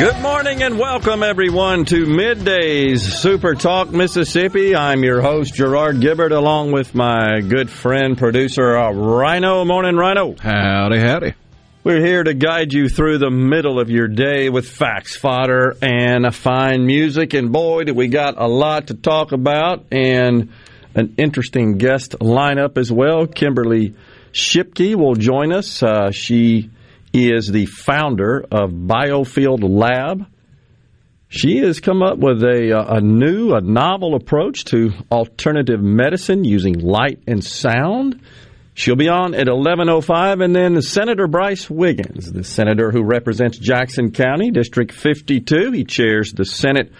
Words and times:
Good 0.00 0.22
morning 0.22 0.62
and 0.62 0.78
welcome 0.78 1.22
everyone 1.22 1.84
to 1.84 2.06
Middays 2.06 3.00
Super 3.00 3.54
Talk 3.54 3.90
Mississippi. 3.90 4.74
I'm 4.74 5.04
your 5.04 5.20
host 5.20 5.52
Gerard 5.52 5.96
Gibert 5.96 6.32
along 6.32 6.72
with 6.72 6.94
my 6.94 7.42
good 7.42 7.68
friend 7.68 8.16
producer 8.16 8.78
uh, 8.78 8.92
Rhino. 8.92 9.62
Morning 9.66 9.96
Rhino. 9.96 10.36
Howdy, 10.40 11.00
howdy. 11.00 11.34
We're 11.84 12.02
here 12.02 12.24
to 12.24 12.32
guide 12.32 12.72
you 12.72 12.88
through 12.88 13.18
the 13.18 13.28
middle 13.28 13.78
of 13.78 13.90
your 13.90 14.08
day 14.08 14.48
with 14.48 14.70
facts, 14.70 15.18
fodder, 15.18 15.76
and 15.82 16.34
fine 16.34 16.86
music. 16.86 17.34
And 17.34 17.52
boy, 17.52 17.84
do 17.84 17.92
we 17.92 18.08
got 18.08 18.40
a 18.40 18.46
lot 18.46 18.86
to 18.86 18.94
talk 18.94 19.32
about 19.32 19.84
and 19.92 20.50
an 20.94 21.14
interesting 21.18 21.76
guest 21.76 22.12
lineup 22.20 22.78
as 22.78 22.90
well. 22.90 23.26
Kimberly 23.26 23.94
Shipke 24.32 24.94
will 24.94 25.14
join 25.14 25.52
us. 25.52 25.82
Uh, 25.82 26.10
she 26.10 26.70
is 27.12 27.48
the 27.48 27.66
founder 27.66 28.44
of 28.50 28.70
Biofield 28.70 29.60
Lab. 29.62 30.26
She 31.28 31.58
has 31.58 31.80
come 31.80 32.02
up 32.02 32.18
with 32.18 32.42
a, 32.42 32.76
uh, 32.76 32.96
a 32.96 33.00
new, 33.00 33.54
a 33.54 33.60
novel 33.60 34.16
approach 34.16 34.64
to 34.66 34.90
alternative 35.12 35.80
medicine 35.80 36.44
using 36.44 36.80
light 36.80 37.20
and 37.26 37.42
sound. 37.44 38.20
She'll 38.74 38.96
be 38.96 39.08
on 39.08 39.34
at 39.34 39.46
11:05, 39.46 40.40
and 40.40 40.54
then 40.54 40.80
Senator 40.82 41.26
Brice 41.26 41.68
Wiggins, 41.68 42.32
the 42.32 42.44
senator 42.44 42.90
who 42.90 43.02
represents 43.02 43.58
Jackson 43.58 44.10
County, 44.10 44.50
District 44.50 44.90
52. 44.90 45.72
He 45.72 45.84
chairs 45.84 46.32
the 46.32 46.44
Senate 46.44 46.92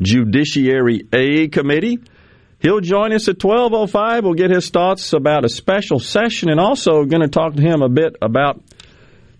Judiciary 0.00 1.06
A 1.12 1.48
Committee. 1.48 1.98
He'll 2.58 2.80
join 2.80 3.12
us 3.12 3.28
at 3.28 3.38
12:05. 3.38 4.24
We'll 4.24 4.34
get 4.34 4.50
his 4.50 4.70
thoughts 4.70 5.12
about 5.12 5.44
a 5.44 5.48
special 5.48 5.98
session, 5.98 6.50
and 6.50 6.60
also 6.60 7.04
going 7.04 7.22
to 7.22 7.28
talk 7.28 7.54
to 7.54 7.62
him 7.62 7.82
a 7.82 7.88
bit 7.88 8.16
about 8.22 8.60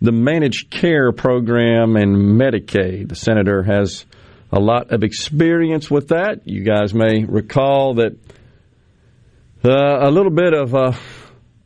the 0.03 0.11
managed 0.11 0.69
care 0.69 1.13
program 1.13 1.95
and 1.95 2.17
Medicaid. 2.17 3.09
The 3.09 3.15
senator 3.15 3.63
has 3.63 4.05
a 4.51 4.59
lot 4.59 4.91
of 4.91 5.05
experience 5.05 5.89
with 5.89 6.09
that. 6.09 6.41
You 6.45 6.65
guys 6.65 6.93
may 6.93 7.25
recall 7.25 7.95
that 7.95 8.19
uh, 9.65 10.09
a 10.09 10.11
little 10.11 10.33
bit 10.33 10.55
of, 10.55 10.75
uh, 10.75 10.93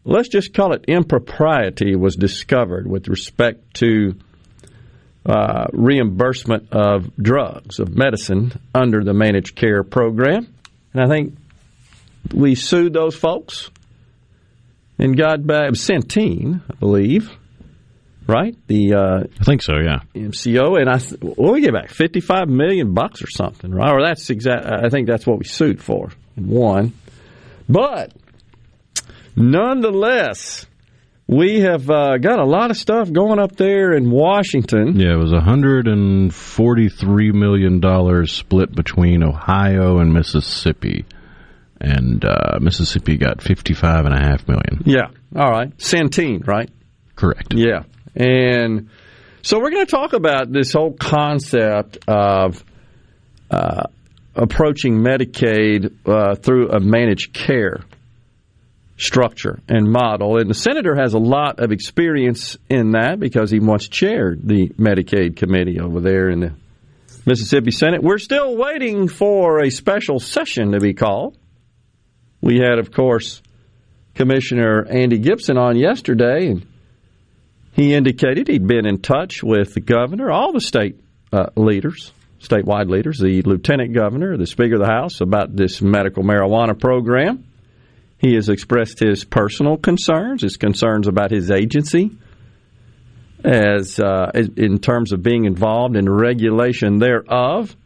let's 0.05 0.29
just 0.29 0.53
call 0.53 0.75
it 0.75 0.85
impropriety, 0.87 1.97
was 1.97 2.15
discovered 2.15 2.87
with 2.87 3.09
respect 3.09 3.73
to 3.77 4.17
uh, 5.25 5.69
reimbursement 5.73 6.73
of 6.73 7.17
drugs, 7.17 7.81
of 7.81 7.97
medicine 7.97 8.53
under 8.75 9.03
the 9.03 9.15
managed 9.15 9.57
care 9.57 9.83
program. 9.83 10.47
And 10.93 11.03
I 11.03 11.09
think 11.09 11.39
we 12.35 12.55
sued 12.55 12.93
those 12.93 13.17
folks 13.17 13.71
and 14.99 15.17
got 15.17 15.47
back 15.47 15.71
Centene, 15.71 16.61
I 16.71 16.75
believe 16.75 17.31
right? 18.27 18.57
The 18.67 18.95
uh, 18.95 19.25
I 19.41 19.45
think 19.45 19.63
so, 19.63 19.75
yeah. 19.77 20.01
MCO, 20.15 20.81
and 20.81 20.89
I 20.91 20.99
th- 20.99 21.21
well, 21.21 21.53
we 21.53 21.61
get 21.61 21.73
back 21.73 21.91
fifty 21.91 22.21
five 22.21 22.49
million 22.49 22.95
bucks 22.95 23.23
or 23.23 23.31
something, 23.31 23.71
right? 23.71 23.91
Or 23.93 24.03
that's 24.03 24.31
exact. 24.31 24.67
I 24.67 24.89
think 24.89 25.07
that's 25.07 25.27
what 25.27 25.39
we 25.39 25.45
sued 25.45 25.83
for 25.83 26.11
and 26.37 26.47
won. 26.49 26.93
But 27.69 28.13
nonetheless, 29.35 30.67
we 31.27 31.61
have 31.61 31.89
uh, 31.91 32.19
got 32.19 32.39
a 32.39 32.45
lot 32.45 32.71
of 32.71 32.77
stuff 32.77 33.11
going 33.13 33.39
up 33.39 33.57
there 33.57 33.93
in 33.93 34.11
Washington. 34.11 34.99
Yeah, 34.99 35.15
it 35.15 35.19
was 35.19 35.33
hundred 35.33 35.89
and 35.89 36.33
forty 36.35 36.89
three 36.89 37.33
million 37.33 37.81
dollars 37.81 38.33
split 38.33 38.75
between 38.75 39.23
Ohio 39.23 39.99
and 39.99 40.13
Mississippi. 40.13 41.05
And 41.79 42.25
uh, 42.25 42.59
Mississippi 42.61 43.19
got 43.19 43.43
fifty-five 43.43 44.07
and 44.07 44.15
a 44.15 44.19
half 44.19 44.49
million. 44.49 44.83
Yeah. 44.87 45.09
All 45.35 45.51
right. 45.51 45.77
Centene, 45.77 46.47
right? 46.47 46.71
Correct. 47.17 47.53
Yeah. 47.55 47.83
And 48.17 48.89
so 49.43 49.61
we're 49.61 49.71
going 49.71 49.87
to 49.87 49.91
talk 49.91 50.13
about 50.15 50.51
this 50.51 50.73
whole 50.73 50.93
concept 50.93 51.99
of 52.09 52.65
uh, 53.51 53.85
approaching 54.35 54.99
Medicaid 54.99 55.95
uh, 56.07 56.35
through 56.35 56.71
a 56.71 56.81
managed 56.81 57.33
care 57.33 57.85
structure 58.99 59.61
and 59.69 59.91
model. 59.91 60.39
And 60.39 60.49
the 60.49 60.55
senator 60.55 60.97
has 60.97 61.15
a 61.15 61.19
lot 61.19 61.61
of 61.61 61.71
experience 61.71 62.57
in 62.71 62.93
that 62.93 63.21
because 63.21 63.51
he 63.51 63.61
once 63.61 63.89
chaired 63.89 64.41
the 64.43 64.71
Medicaid 64.71 65.37
committee 65.37 65.79
over 65.81 66.01
there 66.01 66.31
in 66.31 66.41
the 66.41 66.55
Mississippi 67.27 67.73
Senate. 67.73 68.03
We're 68.03 68.19
still 68.19 68.57
waiting 68.57 69.09
for 69.09 69.61
a 69.61 69.71
special 69.71 70.19
session 70.19 70.73
to 70.73 70.81
be 70.81 70.95
called. 70.95 71.37
We 72.41 72.59
had, 72.59 72.79
of 72.79 72.91
course, 72.93 73.43
Commissioner 74.15 74.87
Andy 74.87 75.19
Gibson 75.19 75.59
on 75.59 75.77
yesterday, 75.77 76.49
and 76.49 76.67
he 77.77 77.93
indicated 77.93 78.49
he'd 78.49 78.67
been 78.67 78.87
in 78.87 79.03
touch 79.03 79.43
with 79.43 79.75
the 79.75 79.81
governor, 79.81 80.31
all 80.31 80.53
the 80.53 80.63
state 80.63 80.99
uh, 81.31 81.49
leaders, 81.57 82.11
statewide 82.41 82.89
leaders, 82.89 83.19
the 83.19 83.43
lieutenant 83.43 83.93
governor, 83.93 84.39
the 84.39 84.47
speaker 84.47 84.77
of 84.77 84.81
the 84.81 84.87
House 84.87 85.21
about 85.21 85.55
this 85.55 85.83
medical 85.83 86.25
marijuana 86.25 86.79
program. 86.79 87.45
He 88.17 88.35
has 88.35 88.49
expressed 88.49 88.99
his 88.99 89.25
personal 89.25 89.77
concerns, 89.77 90.41
his 90.41 90.57
concerns 90.57 91.07
about 91.07 91.31
his 91.31 91.51
agency, 91.51 92.13
as 93.45 94.01
uh, 94.01 94.31
in 94.57 94.79
terms 94.79 95.13
of 95.13 95.23
being 95.23 95.45
involved 95.45 95.97
in 95.97 96.09
regulation 96.09 96.99
thereof. 96.99 97.77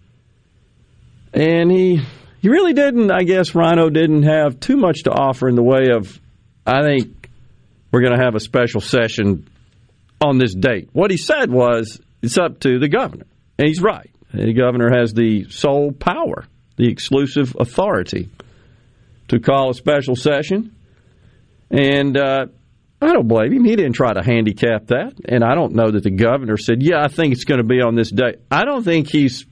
And 1.34 1.68
he 1.68 2.00
he 2.40 2.48
really 2.48 2.74
didn't, 2.74 3.10
I 3.10 3.24
guess, 3.24 3.56
Rhino 3.56 3.90
didn't 3.90 4.22
have 4.22 4.60
too 4.60 4.76
much 4.76 5.02
to 5.02 5.10
offer 5.10 5.48
in 5.48 5.56
the 5.56 5.64
way 5.64 5.88
of, 5.90 6.18
I 6.64 6.82
think 6.82 7.28
we're 7.90 8.00
going 8.00 8.16
to 8.16 8.24
have 8.24 8.36
a 8.36 8.40
special 8.40 8.80
session 8.80 9.50
on 10.20 10.38
this 10.38 10.54
date. 10.54 10.90
What 10.92 11.10
he 11.10 11.16
said 11.16 11.50
was, 11.50 12.00
it's 12.22 12.38
up 12.38 12.60
to 12.60 12.78
the 12.78 12.88
governor. 12.88 13.26
And 13.58 13.68
he's 13.68 13.80
right. 13.80 14.10
The 14.32 14.52
governor 14.52 14.90
has 14.90 15.12
the 15.12 15.50
sole 15.50 15.92
power, 15.92 16.44
the 16.76 16.88
exclusive 16.88 17.56
authority 17.58 18.28
to 19.28 19.40
call 19.40 19.70
a 19.70 19.74
special 19.74 20.16
session. 20.16 20.74
And 21.70 22.16
uh, 22.16 22.46
I 23.02 23.12
don't 23.12 23.28
blame 23.28 23.52
him. 23.52 23.64
He 23.64 23.76
didn't 23.76 23.94
try 23.94 24.12
to 24.12 24.22
handicap 24.22 24.88
that. 24.88 25.14
And 25.24 25.42
I 25.42 25.54
don't 25.54 25.74
know 25.74 25.90
that 25.90 26.02
the 26.02 26.10
governor 26.10 26.56
said, 26.56 26.82
yeah, 26.82 27.02
I 27.02 27.08
think 27.08 27.32
it's 27.32 27.44
going 27.44 27.60
to 27.60 27.66
be 27.66 27.80
on 27.80 27.94
this 27.94 28.10
date. 28.10 28.36
I 28.50 28.64
don't 28.64 28.82
think 28.82 29.10
he's 29.10 29.46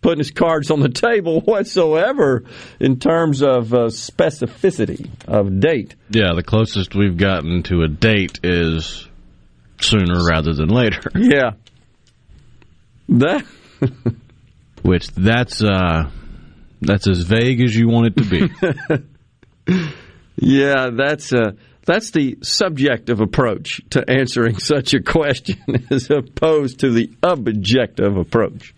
putting 0.00 0.18
his 0.18 0.30
cards 0.30 0.70
on 0.70 0.80
the 0.80 0.88
table 0.88 1.40
whatsoever 1.44 2.44
in 2.80 2.98
terms 2.98 3.42
of 3.42 3.74
uh, 3.74 3.86
specificity 3.86 5.08
of 5.26 5.60
date. 5.60 5.94
Yeah, 6.10 6.34
the 6.34 6.42
closest 6.42 6.94
we've 6.94 7.16
gotten 7.16 7.62
to 7.64 7.82
a 7.82 7.88
date 7.88 8.40
is 8.42 9.07
sooner 9.80 10.24
rather 10.24 10.52
than 10.52 10.68
later. 10.68 11.00
Yeah. 11.14 11.52
That 13.10 13.46
which 14.82 15.08
that's 15.12 15.62
uh 15.62 16.10
that's 16.80 17.08
as 17.08 17.22
vague 17.22 17.60
as 17.62 17.74
you 17.74 17.88
want 17.88 18.08
it 18.08 18.16
to 18.16 18.24
be. 19.66 19.84
yeah, 20.36 20.90
that's 20.94 21.32
uh 21.32 21.52
that's 21.86 22.10
the 22.10 22.36
subjective 22.42 23.20
approach 23.20 23.80
to 23.90 24.04
answering 24.08 24.58
such 24.58 24.92
a 24.92 25.00
question 25.00 25.86
as 25.90 26.10
opposed 26.10 26.80
to 26.80 26.90
the 26.90 27.10
objective 27.22 28.16
approach. 28.18 28.74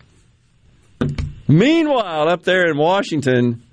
Meanwhile, 1.47 2.29
up 2.29 2.43
there 2.43 2.69
in 2.69 2.77
Washington, 2.77 3.63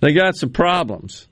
they 0.00 0.12
got 0.12 0.36
some 0.36 0.50
problems. 0.50 1.26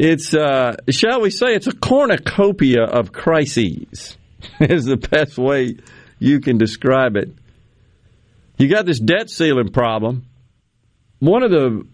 It's, 0.00 0.32
uh, 0.32 0.76
shall 0.90 1.22
we 1.22 1.30
say, 1.30 1.56
it's 1.56 1.66
a 1.66 1.74
cornucopia 1.74 2.84
of 2.84 3.10
crises, 3.10 4.16
is 4.60 4.84
the 4.84 4.96
best 4.96 5.36
way 5.36 5.74
you 6.20 6.38
can 6.38 6.56
describe 6.56 7.16
it. 7.16 7.30
You 8.58 8.68
got 8.68 8.86
this 8.86 9.00
debt 9.00 9.28
ceiling 9.28 9.72
problem. 9.72 10.26
One 11.18 11.42
of 11.42 11.50
the, 11.50 11.84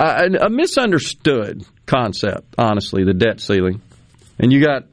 uh, 0.00 0.28
a 0.40 0.48
misunderstood 0.48 1.66
concept, 1.84 2.54
honestly, 2.56 3.04
the 3.04 3.12
debt 3.12 3.38
ceiling. 3.38 3.82
And 4.38 4.50
you 4.50 4.64
got 4.64 4.84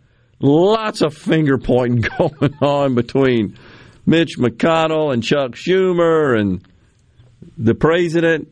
lots 0.42 1.02
of 1.02 1.14
finger 1.14 1.60
pointing 1.60 2.02
going 2.18 2.56
on 2.62 2.94
between 2.94 3.58
Mitch 4.06 4.38
McConnell 4.38 5.14
and 5.14 5.24
Chuck 5.24 5.52
Schumer 5.52 6.38
and 6.38 6.62
the 7.58 7.74
president, 7.74 8.50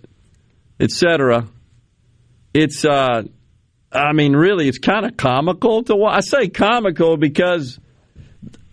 etc. 0.80 1.46
It's, 2.54 2.86
uh, 2.86 3.24
I 3.92 4.14
mean, 4.14 4.36
really, 4.36 4.68
it's 4.68 4.80
kind 4.80 5.06
of 5.06 5.16
comical 5.16 5.84
to 5.84 5.96
watch. 5.96 6.18
I 6.18 6.20
say 6.22 6.50
comical 6.50 7.18
because, 7.18 7.80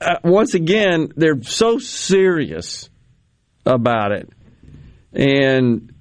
uh, 0.00 0.16
once 0.24 0.54
again, 0.54 1.12
they're 1.16 1.42
so 1.42 1.78
serious 1.78 2.90
about 3.64 4.12
it. 4.12 4.28
And, 5.12 5.94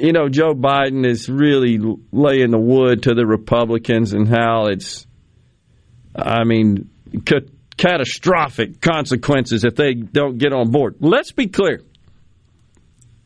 you 0.00 0.12
know, 0.12 0.28
Joe 0.28 0.54
Biden 0.54 1.06
is 1.06 1.28
really 1.28 1.78
laying 2.10 2.50
the 2.50 2.58
wood 2.58 3.04
to 3.04 3.14
the 3.14 3.24
Republicans 3.24 4.12
and 4.12 4.28
how 4.28 4.66
it's, 4.66 5.06
I 6.14 6.42
mean, 6.42 6.90
ca- 7.24 7.46
catastrophic 7.76 8.80
consequences 8.80 9.64
if 9.64 9.76
they 9.76 9.94
don't 9.94 10.38
get 10.38 10.52
on 10.52 10.70
board. 10.70 10.96
Let's 10.98 11.30
be 11.30 11.46
clear. 11.46 11.82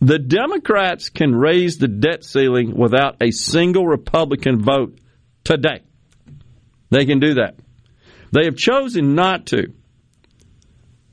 The 0.03 0.19
Democrats 0.19 1.09
can 1.09 1.35
raise 1.35 1.79
the 1.79 1.89
debt 1.89 2.25
ceiling 2.25 2.75
without 2.77 3.17
a 3.21 3.31
single 3.31 3.87
Republican 3.87 4.63
vote 4.63 4.99
today. 5.45 5.83
They 6.91 7.07
can 7.07 7.21
do 7.21 7.35
that. 7.35 7.57
They 8.33 8.45
have 8.45 8.57
chosen 8.57 9.15
not 9.15 9.47
to. 9.47 9.73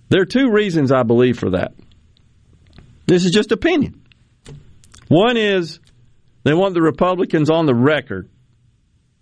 There 0.09 0.21
are 0.21 0.25
two 0.25 0.51
reasons 0.51 0.91
I 0.91 1.03
believe 1.03 1.38
for 1.38 1.51
that. 1.51 1.74
This 3.06 3.25
is 3.25 3.31
just 3.31 3.51
opinion. 3.51 4.03
One 5.07 5.38
is 5.38 5.79
they 6.44 6.53
want 6.53 6.74
the 6.74 6.81
Republicans 6.81 7.50
on 7.50 7.65
the 7.65 7.75
record 7.75 8.29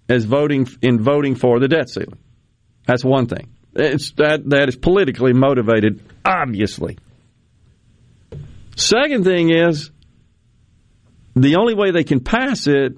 as 0.10 0.26
voting 0.26 0.68
in 0.82 1.02
voting 1.02 1.36
for 1.36 1.60
the 1.60 1.68
debt 1.68 1.90
ceiling. 1.90 2.20
That's 2.86 3.04
one 3.04 3.28
thing. 3.28 3.56
It's 3.74 4.12
that 4.14 4.50
that 4.50 4.70
is 4.70 4.76
politically 4.76 5.34
motivated, 5.34 6.02
obviously. 6.24 6.98
Second 8.76 9.24
thing 9.24 9.52
is 9.52 9.92
the 11.36 11.56
only 11.58 11.74
way 11.74 11.92
they 11.92 12.04
can 12.04 12.20
pass 12.20 12.68
it 12.68 12.98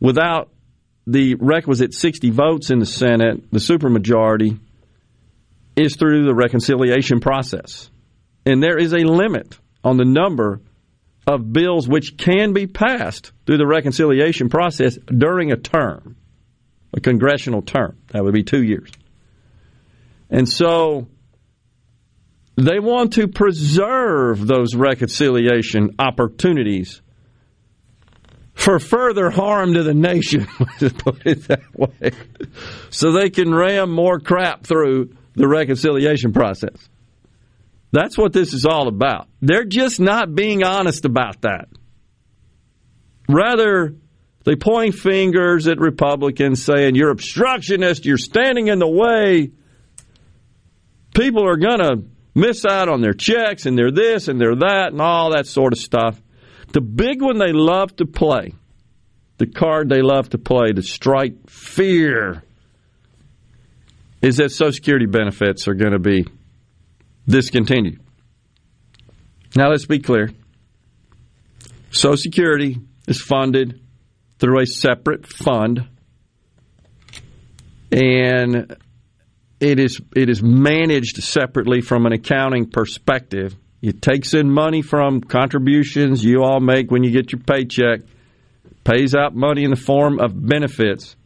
without 0.00 0.51
the 1.06 1.34
requisite 1.36 1.94
60 1.94 2.30
votes 2.30 2.70
in 2.70 2.78
the 2.78 2.86
Senate, 2.86 3.50
the 3.50 3.58
supermajority, 3.58 4.58
is 5.76 5.96
through 5.96 6.24
the 6.24 6.34
reconciliation 6.34 7.20
process. 7.20 7.90
And 8.44 8.62
there 8.62 8.78
is 8.78 8.92
a 8.92 8.98
limit 8.98 9.58
on 9.82 9.96
the 9.96 10.04
number 10.04 10.60
of 11.26 11.52
bills 11.52 11.88
which 11.88 12.16
can 12.16 12.52
be 12.52 12.66
passed 12.66 13.32
through 13.46 13.58
the 13.58 13.66
reconciliation 13.66 14.48
process 14.48 14.96
during 15.06 15.52
a 15.52 15.56
term, 15.56 16.16
a 16.92 17.00
congressional 17.00 17.62
term. 17.62 17.96
That 18.08 18.24
would 18.24 18.34
be 18.34 18.42
two 18.42 18.62
years. 18.62 18.90
And 20.30 20.48
so 20.48 21.08
they 22.56 22.78
want 22.80 23.14
to 23.14 23.28
preserve 23.28 24.46
those 24.46 24.74
reconciliation 24.74 25.94
opportunities 25.98 27.00
for 28.54 28.78
further 28.78 29.30
harm 29.30 29.74
to 29.74 29.82
the 29.82 29.94
nation, 29.94 30.46
to 30.78 30.90
put 30.90 31.26
it 31.26 31.48
that 31.48 31.74
way, 31.74 32.12
so 32.90 33.12
they 33.12 33.30
can 33.30 33.54
ram 33.54 33.90
more 33.90 34.20
crap 34.20 34.64
through 34.64 35.14
the 35.34 35.48
reconciliation 35.48 36.32
process. 36.32 36.88
That's 37.92 38.16
what 38.16 38.32
this 38.32 38.54
is 38.54 38.64
all 38.64 38.88
about. 38.88 39.28
They're 39.40 39.64
just 39.64 40.00
not 40.00 40.34
being 40.34 40.64
honest 40.64 41.04
about 41.04 41.42
that. 41.42 41.68
Rather, 43.28 43.94
they 44.44 44.56
point 44.56 44.94
fingers 44.94 45.68
at 45.68 45.78
Republicans 45.78 46.64
saying, 46.64 46.94
You're 46.94 47.10
obstructionist, 47.10 48.04
you're 48.04 48.18
standing 48.18 48.68
in 48.68 48.78
the 48.78 48.88
way. 48.88 49.50
People 51.14 51.46
are 51.46 51.58
going 51.58 51.78
to 51.78 52.04
miss 52.34 52.64
out 52.64 52.88
on 52.88 53.02
their 53.02 53.12
checks 53.12 53.66
and 53.66 53.76
they're 53.76 53.90
this 53.90 54.28
and 54.28 54.40
they're 54.40 54.56
that 54.56 54.88
and 54.92 55.00
all 55.00 55.32
that 55.32 55.46
sort 55.46 55.74
of 55.74 55.78
stuff. 55.78 56.20
The 56.72 56.80
big 56.80 57.20
one 57.20 57.38
they 57.38 57.52
love 57.52 57.94
to 57.96 58.06
play, 58.06 58.54
the 59.38 59.46
card 59.46 59.88
they 59.88 60.02
love 60.02 60.30
to 60.30 60.38
play 60.38 60.72
to 60.72 60.82
strike 60.82 61.50
fear, 61.50 62.42
is 64.22 64.36
that 64.38 64.50
Social 64.50 64.72
Security 64.72 65.06
benefits 65.06 65.68
are 65.68 65.74
going 65.74 65.92
to 65.92 65.98
be 65.98 66.26
discontinued. 67.28 68.00
Now, 69.54 69.70
let's 69.70 69.86
be 69.86 69.98
clear 69.98 70.30
Social 71.90 72.16
Security 72.16 72.78
is 73.06 73.20
funded 73.20 73.80
through 74.38 74.60
a 74.60 74.66
separate 74.66 75.26
fund, 75.26 75.86
and 77.90 78.76
it 79.60 79.78
is 79.78 80.00
it 80.16 80.30
is 80.30 80.42
managed 80.42 81.22
separately 81.22 81.82
from 81.82 82.06
an 82.06 82.12
accounting 82.12 82.70
perspective. 82.70 83.54
It 83.82 84.00
takes 84.00 84.32
in 84.32 84.48
money 84.48 84.80
from 84.80 85.20
contributions 85.20 86.24
you 86.24 86.44
all 86.44 86.60
make 86.60 86.92
when 86.92 87.02
you 87.02 87.10
get 87.10 87.32
your 87.32 87.40
paycheck, 87.40 88.02
pays 88.84 89.12
out 89.14 89.34
money 89.34 89.64
in 89.64 89.70
the 89.70 89.76
form 89.76 90.20
of 90.20 90.32
benefits. 90.34 91.16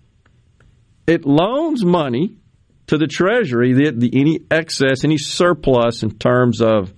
It 1.07 1.27
loans 1.27 1.85
money 1.85 2.39
to 2.87 2.97
the 2.97 3.07
Treasury 3.07 3.75
the, 3.75 3.93
the, 3.93 4.11
any 4.19 4.41
excess, 4.51 5.05
any 5.05 5.19
surplus 5.19 6.03
in 6.03 6.13
terms 6.19 6.63
of 6.63 6.95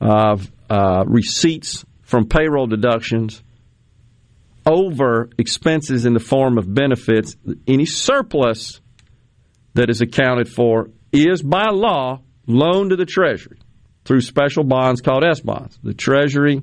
of 0.00 0.50
uh, 0.70 1.04
receipts 1.06 1.84
from 2.02 2.26
payroll 2.26 2.66
deductions 2.66 3.42
over 4.64 5.30
expenses 5.38 6.06
in 6.06 6.12
the 6.12 6.20
form 6.20 6.58
of 6.58 6.72
benefits, 6.72 7.36
any 7.66 7.86
surplus 7.86 8.80
that 9.74 9.90
is 9.90 10.00
accounted 10.00 10.48
for 10.48 10.90
is 11.12 11.42
by 11.42 11.66
law 11.70 12.20
loaned 12.46 12.90
to 12.90 12.96
the 12.96 13.06
Treasury 13.06 13.58
through 14.06 14.20
special 14.20 14.64
bonds 14.64 15.00
called 15.00 15.24
S 15.24 15.40
bonds. 15.40 15.78
The 15.82 15.92
Treasury 15.92 16.62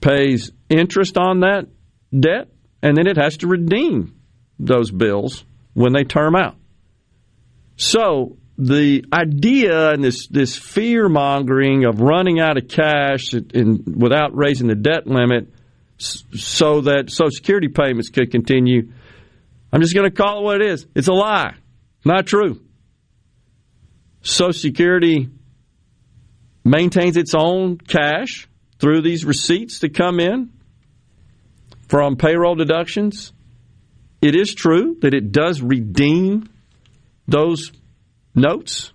pays 0.00 0.50
interest 0.68 1.16
on 1.16 1.40
that 1.40 1.68
debt, 2.18 2.48
and 2.82 2.96
then 2.96 3.06
it 3.06 3.16
has 3.16 3.36
to 3.38 3.46
redeem 3.46 4.16
those 4.58 4.90
bills 4.90 5.44
when 5.74 5.92
they 5.92 6.04
term 6.04 6.34
out. 6.34 6.56
So 7.76 8.38
the 8.58 9.04
idea 9.12 9.90
and 9.90 10.02
this 10.02 10.28
this 10.28 10.56
fear 10.56 11.08
mongering 11.08 11.84
of 11.84 12.00
running 12.00 12.40
out 12.40 12.56
of 12.56 12.68
cash 12.68 13.32
without 13.32 14.36
raising 14.36 14.68
the 14.68 14.74
debt 14.74 15.06
limit 15.06 15.52
so 15.98 16.80
that 16.82 17.10
Social 17.10 17.30
Security 17.30 17.68
payments 17.68 18.08
could 18.08 18.30
continue. 18.30 18.90
I'm 19.72 19.80
just 19.80 19.94
going 19.94 20.10
to 20.10 20.14
call 20.14 20.40
it 20.40 20.44
what 20.44 20.60
it 20.60 20.66
is. 20.68 20.86
It's 20.94 21.08
a 21.08 21.12
lie. 21.12 21.54
Not 22.04 22.26
true. 22.26 22.60
Social 24.22 24.52
Security 24.52 25.28
maintains 26.64 27.16
its 27.16 27.34
own 27.34 27.78
cash 27.78 28.48
through 28.78 29.02
these 29.02 29.24
receipts 29.24 29.80
that 29.80 29.94
come 29.94 30.20
in 30.20 30.50
from 31.88 32.16
payroll 32.16 32.54
deductions. 32.54 33.32
It 34.20 34.34
is 34.34 34.54
true 34.54 34.96
that 35.02 35.14
it 35.14 35.32
does 35.32 35.60
redeem 35.60 36.48
those 37.26 37.72
notes 38.34 38.92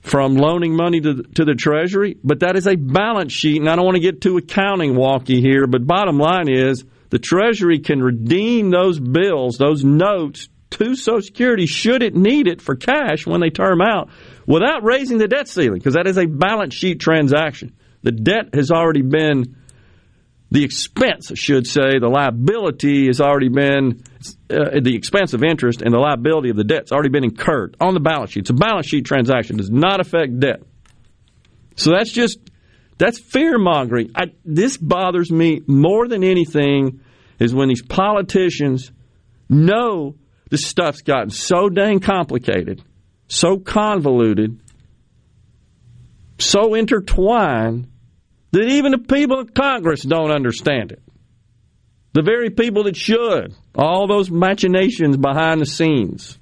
from 0.00 0.34
loaning 0.34 0.74
money 0.74 1.00
to, 1.00 1.22
to 1.22 1.44
the 1.44 1.54
Treasury, 1.54 2.16
but 2.24 2.40
that 2.40 2.56
is 2.56 2.66
a 2.66 2.74
balance 2.74 3.32
sheet, 3.32 3.60
and 3.60 3.70
I 3.70 3.76
don't 3.76 3.84
want 3.84 3.96
to 3.96 4.02
get 4.02 4.20
too 4.20 4.36
accounting 4.36 4.94
wonky 4.94 5.38
here, 5.40 5.66
but 5.66 5.86
bottom 5.86 6.18
line 6.18 6.50
is 6.50 6.84
the 7.10 7.20
Treasury 7.20 7.78
can 7.78 8.02
redeem 8.02 8.70
those 8.70 8.98
bills, 8.98 9.58
those 9.58 9.84
notes 9.84 10.48
to 10.70 10.96
Social 10.96 11.22
Security 11.22 11.66
should 11.66 12.02
it 12.02 12.16
need 12.16 12.48
it 12.48 12.60
for 12.60 12.74
cash 12.74 13.26
when 13.26 13.40
they 13.40 13.50
term 13.50 13.80
out 13.80 14.08
without 14.46 14.82
raising 14.84 15.18
the 15.18 15.28
debt 15.28 15.48
ceiling, 15.48 15.78
because 15.78 15.94
that 15.94 16.06
is 16.06 16.18
a 16.18 16.26
balance 16.26 16.74
sheet 16.74 17.00
transaction. 17.00 17.74
The 18.02 18.12
debt 18.12 18.54
has 18.54 18.70
already 18.70 19.02
been 19.02 19.56
the 20.50 20.64
expense, 20.64 21.30
I 21.30 21.34
should 21.34 21.66
say, 21.66 21.98
the 21.98 22.08
liability 22.08 23.06
has 23.06 23.22
already 23.22 23.48
been 23.48 24.02
uh, 24.50 24.80
the 24.82 24.94
expense 24.94 25.32
of 25.32 25.42
interest 25.42 25.80
and 25.80 25.94
the 25.94 25.98
liability 25.98 26.50
of 26.50 26.56
the 26.56 26.64
debt 26.64 26.82
has 26.82 26.92
already 26.92 27.08
been 27.08 27.24
incurred 27.24 27.74
on 27.80 27.94
the 27.94 28.00
balance 28.00 28.32
sheet. 28.32 28.40
It's 28.40 28.50
a 28.50 28.54
balance 28.54 28.86
sheet 28.86 29.06
transaction; 29.06 29.56
does 29.56 29.70
not 29.70 30.00
affect 30.00 30.38
debt. 30.38 30.62
So 31.76 31.92
that's 31.92 32.12
just 32.12 32.38
that's 32.98 33.18
fear 33.18 33.58
mongering. 33.58 34.12
This 34.44 34.76
bothers 34.76 35.32
me 35.32 35.62
more 35.66 36.06
than 36.06 36.22
anything 36.22 37.00
is 37.38 37.54
when 37.54 37.68
these 37.68 37.82
politicians 37.82 38.92
know 39.48 40.16
this 40.50 40.66
stuff's 40.66 41.00
gotten 41.00 41.30
so 41.30 41.70
dang 41.70 42.00
complicated, 42.00 42.82
so 43.32 43.56
convoluted, 43.56 44.60
so 46.38 46.74
intertwined 46.74 47.88
that 48.50 48.64
even 48.64 48.92
the 48.92 48.98
people 48.98 49.40
in 49.40 49.48
Congress 49.48 50.02
don't 50.02 50.30
understand 50.30 50.92
it. 50.92 51.02
The 52.12 52.20
very 52.20 52.50
people 52.50 52.84
that 52.84 52.94
should. 52.94 53.54
All 53.74 54.06
those 54.06 54.30
machinations 54.30 55.16
behind 55.16 55.62
the 55.62 55.66
scenes. 55.66 56.38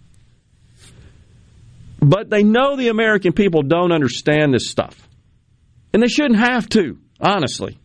But 2.01 2.29
they 2.29 2.43
know 2.43 2.75
the 2.75 2.89
American 2.89 3.35
people 3.35 3.63
don't 3.63 3.93
understand 3.93 4.53
this 4.53 4.69
stuff. 4.69 5.09
And 5.93 6.03
they 6.03 6.09
shouldn't 6.09 6.41
have 6.41 6.69
to, 6.71 6.99
honestly. 7.21 7.79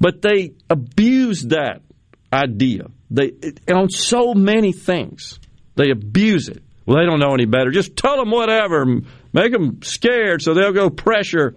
But 0.00 0.20
they 0.20 0.54
abuse 0.68 1.42
that 1.42 1.82
idea. 2.32 2.86
They 3.08 3.34
on 3.72 3.88
so 3.88 4.34
many 4.34 4.72
things 4.72 5.38
they 5.76 5.90
abuse 5.90 6.48
it. 6.48 6.64
Well, 6.86 6.98
they 6.98 7.04
don't 7.04 7.18
know 7.18 7.34
any 7.34 7.46
better. 7.46 7.70
Just 7.70 7.96
tell 7.96 8.16
them 8.16 8.30
whatever, 8.30 8.86
make 9.32 9.52
them 9.52 9.82
scared 9.82 10.40
so 10.40 10.54
they'll 10.54 10.72
go 10.72 10.88
pressure, 10.88 11.56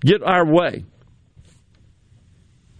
get 0.00 0.22
our 0.22 0.46
way. 0.46 0.84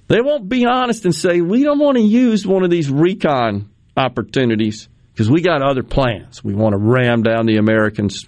They 0.09 0.21
won't 0.21 0.49
be 0.49 0.67
honest 0.67 1.05
and 1.05 1.15
say 1.15 1.41
we 1.41 1.63
don't 1.63 1.79
want 1.79 1.99
to 1.99 2.03
use 2.03 2.45
one 2.47 2.65
of 2.65 2.71
these 2.71 2.91
recon 2.91 3.71
opportunities 3.97 4.89
because 5.13 5.31
we 5.31 5.43
got 5.43 5.63
other 5.63 5.83
plans. 5.83 6.43
We 6.43 6.55
want 6.55 6.73
to 6.73 6.79
ram 6.79 7.23
down 7.23 7.47
the 7.47 7.59
Americans, 7.59 8.27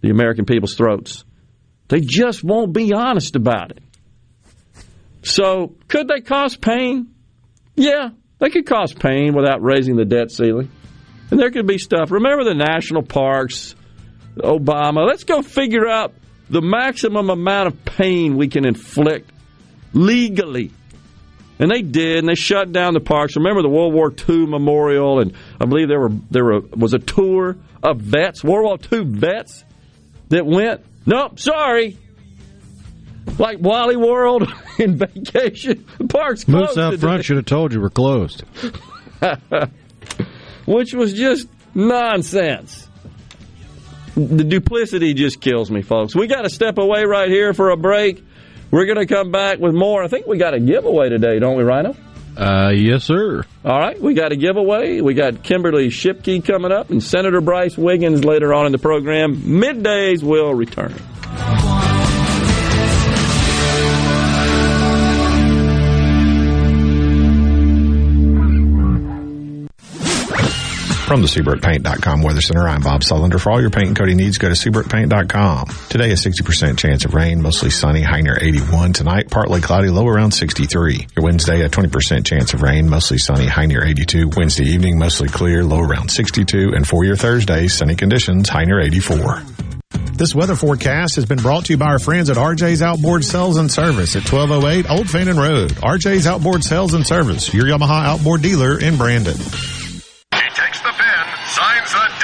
the 0.00 0.10
American 0.10 0.44
people's 0.44 0.74
throats. 0.74 1.24
They 1.88 2.00
just 2.00 2.42
won't 2.42 2.72
be 2.72 2.92
honest 2.92 3.36
about 3.36 3.70
it. 3.70 3.82
So, 5.22 5.76
could 5.88 6.08
they 6.08 6.20
cause 6.20 6.56
pain? 6.56 7.14
Yeah, 7.76 8.10
they 8.40 8.50
could 8.50 8.66
cause 8.66 8.92
pain 8.92 9.34
without 9.34 9.62
raising 9.62 9.96
the 9.96 10.04
debt 10.04 10.32
ceiling. 10.32 10.70
And 11.32 11.40
there 11.40 11.50
could 11.50 11.66
be 11.66 11.78
stuff. 11.78 12.10
Remember 12.10 12.44
the 12.44 12.52
national 12.52 13.04
parks, 13.04 13.74
Obama. 14.36 15.06
Let's 15.06 15.24
go 15.24 15.40
figure 15.40 15.88
out 15.88 16.12
the 16.50 16.60
maximum 16.60 17.30
amount 17.30 17.68
of 17.68 17.84
pain 17.86 18.36
we 18.36 18.48
can 18.48 18.66
inflict 18.66 19.30
legally. 19.94 20.72
And 21.58 21.70
they 21.70 21.80
did, 21.80 22.18
and 22.18 22.28
they 22.28 22.34
shut 22.34 22.70
down 22.70 22.92
the 22.92 23.00
parks. 23.00 23.34
Remember 23.36 23.62
the 23.62 23.70
World 23.70 23.94
War 23.94 24.12
II 24.12 24.44
memorial, 24.44 25.20
and 25.20 25.32
I 25.58 25.64
believe 25.64 25.88
there 25.88 26.00
were 26.00 26.12
there 26.30 26.44
were, 26.44 26.60
was 26.60 26.92
a 26.92 26.98
tour 26.98 27.56
of 27.82 27.98
vets, 27.98 28.44
World 28.44 28.64
War 28.92 29.00
II 29.00 29.06
vets 29.06 29.64
that 30.28 30.44
went. 30.44 30.84
Nope, 31.06 31.38
sorry, 31.38 31.96
like 33.38 33.56
Wally 33.58 33.96
World 33.96 34.52
in 34.78 34.98
vacation. 34.98 35.86
parks 36.10 36.44
closed. 36.44 36.76
Moose 36.76 36.78
out 36.78 37.00
front 37.00 37.24
should 37.24 37.36
have 37.36 37.46
told 37.46 37.72
you 37.72 37.80
we're 37.80 37.88
closed. 37.88 38.44
Which 40.66 40.94
was 40.94 41.12
just 41.12 41.48
nonsense. 41.74 42.88
The 44.14 44.44
duplicity 44.44 45.14
just 45.14 45.40
kills 45.40 45.70
me, 45.70 45.82
folks. 45.82 46.14
We 46.14 46.26
got 46.26 46.42
to 46.42 46.50
step 46.50 46.78
away 46.78 47.04
right 47.04 47.28
here 47.28 47.54
for 47.54 47.70
a 47.70 47.76
break. 47.76 48.22
We're 48.70 48.86
going 48.86 48.98
to 48.98 49.06
come 49.06 49.30
back 49.30 49.58
with 49.58 49.74
more. 49.74 50.02
I 50.02 50.08
think 50.08 50.26
we 50.26 50.38
got 50.38 50.54
a 50.54 50.60
giveaway 50.60 51.08
today, 51.08 51.38
don't 51.38 51.56
we, 51.56 51.62
Rhino? 51.62 51.96
Uh, 52.36 52.70
yes, 52.74 53.04
sir. 53.04 53.44
All 53.64 53.78
right, 53.78 54.00
we 54.00 54.14
got 54.14 54.32
a 54.32 54.36
giveaway. 54.36 55.00
We 55.00 55.14
got 55.14 55.42
Kimberly 55.42 55.88
Shipke 55.88 56.44
coming 56.44 56.72
up 56.72 56.90
and 56.90 57.02
Senator 57.02 57.40
Brice 57.40 57.76
Wiggins 57.76 58.24
later 58.24 58.54
on 58.54 58.66
in 58.66 58.72
the 58.72 58.78
program. 58.78 59.36
Middays 59.36 60.22
will 60.22 60.54
return. 60.54 60.94
From 71.12 71.20
the 71.20 71.26
SeabrookPaint.com 71.26 72.22
Weather 72.22 72.40
Center, 72.40 72.66
I'm 72.66 72.80
Bob 72.80 73.02
Sullender. 73.02 73.38
For 73.38 73.52
all 73.52 73.60
your 73.60 73.68
paint 73.68 73.88
and 73.88 73.96
coating 73.98 74.16
needs, 74.16 74.38
go 74.38 74.48
to 74.48 74.54
SeabrookPaint.com. 74.54 75.66
Today, 75.90 76.10
a 76.10 76.14
60% 76.14 76.78
chance 76.78 77.04
of 77.04 77.12
rain, 77.12 77.42
mostly 77.42 77.68
sunny, 77.68 78.00
high 78.00 78.22
near 78.22 78.38
81. 78.40 78.94
Tonight, 78.94 79.28
partly 79.28 79.60
cloudy, 79.60 79.90
low 79.90 80.08
around 80.08 80.30
63. 80.30 81.08
Your 81.14 81.22
Wednesday, 81.22 81.60
a 81.60 81.68
20% 81.68 82.24
chance 82.24 82.54
of 82.54 82.62
rain, 82.62 82.88
mostly 82.88 83.18
sunny, 83.18 83.44
high 83.44 83.66
near 83.66 83.84
82. 83.84 84.30
Wednesday 84.34 84.64
evening, 84.64 84.98
mostly 84.98 85.28
clear, 85.28 85.62
low 85.62 85.80
around 85.80 86.10
62. 86.10 86.72
And 86.74 86.88
for 86.88 87.04
your 87.04 87.16
Thursday, 87.16 87.68
sunny 87.68 87.94
conditions, 87.94 88.48
high 88.48 88.64
near 88.64 88.80
84. 88.80 89.42
This 90.14 90.34
weather 90.34 90.56
forecast 90.56 91.16
has 91.16 91.26
been 91.26 91.40
brought 91.40 91.66
to 91.66 91.74
you 91.74 91.76
by 91.76 91.88
our 91.88 91.98
friends 91.98 92.30
at 92.30 92.38
RJ's 92.38 92.80
Outboard 92.80 93.22
Sales 93.22 93.58
and 93.58 93.70
Service 93.70 94.16
at 94.16 94.22
1208 94.32 94.90
Old 94.90 95.10
Fannin 95.10 95.36
Road. 95.36 95.72
RJ's 95.72 96.26
Outboard 96.26 96.64
Sales 96.64 96.94
and 96.94 97.06
Service, 97.06 97.52
your 97.52 97.66
Yamaha 97.66 98.02
outboard 98.02 98.40
dealer 98.40 98.80
in 98.80 98.96
Brandon 98.96 99.36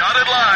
dotted 0.09 0.27
line. 0.27 0.48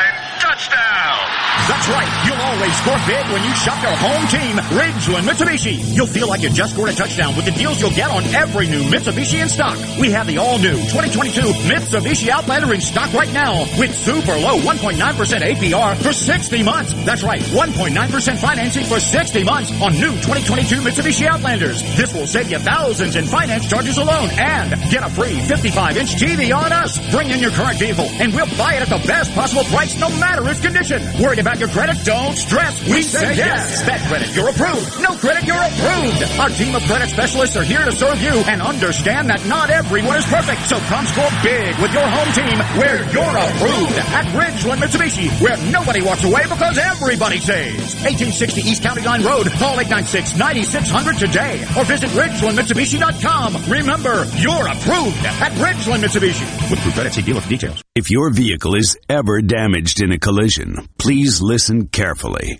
That's 1.64 1.88
right. 1.88 2.12
You'll 2.28 2.44
always 2.44 2.76
score 2.84 3.00
big 3.08 3.24
when 3.32 3.44
you 3.44 3.56
shop 3.56 3.82
your 3.82 3.96
home 3.96 4.28
team, 4.28 4.58
Ridgeland 4.76 5.24
Mitsubishi. 5.24 5.80
You'll 5.96 6.08
feel 6.12 6.28
like 6.28 6.42
you 6.42 6.50
just 6.50 6.74
scored 6.74 6.90
a 6.90 6.94
touchdown 6.94 7.38
with 7.38 7.46
the 7.46 7.52
deals 7.52 7.80
you'll 7.80 7.96
get 7.96 8.12
on 8.12 8.24
every 8.36 8.68
new 8.68 8.84
Mitsubishi 8.92 9.42
in 9.42 9.48
stock. 9.48 9.78
We 9.98 10.12
have 10.12 10.28
the 10.28 10.40
all-new 10.40 10.76
2022 10.92 11.40
Mitsubishi 11.72 12.28
Outlander 12.28 12.74
in 12.74 12.82
stock 12.82 13.14
right 13.14 13.32
now 13.32 13.60
with 13.80 13.96
super 13.96 14.36
low 14.36 14.60
1.9% 14.60 15.00
APR 15.00 15.96
for 16.04 16.12
60 16.12 16.64
months. 16.64 16.94
That's 17.06 17.24
right, 17.24 17.40
1.9% 17.42 18.38
financing 18.40 18.84
for 18.86 19.00
60 19.00 19.44
months 19.46 19.72
on 19.82 19.94
new 19.94 20.12
2022 20.20 20.82
Mitsubishi 20.82 21.28
Outlanders. 21.28 21.82
This 21.96 22.14
will 22.14 22.28
save 22.28 22.52
you 22.52 22.60
thousands 22.60 23.16
in 23.16 23.24
finance 23.26 23.70
charges 23.70 23.98
alone 23.98 24.30
and 24.38 24.72
get 24.92 25.04
a 25.04 25.10
free 25.10 25.40
55-inch 25.40 26.16
TV 26.16 26.54
on 26.54 26.74
us. 26.74 27.00
Bring 27.10 27.30
in 27.30 27.40
your 27.40 27.52
current 27.52 27.80
vehicle 27.80 28.10
and 28.20 28.34
we'll 28.34 28.52
buy 28.58 28.76
it 28.76 28.82
at 28.82 28.90
the 28.90 29.08
best 29.08 29.34
possible 29.34 29.64
price 29.66 29.98
no 29.98 30.10
matter 30.20 30.46
its 30.50 30.60
condition. 30.60 31.02
Worried 31.22 31.40
about 31.40 31.53
your 31.60 31.70
credit? 31.70 31.98
Don't 32.04 32.36
stress. 32.36 32.82
We, 32.86 32.94
we 32.94 33.02
say 33.04 33.36
yes. 33.36 33.38
yes. 33.38 33.82
That 33.86 34.02
credit, 34.08 34.36
you're 34.36 34.50
approved. 34.50 35.02
No 35.02 35.16
credit, 35.18 35.44
you're 35.46 35.60
approved. 35.62 36.22
Our 36.40 36.50
team 36.50 36.76
of 36.76 36.84
credit 36.84 37.10
specialists 37.10 37.56
are 37.58 37.64
here 37.64 37.84
to 37.86 37.92
serve 37.92 38.22
you 38.22 38.34
and 38.50 38.62
understand 38.62 39.30
that 39.30 39.46
not 39.48 39.70
everyone 39.70 40.18
is 40.18 40.26
perfect. 40.26 40.66
So 40.66 40.80
come 40.90 41.06
score 41.06 41.30
big 41.44 41.78
with 41.78 41.94
your 41.94 42.08
home 42.08 42.32
team 42.34 42.58
where 42.80 42.98
you're 43.14 43.38
approved. 43.38 43.98
At 44.14 44.26
Ridgeland 44.34 44.82
Mitsubishi, 44.82 45.30
where 45.42 45.58
nobody 45.72 46.02
walks 46.02 46.24
away 46.24 46.44
because 46.44 46.78
everybody 46.78 47.38
saves. 47.40 47.94
1860 48.02 48.62
East 48.62 48.82
County 48.84 49.02
Line 49.02 49.24
Road. 49.24 49.48
Call 49.62 49.78
896-9600 49.78 51.20
today 51.20 51.62
or 51.78 51.86
visit 51.86 52.10
RidgelandMitsubishi.com. 52.12 53.72
Remember, 53.72 54.26
you're 54.38 54.68
approved 54.68 55.22
at 55.26 55.52
Ridgeland 55.62 56.04
Mitsubishi. 56.04 56.46
With 56.70 56.80
Approved 56.80 56.96
Credit, 56.96 57.14
see 57.14 57.22
dealer 57.22 57.42
for 57.42 57.50
details. 57.50 57.84
If 57.96 58.10
your 58.10 58.32
vehicle 58.34 58.76
is 58.76 58.98
ever 59.08 59.42
damaged 59.42 60.02
in 60.02 60.12
a 60.12 60.18
collision, 60.18 60.88
please 60.98 61.42
listen 61.44 61.88
carefully. 61.88 62.60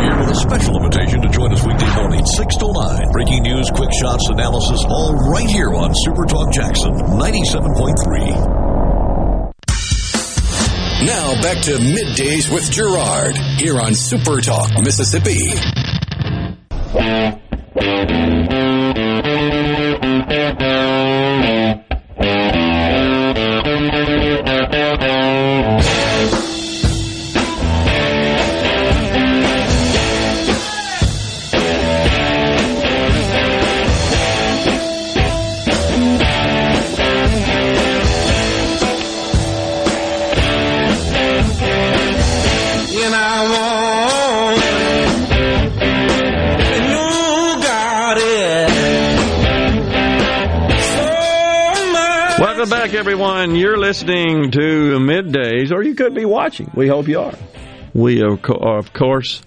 here 0.00 0.18
with 0.18 0.30
a 0.30 0.34
special 0.34 0.76
invitation 0.76 1.22
to 1.22 1.28
join 1.28 1.52
us 1.52 1.64
weekday 1.64 1.94
morning, 1.94 2.24
6 2.24 2.56
to 2.56 2.72
9. 2.72 3.10
Breaking 3.12 3.42
news, 3.42 3.70
quick 3.70 3.92
shots, 3.92 4.28
analysis, 4.28 4.84
all 4.88 5.14
right 5.30 5.48
here 5.48 5.74
on 5.74 5.92
Super 5.94 6.24
Talk 6.24 6.52
Jackson 6.52 6.92
97.3. 6.92 8.66
Now 11.06 11.40
back 11.42 11.62
to 11.64 11.76
middays 11.78 12.52
with 12.52 12.70
Gerard 12.70 13.36
here 13.58 13.78
on 13.78 13.94
Super 13.94 14.40
Talk, 14.40 14.70
Mississippi. 14.82 15.52
everyone. 53.46 53.60
You're 53.60 53.78
listening 53.78 54.50
to 54.52 54.98
Middays, 54.98 55.70
or 55.70 55.82
you 55.82 55.94
could 55.94 56.14
be 56.14 56.24
watching. 56.24 56.70
We 56.74 56.88
hope 56.88 57.08
you 57.08 57.20
are. 57.20 57.34
We 57.94 58.22
are, 58.22 58.32
of 58.32 58.92
course, 58.92 59.42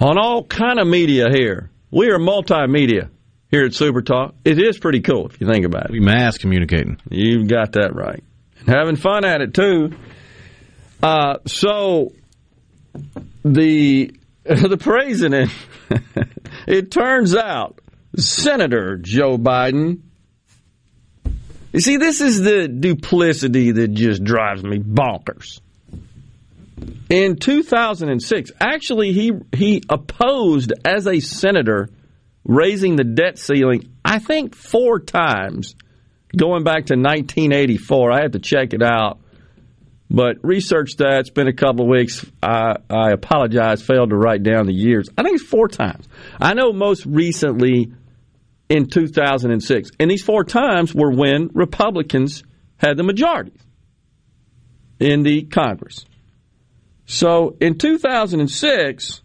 on 0.00 0.18
all 0.18 0.44
kind 0.44 0.78
of 0.78 0.86
media 0.86 1.26
here. 1.30 1.70
We 1.90 2.10
are 2.10 2.18
multimedia 2.18 3.10
here 3.50 3.64
at 3.66 3.74
Super 3.74 4.02
Talk. 4.02 4.34
It 4.44 4.58
is 4.58 4.78
pretty 4.78 5.00
cool 5.00 5.26
if 5.26 5.40
you 5.40 5.46
think 5.46 5.64
about 5.64 5.86
it. 5.86 5.90
We 5.92 6.00
mass 6.00 6.38
communicating. 6.38 6.98
You've 7.10 7.48
got 7.48 7.72
that 7.72 7.94
right. 7.94 8.22
And 8.60 8.68
having 8.68 8.96
fun 8.96 9.24
at 9.24 9.40
it, 9.42 9.54
too. 9.54 9.92
Uh, 11.02 11.38
so, 11.46 12.12
the, 13.44 14.12
the 14.44 14.78
president, 14.78 15.50
it 16.66 16.90
turns 16.90 17.36
out, 17.36 17.78
Senator 18.16 18.96
Joe 18.96 19.36
Biden, 19.36 20.00
you 21.76 21.82
see, 21.82 21.98
this 21.98 22.22
is 22.22 22.40
the 22.40 22.68
duplicity 22.68 23.70
that 23.70 23.88
just 23.88 24.24
drives 24.24 24.62
me 24.62 24.78
bonkers. 24.78 25.60
In 27.10 27.36
2006, 27.36 28.50
actually, 28.58 29.12
he 29.12 29.32
he 29.54 29.82
opposed 29.90 30.72
as 30.86 31.06
a 31.06 31.20
senator 31.20 31.90
raising 32.44 32.96
the 32.96 33.04
debt 33.04 33.38
ceiling. 33.38 33.92
I 34.02 34.20
think 34.20 34.54
four 34.54 35.00
times, 35.00 35.74
going 36.34 36.64
back 36.64 36.86
to 36.86 36.94
1984. 36.94 38.10
I 38.10 38.22
had 38.22 38.32
to 38.32 38.38
check 38.38 38.72
it 38.72 38.82
out, 38.82 39.18
but 40.10 40.38
research 40.42 40.96
that. 40.96 41.20
It's 41.20 41.30
been 41.30 41.46
a 41.46 41.52
couple 41.52 41.82
of 41.82 41.90
weeks. 41.90 42.24
I, 42.42 42.76
I 42.88 43.10
apologize, 43.10 43.82
failed 43.82 44.08
to 44.10 44.16
write 44.16 44.42
down 44.42 44.64
the 44.64 44.72
years. 44.72 45.10
I 45.18 45.22
think 45.22 45.34
it's 45.34 45.46
four 45.46 45.68
times. 45.68 46.08
I 46.40 46.54
know 46.54 46.72
most 46.72 47.04
recently 47.04 47.92
in 48.68 48.88
2006. 48.88 49.90
And 49.98 50.10
these 50.10 50.22
four 50.22 50.44
times 50.44 50.94
were 50.94 51.12
when 51.12 51.50
Republicans 51.54 52.42
had 52.76 52.96
the 52.96 53.02
majority 53.02 53.52
in 54.98 55.22
the 55.22 55.42
Congress. 55.42 56.04
So 57.06 57.56
in 57.60 57.78
2006, 57.78 59.22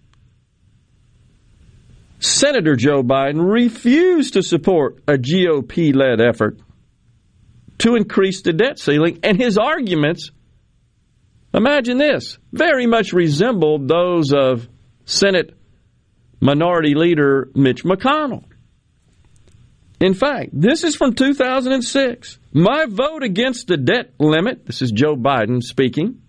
Senator 2.19 2.75
Joe 2.75 3.01
Biden 3.01 3.51
refused 3.51 4.33
to 4.33 4.43
support 4.43 4.99
a 5.07 5.13
GOP 5.13 5.95
led 5.95 6.21
effort 6.21 6.59
to 7.79 7.95
increase 7.95 8.43
the 8.43 8.53
debt 8.53 8.77
ceiling, 8.77 9.19
and 9.23 9.41
his 9.41 9.57
arguments, 9.57 10.29
imagine 11.51 11.97
this, 11.97 12.37
very 12.51 12.85
much 12.85 13.11
resembled 13.11 13.87
those 13.87 14.31
of 14.31 14.69
Senate 15.05 15.57
Minority 16.39 16.93
Leader 16.93 17.49
Mitch 17.55 17.83
McConnell. 17.83 18.43
In 20.01 20.15
fact, 20.15 20.49
this 20.51 20.83
is 20.83 20.95
from 20.95 21.13
2006. 21.13 22.39
My 22.53 22.87
vote 22.89 23.21
against 23.21 23.67
the 23.67 23.77
debt 23.77 24.13
limit, 24.19 24.65
this 24.65 24.81
is 24.81 24.91
Joe 24.91 25.15
Biden 25.15 25.61
speaking. 25.61 26.23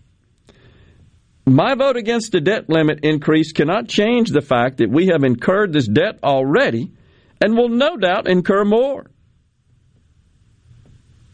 My 1.47 1.75
vote 1.75 1.97
against 1.97 2.33
the 2.33 2.41
debt 2.43 2.69
limit 2.69 3.01
increase 3.03 3.51
cannot 3.53 3.89
change 3.89 4.29
the 4.29 4.43
fact 4.43 4.77
that 4.77 4.91
we 4.91 5.07
have 5.07 5.25
incurred 5.25 5.73
this 5.73 5.89
debt 5.89 6.19
already 6.23 6.93
and 7.41 7.57
will 7.57 7.71
no 7.71 7.97
doubt 7.97 8.29
incur 8.29 8.67
more. 8.67 9.11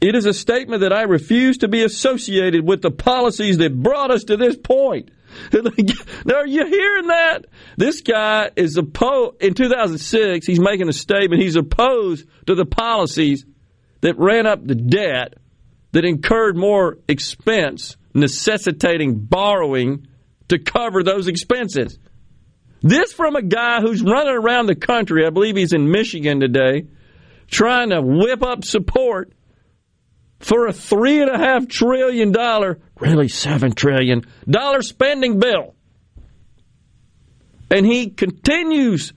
It 0.00 0.14
is 0.14 0.24
a 0.24 0.32
statement 0.32 0.82
that 0.82 0.92
I 0.92 1.02
refuse 1.02 1.58
to 1.58 1.68
be 1.68 1.82
associated 1.82 2.64
with 2.64 2.82
the 2.82 2.92
policies 2.92 3.58
that 3.58 3.82
brought 3.82 4.12
us 4.12 4.22
to 4.24 4.36
this 4.36 4.56
point. 4.56 5.10
are 6.35 6.46
you 6.46 6.66
hearing 6.66 7.07
that? 7.09 7.46
This 7.77 8.01
guy 8.01 8.51
is 8.57 8.77
opposed. 8.77 9.42
In 9.42 9.55
2006, 9.55 10.46
he's 10.46 10.61
making 10.61 10.88
a 10.88 10.92
statement. 10.92 11.42
He's 11.42 11.57
opposed 11.57 12.27
to 12.46 12.55
the 12.55 12.66
policies 12.66 13.44
that 14.01 14.18
ran 14.18 14.46
up 14.46 14.66
the 14.66 14.74
debt, 14.74 15.35
that 15.92 16.05
incurred 16.05 16.57
more 16.57 16.98
expense, 17.09 17.96
necessitating 18.14 19.18
borrowing 19.18 20.07
to 20.48 20.59
cover 20.59 21.03
those 21.03 21.29
expenses. 21.29 21.98
This 22.83 23.12
from 23.12 23.37
a 23.37 23.42
guy 23.42 23.81
who's 23.81 24.03
running 24.03 24.35
around 24.35 24.66
the 24.66 24.77
country. 24.77 25.27
I 25.27 25.31
believe 25.31 25.57
he's 25.57 25.72
in 25.72 25.90
Michigan 25.90 26.40
today, 26.40 26.85
trying 27.48 27.90
to 27.90 28.01
whip 28.01 28.42
up 28.42 28.64
support 28.64 29.33
for 30.40 30.66
a 30.66 30.72
three 30.72 31.20
and 31.20 31.31
a 31.31 31.38
half 31.38 31.68
trillion 31.68 32.33
dollar, 32.33 32.79
really 32.98 33.29
seven 33.29 33.72
trillion 33.72 34.24
dollar 34.48 34.83
spending 34.83 35.38
bill. 35.38 35.74
And 37.70 37.85
he 37.85 38.11
continues 38.11 39.12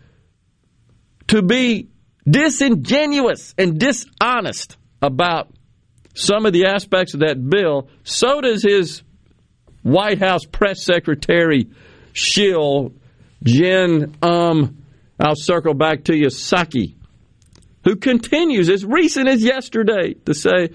to 1.27 1.41
be 1.41 1.89
disingenuous 2.29 3.55
and 3.57 3.79
dishonest 3.79 4.77
about 5.01 5.49
some 6.13 6.45
of 6.45 6.53
the 6.53 6.65
aspects 6.65 7.13
of 7.13 7.21
that 7.21 7.37
bill. 7.49 7.89
So 8.03 8.41
does 8.41 8.63
his 8.63 9.03
White 9.83 10.19
House 10.19 10.45
press 10.45 10.83
secretary 10.83 11.69
shill, 12.13 12.93
Jen, 13.43 14.15
um, 14.21 14.83
I'll 15.19 15.35
circle 15.35 15.73
back 15.73 16.05
to 16.05 16.15
you, 16.15 16.27
Psaki 16.27 16.95
who 17.83 17.95
continues 17.95 18.69
as 18.69 18.85
recent 18.85 19.27
as 19.27 19.43
yesterday 19.43 20.13
to 20.25 20.33
say 20.33 20.69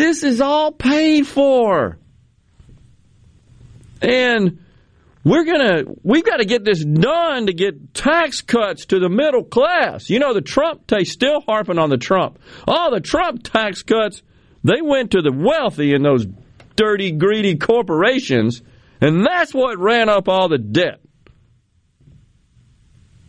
this 0.00 0.22
is 0.22 0.40
all 0.40 0.72
paid 0.72 1.26
for. 1.26 1.98
And 4.00 4.64
we're 5.22 5.44
going 5.44 5.60
to 5.60 5.94
we've 6.02 6.24
got 6.24 6.38
to 6.38 6.46
get 6.46 6.64
this 6.64 6.82
done 6.82 7.46
to 7.46 7.52
get 7.52 7.92
tax 7.92 8.40
cuts 8.40 8.86
to 8.86 8.98
the 8.98 9.10
middle 9.10 9.44
class. 9.44 10.08
You 10.08 10.18
know 10.18 10.32
the 10.32 10.40
Trump 10.40 10.86
they 10.86 11.04
still 11.04 11.42
harping 11.42 11.78
on 11.78 11.90
the 11.90 11.98
Trump. 11.98 12.38
All 12.66 12.90
the 12.90 13.00
Trump 13.00 13.42
tax 13.42 13.82
cuts 13.82 14.22
they 14.64 14.80
went 14.80 15.10
to 15.10 15.20
the 15.20 15.32
wealthy 15.32 15.92
and 15.92 16.02
those 16.02 16.26
dirty 16.76 17.12
greedy 17.12 17.56
corporations 17.56 18.62
and 19.02 19.26
that's 19.26 19.52
what 19.52 19.78
ran 19.78 20.08
up 20.08 20.30
all 20.30 20.48
the 20.48 20.56
debt. 20.56 21.00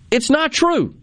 It's 0.09 0.29
not 0.29 0.53
true. 0.53 0.95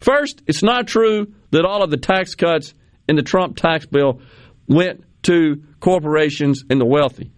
First, 0.00 0.42
it's 0.46 0.62
not 0.62 0.86
true 0.86 1.32
that 1.52 1.64
all 1.64 1.82
of 1.82 1.90
the 1.90 1.96
tax 1.96 2.34
cuts 2.34 2.74
in 3.08 3.16
the 3.16 3.22
Trump 3.22 3.56
tax 3.56 3.86
bill 3.86 4.20
went 4.68 5.04
to 5.24 5.62
corporations 5.80 6.64
and 6.68 6.80
the 6.80 6.86
wealthy. 6.86 7.32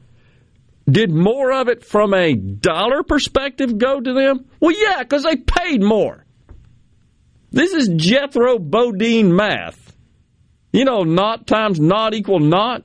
Did 0.88 1.10
more 1.10 1.52
of 1.52 1.68
it 1.68 1.84
from 1.84 2.14
a 2.14 2.34
dollar 2.34 3.02
perspective 3.02 3.76
go 3.76 4.00
to 4.00 4.12
them? 4.12 4.46
Well, 4.60 4.74
yeah, 4.76 5.02
because 5.02 5.24
they 5.24 5.36
paid 5.36 5.82
more. 5.82 6.24
This 7.50 7.72
is 7.72 7.88
Jethro 7.88 8.58
Bodine 8.58 9.34
math. 9.34 9.96
You 10.72 10.84
know, 10.84 11.02
not 11.02 11.46
times 11.46 11.80
not 11.80 12.14
equal 12.14 12.38
not. 12.38 12.84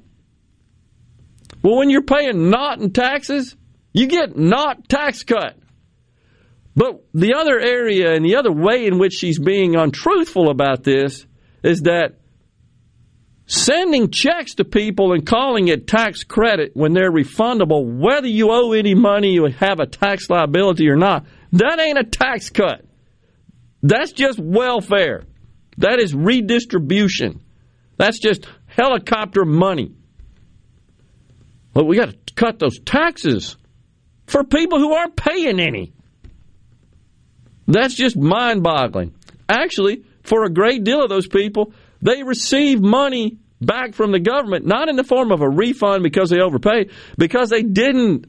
Well, 1.61 1.77
when 1.77 1.89
you're 1.89 2.03
paying 2.03 2.49
not 2.49 2.79
in 2.79 2.91
taxes, 2.91 3.55
you 3.93 4.07
get 4.07 4.37
not 4.37 4.87
tax 4.87 5.23
cut. 5.23 5.57
But 6.75 7.03
the 7.13 7.33
other 7.35 7.59
area 7.59 8.13
and 8.13 8.25
the 8.25 8.37
other 8.37 8.51
way 8.51 8.87
in 8.87 8.97
which 8.97 9.13
she's 9.13 9.37
being 9.37 9.75
untruthful 9.75 10.49
about 10.49 10.83
this 10.83 11.25
is 11.63 11.81
that 11.81 12.20
sending 13.51 14.09
checks 14.09 14.55
to 14.55 14.63
people 14.63 15.11
and 15.11 15.25
calling 15.25 15.67
it 15.67 15.85
tax 15.85 16.23
credit 16.23 16.71
when 16.73 16.93
they're 16.93 17.11
refundable, 17.11 17.99
whether 17.99 18.27
you 18.27 18.49
owe 18.49 18.71
any 18.71 18.95
money, 18.95 19.33
you 19.33 19.45
have 19.45 19.81
a 19.81 19.85
tax 19.85 20.29
liability 20.29 20.87
or 20.87 20.95
not, 20.95 21.25
that 21.51 21.77
ain't 21.77 21.97
a 21.97 22.05
tax 22.05 22.49
cut. 22.49 22.85
That's 23.83 24.13
just 24.13 24.39
welfare. 24.39 25.23
That 25.79 25.99
is 25.99 26.15
redistribution. 26.15 27.41
That's 27.97 28.19
just 28.19 28.47
helicopter 28.67 29.43
money. 29.43 29.95
But 31.73 31.85
we 31.85 31.97
got 31.97 32.09
to 32.11 32.33
cut 32.33 32.57
those 32.57 32.79
taxes 32.79 33.57
for 34.27 34.45
people 34.45 34.79
who 34.79 34.93
aren't 34.93 35.17
paying 35.17 35.59
any. 35.59 35.91
That's 37.67 37.95
just 37.95 38.15
mind 38.15 38.63
boggling. 38.63 39.13
Actually, 39.49 40.05
for 40.23 40.45
a 40.45 40.49
great 40.49 40.85
deal 40.85 41.03
of 41.03 41.09
those 41.09 41.27
people, 41.27 41.73
they 42.01 42.23
receive 42.23 42.81
money 42.81 43.37
back 43.61 43.93
from 43.93 44.11
the 44.11 44.19
government, 44.19 44.65
not 44.65 44.89
in 44.89 44.95
the 44.95 45.03
form 45.03 45.31
of 45.31 45.41
a 45.41 45.49
refund 45.49 46.03
because 46.03 46.29
they 46.29 46.39
overpaid, 46.39 46.91
because 47.17 47.49
they 47.49 47.63
didn't 47.63 48.25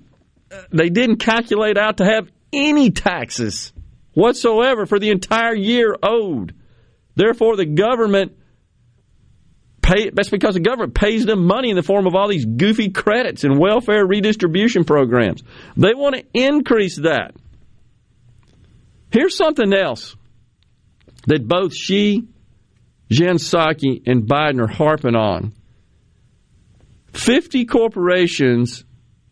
uh, 0.50 0.62
they 0.70 0.90
didn't 0.90 1.16
calculate 1.16 1.78
out 1.78 1.98
to 1.98 2.04
have 2.04 2.28
any 2.52 2.90
taxes 2.90 3.72
whatsoever 4.14 4.86
for 4.86 4.98
the 4.98 5.10
entire 5.10 5.54
year 5.54 5.96
owed. 6.02 6.54
Therefore, 7.14 7.56
the 7.56 7.66
government 7.66 8.36
pay. 9.80 10.10
That's 10.10 10.30
because 10.30 10.54
the 10.54 10.60
government 10.60 10.94
pays 10.94 11.24
them 11.26 11.46
money 11.46 11.70
in 11.70 11.76
the 11.76 11.82
form 11.82 12.06
of 12.06 12.14
all 12.14 12.28
these 12.28 12.44
goofy 12.44 12.90
credits 12.90 13.44
and 13.44 13.58
welfare 13.58 14.06
redistribution 14.06 14.84
programs. 14.84 15.42
They 15.76 15.94
want 15.94 16.16
to 16.16 16.24
increase 16.34 16.96
that. 17.00 17.34
Here's 19.10 19.36
something 19.36 19.72
else 19.74 20.16
that 21.26 21.46
both 21.46 21.74
she 21.74 22.28
Jen 23.12 23.36
Psaki 23.36 24.02
and 24.06 24.22
Biden 24.22 24.60
are 24.60 24.72
harping 24.72 25.14
on. 25.14 25.52
50 27.12 27.66
corporations 27.66 28.84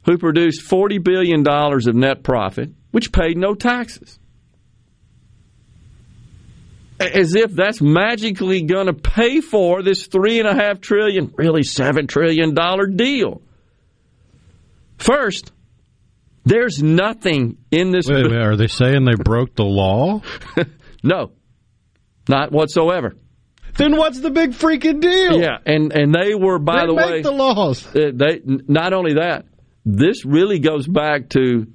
who 0.05 0.19
produced 0.19 0.69
$40 0.69 1.03
billion 1.03 1.47
of 1.49 1.95
net 1.95 2.23
profit, 2.23 2.71
which 2.91 3.11
paid 3.11 3.39
no 3.39 3.55
taxes. 3.55 4.19
as 7.01 7.35
if 7.35 7.53
that's 7.53 7.81
magically 7.81 8.63
going 8.63 8.87
to 8.87 8.93
pay 8.93 9.41
for 9.41 9.83
this 9.83 10.07
3.5 10.09 10.83
trillion, 10.83 11.33
really 11.39 11.63
seven 11.63 12.07
trillion 12.07 12.53
dollar 12.53 12.87
deal. 12.87 13.41
First, 14.99 15.53
there's 16.45 16.83
nothing 16.83 17.57
in 17.71 17.91
this. 17.91 18.07
Wait, 18.07 18.31
wait, 18.31 18.37
are 18.37 18.57
they 18.57 18.67
saying 18.67 19.07
they 19.07 19.15
broke 19.15 19.55
the 19.55 19.65
law? 19.65 20.21
no, 21.03 21.33
not 22.29 22.53
whatsoever. 22.53 23.17
Then 23.81 23.97
what's 23.97 24.21
the 24.21 24.31
big 24.31 24.51
freaking 24.51 25.01
deal? 25.01 25.41
Yeah, 25.41 25.57
and 25.65 25.93
and 25.93 26.15
they 26.15 26.35
were 26.35 26.59
by 26.59 26.83
They 26.83 26.87
the 26.87 26.95
way 26.95 27.23
the 27.23 27.31
laws. 27.31 27.87
they 27.93 28.41
not 28.45 28.93
only 28.93 29.15
that. 29.15 29.47
This 29.87 30.27
really 30.27 30.59
goes 30.59 30.87
back 30.87 31.31
to 31.31 31.67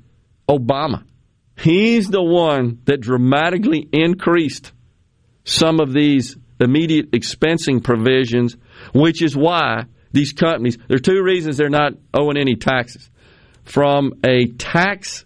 Obama. 0.48 1.04
He's 1.58 2.08
the 2.08 2.22
one 2.22 2.80
that 2.86 3.02
dramatically 3.02 3.88
increased 3.92 4.72
some 5.46 5.80
of 5.80 5.94
these 5.94 6.38
immediate 6.60 7.12
expensing 7.12 7.84
provisions, 7.84 8.56
which 8.94 9.24
is 9.24 9.36
why 9.36 9.86
these 10.12 10.32
companies, 10.32 10.78
there 10.88 10.96
are 10.96 11.00
two 11.00 11.22
reasons 11.24 11.58
they're 11.58 11.70
not 11.70 11.94
owing 12.14 12.38
any 12.38 12.56
taxes. 12.56 13.10
From 13.64 14.14
a 14.24 14.48
tax 14.48 15.26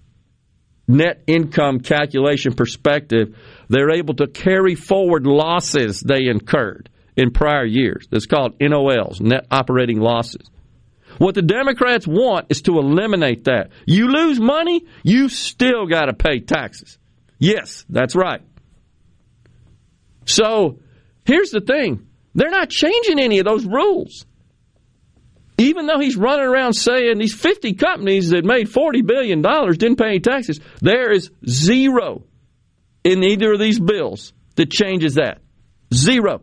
net 0.88 1.24
income 1.28 1.82
calculation 1.82 2.54
perspective, 2.54 3.36
they're 3.70 3.92
able 3.92 4.16
to 4.16 4.28
carry 4.28 4.76
forward 4.76 5.26
losses 5.26 6.02
they 6.02 6.26
incurred 6.28 6.90
in 7.16 7.32
prior 7.32 7.66
years. 7.66 8.08
That's 8.10 8.26
called 8.26 8.58
NOLs, 8.60 9.22
net 9.22 9.46
operating 9.52 10.00
losses. 10.00 10.50
What 11.18 11.36
the 11.36 11.42
Democrats 11.42 12.08
want 12.08 12.48
is 12.50 12.62
to 12.64 12.78
eliminate 12.80 13.46
that. 13.46 13.72
You 13.86 14.08
lose 14.08 14.40
money, 14.40 14.86
you 15.04 15.30
still 15.30 15.86
got 15.86 16.06
to 16.06 16.14
pay 16.14 16.40
taxes. 16.40 16.98
Yes, 17.38 17.86
that's 17.90 18.16
right. 18.16 18.42
So 20.26 20.80
here's 21.26 21.52
the 21.52 21.62
thing 21.62 22.08
they're 22.36 22.52
not 22.52 22.70
changing 22.70 23.20
any 23.20 23.40
of 23.40 23.46
those 23.46 23.66
rules. 23.66 24.26
Even 25.58 25.88
though 25.88 26.00
he's 26.00 26.16
running 26.16 26.46
around 26.46 26.74
saying 26.74 27.18
these 27.18 27.34
50 27.34 27.74
companies 27.74 28.30
that 28.30 28.46
made 28.46 28.70
$40 28.70 29.06
billion 29.06 29.42
didn't 29.42 29.98
pay 29.98 30.08
any 30.08 30.20
taxes, 30.22 30.62
there 30.80 31.12
is 31.12 31.32
zero 31.46 32.24
in 33.12 33.24
either 33.24 33.54
of 33.54 33.60
these 33.60 33.80
bills 33.80 34.34
that 34.56 34.70
changes 34.72 35.16
that. 35.16 35.40
Zero. 35.94 36.42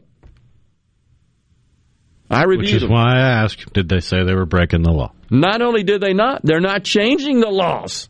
I 2.28 2.44
reviewed 2.44 2.66
Which 2.66 2.74
is 2.74 2.82
them. 2.82 2.90
why 2.90 3.16
I 3.16 3.44
asked, 3.44 3.72
did 3.72 3.88
they 3.88 4.00
say 4.00 4.24
they 4.24 4.34
were 4.34 4.46
breaking 4.46 4.82
the 4.82 4.90
law? 4.90 5.12
Not 5.30 5.62
only 5.62 5.84
did 5.84 6.00
they 6.00 6.12
not, 6.12 6.40
they're 6.42 6.60
not 6.60 6.82
changing 6.82 7.40
the 7.40 7.48
laws 7.50 8.08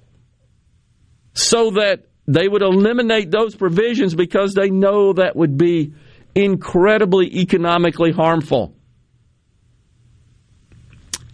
so 1.35 1.73
that 1.73 2.07
they 2.27 2.49
would 2.49 2.63
eliminate 2.63 3.31
those 3.31 3.55
provisions 3.55 4.15
because 4.15 4.55
they 4.55 4.71
know 4.71 5.13
that 5.13 5.37
would 5.37 5.59
be 5.59 5.93
incredibly 6.35 7.27
economically 7.41 8.13
harmful. 8.13 8.75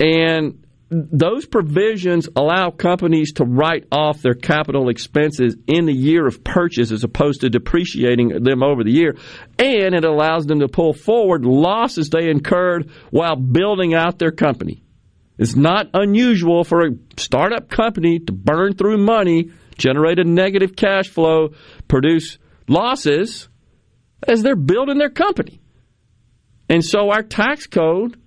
And 0.01 0.62
those 0.93 1.47
provisions 1.47 2.29
allow 2.37 2.71
companies 2.71 3.33
to 3.35 3.45
write 3.45 3.87
off 3.91 4.21
their 4.21 4.35
capital 4.35 4.91
expenses 4.91 5.57
in 5.67 5.87
the 5.87 5.93
year 5.93 6.27
of 6.27 6.45
purchase 6.45 6.93
as 6.93 7.03
opposed 7.03 7.41
to 7.41 7.49
depreciating 7.49 8.43
them 8.43 8.63
over 8.63 8.85
the 8.85 8.93
year. 8.93 9.17
And 9.59 9.95
it 9.95 10.05
allows 10.05 10.47
them 10.47 10.61
to 10.61 10.69
pull 10.69 10.93
forward 10.93 11.47
losses 11.47 12.11
they 12.11 12.29
incurred 12.29 12.91
while 13.11 13.37
building 13.37 13.95
out 13.95 14.19
their 14.19 14.33
company. 14.33 14.83
It's 15.39 15.57
not 15.57 15.89
unusual 15.95 16.63
for 16.63 16.87
a 16.87 16.91
startup 17.17 17.71
company 17.71 18.19
to 18.19 18.33
burn 18.33 18.75
through 18.75 18.99
money, 18.99 19.51
generate 19.79 20.19
a 20.19 20.25
negative 20.25 20.77
cash 20.77 21.09
flow, 21.09 21.55
produce 21.89 22.37
losses 22.69 23.49
as 24.23 24.43
they're 24.43 24.57
building 24.57 24.99
their 24.99 25.11
company. 25.11 25.61
And 26.69 26.85
so 26.85 27.11
our 27.11 27.23
tax 27.23 27.67
code 27.67 28.22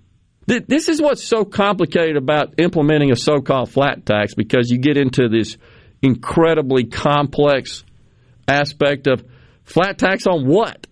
this 0.46 0.88
is 0.88 1.02
what's 1.02 1.24
so 1.24 1.44
complicated 1.44 2.16
about 2.16 2.60
implementing 2.60 3.10
a 3.10 3.16
so 3.16 3.40
called 3.40 3.70
flat 3.70 4.06
tax 4.06 4.34
because 4.34 4.70
you 4.70 4.78
get 4.78 4.96
into 4.96 5.28
this 5.28 5.56
incredibly 6.02 6.84
complex 6.84 7.84
aspect 8.46 9.08
of 9.08 9.24
flat 9.64 9.98
tax 9.98 10.26
on 10.26 10.46
what? 10.46 10.86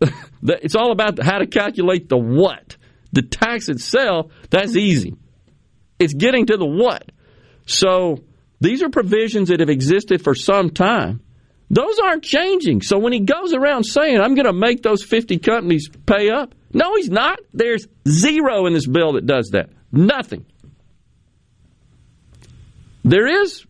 it's 0.42 0.74
all 0.74 0.92
about 0.92 1.22
how 1.22 1.38
to 1.38 1.46
calculate 1.46 2.08
the 2.08 2.16
what. 2.16 2.76
The 3.12 3.22
tax 3.22 3.68
itself, 3.68 4.32
that's 4.50 4.70
mm-hmm. 4.70 4.78
easy. 4.78 5.14
It's 5.98 6.14
getting 6.14 6.46
to 6.46 6.56
the 6.56 6.66
what. 6.66 7.10
So 7.66 8.24
these 8.60 8.82
are 8.82 8.88
provisions 8.88 9.48
that 9.48 9.60
have 9.60 9.70
existed 9.70 10.22
for 10.22 10.34
some 10.34 10.70
time. 10.70 11.20
Those 11.70 11.98
aren't 11.98 12.22
changing. 12.22 12.82
So 12.82 12.98
when 12.98 13.12
he 13.12 13.20
goes 13.20 13.52
around 13.52 13.84
saying, 13.84 14.18
I'm 14.18 14.34
going 14.34 14.46
to 14.46 14.54
make 14.54 14.82
those 14.82 15.02
50 15.04 15.38
companies 15.38 15.90
pay 16.06 16.30
up, 16.30 16.54
no, 16.72 16.96
he's 16.96 17.10
not. 17.10 17.40
There's 17.52 17.86
zero 18.06 18.66
in 18.66 18.74
this 18.74 18.86
bill 18.86 19.14
that 19.14 19.26
does 19.26 19.50
that. 19.50 19.70
Nothing. 19.90 20.44
There 23.04 23.42
is 23.42 23.64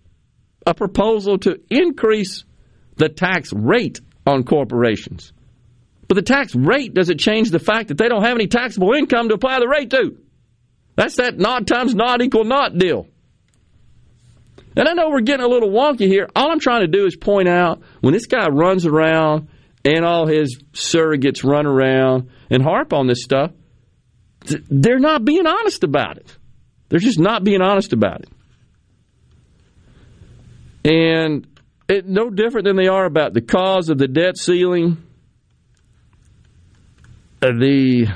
a 0.66 0.74
proposal 0.74 1.38
to 1.38 1.60
increase 1.70 2.44
the 2.96 3.08
tax 3.08 3.52
rate 3.52 4.00
on 4.26 4.44
corporations. 4.44 5.32
But 6.08 6.16
the 6.16 6.22
tax 6.22 6.54
rate 6.54 6.94
doesn't 6.94 7.18
change 7.18 7.50
the 7.50 7.58
fact 7.58 7.88
that 7.88 7.98
they 7.98 8.08
don't 8.08 8.24
have 8.24 8.34
any 8.34 8.46
taxable 8.48 8.92
income 8.94 9.28
to 9.28 9.34
apply 9.34 9.60
the 9.60 9.68
rate 9.68 9.90
to. 9.90 10.16
That's 10.96 11.16
that 11.16 11.38
not 11.38 11.66
times 11.66 11.94
not 11.94 12.22
equal 12.22 12.44
not 12.44 12.76
deal. 12.76 13.06
And 14.76 14.88
I 14.88 14.92
know 14.94 15.10
we're 15.10 15.20
getting 15.20 15.44
a 15.44 15.48
little 15.48 15.70
wonky 15.70 16.06
here. 16.06 16.28
All 16.34 16.50
I'm 16.50 16.60
trying 16.60 16.80
to 16.80 16.86
do 16.88 17.06
is 17.06 17.16
point 17.16 17.48
out 17.48 17.82
when 18.00 18.12
this 18.12 18.26
guy 18.26 18.48
runs 18.48 18.86
around 18.86 19.48
and 19.84 20.04
all 20.04 20.26
his 20.26 20.60
surrogates 20.72 21.44
run 21.44 21.66
around 21.66 22.30
and 22.50 22.62
harp 22.62 22.92
on 22.92 23.06
this 23.06 23.22
stuff, 23.22 23.52
they're 24.68 24.98
not 24.98 25.24
being 25.24 25.46
honest 25.46 25.84
about 25.84 26.16
it. 26.18 26.36
They're 26.88 27.00
just 27.00 27.18
not 27.18 27.44
being 27.44 27.60
honest 27.60 27.92
about 27.92 28.22
it. 28.22 28.28
And 30.84 31.46
it, 31.88 32.06
no 32.06 32.30
different 32.30 32.66
than 32.66 32.76
they 32.76 32.88
are 32.88 33.04
about 33.04 33.34
the 33.34 33.40
cause 33.40 33.88
of 33.88 33.98
the 33.98 34.08
debt 34.08 34.38
ceiling, 34.38 34.96
uh, 37.42 37.48
the 37.58 38.06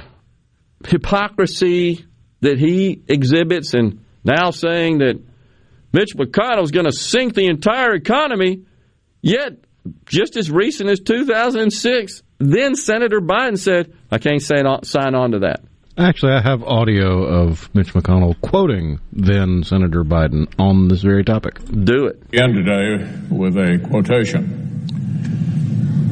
hypocrisy 0.87 2.05
that 2.41 2.59
he 2.59 3.03
exhibits, 3.09 3.75
and 3.75 4.05
now 4.25 4.51
saying 4.51 4.99
that 4.99 5.21
Mitch 5.93 6.15
McConnell 6.17 6.65
is 6.65 6.71
going 6.71 6.87
to 6.87 6.93
sink 6.93 7.35
the 7.35 7.47
entire 7.47 7.95
economy, 7.95 8.65
yet 9.21 9.59
just 10.07 10.37
as 10.37 10.51
recent 10.51 10.89
as 10.89 11.01
2006, 11.01 12.23
then 12.39 12.75
Senator 12.75 13.21
Biden 13.21 13.59
said, 13.59 13.93
I 14.11 14.19
can't 14.19 14.43
sign 14.43 14.67
on, 14.67 14.85
sign 14.85 15.15
on 15.15 15.33
to 15.33 15.41
that. 15.41 15.63
Actually, 15.99 16.33
I 16.33 16.41
have 16.41 16.63
audio 16.63 17.23
of 17.23 17.69
Mitch 17.75 17.93
McConnell 17.93 18.41
quoting 18.41 18.99
then 19.13 19.63
Senator 19.63 20.05
Biden 20.05 20.47
on 20.59 20.89
this 20.89 21.03
very 21.03 21.23
topic. 21.23 21.59
Do 21.67 22.07
it. 22.07 22.23
End 22.33 22.55
today 22.55 23.05
with 23.31 23.59
a 23.59 23.79
quotation. 23.91 24.59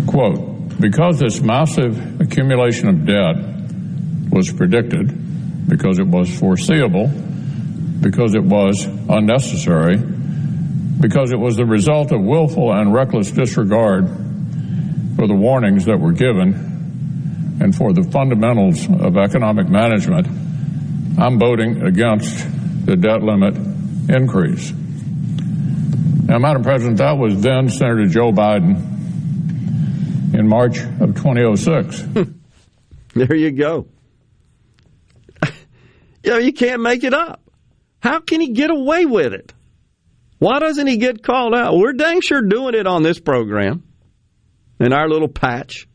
Quote, 0.07 0.79
because 0.79 1.19
this 1.19 1.41
massive 1.41 2.21
accumulation 2.21 2.89
of 2.89 3.07
debt 3.07 3.37
was 4.31 4.53
predicted, 4.53 5.69
because 5.69 5.99
it 5.99 6.07
was 6.07 6.29
foreseeable, 6.39 7.09
because 8.01 8.35
it 8.35 8.43
was 8.43 8.85
unnecessary, 9.09 9.97
because 11.01 11.33
it 11.33 11.39
was 11.39 11.57
the 11.57 11.65
result 11.65 12.13
of 12.13 12.23
willful 12.23 12.73
and 12.73 12.93
reckless 12.93 13.31
disregard 13.31 14.07
for 15.17 15.27
the 15.27 15.35
warnings 15.35 15.87
that 15.87 15.99
were 15.99 16.13
given 16.13 17.59
and 17.61 17.75
for 17.75 17.93
the 17.93 18.03
fundamentals 18.03 18.87
of 18.89 19.17
economic 19.17 19.69
management, 19.69 20.27
I'm 21.19 21.39
voting 21.39 21.83
against 21.83 22.47
the 22.87 22.97
debt 22.97 23.23
limit 23.23 23.57
increase. 24.09 24.73
Now, 26.25 26.39
Madam 26.39 26.63
President, 26.63 26.99
that 26.99 27.19
was 27.19 27.41
then 27.43 27.69
Senator 27.69 28.07
Joe 28.07 28.33
Biden 28.33 28.77
in 30.35 30.49
March 30.49 30.79
of 30.79 31.17
2006. 31.17 32.05
there 33.15 33.35
you 33.35 33.51
go. 33.51 33.87
you 36.23 36.31
know, 36.31 36.39
you 36.39 36.53
can't 36.53 36.83
make 36.83 37.05
it 37.05 37.15
up. 37.15 37.43
How 38.01 38.21
can 38.21 38.41
he 38.41 38.53
get 38.53 38.71
away 38.71 39.07
with 39.07 39.35
it? 39.35 39.53
Why 40.41 40.59
doesn't 40.59 40.87
he 40.87 40.97
get 40.97 41.23
called 41.23 41.55
out? 41.55 41.77
We're 41.77 41.93
dang 41.93 42.23
sure 42.23 42.41
doing 42.41 42.75
it 42.75 42.87
on 42.87 43.03
this 43.03 43.21
program 43.21 43.85
in 44.81 44.95
our 44.95 45.07
little 45.07 45.29
patch. 45.29 45.87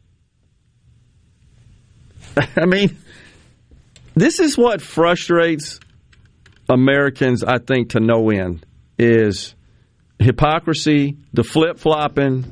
I 2.55 2.65
mean, 2.67 2.95
this 4.13 4.39
is 4.39 4.55
what 4.55 4.83
frustrates 4.83 5.79
Americans, 6.69 7.43
I 7.43 7.57
think, 7.57 7.89
to 7.89 7.99
no 7.99 8.29
end 8.29 8.63
is 8.99 9.55
hypocrisy, 10.19 11.17
the 11.33 11.43
flip 11.43 11.79
flopping, 11.79 12.45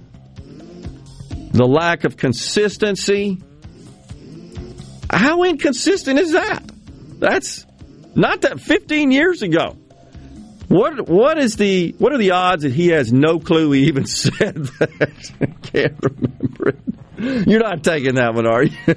the 1.51 1.67
lack 1.67 2.05
of 2.05 2.17
consistency. 2.17 3.39
How 5.11 5.43
inconsistent 5.43 6.19
is 6.19 6.31
that? 6.31 6.63
That's 7.19 7.67
not 8.15 8.41
that 8.41 8.59
15 8.59 9.11
years 9.11 9.43
ago. 9.43 9.77
What 10.73 11.07
what 11.07 11.37
is 11.37 11.55
the 11.55 11.93
what 11.99 12.13
are 12.13 12.17
the 12.17 12.31
odds 12.31 12.63
that 12.63 12.73
he 12.73 12.87
has 12.87 13.13
no 13.13 13.37
clue 13.39 13.69
he 13.73 13.83
even 13.83 14.05
said 14.07 14.55
that? 14.55 15.57
Can't 15.61 15.95
remember 16.01 16.69
it. 16.69 17.47
You're 17.47 17.59
not 17.59 17.83
taking 17.83 18.15
that 18.15 18.33
one, 18.33 18.47
are 18.47 18.63
you? 18.63 18.95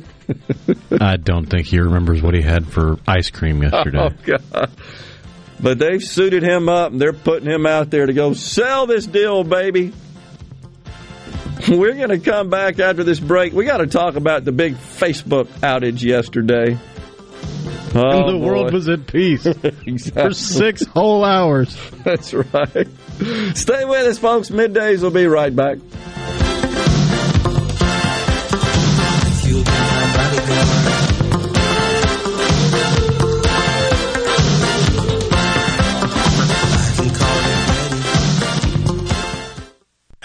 I 0.99 1.19
don't 1.19 1.45
think 1.45 1.67
he 1.67 1.79
remembers 1.79 2.23
what 2.23 2.35
he 2.35 2.41
had 2.41 2.67
for 2.67 2.97
ice 3.07 3.29
cream 3.29 3.63
yesterday. 3.63 3.99
Oh 3.99 4.11
God! 4.25 4.71
But 5.61 5.79
they've 5.79 6.03
suited 6.03 6.43
him 6.43 6.71
up 6.71 6.93
and 6.93 7.01
they're 7.01 7.13
putting 7.13 7.51
him 7.51 7.67
out 7.67 7.91
there 7.91 8.07
to 8.07 8.15
go 8.15 8.33
sell 8.33 8.87
this 8.87 9.07
deal, 9.07 9.45
baby. 9.45 9.93
We're 11.69 11.93
going 11.93 12.09
to 12.09 12.19
come 12.19 12.49
back 12.49 12.79
after 12.79 13.05
this 13.05 13.21
break. 13.21 13.53
We 13.53 13.67
got 13.67 13.79
to 13.79 13.87
talk 13.87 14.17
about 14.17 14.47
the 14.47 14.53
big 14.53 14.77
Facebook 14.77 15.47
outage 15.61 16.03
yesterday. 16.03 16.79
Oh, 17.99 18.31
the 18.31 18.39
boy. 18.39 18.47
world 18.47 18.73
was 18.75 18.89
at 18.89 19.07
peace 19.07 19.47
exactly. 19.87 20.23
for 20.23 20.35
six 20.35 20.85
whole 20.85 21.25
hours. 21.25 21.77
That's 22.05 22.35
right. 22.35 22.89
Stay 23.55 23.85
with 23.87 24.07
us, 24.07 24.19
folks. 24.19 24.51
Middays 24.51 25.03
will 25.03 25.11
be 25.11 25.27
right 25.27 25.55
back. 25.55 25.79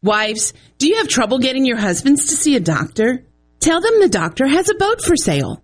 Wives, 0.00 0.52
do 0.78 0.86
you 0.86 0.98
have 0.98 1.08
trouble 1.08 1.40
getting 1.40 1.64
your 1.64 1.76
husbands 1.76 2.28
to 2.28 2.36
see 2.36 2.54
a 2.54 2.60
doctor? 2.60 3.24
Tell 3.58 3.80
them 3.80 3.98
the 3.98 4.08
doctor 4.08 4.46
has 4.46 4.68
a 4.68 4.76
boat 4.76 5.02
for 5.02 5.16
sale. 5.16 5.60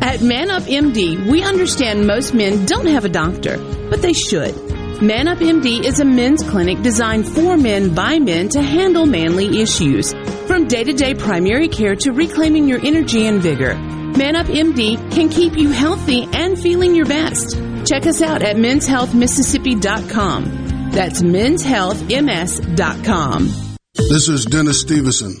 At 0.00 0.22
Man 0.22 0.50
Up 0.50 0.64
MD, 0.64 1.24
we 1.24 1.44
understand 1.44 2.04
most 2.04 2.34
men 2.34 2.66
don't 2.66 2.88
have 2.88 3.04
a 3.04 3.08
doctor, 3.08 3.58
but 3.88 4.02
they 4.02 4.12
should. 4.12 4.56
Man 5.00 5.28
Up 5.28 5.38
MD 5.38 5.84
is 5.84 6.00
a 6.00 6.04
men's 6.04 6.42
clinic 6.42 6.82
designed 6.82 7.28
for 7.28 7.56
men 7.56 7.94
by 7.94 8.18
men 8.18 8.48
to 8.48 8.60
handle 8.60 9.06
manly 9.06 9.62
issues. 9.62 10.12
From 10.48 10.66
day 10.66 10.82
to 10.82 10.92
day 10.92 11.14
primary 11.14 11.68
care 11.68 11.94
to 11.94 12.10
reclaiming 12.10 12.66
your 12.66 12.84
energy 12.84 13.28
and 13.28 13.40
vigor, 13.40 13.76
Man 13.76 14.34
Up 14.34 14.46
MD 14.46 14.96
can 15.12 15.28
keep 15.28 15.56
you 15.56 15.70
healthy 15.70 16.26
and 16.32 16.58
feeling 16.58 16.96
your 16.96 17.06
best. 17.06 17.56
Check 17.86 18.06
us 18.06 18.20
out 18.20 18.42
at 18.42 18.56
menshealthmississippi.com. 18.56 20.90
That's 20.90 21.22
menshealthms.com. 21.22 23.65
This 23.96 24.28
is 24.28 24.44
Dennis 24.44 24.80
Stevenson, 24.80 25.40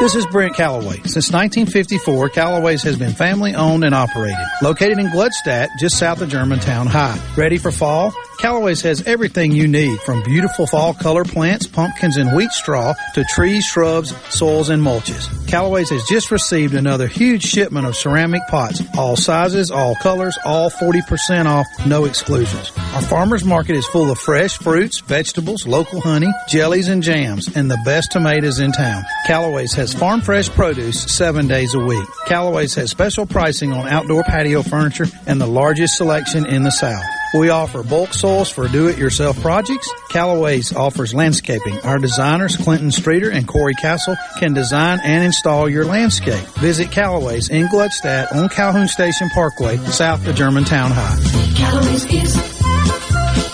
This 0.00 0.16
is 0.16 0.26
Brent 0.26 0.56
Calloway. 0.56 0.96
Since 1.04 1.30
1954, 1.30 2.30
Calloway's 2.30 2.82
has 2.82 2.98
been 2.98 3.12
family 3.12 3.54
owned 3.54 3.84
and 3.84 3.94
operated. 3.94 4.44
Located 4.60 4.98
in 4.98 5.06
Gluckstadt, 5.06 5.68
just 5.78 5.96
south 5.96 6.20
of 6.20 6.28
Germantown 6.28 6.88
High. 6.88 7.18
Ready 7.36 7.56
for 7.56 7.70
fall? 7.70 8.12
Callaway's 8.38 8.82
has 8.82 9.02
everything 9.06 9.52
you 9.52 9.66
need 9.66 9.98
from 10.00 10.22
beautiful 10.22 10.66
fall 10.66 10.92
color 10.94 11.24
plants, 11.24 11.66
pumpkins 11.66 12.16
and 12.16 12.36
wheat 12.36 12.50
straw 12.50 12.94
to 13.14 13.24
trees, 13.24 13.64
shrubs, 13.64 14.14
soils 14.28 14.68
and 14.68 14.82
mulches. 14.82 15.26
Callaway's 15.48 15.90
has 15.90 16.04
just 16.04 16.30
received 16.30 16.74
another 16.74 17.06
huge 17.06 17.42
shipment 17.42 17.86
of 17.86 17.96
ceramic 17.96 18.42
pots, 18.48 18.82
all 18.96 19.16
sizes, 19.16 19.70
all 19.70 19.94
colors, 19.96 20.38
all 20.44 20.70
40% 20.70 21.46
off, 21.46 21.66
no 21.86 22.04
exclusions. 22.04 22.72
Our 22.94 23.02
farmers 23.02 23.44
market 23.44 23.76
is 23.76 23.86
full 23.86 24.10
of 24.10 24.18
fresh 24.18 24.58
fruits, 24.58 25.00
vegetables, 25.00 25.66
local 25.66 26.00
honey, 26.00 26.30
jellies 26.48 26.88
and 26.88 27.02
jams, 27.02 27.54
and 27.56 27.70
the 27.70 27.80
best 27.84 28.12
tomatoes 28.12 28.60
in 28.60 28.72
town. 28.72 29.02
Callaway's 29.26 29.72
has 29.74 29.94
farm 29.94 30.20
fresh 30.20 30.48
produce 30.50 31.02
seven 31.04 31.48
days 31.48 31.74
a 31.74 31.80
week. 31.80 32.08
Callaway's 32.26 32.74
has 32.74 32.90
special 32.90 33.24
pricing 33.26 33.72
on 33.72 33.88
outdoor 33.88 34.24
patio 34.24 34.62
furniture 34.62 35.06
and 35.26 35.40
the 35.40 35.46
largest 35.46 35.96
selection 35.96 36.44
in 36.46 36.62
the 36.64 36.70
South. 36.70 37.04
We 37.38 37.50
offer 37.50 37.82
bulk 37.82 38.14
soils 38.14 38.50
for 38.50 38.66
do-it-yourself 38.66 39.40
projects. 39.40 39.92
Callaway's 40.08 40.74
offers 40.74 41.12
landscaping. 41.12 41.78
Our 41.80 41.98
designers, 41.98 42.56
Clinton 42.56 42.90
Streeter 42.90 43.30
and 43.30 43.46
Corey 43.46 43.74
Castle, 43.74 44.16
can 44.38 44.54
design 44.54 45.00
and 45.04 45.22
install 45.22 45.68
your 45.68 45.84
landscape. 45.84 46.46
Visit 46.58 46.90
Callaway's 46.90 47.48
in 47.50 47.66
Gluckstadt 47.66 48.32
on 48.34 48.48
Calhoun 48.48 48.88
Station 48.88 49.28
Parkway, 49.30 49.76
south 49.76 50.26
of 50.26 50.34
Germantown 50.34 50.90
High. 50.92 51.18
Callaway's 51.54 52.04
is, 52.06 52.34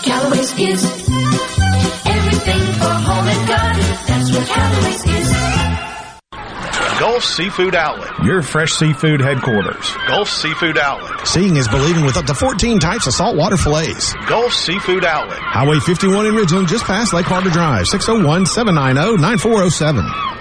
Callaway's 0.01 0.59
is 0.59 0.83
everything 2.05 2.61
for 2.79 2.93
home 2.93 3.27
and 3.27 3.47
garden. 3.47 3.83
That's 4.07 4.31
what 4.31 4.47
Callaway's 4.47 5.05
is. 5.05 5.62
Gulf 7.03 7.25
Seafood 7.25 7.75
Outlet, 7.75 8.23
your 8.23 8.41
fresh 8.41 8.71
seafood 8.71 9.19
headquarters. 9.19 9.93
Gulf 10.07 10.29
Seafood 10.29 10.77
Outlet. 10.77 11.27
Seeing 11.27 11.57
is 11.57 11.67
believing 11.67 12.05
with 12.05 12.15
up 12.15 12.23
to 12.27 12.33
14 12.33 12.79
types 12.79 13.07
of 13.07 13.13
saltwater 13.13 13.57
fillets. 13.57 14.13
Gulf 14.25 14.53
Seafood 14.53 15.03
Outlet. 15.03 15.39
Highway 15.39 15.81
51 15.81 16.27
in 16.27 16.33
Ridgeland, 16.33 16.69
just 16.69 16.85
past 16.85 17.11
Lake 17.11 17.25
Harbor 17.25 17.49
Drive, 17.49 17.87
601-790-9407. 17.87 20.32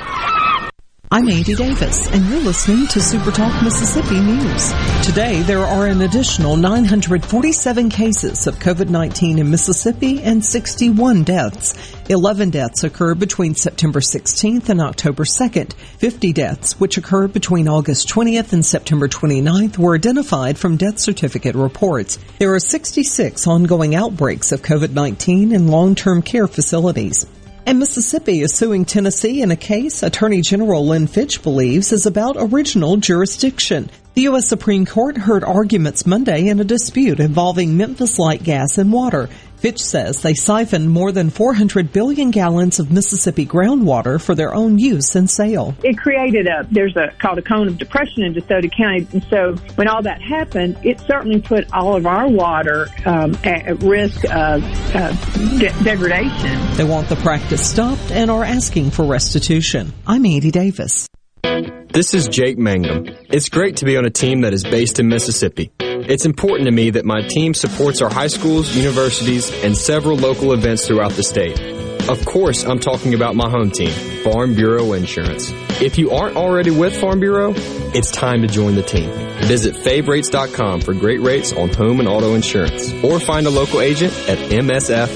I'm 1.13 1.29
Andy 1.29 1.55
Davis, 1.55 2.11
and 2.11 2.27
you're 2.27 2.41
listening 2.41 2.87
to 2.87 2.99
Super 2.99 3.31
Talk 3.31 3.63
Mississippi 3.63 4.19
News. 4.19 4.73
Today, 5.05 5.43
there 5.43 5.59
are 5.59 5.87
an 5.87 6.01
additional 6.01 6.57
947 6.57 7.91
cases 7.91 8.47
of 8.47 8.59
COVID-19 8.59 9.37
in 9.37 9.51
Mississippi 9.51 10.23
and 10.23 10.43
61 10.43 11.25
deaths. 11.25 11.75
11 12.09 12.49
deaths 12.49 12.83
occurred 12.83 13.19
between 13.19 13.55
September 13.55 14.01
16th 14.01 14.71
and 14.71 14.81
October 14.81 15.25
2nd. 15.25 15.75
50 15.75 16.33
deaths, 16.33 16.81
which 16.81 16.97
occurred 16.97 17.35
between 17.35 17.69
August 17.69 18.09
20th 18.09 18.55
and 18.55 18.65
September 18.65 19.07
29th, 19.07 19.77
were 19.77 19.95
identified 19.95 20.57
from 20.57 20.79
death 20.79 20.99
certificate 20.99 21.57
reports. 21.57 22.19
There 22.39 22.55
are 22.55 22.59
66 22.59 23.47
ongoing 23.47 23.95
outbreaks 23.95 24.51
of 24.51 24.63
COVID-19 24.63 25.53
in 25.53 25.69
long-term 25.69 26.23
care 26.23 26.49
facilities. 26.49 27.27
And 27.65 27.79
Mississippi 27.79 28.41
is 28.41 28.53
suing 28.53 28.85
Tennessee 28.85 29.41
in 29.41 29.53
a 29.53 29.57
case 29.57 30.03
Attorney 30.03 30.41
General 30.41 30.85
Lynn 30.85 31.07
Fitch 31.07 31.43
believes 31.45 31.93
is 31.93 32.07
about 32.07 32.37
original 32.37 32.97
jurisdiction. 32.97 33.89
The 34.15 34.23
U.S. 34.23 34.49
Supreme 34.49 34.85
Court 34.85 35.17
heard 35.17 35.45
arguments 35.45 36.05
Monday 36.05 36.49
in 36.49 36.59
a 36.59 36.65
dispute 36.65 37.21
involving 37.21 37.77
Memphis 37.77 38.19
Light 38.19 38.43
Gas 38.43 38.79
and 38.79 38.93
Water. 38.93 39.29
Fitch 39.63 39.81
says 39.81 40.23
they 40.23 40.35
siphoned 40.35 40.91
more 40.91 41.13
than 41.13 41.31
400 41.31 41.93
billion 41.93 42.33
gallons 42.33 42.81
of 42.81 42.91
Mississippi 42.91 43.47
groundwater 43.47 44.21
for 44.21 44.35
their 44.35 44.53
own 44.53 44.77
use 44.77 45.15
and 45.15 45.31
sale. 45.31 45.77
It 45.85 45.97
created 45.97 46.49
a, 46.49 46.67
there's 46.69 46.97
a, 46.97 47.13
called 47.21 47.39
a 47.39 47.43
cone 47.43 47.69
of 47.69 47.79
depression 47.79 48.25
in 48.25 48.35
DeSoto 48.35 48.77
County. 48.77 49.07
And 49.13 49.25
so 49.31 49.55
when 49.77 49.87
all 49.87 50.03
that 50.03 50.21
happened, 50.21 50.79
it 50.83 50.99
certainly 51.03 51.41
put 51.41 51.73
all 51.73 51.95
of 51.95 52.07
our 52.07 52.29
water 52.29 52.89
um, 53.07 53.39
at 53.45 53.81
risk 53.85 54.25
of 54.25 54.65
uh, 54.97 55.13
de- 55.59 55.85
degradation. 55.85 56.77
They 56.77 56.83
want 56.83 57.09
the 57.09 57.15
practice 57.23 57.65
stopped 57.65 58.11
and 58.11 58.33
are 58.33 58.43
asking 58.43 58.91
for 58.91 59.05
restitution. 59.05 59.93
I'm 60.09 60.27
Andy 60.27 60.51
Davis. 60.51 61.09
This 61.45 62.15
is 62.15 62.27
Jake 62.27 62.59
Mangum. 62.59 63.07
It's 63.31 63.49
great 63.49 63.77
to 63.77 63.85
be 63.85 63.97
on 63.97 64.07
a 64.07 64.11
team 64.11 64.41
that 64.41 64.55
is 64.55 64.65
based 64.65 64.99
in 64.99 65.07
Mississippi. 65.07 65.71
It's 66.09 66.27
important 66.27 66.67
to 66.67 66.73
me 66.73 66.91
that 66.91 67.05
my 67.05 67.23
team 67.23 67.55
supports 67.55 68.03
our 68.03 68.11
high 68.11 68.27
schools, 68.27 68.75
universities, 68.77 69.51
and 69.63 69.77
several 69.77 70.17
local 70.17 70.53
events 70.53 70.87
throughout 70.87 71.13
the 71.13 71.23
state. 71.23 71.61
Of 72.09 72.25
course, 72.25 72.65
I'm 72.65 72.81
talking 72.81 73.15
about 73.15 73.37
my 73.37 73.49
home 73.49 73.71
team, 73.71 73.93
Farm 74.25 74.55
Bureau 74.55 74.93
Insurance. 74.93 75.53
If 75.81 75.99
you 75.99 76.11
aren't 76.11 76.37
already 76.37 76.73
with 76.73 77.01
Farm 77.01 77.21
Bureau, 77.21 77.53
it's 77.95 78.11
time 78.11 78.43
to 78.43 78.49
join 78.49 78.75
the 78.75 78.83
team. 78.83 79.09
Visit 79.43 79.77
favrates.com 79.77 80.81
for 80.81 80.95
great 80.95 81.21
rates 81.21 81.53
on 81.53 81.69
home 81.69 82.01
and 82.01 82.09
auto 82.09 82.35
insurance 82.35 82.93
or 83.05 83.21
find 83.21 83.47
a 83.47 83.51
local 83.51 83.81
agent 83.81 84.13
at 84.29 84.39
msfbins.com. 84.51 85.15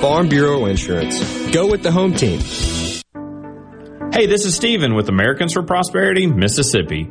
Farm 0.00 0.28
Bureau 0.28 0.64
Insurance. 0.66 1.50
Go 1.50 1.70
with 1.70 1.82
the 1.82 1.92
home 1.92 2.14
team. 2.14 2.40
Hey, 4.12 4.26
this 4.26 4.46
is 4.46 4.54
Stephen 4.54 4.94
with 4.94 5.08
Americans 5.08 5.52
for 5.52 5.62
Prosperity, 5.62 6.26
Mississippi. 6.26 7.10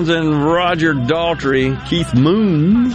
Townshend, 0.00 0.42
Roger 0.42 0.94
Daltrey, 0.94 1.86
Keith 1.86 2.14
Moon, 2.14 2.88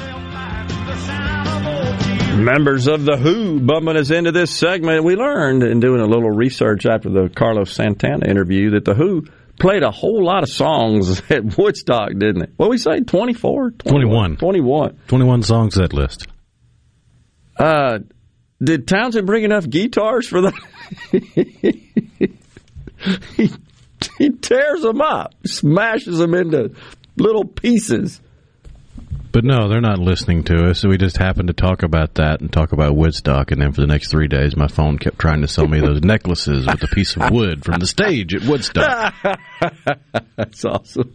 members 2.44 2.88
of 2.88 3.06
the 3.06 3.16
Who 3.16 3.60
bumping 3.60 3.96
us 3.96 4.10
into 4.10 4.32
this 4.32 4.50
segment. 4.50 5.04
We 5.04 5.16
learned 5.16 5.62
in 5.62 5.80
doing 5.80 6.02
a 6.02 6.08
little 6.08 6.32
research 6.32 6.88
after 6.88 7.12
the 7.12 7.30
Carlos 7.30 7.72
Santana 7.72 8.28
interview 8.28 8.72
that 8.72 8.86
the 8.86 8.96
Who 8.96 9.28
played 9.60 9.84
a 9.84 9.92
whole 9.92 10.26
lot 10.26 10.42
of 10.42 10.50
songs 10.50 11.22
at 11.30 11.56
Woodstock, 11.56 12.10
didn't 12.18 12.42
it? 12.42 12.54
What 12.58 12.72
we 12.72 12.80
say, 12.80 13.02
24? 13.02 13.70
21. 13.72 14.38
21. 14.38 15.00
21 15.06 15.44
songs 15.44 15.76
that 15.76 15.94
list. 15.94 16.26
Uh, 17.56 18.00
did 18.64 18.88
Townshend 18.88 19.28
bring 19.28 19.44
enough 19.44 19.70
guitars 19.70 20.28
for 20.28 20.42
that? 20.42 20.54
he, 23.38 23.52
he 24.18 24.30
tears 24.30 24.82
them 24.82 25.02
up, 25.02 25.34
smashes 25.46 26.18
them 26.18 26.34
into 26.34 26.72
little 27.18 27.46
pieces. 27.46 28.22
But 29.36 29.44
no, 29.44 29.68
they're 29.68 29.82
not 29.82 30.00
listening 30.00 30.46
to 30.46 30.70
us. 30.70 30.80
So 30.80 30.88
we 30.88 30.98
just 30.98 31.18
happened 31.18 31.50
to 31.50 31.54
talk 31.54 31.84
about 31.84 32.14
that 32.16 32.40
and 32.40 32.50
talk 32.54 32.72
about 32.72 32.96
Woodstock. 32.96 33.52
And 33.52 33.62
then 33.62 33.74
for 33.74 33.82
the 33.82 33.88
next 33.88 34.10
three 34.10 34.30
days, 34.30 34.56
my 34.56 34.70
phone 34.70 34.98
kept 34.98 35.20
trying 35.20 35.42
to 35.42 35.48
sell 35.50 35.68
me 35.68 35.82
those 35.82 36.02
necklaces 36.04 36.66
with 36.66 36.82
a 36.82 36.88
piece 36.88 37.18
of 37.18 37.32
wood 37.32 37.66
from 37.66 37.80
the 37.80 37.86
stage 37.86 38.34
at 38.34 38.44
Woodstock. 38.44 39.14
That's 40.38 40.64
awesome. 40.64 41.14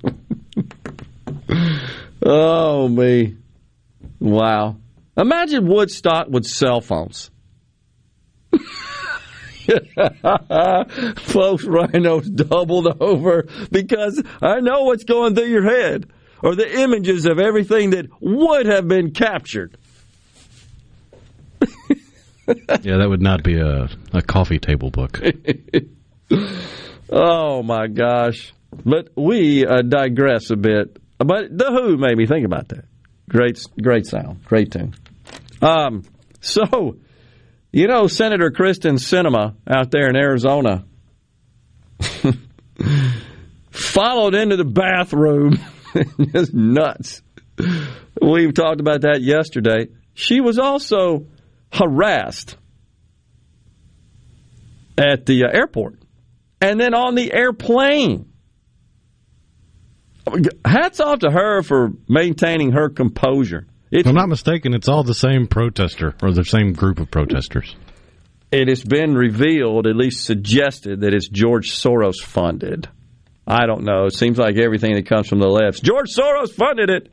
oh, 2.22 2.88
me. 2.88 3.38
Wow. 4.18 4.76
Imagine 5.16 5.66
Woodstock 5.66 6.28
with 6.28 6.44
cell 6.44 6.82
phones. 6.82 7.30
Folks, 11.16 11.64
Rhino's 11.64 12.28
doubled 12.28 12.96
over 13.00 13.46
because 13.70 14.22
I 14.40 14.60
know 14.60 14.84
what's 14.84 15.04
going 15.04 15.34
through 15.34 15.48
your 15.48 15.64
head 15.64 16.10
or 16.42 16.54
the 16.54 16.80
images 16.80 17.26
of 17.26 17.38
everything 17.38 17.90
that 17.90 18.06
would 18.20 18.66
have 18.66 18.88
been 18.88 19.12
captured. 19.12 19.76
yeah, 22.48 22.96
that 22.98 23.06
would 23.08 23.22
not 23.22 23.42
be 23.42 23.58
a, 23.58 23.88
a 24.12 24.22
coffee 24.22 24.58
table 24.58 24.90
book. 24.90 25.20
oh 27.10 27.62
my 27.62 27.86
gosh! 27.86 28.52
But 28.84 29.10
we 29.16 29.66
uh, 29.66 29.82
digress 29.82 30.50
a 30.50 30.56
bit. 30.56 30.96
But 31.18 31.56
the 31.56 31.66
Who 31.66 31.98
made 31.98 32.16
me 32.16 32.26
think 32.26 32.46
about 32.46 32.68
that. 32.68 32.86
Great, 33.28 33.64
great 33.80 34.06
sound, 34.06 34.42
great 34.44 34.72
tune. 34.72 34.94
Um, 35.62 36.04
so 36.40 36.96
you 37.72 37.86
know, 37.86 38.06
Senator 38.06 38.50
Kyrsten 38.50 38.98
Sinema 38.98 39.54
out 39.66 39.90
there 39.90 40.08
in 40.08 40.16
Arizona 40.16 40.84
followed 43.70 44.34
into 44.34 44.56
the 44.56 44.64
bathroom, 44.64 45.58
just 46.32 46.52
nuts. 46.54 47.22
We've 48.20 48.54
talked 48.54 48.80
about 48.80 49.02
that 49.02 49.22
yesterday. 49.22 49.88
She 50.14 50.40
was 50.40 50.58
also 50.58 51.26
harassed 51.72 52.56
at 54.98 55.26
the 55.26 55.44
uh, 55.44 55.48
airport 55.52 56.00
and 56.60 56.80
then 56.80 56.94
on 56.94 57.14
the 57.14 57.32
airplane. 57.32 58.26
Hats 60.64 61.00
off 61.00 61.20
to 61.20 61.30
her 61.30 61.62
for 61.62 61.92
maintaining 62.08 62.72
her 62.72 62.88
composure. 62.88 63.66
If 63.90 64.06
I'm 64.06 64.14
not 64.14 64.28
mistaken, 64.28 64.72
it's 64.72 64.88
all 64.88 65.02
the 65.02 65.14
same 65.14 65.48
protester 65.48 66.14
or 66.22 66.32
the 66.32 66.44
same 66.44 66.72
group 66.72 67.00
of 67.00 67.10
protesters. 67.10 67.74
It 68.52 68.68
has 68.68 68.84
been 68.84 69.14
revealed, 69.14 69.86
at 69.86 69.96
least 69.96 70.24
suggested, 70.24 71.00
that 71.00 71.12
it's 71.12 71.28
George 71.28 71.72
Soros 71.72 72.20
funded. 72.20 72.88
I 73.46 73.66
don't 73.66 73.82
know. 73.82 74.04
It 74.06 74.14
seems 74.14 74.38
like 74.38 74.56
everything 74.56 74.94
that 74.94 75.06
comes 75.06 75.28
from 75.28 75.40
the 75.40 75.48
left. 75.48 75.82
George 75.82 76.10
Soros 76.10 76.52
funded 76.52 76.90
it. 76.90 77.12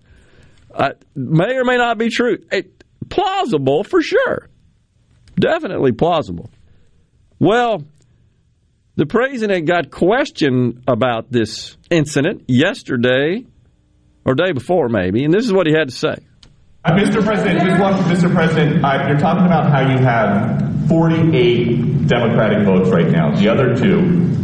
Uh, 0.74 0.92
may 1.16 1.56
or 1.56 1.64
may 1.64 1.78
not 1.78 1.98
be 1.98 2.10
true. 2.10 2.38
It, 2.52 2.84
plausible 3.10 3.84
for 3.84 4.02
sure. 4.02 4.48
Definitely 5.40 5.94
plausible. 5.94 6.52
Well, 7.40 7.84
the 8.96 9.06
president 9.06 9.66
got 9.66 9.90
questioned 9.90 10.84
about 10.88 11.32
this 11.32 11.78
incident 11.90 12.44
yesterday 12.48 13.46
or 14.26 14.36
day 14.36 14.52
before, 14.52 14.90
maybe, 14.90 15.24
and 15.24 15.34
this 15.34 15.46
is 15.46 15.54
what 15.54 15.66
he 15.68 15.74
had 15.74 15.90
to 15.90 15.96
say. 15.96 16.27
Uh, 16.88 16.92
Mr. 16.92 17.22
President, 17.22 17.60
just 17.60 17.82
one, 17.82 17.94
Mr. 18.06 18.34
President, 18.34 18.82
uh, 18.82 19.08
you're 19.10 19.20
talking 19.20 19.46
about 19.46 19.70
how 19.70 19.82
you 19.82 19.98
have 19.98 20.88
48 20.88 22.08
Democratic 22.08 22.66
votes 22.66 22.90
right 22.90 23.10
now. 23.12 23.36
The 23.36 23.50
other 23.50 23.76
two 23.76 24.00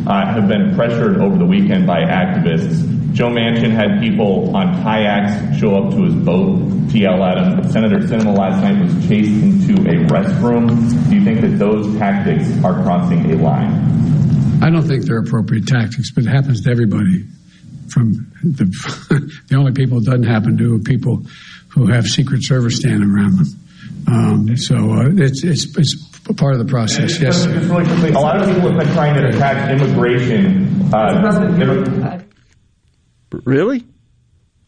uh, 0.06 0.26
have 0.26 0.50
been 0.50 0.76
pressured 0.76 1.22
over 1.22 1.38
the 1.38 1.46
weekend 1.46 1.88
by 1.88 2.02
activists. 2.02 2.84
Joe 3.14 3.30
Manchin 3.30 3.72
had 3.72 4.02
people 4.02 4.54
on 4.58 4.84
kayaks 4.84 5.58
show 5.58 5.74
up 5.74 5.92
to 5.92 6.04
his 6.04 6.16
boat 6.16 6.60
to 6.92 7.00
yell 7.00 7.24
at 7.24 7.38
him. 7.38 7.72
Senator 7.72 8.00
Sinema 8.00 8.38
last 8.38 8.62
night 8.62 8.78
was 8.84 8.92
chased 9.08 9.32
into 9.32 9.82
a 9.84 10.04
restroom. 10.08 10.68
Do 11.10 11.16
you 11.16 11.24
think 11.24 11.40
that 11.40 11.58
those 11.58 11.98
tactics 11.98 12.50
are 12.66 12.84
crossing 12.84 13.32
a 13.32 13.36
line? 13.42 14.62
I 14.62 14.70
don't 14.70 14.84
think 14.86 15.06
they're 15.06 15.20
appropriate 15.20 15.66
tactics, 15.66 16.12
but 16.12 16.26
it 16.26 16.30
happens 16.30 16.60
to 16.64 16.72
everybody. 16.72 17.26
From 17.88 18.30
the, 18.44 18.66
the 19.48 19.56
only 19.56 19.72
people 19.72 20.00
it 20.00 20.06
doesn't 20.06 20.24
happen 20.24 20.58
to 20.58 20.76
are 20.76 20.80
people 20.80 21.24
who 21.74 21.88
have 21.88 22.06
Secret 22.06 22.44
Service 22.44 22.78
standing 22.78 23.10
around 23.10 23.38
them. 23.38 23.48
Um, 24.08 24.58
so 24.58 24.76
uh, 24.76 25.10
it's, 25.16 25.44
it's 25.44 25.78
it's 25.78 25.96
part 26.38 26.54
of 26.54 26.60
the 26.60 26.66
process. 26.66 27.20
Yes. 27.20 27.46
Just 27.46 27.48
really 27.70 27.86
quickly, 27.86 28.10
a 28.10 28.20
lot 28.20 28.42
of 28.42 28.48
people 28.54 28.70
have 28.70 28.80
been 28.80 28.94
trying 28.94 29.16
to 29.22 29.28
attack 29.30 29.70
immigration. 29.72 30.94
Uh, 30.94 32.20
Really? 33.46 33.84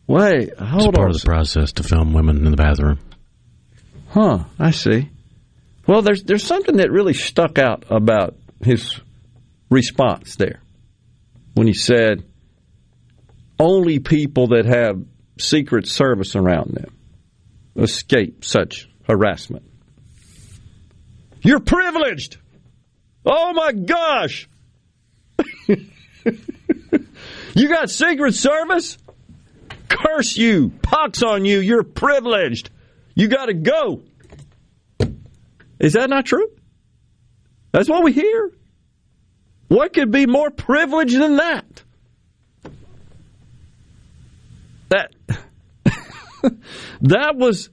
Wait, 0.07 0.57
hold 0.57 0.87
it's 0.89 0.97
part 0.97 1.09
on. 1.09 1.15
of 1.15 1.21
the 1.21 1.25
process 1.25 1.71
to 1.73 1.83
film 1.83 2.13
women 2.13 2.37
in 2.45 2.51
the 2.51 2.57
bathroom. 2.57 2.99
Huh, 4.09 4.45
I 4.59 4.71
see. 4.71 5.09
Well, 5.87 6.01
there's 6.01 6.23
there's 6.23 6.43
something 6.45 6.77
that 6.77 6.91
really 6.91 7.13
stuck 7.13 7.59
out 7.59 7.85
about 7.89 8.35
his 8.63 8.99
response 9.69 10.35
there 10.35 10.61
when 11.53 11.67
he 11.67 11.73
said 11.73 12.23
only 13.59 13.99
people 13.99 14.47
that 14.47 14.65
have 14.65 15.03
secret 15.39 15.87
service 15.87 16.35
around 16.35 16.71
them 16.73 16.94
escape 17.75 18.45
such 18.45 18.89
harassment. 19.07 19.65
You're 21.41 21.59
privileged. 21.59 22.37
Oh 23.25 23.53
my 23.53 23.71
gosh. 23.71 24.49
you 27.53 27.67
got 27.69 27.89
secret 27.89 28.33
service? 28.33 28.97
Curse 29.89 30.37
you. 30.37 30.71
Pox 30.81 31.23
on 31.23 31.45
you. 31.45 31.59
You're 31.59 31.83
privileged. 31.83 32.69
You 33.13 33.27
got 33.27 33.45
to 33.45 33.53
go. 33.53 34.01
Is 35.79 35.93
that 35.93 36.09
not 36.09 36.25
true? 36.25 36.47
That's 37.71 37.89
what 37.89 38.03
we 38.03 38.13
hear. 38.13 38.51
What 39.67 39.93
could 39.93 40.11
be 40.11 40.25
more 40.25 40.49
privileged 40.49 41.19
than 41.19 41.37
that? 41.37 41.83
That 44.89 45.13
that 47.01 47.35
was 47.35 47.69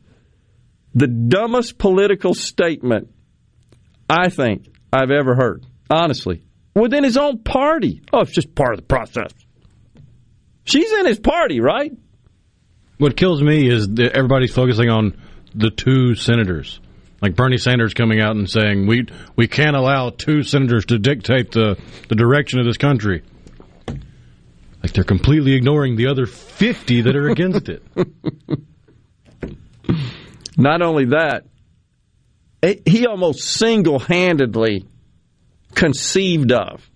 the 0.95 1.07
dumbest 1.07 1.79
political 1.79 2.35
statement 2.35 3.09
I 4.09 4.29
think 4.29 4.67
I've 4.93 5.11
ever 5.11 5.35
heard. 5.35 5.65
Honestly, 5.91 6.43
within 6.75 7.05
his 7.05 7.17
own 7.17 7.39
party. 7.39 8.03
Oh, 8.13 8.21
it's 8.21 8.33
just 8.33 8.55
part 8.55 8.75
of 8.75 8.81
the 8.81 8.87
process. 8.87 9.33
She's 10.65 10.93
in 10.93 11.07
his 11.07 11.19
party, 11.19 11.61
right? 11.61 11.93
What 12.99 13.17
kills 13.17 13.43
me 13.43 13.69
is 13.69 13.89
that 13.89 14.13
everybody's 14.15 14.55
focusing 14.55 14.89
on 14.89 15.19
the 15.55 15.71
two 15.71 16.15
senators. 16.15 16.81
Like 17.21 17.37
Bernie 17.37 17.59
Sanders 17.59 17.95
coming 17.95 18.21
out 18.21 18.37
and 18.37 18.49
saying 18.49 18.87
we 18.87 19.07
we 19.37 19.47
can't 19.47 19.77
allow 19.77 20.11
two 20.11 20.43
senators 20.43 20.87
to 20.87 20.99
dictate 20.99 21.53
the, 21.53 21.79
the 22.09 22.15
direction 22.15 22.59
of 22.59 22.67
this 22.67 22.77
country. 22.77 23.23
Like 24.83 24.93
they're 24.93 25.05
completely 25.05 25.55
ignoring 25.55 25.97
the 25.97 26.09
other 26.09 26.27
fifty 26.27 27.03
that 27.03 27.15
are 27.15 27.29
against 27.29 27.69
it. 27.69 27.83
Not 30.57 30.83
only 30.83 31.07
that, 31.07 31.45
he 32.87 33.07
almost 33.07 33.41
single 33.41 33.99
handedly 33.99 34.87
conceived 35.75 36.53
of 36.53 36.89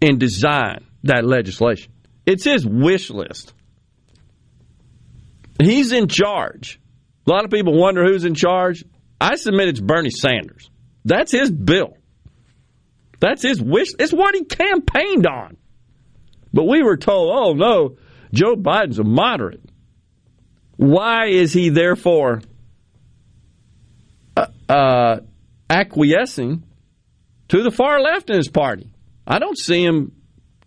and 0.00 0.18
designed 0.18 0.86
that 1.04 1.24
legislation. 1.24 1.92
It's 2.26 2.44
his 2.44 2.66
wish 2.66 3.10
list. 3.10 3.52
He's 5.60 5.92
in 5.92 6.08
charge. 6.08 6.80
A 7.26 7.30
lot 7.30 7.44
of 7.44 7.50
people 7.50 7.78
wonder 7.78 8.04
who's 8.04 8.24
in 8.24 8.34
charge. 8.34 8.84
I 9.20 9.36
submit 9.36 9.68
it's 9.68 9.80
Bernie 9.80 10.10
Sanders. 10.10 10.70
That's 11.04 11.32
his 11.32 11.50
bill. 11.50 11.96
That's 13.20 13.42
his 13.42 13.60
wish. 13.60 13.88
It's 13.98 14.12
what 14.12 14.34
he 14.34 14.44
campaigned 14.44 15.26
on. 15.26 15.56
But 16.52 16.64
we 16.64 16.82
were 16.82 16.96
told, 16.96 17.30
oh 17.32 17.52
no, 17.54 17.96
Joe 18.32 18.56
Biden's 18.56 18.98
a 18.98 19.04
moderate. 19.04 19.62
Why 20.76 21.26
is 21.26 21.52
he 21.52 21.68
therefore 21.68 22.42
uh, 24.36 24.46
uh, 24.68 25.20
acquiescing 25.68 26.64
to 27.48 27.62
the 27.62 27.70
far 27.70 28.00
left 28.00 28.30
in 28.30 28.36
his 28.36 28.48
party? 28.48 28.90
I 29.26 29.38
don't 29.38 29.58
see 29.58 29.84
him 29.84 30.12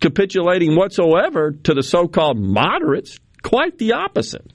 capitulating 0.00 0.76
whatsoever 0.76 1.52
to 1.64 1.74
the 1.74 1.82
so 1.82 2.06
called 2.06 2.38
moderates. 2.38 3.18
Quite 3.42 3.78
the 3.78 3.94
opposite. 3.94 4.52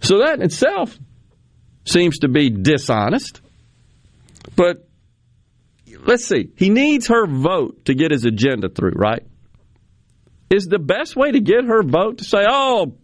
So 0.00 0.18
that 0.18 0.34
in 0.34 0.42
itself 0.42 0.96
seems 1.84 2.18
to 2.18 2.28
be 2.28 2.50
dishonest. 2.50 3.40
But 4.54 4.88
let's 6.04 6.24
see. 6.24 6.50
He 6.56 6.70
needs 6.70 7.08
her 7.08 7.26
vote 7.26 7.86
to 7.86 7.94
get 7.94 8.10
his 8.10 8.24
agenda 8.24 8.68
through, 8.68 8.92
right? 8.94 9.26
Is 10.48 10.66
the 10.66 10.78
best 10.78 11.16
way 11.16 11.32
to 11.32 11.40
get 11.40 11.64
her 11.64 11.82
vote 11.82 12.18
to 12.18 12.24
say, 12.24 12.44
oh, 12.48 12.94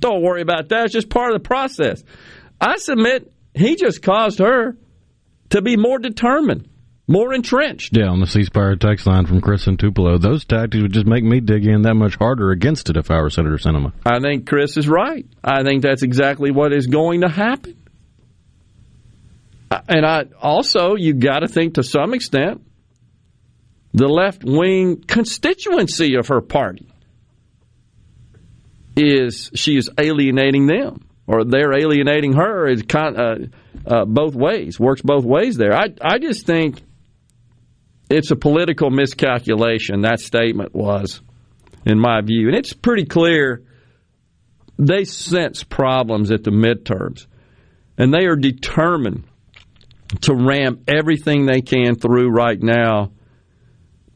don't 0.00 0.22
worry 0.22 0.42
about 0.42 0.68
that. 0.70 0.86
It's 0.86 0.92
just 0.92 1.08
part 1.08 1.32
of 1.32 1.40
the 1.40 1.46
process. 1.46 2.02
I 2.60 2.76
submit 2.78 3.32
he 3.54 3.76
just 3.76 4.02
caused 4.02 4.40
her 4.40 4.76
to 5.50 5.62
be 5.62 5.76
more 5.76 5.98
determined, 5.98 6.68
more 7.06 7.32
entrenched. 7.32 7.96
Yeah, 7.96 8.08
on 8.08 8.18
the 8.18 8.26
C 8.26 8.42
Spire 8.42 8.74
text 8.74 9.06
line 9.06 9.26
from 9.26 9.40
Chris 9.40 9.68
and 9.68 9.78
Tupelo, 9.78 10.18
those 10.18 10.44
tactics 10.44 10.82
would 10.82 10.92
just 10.92 11.06
make 11.06 11.22
me 11.22 11.40
dig 11.40 11.66
in 11.66 11.82
that 11.82 11.94
much 11.94 12.16
harder 12.16 12.50
against 12.50 12.90
it 12.90 12.96
if 12.96 13.10
I 13.10 13.20
were 13.20 13.30
Senator 13.30 13.58
Sinema. 13.58 13.92
I 14.04 14.18
think 14.18 14.48
Chris 14.48 14.76
is 14.76 14.88
right. 14.88 15.24
I 15.44 15.62
think 15.62 15.82
that's 15.82 16.02
exactly 16.02 16.50
what 16.50 16.72
is 16.72 16.86
going 16.88 17.20
to 17.20 17.28
happen. 17.28 17.76
And 19.88 20.04
I 20.04 20.24
also 20.40 20.96
you've 20.96 21.20
got 21.20 21.40
to 21.40 21.48
think 21.48 21.74
to 21.74 21.84
some 21.84 22.12
extent 22.12 22.65
the 23.96 24.06
left 24.06 24.44
wing 24.44 25.02
constituency 25.06 26.16
of 26.16 26.28
her 26.28 26.40
party 26.40 26.86
is 28.94 29.50
she 29.54 29.76
is 29.76 29.90
alienating 29.98 30.66
them 30.66 31.08
or 31.26 31.44
they're 31.44 31.72
alienating 31.72 32.34
her 32.34 32.68
is 32.68 32.82
kind 32.82 33.16
uh, 33.16 33.36
uh, 33.86 34.04
both 34.04 34.34
ways 34.34 34.78
works 34.78 35.02
both 35.02 35.24
ways 35.24 35.56
there. 35.56 35.74
I 35.74 35.88
I 36.00 36.18
just 36.18 36.46
think 36.46 36.82
it's 38.08 38.30
a 38.30 38.36
political 38.36 38.90
miscalculation. 38.90 40.02
That 40.02 40.20
statement 40.20 40.74
was, 40.74 41.20
in 41.84 41.98
my 41.98 42.20
view, 42.20 42.48
and 42.48 42.56
it's 42.56 42.72
pretty 42.72 43.06
clear. 43.06 43.62
They 44.78 45.04
sense 45.04 45.64
problems 45.64 46.30
at 46.30 46.44
the 46.44 46.50
midterms, 46.50 47.26
and 47.96 48.12
they 48.12 48.26
are 48.26 48.36
determined 48.36 49.24
to 50.22 50.34
ram 50.34 50.84
everything 50.86 51.46
they 51.46 51.62
can 51.62 51.96
through 51.96 52.28
right 52.28 52.60
now. 52.62 53.12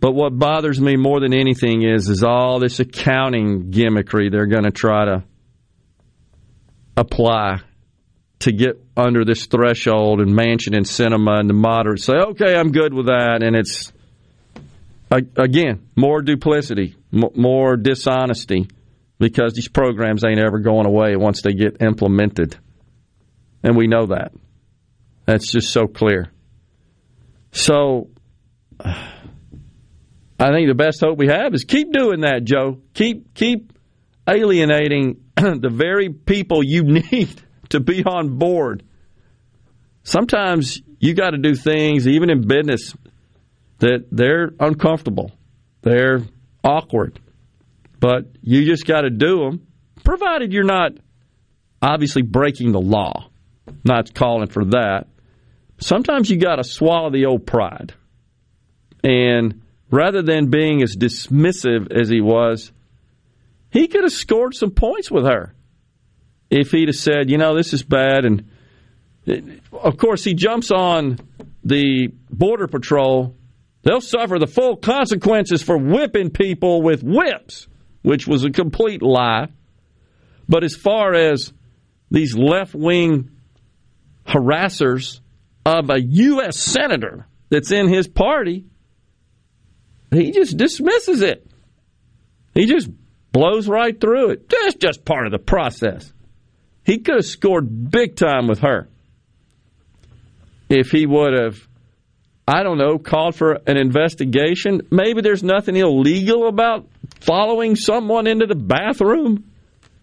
But 0.00 0.12
what 0.12 0.38
bothers 0.38 0.80
me 0.80 0.96
more 0.96 1.20
than 1.20 1.34
anything 1.34 1.82
is 1.82 2.08
is 2.08 2.22
all 2.22 2.58
this 2.58 2.80
accounting 2.80 3.70
gimmickry 3.70 4.30
they're 4.30 4.46
going 4.46 4.64
to 4.64 4.70
try 4.70 5.04
to 5.04 5.24
apply 6.96 7.60
to 8.40 8.52
get 8.52 8.82
under 8.96 9.24
this 9.24 9.46
threshold 9.46 10.20
and 10.20 10.34
Manchin 10.34 10.74
and 10.74 10.86
Sinema 10.86 11.40
and 11.40 11.48
the 11.48 11.54
moderates 11.54 12.04
say, 12.04 12.14
okay, 12.14 12.56
I'm 12.56 12.72
good 12.72 12.94
with 12.94 13.06
that, 13.06 13.42
and 13.42 13.54
it's 13.54 13.92
again 15.36 15.88
more 15.96 16.22
duplicity, 16.22 16.96
more 17.12 17.76
dishonesty, 17.76 18.68
because 19.18 19.52
these 19.52 19.68
programs 19.68 20.24
ain't 20.24 20.40
ever 20.40 20.58
going 20.58 20.86
away 20.86 21.16
once 21.16 21.42
they 21.42 21.52
get 21.52 21.82
implemented, 21.82 22.56
and 23.62 23.76
we 23.76 23.86
know 23.86 24.06
that. 24.06 24.32
That's 25.26 25.52
just 25.52 25.70
so 25.70 25.86
clear. 25.86 26.32
So, 27.52 28.08
I 30.40 30.52
think 30.52 30.68
the 30.68 30.74
best 30.74 31.00
hope 31.00 31.18
we 31.18 31.26
have 31.28 31.52
is 31.52 31.64
keep 31.64 31.92
doing 31.92 32.20
that, 32.20 32.44
Joe. 32.44 32.78
Keep 32.94 33.34
keep 33.34 33.74
alienating 34.26 35.22
the 35.36 35.70
very 35.70 36.08
people 36.08 36.64
you 36.64 36.82
need 37.12 37.42
to 37.68 37.80
be 37.80 38.02
on 38.04 38.38
board. 38.38 38.82
Sometimes 40.02 40.80
you 40.98 41.12
got 41.12 41.30
to 41.30 41.38
do 41.38 41.54
things, 41.54 42.08
even 42.08 42.30
in 42.30 42.46
business, 42.46 42.94
that 43.80 44.06
they're 44.10 44.50
uncomfortable, 44.58 45.30
they're 45.82 46.22
awkward, 46.64 47.20
but 47.98 48.24
you 48.40 48.64
just 48.64 48.86
got 48.86 49.02
to 49.02 49.10
do 49.10 49.40
them, 49.40 49.66
provided 50.04 50.54
you're 50.54 50.64
not 50.64 50.92
obviously 51.82 52.22
breaking 52.22 52.72
the 52.72 52.80
law. 52.80 53.26
Not 53.84 54.14
calling 54.14 54.48
for 54.48 54.64
that. 54.66 55.06
Sometimes 55.78 56.28
you 56.28 56.38
got 56.38 56.56
to 56.56 56.64
swallow 56.64 57.10
the 57.10 57.26
old 57.26 57.46
pride, 57.46 57.94
and 59.04 59.59
rather 59.90 60.22
than 60.22 60.50
being 60.50 60.82
as 60.82 60.96
dismissive 60.96 61.92
as 61.92 62.08
he 62.08 62.20
was, 62.20 62.72
he 63.70 63.88
could 63.88 64.04
have 64.04 64.12
scored 64.12 64.54
some 64.54 64.70
points 64.70 65.10
with 65.10 65.24
her 65.24 65.54
if 66.50 66.72
he'd 66.72 66.88
have 66.88 66.96
said, 66.96 67.30
you 67.30 67.38
know, 67.38 67.56
this 67.56 67.72
is 67.72 67.82
bad. 67.82 68.24
And 68.24 68.50
of 69.72 69.96
course, 69.96 70.24
he 70.24 70.34
jumps 70.34 70.70
on 70.70 71.18
the 71.64 72.08
Border 72.30 72.66
Patrol, 72.66 73.34
they'll 73.82 74.00
suffer 74.00 74.38
the 74.38 74.46
full 74.46 74.76
consequences 74.76 75.62
for 75.62 75.76
whipping 75.76 76.30
people 76.30 76.82
with 76.82 77.02
whips, 77.02 77.68
which 78.02 78.26
was 78.26 78.44
a 78.44 78.50
complete 78.50 79.02
lie. 79.02 79.48
But 80.48 80.64
as 80.64 80.74
far 80.74 81.14
as 81.14 81.52
these 82.10 82.36
left 82.36 82.74
wing 82.74 83.30
harassers 84.26 85.20
of 85.64 85.90
a 85.90 86.00
U.S. 86.00 86.58
senator 86.58 87.26
that's 87.50 87.70
in 87.70 87.88
his 87.88 88.08
party, 88.08 88.64
he 90.12 90.32
just 90.32 90.56
dismisses 90.56 91.22
it. 91.22 91.46
He 92.54 92.66
just 92.66 92.88
blows 93.32 93.68
right 93.68 93.98
through 93.98 94.30
it. 94.30 94.48
That's 94.48 94.74
just 94.74 95.04
part 95.04 95.26
of 95.26 95.32
the 95.32 95.38
process. 95.38 96.12
He 96.84 96.98
could 96.98 97.16
have 97.16 97.26
scored 97.26 97.90
big 97.90 98.16
time 98.16 98.48
with 98.48 98.60
her 98.60 98.88
if 100.68 100.90
he 100.90 101.06
would 101.06 101.38
have, 101.38 101.68
I 102.48 102.62
don't 102.62 102.78
know, 102.78 102.98
called 102.98 103.34
for 103.34 103.60
an 103.66 103.76
investigation. 103.76 104.82
Maybe 104.90 105.20
there's 105.20 105.42
nothing 105.42 105.76
illegal 105.76 106.48
about 106.48 106.88
following 107.20 107.76
someone 107.76 108.26
into 108.26 108.46
the 108.46 108.54
bathroom. 108.54 109.44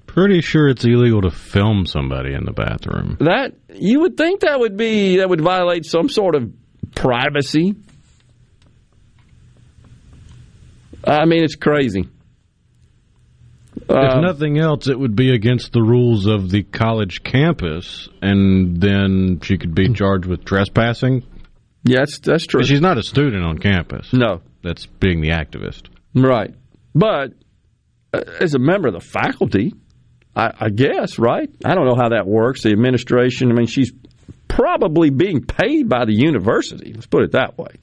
Pretty 0.06 0.42
sure 0.42 0.68
it's 0.68 0.86
illegal 0.86 1.22
to 1.22 1.32
film 1.32 1.86
somebody 1.86 2.34
in 2.34 2.46
the 2.46 2.54
bathroom. 2.54 3.18
That 3.20 3.54
you 3.74 4.02
would 4.02 4.18
think 4.18 4.42
that 4.42 4.60
would 4.60 4.78
be 4.78 5.18
that 5.18 5.30
would 5.30 5.42
violate 5.42 5.86
some 5.86 6.10
sort 6.10 6.36
of 6.36 6.52
privacy. 6.96 7.76
I 11.08 11.26
mean, 11.26 11.44
it's 11.44 11.56
crazy. 11.56 12.08
if 13.76 13.90
Um, 13.90 14.22
nothing 14.22 14.58
else, 14.58 14.88
it 14.88 15.00
would 15.00 15.16
be 15.16 15.34
against 15.34 15.72
the 15.72 15.82
rules 15.82 16.26
of 16.26 16.50
the 16.50 16.64
college 16.64 17.24
campus, 17.24 18.10
and 18.22 18.82
then 18.82 19.40
she 19.42 19.58
could 19.58 19.74
be 19.74 19.94
charged 19.94 20.26
with 20.26 20.44
trespassing. 20.44 21.24
Yes, 21.84 22.20
that's 22.20 22.46
true. 22.46 22.64
She's 22.64 22.82
not 22.82 22.98
a 22.98 23.04
student 23.04 23.46
on 23.46 23.60
campus. 23.60 24.12
No, 24.12 24.42
that's 24.64 24.86
being 24.86 25.22
the 25.22 25.30
activist. 25.30 25.84
Right. 26.14 26.54
But 26.94 27.34
uh, 28.14 28.22
as 28.42 28.56
a 28.56 28.60
member 28.60 28.90
of 28.90 28.94
the 28.94 29.00
faculty, 29.00 29.74
I, 30.36 30.52
I 30.60 30.70
guess, 30.70 31.18
right? 31.18 31.50
I 31.64 31.76
don't 31.76 31.86
know 31.86 31.96
how 31.96 32.10
that 32.10 32.28
works. 32.28 32.64
The 32.64 32.72
administration, 32.72 33.52
I 33.52 33.54
mean, 33.54 33.68
she's 33.68 33.94
probably 34.48 35.12
being 35.12 35.46
paid 35.46 35.88
by 35.88 36.06
the 36.06 36.14
university. 36.14 36.92
Let's 36.94 37.06
put 37.06 37.24
it 37.24 37.32
that 37.34 37.58
way. 37.58 37.76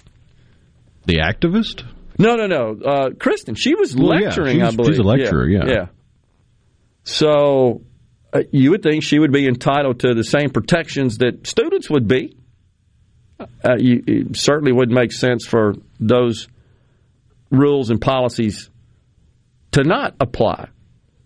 The 1.06 1.18
activist? 1.18 1.84
No, 2.18 2.36
no, 2.36 2.46
no. 2.46 2.70
Uh, 2.84 3.10
Kyrsten, 3.10 3.56
she 3.56 3.74
was 3.74 3.94
Well, 3.96 4.18
yeah, 4.20 4.26
lecturing, 4.28 4.58
she's- 4.58 4.72
I 4.72 4.76
believe. 4.76 4.92
she's 4.94 4.98
a 5.00 5.02
lecturer, 5.02 5.48
yeah. 5.48 5.64
Yeah. 5.66 5.86
So 7.02 7.82
uh, 8.32 8.42
you 8.50 8.70
would 8.70 8.82
think 8.82 9.02
she 9.02 9.18
would 9.18 9.32
be 9.32 9.46
entitled 9.46 10.00
to 10.00 10.14
the 10.14 10.24
same 10.24 10.50
protections 10.50 11.18
that 11.18 11.46
students 11.46 11.90
would 11.90 12.08
be. 12.08 12.36
Uh, 13.38 13.76
you, 13.78 14.02
it 14.06 14.36
certainly 14.36 14.72
would 14.72 14.90
make 14.90 15.12
sense 15.12 15.44
for 15.44 15.74
those 16.00 16.48
rules 17.50 17.90
and 17.90 18.00
policies 18.00 18.70
to 19.72 19.82
not 19.82 20.14
apply 20.20 20.68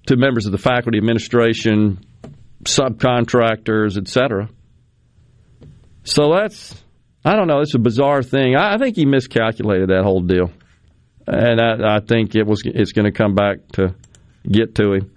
to 0.06 0.16
members 0.16 0.46
of 0.46 0.52
the 0.52 0.58
faculty, 0.58 0.96
administration, 0.98 1.98
subcontractors, 2.64 3.98
etc. 3.98 4.48
So 6.04 6.32
that's, 6.32 6.74
I 7.24 7.36
don't 7.36 7.46
know, 7.46 7.60
it's 7.60 7.74
a 7.74 7.78
bizarre 7.78 8.22
thing. 8.22 8.56
I, 8.56 8.74
I 8.74 8.78
think 8.78 8.96
he 8.96 9.04
miscalculated 9.04 9.90
that 9.90 10.02
whole 10.02 10.22
deal, 10.22 10.50
and 11.28 11.60
I, 11.60 11.96
I 11.96 12.00
think 12.00 12.34
it 12.34 12.46
was 12.46 12.62
it's 12.64 12.92
going 12.92 13.04
to 13.04 13.12
come 13.12 13.34
back 13.34 13.68
to 13.72 13.94
get 14.50 14.74
to 14.76 14.94
him. 14.94 15.12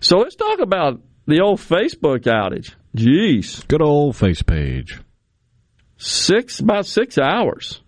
So 0.00 0.18
let's 0.18 0.34
talk 0.34 0.60
about 0.60 1.00
the 1.26 1.40
old 1.40 1.60
Facebook 1.60 2.20
outage. 2.24 2.74
Jeez, 2.96 3.66
good 3.68 3.82
old 3.82 4.16
face 4.16 4.42
page. 4.42 4.98
Six 5.96 6.60
about 6.60 6.86
six 6.86 7.16
hours. 7.18 7.80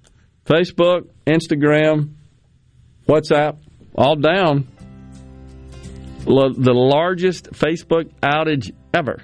Facebook, 0.47 1.09
Instagram, 1.27 2.15
WhatsApp, 3.09 3.59
all 3.95 4.17
down. 4.17 4.69
L- 6.27 6.55
the 6.55 6.73
largest 6.73 7.51
Facebook 7.53 8.13
outage 8.23 8.73
ever. 8.93 9.23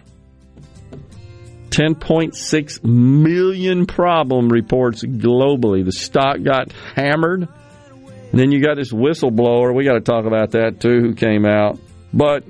10.6 1.70 2.84
million 2.84 3.86
problem 3.86 4.48
reports 4.48 5.04
globally. 5.04 5.84
The 5.84 5.92
stock 5.92 6.42
got 6.42 6.72
hammered. 6.96 7.48
And 8.30 8.38
then 8.38 8.52
you 8.52 8.62
got 8.62 8.76
this 8.76 8.92
whistleblower. 8.92 9.74
We 9.74 9.84
got 9.84 9.94
to 9.94 10.00
talk 10.00 10.24
about 10.24 10.52
that 10.52 10.80
too, 10.80 11.00
who 11.00 11.14
came 11.14 11.44
out. 11.44 11.78
But 12.12 12.44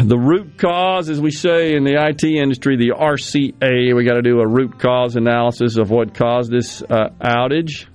the 0.00 0.18
root 0.18 0.56
cause, 0.58 1.08
as 1.08 1.20
we 1.20 1.30
say 1.30 1.74
in 1.74 1.84
the 1.84 1.94
IT 1.94 2.22
industry, 2.24 2.76
the 2.76 2.94
RCA, 2.96 3.94
we 3.94 4.04
got 4.04 4.14
to 4.14 4.22
do 4.22 4.40
a 4.40 4.46
root 4.46 4.78
cause 4.78 5.16
analysis 5.16 5.78
of 5.78 5.90
what 5.90 6.14
caused 6.14 6.50
this 6.50 6.82
uh, 6.82 7.10
outage. 7.20 7.86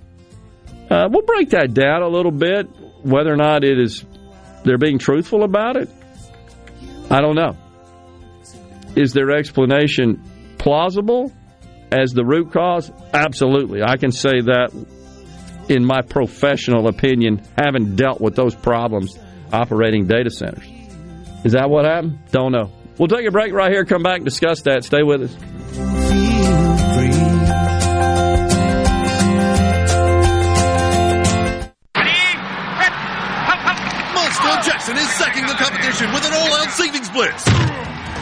Uh, 0.89 1.07
we'll 1.09 1.26
break 1.26 1.51
that 1.51 1.74
down 1.74 2.01
a 2.01 2.07
little 2.07 2.32
bit. 2.32 2.67
Whether 3.03 3.34
or 3.34 3.38
not 3.38 3.63
it 3.63 3.80
is 3.80 4.05
they're 4.63 4.78
being 4.78 4.99
truthful 4.99 5.43
about 5.43 5.78
it, 5.78 5.89
I 7.09 7.22
don't 7.22 7.36
know. 7.36 7.57
Is 8.95 9.13
their 9.13 9.32
explanation 9.32 10.22
plausible 10.57 11.32
as 11.91 12.11
the 12.11 12.26
root 12.26 12.51
cause? 12.51 12.91
Absolutely. 13.13 13.82
I 13.82 13.97
can 13.97 14.11
say 14.11 14.41
that 14.41 14.72
in 15.72 15.86
my 15.86 16.01
professional 16.01 16.88
opinion, 16.88 17.41
having 17.57 17.95
dealt 17.95 18.19
with 18.19 18.36
those 18.36 18.53
problems 18.53 19.17
operating 19.53 20.05
data 20.05 20.30
centers. 20.30 20.67
Is 21.45 21.53
that 21.53 21.69
what 21.69 21.86
happened? 21.86 22.19
Don't 22.32 22.51
know. 22.51 22.72
We'll 22.97 23.07
take 23.07 23.26
a 23.26 23.32
break 23.32 23.53
right 23.53 23.72
here, 23.72 23.86
come 23.86 24.03
back 24.03 24.17
and 24.17 24.26
discuss 24.26 24.61
that. 24.63 24.84
Stay 24.84 25.01
with 25.01 25.24
us. 25.24 25.36
Jackson 34.65 34.95
is 34.95 35.09
sacking 35.13 35.45
the 35.47 35.53
competition 35.53 36.13
with 36.13 36.24
an 36.24 36.34
all-out 36.34 36.69
savings 36.69 37.09
blitz. 37.09 37.70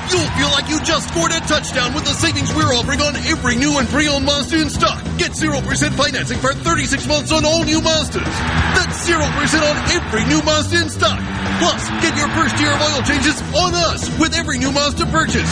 You'll 0.09 0.25
feel 0.33 0.49
like 0.49 0.69
you 0.69 0.81
just 0.81 1.09
scored 1.09 1.31
a 1.31 1.39
touchdown 1.41 1.93
with 1.93 2.03
the 2.03 2.13
savings 2.13 2.49
we're 2.53 2.73
offering 2.73 2.99
on 3.01 3.15
every 3.29 3.55
new 3.55 3.77
and 3.77 3.87
pre-owned 3.89 4.25
Mazda 4.25 4.61
in 4.61 4.69
stock. 4.69 4.97
Get 5.17 5.31
0% 5.31 5.61
financing 5.93 6.39
for 6.39 6.53
36 6.53 7.07
months 7.07 7.31
on 7.31 7.45
all 7.45 7.63
new 7.63 7.79
Mazdas. 7.79 8.25
That's 8.73 9.07
0% 9.07 9.21
on 9.21 9.75
every 9.93 10.25
new 10.25 10.41
Mazda 10.41 10.81
in 10.81 10.89
stock. 10.89 11.19
Plus, 11.61 11.89
get 12.01 12.17
your 12.17 12.29
first 12.29 12.57
year 12.57 12.73
of 12.73 12.81
oil 12.81 13.01
changes 13.03 13.37
on 13.53 13.75
us 13.75 14.09
with 14.17 14.33
every 14.33 14.57
new 14.57 14.71
Mazda 14.71 15.05
purchase. 15.07 15.49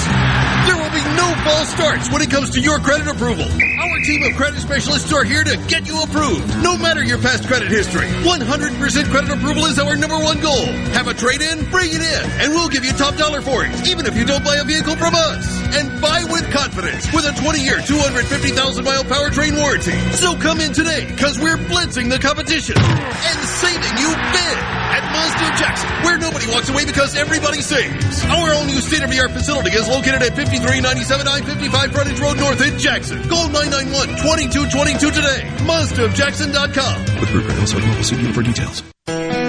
No 1.17 1.33
false 1.43 1.69
starts 1.73 2.11
when 2.11 2.21
it 2.21 2.29
comes 2.29 2.51
to 2.51 2.61
your 2.61 2.77
credit 2.79 3.07
approval. 3.07 3.43
Our 3.43 3.99
team 4.05 4.21
of 4.23 4.37
credit 4.37 4.61
specialists 4.61 5.11
are 5.11 5.23
here 5.23 5.43
to 5.43 5.57
get 5.67 5.87
you 5.87 6.01
approved, 6.01 6.47
no 6.61 6.77
matter 6.77 7.03
your 7.03 7.17
past 7.17 7.47
credit 7.47 7.69
history. 7.69 8.07
100% 8.21 9.09
credit 9.09 9.31
approval 9.31 9.65
is 9.65 9.79
our 9.79 9.97
number 9.97 10.17
one 10.19 10.39
goal. 10.39 10.65
Have 10.93 11.07
a 11.07 11.13
trade-in? 11.13 11.69
Bring 11.71 11.89
it 11.89 12.01
in, 12.01 12.23
and 12.41 12.53
we'll 12.53 12.69
give 12.69 12.85
you 12.85 12.93
top 12.93 13.15
dollar 13.15 13.41
for 13.41 13.65
it, 13.65 13.87
even 13.87 14.05
if 14.05 14.15
you 14.15 14.25
don't 14.25 14.45
buy 14.45 14.57
a 14.57 14.63
vehicle 14.63 14.95
from 14.95 15.15
us. 15.15 15.45
And 15.75 15.99
buy 15.99 16.23
with 16.29 16.49
confidence 16.51 17.11
with 17.11 17.25
a 17.25 17.31
20-year, 17.31 17.79
250,000-mile 17.81 19.03
powertrain 19.05 19.57
warranty. 19.59 19.97
So 20.13 20.37
come 20.37 20.61
in 20.61 20.71
today, 20.71 21.05
because 21.09 21.39
we're 21.39 21.57
blitzing 21.57 22.09
the 22.09 22.19
competition 22.19 22.77
and 22.77 23.39
saving 23.59 23.97
you 23.97 24.13
big 24.31 24.76
at 24.87 25.03
Mazda 25.11 25.43
of 25.51 25.55
Jackson, 25.59 25.89
where 26.03 26.17
nobody 26.17 26.47
walks 26.47 26.69
away 26.69 26.85
because 26.85 27.15
everybody 27.15 27.61
saves. 27.61 28.23
Our 28.25 28.53
all 28.53 28.65
new 28.65 28.79
state-of-the-art 28.79 29.31
facility 29.31 29.71
is 29.75 29.87
located 29.87 30.21
at 30.23 30.35
5397 30.35 31.27
I-55 31.27 31.91
Frontage 31.91 32.19
Road 32.19 32.37
North 32.37 32.61
in 32.61 32.77
Jackson. 32.79 33.27
Call 33.27 33.49
991-2222 33.49 35.13
today. 35.13 35.41
MazdaofJackson.com. 35.67 37.19
With 37.19 37.29
Ruger 37.29 37.49
and 37.51 37.87
Mobile, 37.87 38.03
see 38.03 38.15
dealer 38.15 38.33
for 38.33 38.43
details. 38.43 38.86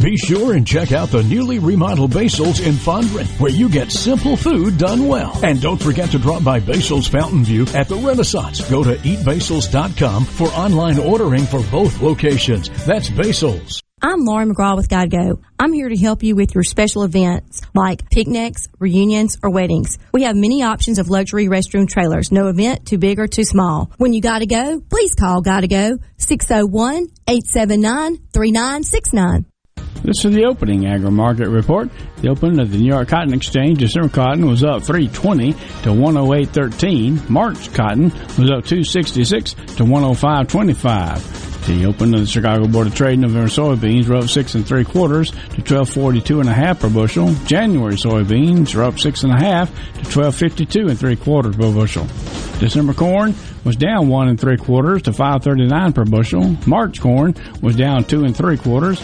Be 0.00 0.16
sure 0.16 0.54
and 0.54 0.66
check 0.66 0.92
out 0.92 1.10
the 1.10 1.22
newly 1.22 1.58
remodeled 1.58 2.14
Basil's 2.14 2.60
in 2.60 2.72
Fondren, 2.72 3.26
where 3.38 3.50
you 3.50 3.68
get 3.68 3.92
simple 3.92 4.34
food 4.34 4.78
done 4.78 5.06
well. 5.06 5.38
And 5.44 5.60
don't 5.60 5.80
forget 5.80 6.10
to 6.12 6.18
drop 6.18 6.42
by 6.42 6.58
Basil's 6.58 7.06
Fountain 7.06 7.44
View 7.44 7.66
at 7.74 7.86
the 7.86 7.96
Renaissance. 7.96 8.66
Go 8.70 8.82
to 8.82 8.94
eatbasils.com 8.96 10.24
for 10.24 10.48
online 10.48 10.98
ordering 10.98 11.44
for 11.44 11.62
both 11.70 12.00
locations. 12.00 12.70
That's 12.86 13.10
Basil's. 13.10 13.82
I'm 14.02 14.20
Lauren 14.20 14.54
McGraw 14.54 14.74
with 14.74 14.88
Gotta 14.88 15.08
Go. 15.08 15.40
I'm 15.58 15.74
here 15.74 15.90
to 15.90 15.96
help 15.98 16.22
you 16.22 16.34
with 16.34 16.54
your 16.54 16.64
special 16.64 17.02
events 17.02 17.60
like 17.74 18.08
picnics, 18.08 18.68
reunions, 18.78 19.36
or 19.42 19.50
weddings. 19.50 19.98
We 20.14 20.22
have 20.22 20.34
many 20.34 20.62
options 20.62 20.98
of 20.98 21.10
luxury 21.10 21.48
restroom 21.48 21.86
trailers. 21.86 22.32
No 22.32 22.48
event 22.48 22.86
too 22.86 22.96
big 22.96 23.18
or 23.18 23.26
too 23.26 23.44
small. 23.44 23.90
When 23.98 24.14
you 24.14 24.22
gotta 24.22 24.46
go, 24.46 24.80
please 24.80 25.14
call 25.14 25.42
Gotta 25.42 25.68
Go 25.68 25.98
601 26.16 27.08
879 27.28 28.16
3969. 28.32 29.49
This 30.02 30.24
is 30.24 30.32
the 30.32 30.46
opening 30.46 30.86
agri 30.86 31.10
market 31.10 31.48
report. 31.48 31.90
The 32.22 32.30
opening 32.30 32.58
of 32.58 32.70
the 32.70 32.78
New 32.78 32.88
York 32.88 33.08
Cotton 33.08 33.34
Exchange, 33.34 33.78
December 33.78 34.08
cotton 34.08 34.46
was 34.46 34.64
up 34.64 34.82
320 34.82 35.52
to 35.52 35.90
108.13. 35.90 37.28
March 37.28 37.72
cotton 37.74 38.04
was 38.04 38.50
up 38.50 38.64
266 38.64 39.52
to 39.54 39.84
105.25. 39.84 41.66
The 41.66 41.84
open 41.84 42.14
of 42.14 42.20
the 42.20 42.26
Chicago 42.26 42.66
Board 42.66 42.86
of 42.86 42.94
Trade 42.94 43.18
November 43.18 43.48
soybeans 43.48 44.08
were 44.08 44.16
up 44.16 44.28
six 44.30 44.54
and 44.54 44.66
three 44.66 44.84
quarters 44.84 45.30
to 45.30 45.62
twelve 45.62 45.90
forty 45.90 46.20
two 46.20 46.40
and 46.40 46.48
a 46.48 46.54
half 46.54 46.80
per 46.80 46.88
bushel. 46.88 47.34
January 47.44 47.94
soybeans 47.94 48.74
were 48.74 48.82
up 48.82 48.98
six 48.98 49.24
and 49.24 49.32
a 49.32 49.38
half 49.38 49.70
to 49.98 50.10
twelve 50.10 50.34
fifty 50.34 50.64
two 50.64 50.88
and 50.88 50.98
three 50.98 51.16
quarters 51.16 51.54
per 51.56 51.70
bushel. 51.70 52.06
December 52.58 52.94
corn 52.94 53.34
was 53.64 53.76
down 53.76 54.08
one 54.08 54.28
and 54.28 54.40
three 54.40 54.56
quarters 54.56 55.02
to 55.02 55.12
five 55.12 55.42
thirty 55.42 55.66
nine 55.66 55.92
per 55.92 56.04
bushel. 56.04 56.56
March 56.66 57.00
corn 57.00 57.34
was 57.62 57.76
down 57.76 58.04
two 58.04 58.24
and 58.24 58.36
three 58.36 58.56
quarters 58.56 58.98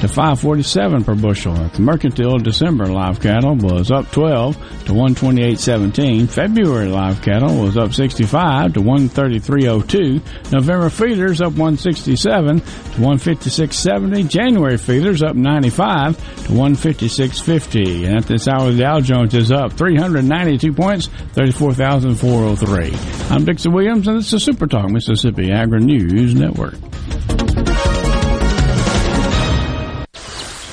to 0.00 0.08
547 0.08 1.04
per 1.04 1.14
bushel. 1.14 1.54
At 1.58 1.74
the 1.74 1.82
mercantile, 1.82 2.38
December 2.38 2.86
live 2.86 3.20
cattle 3.20 3.54
was 3.54 3.90
up 3.90 4.10
12 4.12 4.56
to 4.86 4.92
128.17. 4.92 6.26
February 6.26 6.88
live 6.88 7.20
cattle 7.20 7.62
was 7.62 7.76
up 7.76 7.92
65 7.92 8.72
to 8.74 8.80
133.02. 8.80 10.52
November 10.52 10.88
feeders 10.88 11.42
up 11.42 11.52
167 11.52 12.60
to 12.60 12.66
156.70. 12.66 14.28
January 14.28 14.78
feeders 14.78 15.22
up 15.22 15.36
95 15.36 16.16
to 16.16 16.52
156.50. 16.52 18.06
And 18.06 18.16
at 18.16 18.24
this 18.24 18.48
hour, 18.48 18.72
the 18.72 18.78
Dow 18.78 19.00
Jones 19.00 19.34
is 19.34 19.52
up 19.52 19.74
392 19.74 20.72
points, 20.72 21.08
34,403. 21.34 22.94
I'm 23.28 23.44
Dixon 23.44 23.72
Williams, 23.74 23.99
and 24.06 24.18
this 24.18 24.32
is 24.32 24.44
Super 24.44 24.66
Talk 24.66 24.90
Mississippi 24.90 25.50
Agri 25.50 25.80
News 25.80 26.34
Network. 26.34 26.74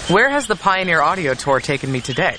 Where 0.09 0.30
has 0.30 0.47
the 0.47 0.55
Pioneer 0.55 1.01
Audio 1.01 1.34
Tour 1.34 1.59
taken 1.59 1.91
me 1.91 1.99
today? 1.99 2.38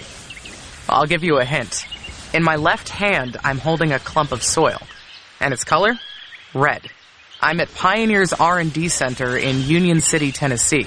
I'll 0.89 1.07
give 1.07 1.25
you 1.25 1.39
a 1.39 1.45
hint. 1.45 1.87
In 2.33 2.43
my 2.43 2.57
left 2.57 2.89
hand, 2.89 3.37
I'm 3.45 3.59
holding 3.59 3.93
a 3.93 3.99
clump 3.99 4.33
of 4.33 4.43
soil. 4.43 4.79
And 5.41 5.53
its 5.53 5.65
color? 5.65 5.99
Red. 6.55 6.83
I'm 7.41 7.61
at 7.61 7.75
Pioneer's 7.75 8.33
R&D 8.33 8.89
Center 8.89 9.37
in 9.37 9.61
Union 9.63 10.01
City, 10.01 10.33
Tennessee. 10.33 10.87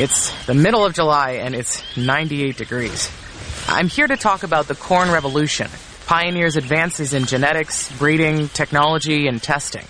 It's 0.00 0.46
the 0.46 0.54
middle 0.54 0.84
of 0.84 0.94
July 0.94 1.32
and 1.32 1.54
it's 1.54 1.82
98 1.96 2.56
degrees. 2.56 3.10
I'm 3.68 3.88
here 3.88 4.06
to 4.06 4.16
talk 4.16 4.42
about 4.42 4.68
the 4.68 4.74
corn 4.74 5.10
revolution, 5.10 5.68
Pioneer's 6.06 6.56
advances 6.56 7.14
in 7.14 7.24
genetics, 7.26 7.90
breeding, 7.98 8.48
technology, 8.48 9.26
and 9.26 9.42
testing. 9.42 9.84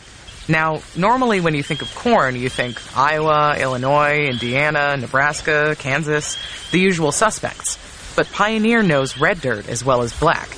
Now, 0.48 0.82
normally 0.96 1.40
when 1.40 1.54
you 1.54 1.62
think 1.62 1.82
of 1.82 1.94
corn, 1.94 2.34
you 2.36 2.48
think 2.48 2.80
Iowa, 2.96 3.56
Illinois, 3.58 4.26
Indiana, 4.26 4.96
Nebraska, 4.96 5.76
Kansas, 5.78 6.36
the 6.70 6.80
usual 6.80 7.12
suspects. 7.12 7.78
But 8.16 8.30
Pioneer 8.30 8.82
knows 8.82 9.18
red 9.18 9.40
dirt 9.40 9.68
as 9.68 9.84
well 9.84 10.02
as 10.02 10.18
black, 10.18 10.48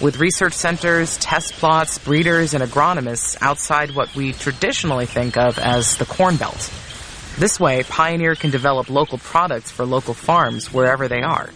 with 0.00 0.18
research 0.20 0.52
centers, 0.52 1.16
test 1.18 1.54
plots, 1.54 1.98
breeders, 1.98 2.54
and 2.54 2.62
agronomists 2.62 3.36
outside 3.40 3.94
what 3.94 4.14
we 4.14 4.32
traditionally 4.32 5.06
think 5.06 5.36
of 5.36 5.58
as 5.58 5.96
the 5.96 6.04
Corn 6.04 6.36
Belt. 6.36 6.70
This 7.38 7.58
way, 7.58 7.82
Pioneer 7.82 8.34
can 8.34 8.50
develop 8.50 8.90
local 8.90 9.18
products 9.18 9.70
for 9.70 9.86
local 9.86 10.14
farms 10.14 10.72
wherever 10.72 11.08
they 11.08 11.22
are. 11.22 11.50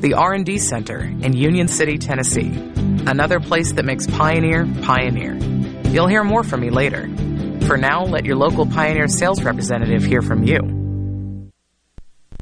The 0.00 0.14
R&D 0.14 0.58
Center 0.58 1.00
in 1.00 1.32
Union 1.36 1.66
City, 1.66 1.98
Tennessee. 1.98 2.52
Another 3.06 3.40
place 3.40 3.72
that 3.72 3.84
makes 3.84 4.06
Pioneer, 4.06 4.64
Pioneer. 4.82 5.34
You'll 5.88 6.06
hear 6.06 6.22
more 6.22 6.44
from 6.44 6.60
me 6.60 6.70
later. 6.70 7.08
For 7.66 7.76
now, 7.76 8.04
let 8.04 8.24
your 8.24 8.36
local 8.36 8.64
Pioneer 8.64 9.08
sales 9.08 9.42
representative 9.42 10.04
hear 10.04 10.22
from 10.22 10.44
you. 10.44 10.60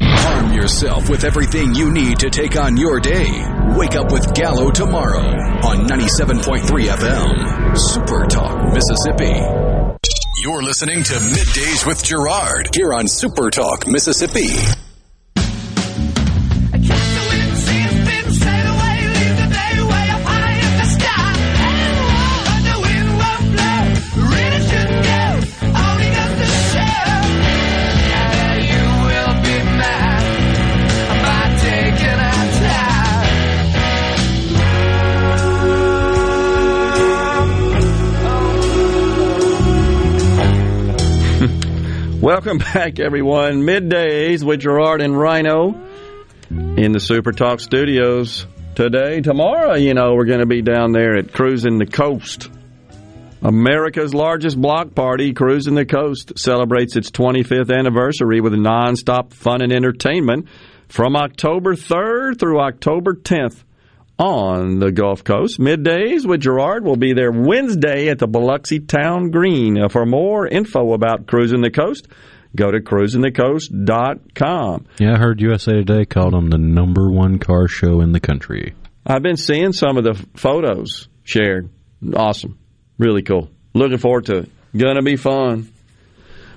Arm 0.02 0.52
yourself 0.52 1.08
with 1.08 1.24
everything 1.24 1.74
you 1.74 1.90
need 1.90 2.18
to 2.18 2.28
take 2.30 2.56
on 2.56 2.76
your 2.76 3.00
day. 3.00 3.26
Wake 3.76 3.94
up 3.96 4.12
with 4.12 4.34
Gallo 4.34 4.70
tomorrow 4.70 5.26
on 5.64 5.86
97.3 5.88 6.60
FM. 6.60 7.76
Super 7.78 8.26
Talk, 8.26 8.72
Mississippi. 8.74 9.32
You're 10.42 10.62
listening 10.62 11.02
to 11.02 11.14
Middays 11.14 11.86
with 11.86 12.04
Gerard 12.04 12.74
here 12.74 12.92
on 12.92 13.08
Super 13.08 13.50
Talk, 13.50 13.86
Mississippi. 13.86 14.85
Welcome 42.26 42.58
back, 42.58 42.98
everyone. 42.98 43.62
Middays 43.62 44.42
with 44.42 44.58
Gerard 44.58 45.00
and 45.00 45.16
Rhino 45.16 45.80
in 46.50 46.90
the 46.90 46.98
Super 46.98 47.30
Talk 47.30 47.60
studios 47.60 48.48
today. 48.74 49.20
Tomorrow, 49.20 49.74
you 49.74 49.94
know, 49.94 50.14
we're 50.16 50.24
going 50.24 50.40
to 50.40 50.46
be 50.46 50.60
down 50.60 50.90
there 50.90 51.16
at 51.16 51.32
Cruising 51.32 51.78
the 51.78 51.86
Coast. 51.86 52.50
America's 53.42 54.12
largest 54.12 54.60
block 54.60 54.92
party, 54.92 55.34
Cruising 55.34 55.76
the 55.76 55.86
Coast, 55.86 56.36
celebrates 56.36 56.96
its 56.96 57.12
25th 57.12 57.72
anniversary 57.72 58.40
with 58.40 58.54
nonstop 58.54 59.32
fun 59.32 59.62
and 59.62 59.72
entertainment 59.72 60.48
from 60.88 61.14
October 61.14 61.76
3rd 61.76 62.40
through 62.40 62.58
October 62.58 63.14
10th 63.14 63.62
on 64.18 64.78
the 64.78 64.90
Gulf 64.92 65.24
Coast. 65.24 65.58
Middays 65.60 66.26
with 66.26 66.40
Gerard 66.40 66.84
will 66.84 66.96
be 66.96 67.12
there 67.12 67.30
Wednesday 67.30 68.08
at 68.08 68.18
the 68.18 68.26
Biloxi 68.26 68.80
Town 68.80 69.30
Green. 69.30 69.78
Uh, 69.78 69.88
For 69.88 70.06
more 70.06 70.46
info 70.46 70.92
about 70.94 71.26
Cruising 71.26 71.60
the 71.60 71.70
Coast, 71.70 72.08
go 72.54 72.70
to 72.70 72.80
cruisingthecoast.com. 72.80 74.86
Yeah, 74.98 75.14
I 75.14 75.18
heard 75.18 75.40
USA 75.40 75.72
Today 75.72 76.04
called 76.04 76.32
them 76.32 76.48
the 76.50 76.58
number 76.58 77.10
one 77.10 77.38
car 77.38 77.68
show 77.68 78.00
in 78.00 78.12
the 78.12 78.20
country. 78.20 78.74
I've 79.06 79.22
been 79.22 79.36
seeing 79.36 79.72
some 79.72 79.96
of 79.98 80.04
the 80.04 80.14
photos 80.34 81.08
shared. 81.22 81.70
Awesome. 82.14 82.58
Really 82.98 83.22
cool. 83.22 83.50
Looking 83.74 83.98
forward 83.98 84.26
to 84.26 84.38
it. 84.38 84.50
Gonna 84.76 85.02
be 85.02 85.16
fun. 85.16 85.70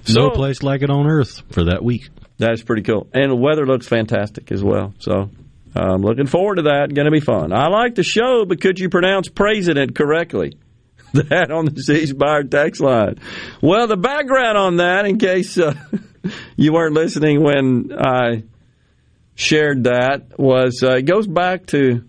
no 0.08 0.30
place 0.32 0.64
like 0.64 0.82
it 0.82 0.90
on 0.90 1.06
earth 1.08 1.44
for 1.52 1.66
that 1.66 1.84
week. 1.84 2.10
That's 2.38 2.64
pretty 2.64 2.84
cool. 2.84 3.08
And 3.14 3.32
the 3.32 3.36
weather 3.36 3.66
looks 3.66 3.88
fantastic 3.88 4.52
as 4.52 4.64
well. 4.64 4.94
So 5.00 5.30
I'm 5.76 6.02
looking 6.02 6.28
forward 6.28 6.56
to 6.56 6.62
that. 6.64 6.94
Going 6.94 7.06
to 7.06 7.12
be 7.12 7.20
fun. 7.20 7.54
I 7.54 7.68
like 7.68 7.96
the 7.96 8.04
show, 8.04 8.46
but 8.46 8.62
could 8.62 8.80
you 8.80 8.90
pronounce 8.90 9.30
president 9.30 9.96
correctly? 9.96 10.58
That 11.12 11.50
on 11.50 11.66
the 11.66 11.82
C 11.82 12.06
Spire 12.06 12.44
text 12.44 12.82
line. 12.82 13.20
Well, 13.64 13.88
the 13.88 13.98
background 13.98 14.60
on 14.60 14.78
that, 14.78 15.08
in 15.08 15.18
case 15.18 15.58
uh, 15.58 15.74
you 16.56 16.72
weren't 16.72 16.94
listening 16.94 17.42
when 17.44 17.92
I 17.98 18.44
shared 19.34 19.86
that, 19.86 20.38
was 20.38 20.84
uh, 20.84 20.98
it 20.98 21.08
goes 21.08 21.26
back 21.26 21.66
to 21.68 22.04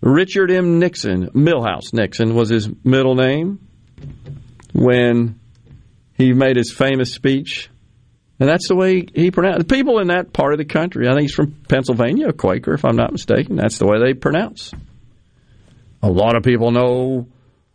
Richard 0.00 0.50
M. 0.50 0.78
Nixon. 0.78 1.28
Milhous 1.32 1.92
Nixon 1.92 2.34
was 2.34 2.48
his 2.48 2.70
middle 2.82 3.14
name 3.14 3.60
when 4.72 5.38
he 6.16 6.32
made 6.32 6.56
his 6.56 6.72
famous 6.72 7.12
speech 7.12 7.68
and 8.42 8.48
that's 8.50 8.66
the 8.66 8.74
way 8.74 9.06
he 9.14 9.30
pronounced 9.30 9.68
The 9.68 9.72
people 9.72 10.00
in 10.00 10.08
that 10.08 10.32
part 10.32 10.52
of 10.52 10.58
the 10.58 10.64
country. 10.64 11.06
I 11.06 11.12
think 11.12 11.22
he's 11.22 11.34
from 11.34 11.52
Pennsylvania, 11.68 12.30
a 12.30 12.32
Quaker, 12.32 12.74
if 12.74 12.84
I'm 12.84 12.96
not 12.96 13.12
mistaken. 13.12 13.54
That's 13.54 13.78
the 13.78 13.86
way 13.86 14.00
they 14.00 14.14
pronounce. 14.14 14.72
A 16.02 16.10
lot 16.10 16.34
of 16.34 16.42
people 16.42 16.72
know 16.72 17.28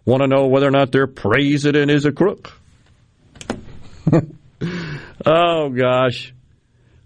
want 0.04 0.24
to 0.24 0.28
know 0.28 0.48
whether 0.48 0.68
or 0.68 0.72
not 0.72 0.92
their 0.92 1.08
president 1.08 1.90
is 1.90 2.04
a 2.04 2.12
crook. 2.12 2.52
oh 5.26 5.70
gosh. 5.70 6.34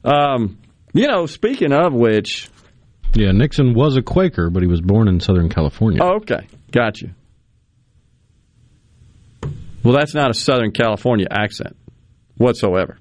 Um, 0.03 0.57
you 0.93 1.07
know, 1.07 1.27
speaking 1.27 1.71
of 1.71 1.93
which, 1.93 2.49
Yeah, 3.13 3.31
Nixon 3.31 3.75
was 3.75 3.95
a 3.95 4.01
Quaker, 4.01 4.49
but 4.49 4.63
he 4.63 4.67
was 4.67 4.81
born 4.81 5.07
in 5.07 5.19
Southern 5.19 5.49
California. 5.49 5.99
oh, 6.01 6.15
okay, 6.15 6.47
got 6.71 6.99
you. 6.99 7.11
Well, 9.83 9.93
that's 9.93 10.15
not 10.15 10.31
a 10.31 10.33
Southern 10.33 10.71
California 10.71 11.27
accent 11.29 11.77
whatsoever. 12.37 12.97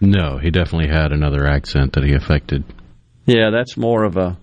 No, 0.00 0.38
he 0.38 0.50
definitely 0.50 0.88
had 0.88 1.12
another 1.12 1.46
accent 1.46 1.94
that 1.94 2.04
he 2.04 2.12
affected. 2.14 2.64
Yeah, 3.24 3.50
that's 3.50 3.76
more 3.76 4.04
of 4.04 4.16
a 4.16 4.36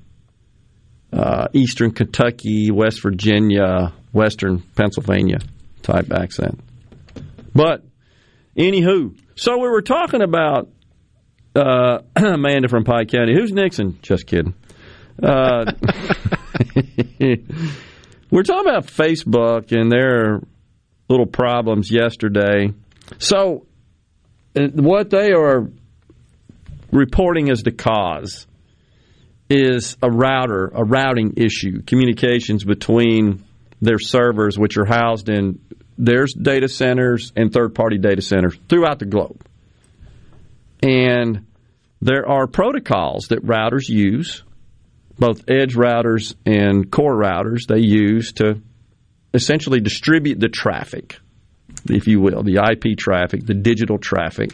uh, 1.11 1.47
Eastern 1.53 1.91
Kentucky, 1.91 2.71
West 2.71 3.01
Virginia, 3.01 3.93
Western 4.11 4.61
Pennsylvania 4.75 5.37
type 5.83 6.11
accent. 6.11 6.59
But, 7.53 7.83
anywho, 8.57 9.15
so 9.35 9.57
we 9.59 9.67
were 9.67 9.81
talking 9.83 10.21
about 10.21 10.69
Uh, 11.55 11.99
Amanda 12.15 12.67
from 12.67 12.83
Pike 12.83 13.09
County. 13.09 13.35
Who's 13.35 13.51
Nixon? 13.53 13.99
Just 14.01 14.25
kidding. 14.25 14.55
Uh, 15.21 15.71
we're 18.31 18.43
talking 18.43 18.67
about 18.69 18.87
Facebook 18.87 19.71
and 19.71 19.91
their 19.91 20.41
little 21.09 21.27
problems 21.27 21.91
yesterday. 21.91 22.73
So, 23.19 23.67
Uh, 24.55 24.67
what 24.73 25.09
they 25.09 25.31
are 25.31 25.67
reporting 26.91 27.49
as 27.49 27.63
the 27.63 27.71
cause 27.71 28.45
is 29.49 29.97
a 30.01 30.09
router, 30.09 30.71
a 30.73 30.83
routing 30.83 31.33
issue, 31.37 31.81
communications 31.81 32.63
between 32.63 33.43
their 33.81 33.99
servers, 33.99 34.57
which 34.57 34.77
are 34.77 34.85
housed 34.85 35.29
in 35.29 35.59
their 35.97 36.25
data 36.25 36.67
centers 36.67 37.31
and 37.35 37.51
third 37.51 37.75
party 37.75 37.97
data 37.97 38.21
centers 38.21 38.57
throughout 38.69 38.99
the 38.99 39.05
globe. 39.05 39.45
And 40.81 41.45
there 42.01 42.27
are 42.27 42.47
protocols 42.47 43.27
that 43.29 43.45
routers 43.45 43.87
use, 43.87 44.43
both 45.17 45.49
edge 45.49 45.75
routers 45.75 46.35
and 46.45 46.91
core 46.91 47.15
routers, 47.15 47.67
they 47.67 47.79
use 47.79 48.33
to 48.33 48.61
essentially 49.33 49.79
distribute 49.79 50.39
the 50.39 50.49
traffic, 50.49 51.17
if 51.89 52.07
you 52.07 52.19
will, 52.21 52.43
the 52.43 52.57
IP 52.57 52.97
traffic, 52.97 53.45
the 53.45 53.53
digital 53.53 53.97
traffic 53.97 54.51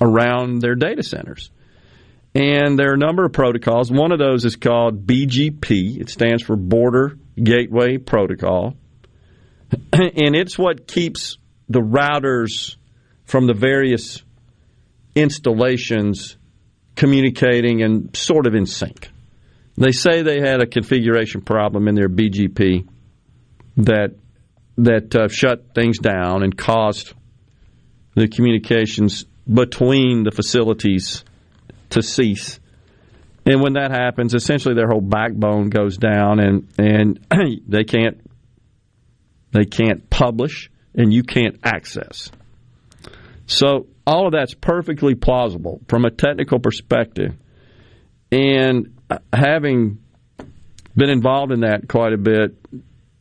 around 0.00 0.60
their 0.60 0.74
data 0.74 1.02
centers. 1.02 1.50
And 2.34 2.78
there 2.78 2.90
are 2.90 2.94
a 2.94 2.98
number 2.98 3.24
of 3.24 3.32
protocols. 3.32 3.90
One 3.90 4.12
of 4.12 4.18
those 4.18 4.44
is 4.44 4.56
called 4.56 5.06
BGP. 5.06 6.00
It 6.00 6.10
stands 6.10 6.42
for 6.42 6.56
Border 6.56 7.18
Gateway 7.36 7.98
Protocol. 7.98 8.74
and 9.92 10.36
it's 10.36 10.56
what 10.56 10.86
keeps 10.86 11.38
the 11.68 11.80
routers 11.80 12.76
from 13.24 13.46
the 13.46 13.54
various 13.54 14.22
installations 15.14 16.36
communicating 16.94 17.82
and 17.82 18.16
sort 18.16 18.46
of 18.46 18.54
in 18.54 18.66
sync. 18.66 19.08
They 19.76 19.92
say 19.92 20.22
they 20.22 20.40
had 20.40 20.60
a 20.60 20.66
configuration 20.66 21.40
problem 21.40 21.88
in 21.88 21.94
their 21.94 22.08
BGP 22.08 22.86
that 23.78 24.14
that 24.78 25.14
uh, 25.14 25.28
shut 25.28 25.74
things 25.74 25.98
down 25.98 26.42
and 26.42 26.56
caused 26.56 27.12
the 28.14 28.28
communications 28.28 29.24
between 29.52 30.24
the 30.24 30.30
facilities 30.30 31.24
to 31.90 32.02
cease. 32.02 32.60
And 33.46 33.60
when 33.62 33.74
that 33.74 33.90
happens, 33.90 34.34
essentially 34.34 34.74
their 34.74 34.88
whole 34.88 35.00
backbone 35.00 35.70
goes 35.70 35.96
down, 35.96 36.40
and 36.40 36.68
and 36.78 37.20
they 37.68 37.84
can't 37.84 38.20
they 39.52 39.64
can't 39.64 40.08
publish, 40.10 40.70
and 40.94 41.12
you 41.12 41.22
can't 41.22 41.58
access. 41.64 42.30
So 43.46 43.88
all 44.06 44.26
of 44.26 44.32
that's 44.32 44.54
perfectly 44.54 45.14
plausible 45.14 45.80
from 45.88 46.04
a 46.04 46.10
technical 46.10 46.60
perspective. 46.60 47.34
And 48.30 48.96
having 49.32 49.98
been 50.96 51.10
involved 51.10 51.52
in 51.52 51.60
that 51.60 51.88
quite 51.88 52.12
a 52.12 52.18
bit, 52.18 52.56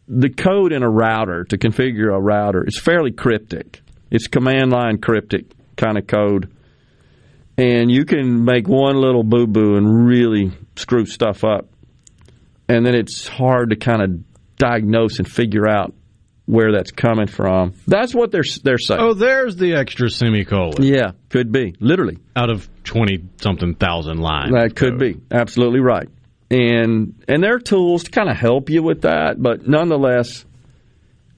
the 0.09 0.29
code 0.29 0.73
in 0.73 0.81
a 0.81 0.89
router 0.89 1.43
to 1.45 1.57
configure 1.57 2.13
a 2.13 2.19
router 2.19 2.65
is 2.67 2.79
fairly 2.79 3.11
cryptic. 3.11 3.81
It's 4.09 4.27
command 4.27 4.71
line 4.71 4.97
cryptic 4.97 5.45
kind 5.77 5.97
of 5.97 6.07
code. 6.07 6.51
And 7.57 7.91
you 7.91 8.05
can 8.05 8.43
make 8.43 8.67
one 8.67 8.95
little 8.95 9.23
boo 9.23 9.45
boo 9.45 9.75
and 9.75 10.07
really 10.07 10.51
screw 10.75 11.05
stuff 11.05 11.43
up. 11.43 11.69
And 12.67 12.85
then 12.85 12.95
it's 12.95 13.27
hard 13.27 13.69
to 13.69 13.75
kind 13.75 14.01
of 14.01 14.57
diagnose 14.57 15.19
and 15.19 15.29
figure 15.29 15.67
out 15.67 15.93
where 16.45 16.71
that's 16.71 16.91
coming 16.91 17.27
from. 17.27 17.73
That's 17.85 18.15
what 18.15 18.31
they're 18.31 18.43
they're 18.63 18.79
saying. 18.79 18.99
Oh, 18.99 19.13
there's 19.13 19.55
the 19.57 19.75
extra 19.75 20.09
semicolon. 20.09 20.81
Yeah, 20.81 21.11
could 21.29 21.51
be 21.51 21.75
literally 21.79 22.17
out 22.35 22.49
of 22.49 22.67
twenty 22.83 23.23
something 23.41 23.75
thousand 23.75 24.17
lines. 24.17 24.53
That 24.53 24.75
could 24.75 24.97
be 24.97 25.17
absolutely 25.31 25.79
right. 25.79 26.09
And 26.51 27.23
and 27.27 27.43
there 27.43 27.55
are 27.55 27.59
tools 27.59 28.05
to 28.05 28.11
kind 28.11 28.29
of 28.29 28.35
help 28.35 28.69
you 28.69 28.81
with 28.81 29.01
that, 29.01 29.41
but 29.41 29.67
nonetheless, 29.67 30.45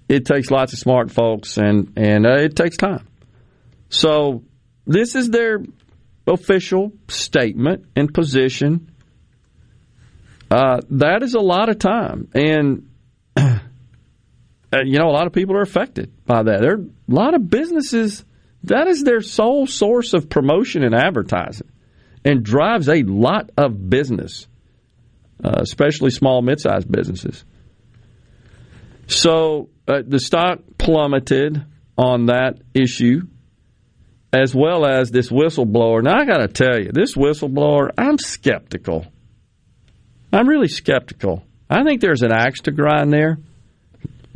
it 0.08 0.26
takes 0.26 0.50
lots 0.50 0.74
of 0.74 0.80
smart 0.80 1.12
folks 1.12 1.58
and 1.58 1.94
and 1.98 2.26
uh, 2.26 2.38
it 2.38 2.56
takes 2.56 2.78
time. 2.78 3.08
So 3.90 4.44
this 4.86 5.16
is 5.16 5.30
their 5.30 5.60
official 6.26 6.94
statement 7.10 7.86
and 7.96 8.14
position. 8.14 8.90
Uh, 10.50 10.82
that 10.90 11.24
is 11.24 11.34
a 11.34 11.40
lot 11.40 11.70
of 11.70 11.80
time 11.80 12.30
and 12.34 12.90
uh, 13.36 13.60
you 14.84 15.00
know, 15.00 15.10
a 15.10 15.12
lot 15.12 15.28
of 15.28 15.34
people 15.34 15.56
are 15.56 15.62
affected 15.62 16.12
by 16.26 16.44
that. 16.44 16.62
There 16.62 16.74
are 16.74 16.82
a 16.82 17.14
lot 17.14 17.34
of 17.34 17.50
businesses 17.50 18.24
that 18.64 18.88
is 18.88 19.04
their 19.04 19.22
sole 19.22 19.66
source 19.66 20.14
of 20.14 20.30
promotion 20.30 20.84
and 20.84 20.94
advertising, 20.94 21.70
and 22.24 22.44
drives 22.44 22.88
a 22.88 23.04
lot 23.04 23.50
of 23.58 23.90
business, 23.90 24.48
uh, 25.44 25.60
especially 25.62 26.12
small, 26.12 26.42
mid-sized 26.42 26.92
businesses. 26.92 27.44
So 29.08 29.70
uh, 29.88 30.02
the 30.06 30.20
stock 30.20 30.60
plummeted 30.78 31.66
on 31.98 32.28
that 32.28 32.62
issue, 32.74 33.22
as 34.32 34.56
well 34.56 34.86
as 34.86 35.12
this 35.12 35.30
whistleblower. 35.30 36.02
Now 36.04 36.20
I 36.20 36.26
got 36.26 36.38
to 36.38 36.48
tell 36.48 36.80
you, 36.80 36.92
this 36.94 37.16
whistleblower, 37.16 37.92
I'm 37.98 38.18
skeptical. 38.18 39.06
I'm 40.32 40.48
really 40.48 40.70
skeptical. 40.70 41.44
I 41.70 41.84
think 41.84 42.02
there's 42.02 42.22
an 42.22 42.32
axe 42.32 42.62
to 42.62 42.72
grind 42.72 43.12
there. 43.12 43.38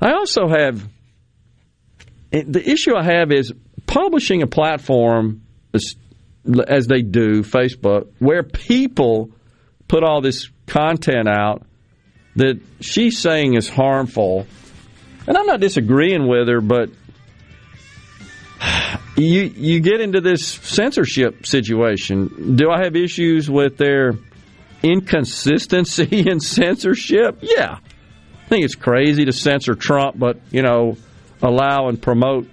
I 0.00 0.12
also 0.12 0.48
have 0.48 0.88
the 2.30 2.62
issue 2.64 2.94
I 2.96 3.04
have 3.04 3.32
is 3.32 3.52
publishing 3.86 4.42
a 4.42 4.46
platform 4.46 5.42
as, 5.72 5.96
as, 6.66 6.86
they 6.86 7.02
do, 7.02 7.42
Facebook, 7.42 8.12
where 8.18 8.42
people 8.42 9.30
put 9.88 10.04
all 10.04 10.20
this 10.20 10.48
content 10.66 11.28
out 11.28 11.62
that 12.36 12.60
she's 12.80 13.18
saying 13.18 13.54
is 13.54 13.68
harmful. 13.68 14.46
And 15.26 15.36
I'm 15.36 15.46
not 15.46 15.60
disagreeing 15.60 16.28
with 16.28 16.48
her, 16.48 16.60
but 16.60 16.90
you 19.16 19.42
you 19.42 19.80
get 19.80 20.00
into 20.00 20.20
this 20.20 20.46
censorship 20.46 21.46
situation. 21.46 22.56
Do 22.56 22.70
I 22.70 22.84
have 22.84 22.94
issues 22.94 23.50
with 23.50 23.76
their 23.76 24.12
inconsistency 24.82 26.24
in 26.28 26.40
censorship? 26.40 27.38
Yeah. 27.42 27.78
I 27.80 28.48
think 28.48 28.64
it's 28.64 28.76
crazy 28.76 29.26
to 29.26 29.32
censor 29.32 29.74
Trump, 29.74 30.18
but, 30.18 30.40
you 30.50 30.62
know, 30.62 30.96
allow 31.42 31.88
and 31.88 32.00
promote 32.00 32.48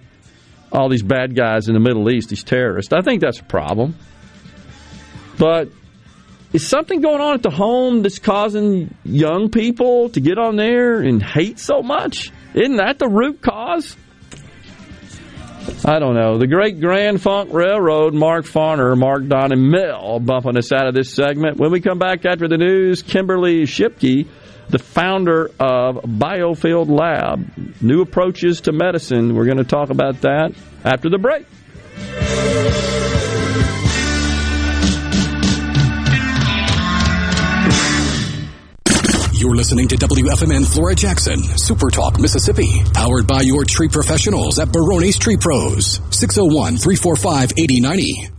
all 0.70 0.90
these 0.90 1.04
bad 1.04 1.36
guys 1.36 1.70
in 1.70 1.74
the 1.74 1.80
Middle 1.80 2.10
East, 2.10 2.30
these 2.30 2.44
terrorists. 2.44 2.92
I 2.92 3.02
think 3.02 3.22
that's 3.22 3.40
a 3.40 3.44
problem. 3.44 3.96
But 5.38 5.70
is 6.54 6.68
something 6.68 7.02
going 7.02 7.22
on 7.22 7.36
at 7.36 7.44
the 7.44 7.50
home 7.50 8.02
that's 8.02 8.20
causing 8.20 8.96
young 9.04 9.50
people 9.50 10.10
to 10.10 10.20
get 10.20 10.38
on 10.38 10.56
there 10.56 11.00
and 11.02 11.22
hate 11.22 11.60
so 11.60 11.82
much? 11.82 12.32
Isn't 12.54 12.78
that 12.78 13.00
the 13.00 13.08
root 13.08 13.42
cause? 13.42 13.96
I 15.84 16.00
don't 16.00 16.14
know. 16.14 16.38
The 16.38 16.48
Great 16.48 16.80
Grand 16.80 17.22
Funk 17.22 17.52
Railroad, 17.52 18.14
Mark 18.14 18.46
Farner, 18.46 18.98
Mark 18.98 19.28
Don, 19.28 19.52
and 19.52 19.70
Mel 19.70 20.20
bumping 20.20 20.58
us 20.58 20.72
out 20.72 20.88
of 20.88 20.94
this 20.94 21.14
segment. 21.14 21.58
When 21.58 21.72
we 21.72 21.82
come 21.82 21.98
back 21.98 22.26
after 22.26 22.48
the 22.48 22.58
news, 22.58 23.02
Kimberly 23.02 23.64
Shipke 23.64 24.28
the 24.70 24.80
founder 24.80 25.52
of 25.60 25.98
Biofield 26.04 26.90
Lab. 26.90 27.82
New 27.82 28.02
approaches 28.02 28.62
to 28.62 28.72
medicine. 28.72 29.36
We're 29.36 29.46
going 29.46 29.58
to 29.58 29.64
talk 29.64 29.90
about 29.90 30.22
that 30.22 30.54
after 30.84 31.10
the 31.10 31.18
break. 31.18 31.46
You're 39.38 39.54
listening 39.54 39.90
to 39.90 39.98
WFMN 39.98 40.66
Flora 40.66 40.96
Jackson, 40.96 41.44
Super 41.58 41.90
Talk, 41.90 42.22
Mississippi, 42.22 42.82
powered 42.94 43.28
by 43.28 43.42
your 43.42 43.66
tree 43.66 43.90
professionals 43.90 44.60
at 44.60 44.72
Barone's 44.72 45.18
Tree 45.18 45.36
Pros, 45.36 46.00
601 46.10 46.78
345 46.78 47.52
8090. 47.58 48.32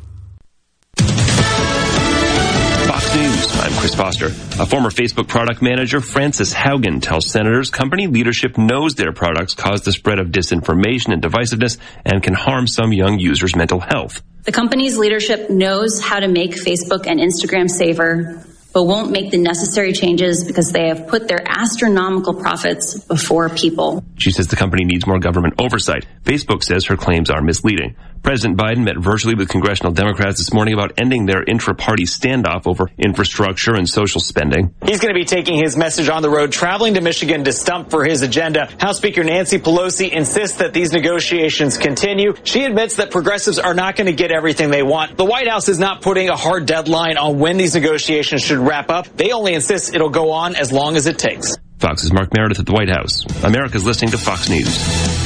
News. 3.16 3.56
I'm 3.60 3.72
Chris 3.74 3.94
Foster. 3.94 4.26
A 4.26 4.66
former 4.66 4.90
Facebook 4.90 5.26
product 5.26 5.62
manager, 5.62 6.02
Frances 6.02 6.52
Haugen, 6.52 7.00
tells 7.00 7.30
senators 7.30 7.70
company 7.70 8.08
leadership 8.08 8.58
knows 8.58 8.94
their 8.94 9.12
products 9.12 9.54
cause 9.54 9.82
the 9.82 9.92
spread 9.92 10.18
of 10.18 10.28
disinformation 10.28 11.14
and 11.14 11.22
divisiveness 11.22 11.78
and 12.04 12.22
can 12.22 12.34
harm 12.34 12.66
some 12.66 12.92
young 12.92 13.18
users' 13.18 13.56
mental 13.56 13.80
health. 13.80 14.22
The 14.42 14.52
company's 14.52 14.98
leadership 14.98 15.48
knows 15.48 15.98
how 16.00 16.20
to 16.20 16.28
make 16.28 16.52
Facebook 16.52 17.06
and 17.06 17.18
Instagram 17.18 17.70
safer 17.70 18.45
but 18.76 18.84
won't 18.84 19.10
make 19.10 19.30
the 19.30 19.38
necessary 19.38 19.94
changes 19.94 20.44
because 20.44 20.70
they 20.70 20.88
have 20.88 21.06
put 21.06 21.28
their 21.28 21.42
astronomical 21.46 22.34
profits 22.34 22.98
before 23.04 23.48
people. 23.48 24.04
She 24.18 24.30
says 24.30 24.48
the 24.48 24.56
company 24.56 24.84
needs 24.84 25.06
more 25.06 25.18
government 25.18 25.54
oversight. 25.58 26.04
Facebook 26.24 26.62
says 26.62 26.84
her 26.84 26.96
claims 26.98 27.30
are 27.30 27.40
misleading. 27.40 27.96
President 28.22 28.58
Biden 28.58 28.82
met 28.84 28.98
virtually 28.98 29.36
with 29.36 29.48
congressional 29.48 29.92
Democrats 29.92 30.38
this 30.38 30.52
morning 30.52 30.74
about 30.74 30.92
ending 30.98 31.26
their 31.26 31.44
intra-party 31.44 32.04
standoff 32.04 32.66
over 32.66 32.90
infrastructure 32.98 33.74
and 33.74 33.88
social 33.88 34.20
spending. 34.20 34.74
He's 34.84 34.98
going 34.98 35.14
to 35.14 35.18
be 35.18 35.24
taking 35.24 35.56
his 35.56 35.76
message 35.76 36.08
on 36.08 36.22
the 36.22 36.28
road, 36.28 36.50
traveling 36.50 36.94
to 36.94 37.00
Michigan 37.00 37.44
to 37.44 37.52
stump 37.52 37.88
for 37.88 38.04
his 38.04 38.22
agenda. 38.22 38.68
House 38.80 38.96
Speaker 38.96 39.22
Nancy 39.22 39.60
Pelosi 39.60 40.10
insists 40.10 40.58
that 40.58 40.74
these 40.74 40.92
negotiations 40.92 41.78
continue. 41.78 42.34
She 42.42 42.64
admits 42.64 42.96
that 42.96 43.12
progressives 43.12 43.60
are 43.60 43.74
not 43.74 43.94
going 43.94 44.08
to 44.08 44.12
get 44.12 44.32
everything 44.32 44.70
they 44.70 44.82
want. 44.82 45.16
The 45.16 45.24
White 45.24 45.46
House 45.48 45.68
is 45.68 45.78
not 45.78 46.02
putting 46.02 46.28
a 46.28 46.36
hard 46.36 46.66
deadline 46.66 47.18
on 47.18 47.38
when 47.38 47.58
these 47.58 47.76
negotiations 47.76 48.42
should 48.42 48.58
wrap 48.66 48.90
up. 48.90 49.06
They 49.16 49.32
only 49.32 49.54
insist 49.54 49.94
it'll 49.94 50.10
go 50.10 50.32
on 50.32 50.56
as 50.56 50.72
long 50.72 50.96
as 50.96 51.06
it 51.06 51.18
takes. 51.18 51.54
Fox's 51.78 52.12
Mark 52.12 52.34
Meredith 52.34 52.58
at 52.58 52.66
the 52.66 52.72
White 52.72 52.90
House. 52.90 53.24
America's 53.44 53.84
listening 53.84 54.10
to 54.10 54.18
Fox 54.18 54.48
News. 54.48 55.25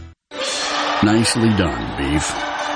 Nicely 1.03 1.49
done, 1.57 1.97
Beef. 1.97 2.29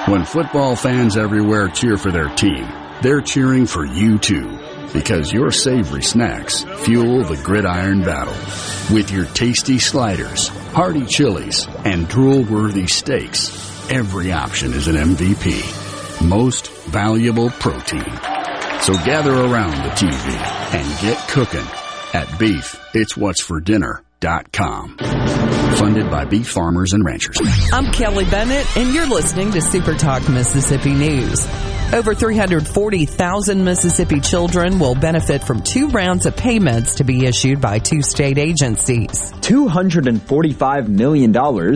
When 0.08 0.26
football 0.26 0.76
fans 0.76 1.16
everywhere 1.16 1.68
cheer 1.68 1.95
for 1.95 2.12
their 2.12 2.30
team, 2.30 2.68
they're 3.03 3.22
cheering 3.22 3.68
for 3.68 3.86
you 3.86 4.18
too. 4.18 4.58
Because 4.93 5.32
your 5.32 5.51
savory 5.51 6.01
snacks 6.01 6.64
fuel 6.86 7.24
the 7.24 7.39
gridiron 7.43 8.01
battle. 8.01 8.34
With 8.95 9.12
your 9.12 9.26
tasty 9.26 9.78
sliders, 9.78 10.47
hearty 10.74 11.06
chilies, 11.06 11.68
and 11.84 12.08
drool-worthy 12.08 12.88
steaks, 12.88 13.49
every 13.91 14.32
option 14.32 14.74
is 14.74 14.88
an 14.88 14.95
MVP. 14.95 16.28
Most 16.28 16.72
valuable 16.86 17.51
protein. 17.51 18.06
So 18.82 18.93
gather 19.06 19.34
around 19.34 19.84
the 19.84 19.91
TV 19.91 20.36
and 20.74 21.01
get 21.01 21.18
cooking 21.28 21.68
at 22.14 22.39
Beef. 22.39 22.76
It's 22.93 23.16
what's 23.16 23.41
for 23.41 23.60
dinner.com. 24.20 24.97
Funded 25.78 26.09
by 26.09 26.26
beef 26.26 26.47
farmers 26.47 26.93
and 26.93 27.03
ranchers. 27.03 27.38
I'm 27.74 27.91
Kelly 27.91 28.26
Bennett, 28.26 28.78
and 28.78 28.93
you're 28.93 29.07
listening 29.07 29.51
to 29.51 29.61
Super 29.61 29.93
Talk 29.93 30.28
Mississippi 30.30 30.93
News. 30.93 31.45
Over 31.93 32.16
340,000 32.16 33.63
Mississippi 33.63 34.20
children 34.20 34.80
will 34.80 34.95
benefit 34.95 35.43
from 35.43 35.61
two 35.61 35.88
rounds 35.89 36.26
of 36.26 36.36
payments 36.36 36.95
to 36.95 37.03
be 37.03 37.26
issued 37.26 37.61
by 37.61 37.78
two 37.78 38.01
state 38.01 38.39
agencies. 38.39 39.32
$245 39.34 40.88
million 40.88 41.30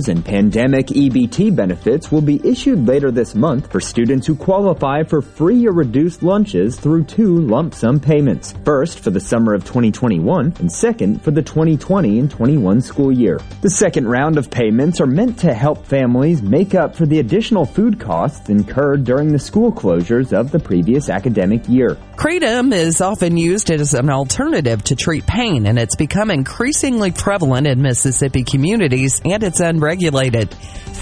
in 0.10 0.24
pandemic 0.24 0.88
EBT 0.88 1.56
benefits 1.56 2.12
will 2.12 2.22
be 2.22 2.42
issued 2.44 2.88
later 2.88 3.12
this 3.12 3.36
month 3.36 3.72
for 3.72 3.80
students 3.80 4.26
who 4.26 4.36
qualify 4.36 5.04
for 5.04 5.22
free 5.22 5.68
or 5.68 5.74
reduced 5.74 6.24
lunches 6.24 6.80
through 6.80 7.04
two 7.04 7.42
lump 7.42 7.76
sum 7.76 8.00
payments. 8.00 8.54
First 8.66 9.02
for 9.02 9.12
the 9.12 9.20
summer 9.20 9.54
of 9.54 9.64
2021 9.64 10.56
and 10.60 10.72
second 10.72 11.22
for 11.22 11.32
the 11.32 11.44
2020 11.44 12.20
and 12.20 12.29
21 12.30 12.82
school 12.82 13.12
year. 13.12 13.40
The 13.62 13.70
second 13.70 14.08
round 14.08 14.38
of 14.38 14.50
payments 14.50 15.02
are 15.02 15.06
meant 15.06 15.40
to 15.40 15.54
help 15.54 15.86
families 15.86 16.42
make 16.42 16.76
up 16.76 16.96
for 16.96 17.06
the 17.06 17.20
additional 17.20 17.66
food 17.66 18.00
costs 18.00 18.50
incurred 18.50 19.04
during 19.04 19.32
the 19.32 19.40
school 19.40 19.72
closures 19.72 20.32
of 20.32 20.52
the 20.52 20.60
previous 20.60 21.10
academic 21.10 21.68
year. 21.68 21.98
Kratom 22.16 22.74
is 22.74 23.02
often 23.02 23.38
used 23.38 23.72
as 23.72 23.94
an 23.94 24.10
alternative 24.10 24.84
to 24.86 24.96
treat 24.96 25.26
pain, 25.26 25.66
and 25.66 25.80
it's 25.80 25.96
become 25.96 26.30
increasingly 26.32 27.12
prevalent 27.12 27.66
in 27.66 27.82
Mississippi 27.82 28.44
communities, 28.44 29.22
and 29.24 29.44
it's 29.44 29.60
unregulated. 29.60 30.54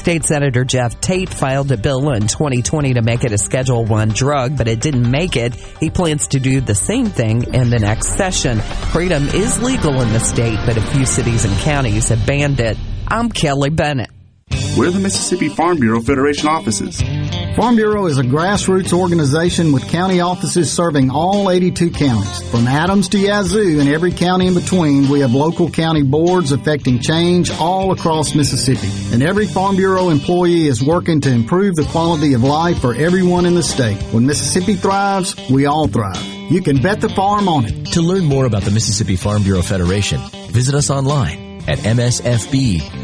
State 0.08 0.24
Senator 0.24 0.64
Jeff 0.64 1.02
Tate 1.02 1.28
filed 1.28 1.70
a 1.70 1.76
bill 1.76 2.12
in 2.12 2.28
2020 2.28 2.94
to 2.94 3.02
make 3.02 3.26
it 3.26 3.34
a 3.34 3.38
Schedule 3.38 3.84
1 3.84 4.08
drug, 4.08 4.58
but 4.58 4.70
it 4.70 4.80
didn't 4.80 5.12
make 5.12 5.36
it. 5.36 5.54
He 5.82 5.90
plans 5.90 6.28
to 6.30 6.40
do 6.40 6.62
the 6.62 6.76
same 6.76 7.08
thing 7.08 7.54
in 7.54 7.70
the 7.70 7.80
next 7.80 8.16
session. 8.16 8.60
Kratom 8.60 9.34
is 9.34 9.62
legal 9.62 10.00
in 10.00 10.14
the 10.14 10.22
state, 10.22 10.60
but 10.66 10.78
a 10.78 10.82
few 10.82 11.06
cities 11.06 11.44
and 11.44 11.54
counties 11.58 12.08
have 12.08 12.26
banned 12.26 12.62
it. 12.62 12.78
I'm 13.06 13.30
Kelly 13.30 13.70
Bennett. 13.70 14.17
We're 14.78 14.92
the 14.92 15.00
Mississippi 15.00 15.50
Farm 15.50 15.80
Bureau 15.80 16.02
Federation 16.02 16.48
offices. 16.48 17.02
Farm 17.56 17.76
Bureau 17.76 18.06
is 18.06 18.20
a 18.20 18.24
grassroots 18.24 18.94
organization 18.94 19.72
with 19.72 19.88
county 19.88 20.20
offices 20.20 20.72
serving 20.72 21.10
all 21.10 21.50
82 21.50 21.90
counties. 21.90 22.52
From 22.52 22.68
Adams 22.68 23.10
to 23.10 23.18
Yazoo 23.18 23.80
and 23.80 23.90
every 23.90 24.12
county 24.12 24.46
in 24.46 24.54
between, 24.54 25.10
we 25.10 25.22
have 25.22 25.34
local 25.34 25.70
county 25.72 26.04
boards 26.04 26.52
affecting 26.52 27.00
change 27.00 27.50
all 27.52 27.92
across 27.92 28.36
Mississippi. 28.36 28.88
And 29.12 29.24
every 29.24 29.48
Farm 29.48 29.76
Bureau 29.76 30.10
employee 30.10 30.68
is 30.68 30.84
working 30.84 31.20
to 31.22 31.32
improve 31.32 31.76
the 31.76 31.86
quality 31.86 32.34
of 32.34 32.44
life 32.44 32.80
for 32.80 32.94
everyone 32.94 33.48
in 33.48 33.56
the 33.56 33.64
state. 33.64 34.00
When 34.14 34.28
Mississippi 34.28 34.76
thrives, 34.76 35.36
we 35.50 35.66
all 35.66 35.88
thrive. 35.88 36.24
You 36.52 36.62
can 36.62 36.80
bet 36.82 37.02
the 37.02 37.10
farm 37.10 37.50
on 37.50 37.66
it. 37.66 37.88
To 37.94 38.02
learn 38.02 38.26
more 38.26 38.46
about 38.46 38.62
the 38.62 38.72
Mississippi 38.72 39.16
Farm 39.16 39.42
Bureau 39.42 39.64
Federation, 39.64 40.22
visit 40.52 40.76
us 40.76 40.92
online 40.92 41.64
at 41.68 41.80
msfb.org. 41.80 43.04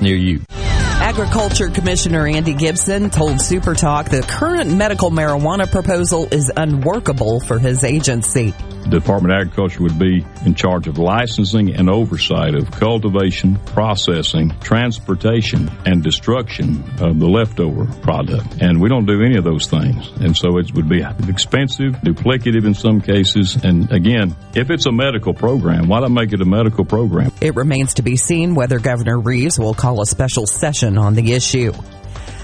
near 0.00 0.16
you. 0.16 0.40
Agriculture 0.50 1.68
Commissioner 1.68 2.26
Andy 2.26 2.54
Gipson 2.54 3.12
told 3.12 3.36
Supertalk 3.36 4.10
the 4.10 4.22
current 4.22 4.76
medical 4.76 5.10
marijuana 5.10 5.70
proposal 5.70 6.26
is 6.32 6.50
unworkable 6.56 7.40
for 7.40 7.58
his 7.58 7.84
agency. 7.84 8.52
The 8.86 9.00
Department 9.00 9.34
of 9.34 9.40
Agriculture 9.40 9.82
would 9.82 9.98
be 9.98 10.24
in 10.44 10.54
charge 10.54 10.86
of 10.86 10.96
licensing 10.96 11.74
and 11.74 11.90
oversight 11.90 12.54
of 12.54 12.70
cultivation, 12.70 13.56
processing, 13.66 14.50
transportation, 14.60 15.68
and 15.84 16.04
destruction 16.04 16.84
of 17.00 17.18
the 17.18 17.26
leftover 17.26 17.86
product. 18.02 18.62
And 18.62 18.80
we 18.80 18.88
don't 18.88 19.04
do 19.04 19.24
any 19.24 19.38
of 19.38 19.42
those 19.42 19.66
things. 19.66 20.08
And 20.20 20.36
so 20.36 20.58
it 20.58 20.72
would 20.72 20.88
be 20.88 21.02
expensive, 21.28 21.94
duplicative 21.94 22.64
in 22.64 22.74
some 22.74 23.00
cases. 23.00 23.56
And 23.56 23.90
again, 23.90 24.36
if 24.54 24.70
it's 24.70 24.86
a 24.86 24.92
medical 24.92 25.34
program, 25.34 25.88
why 25.88 25.98
not 25.98 26.12
make 26.12 26.32
it 26.32 26.40
a 26.40 26.44
medical 26.44 26.84
program? 26.84 27.32
It 27.40 27.56
remains 27.56 27.94
to 27.94 28.02
be 28.02 28.14
seen 28.14 28.54
whether 28.54 28.78
Governor 28.78 29.18
Reeves 29.18 29.58
will 29.58 29.74
call 29.74 30.00
a 30.00 30.06
special 30.06 30.46
session 30.46 30.96
on 30.96 31.16
the 31.16 31.32
issue. 31.32 31.72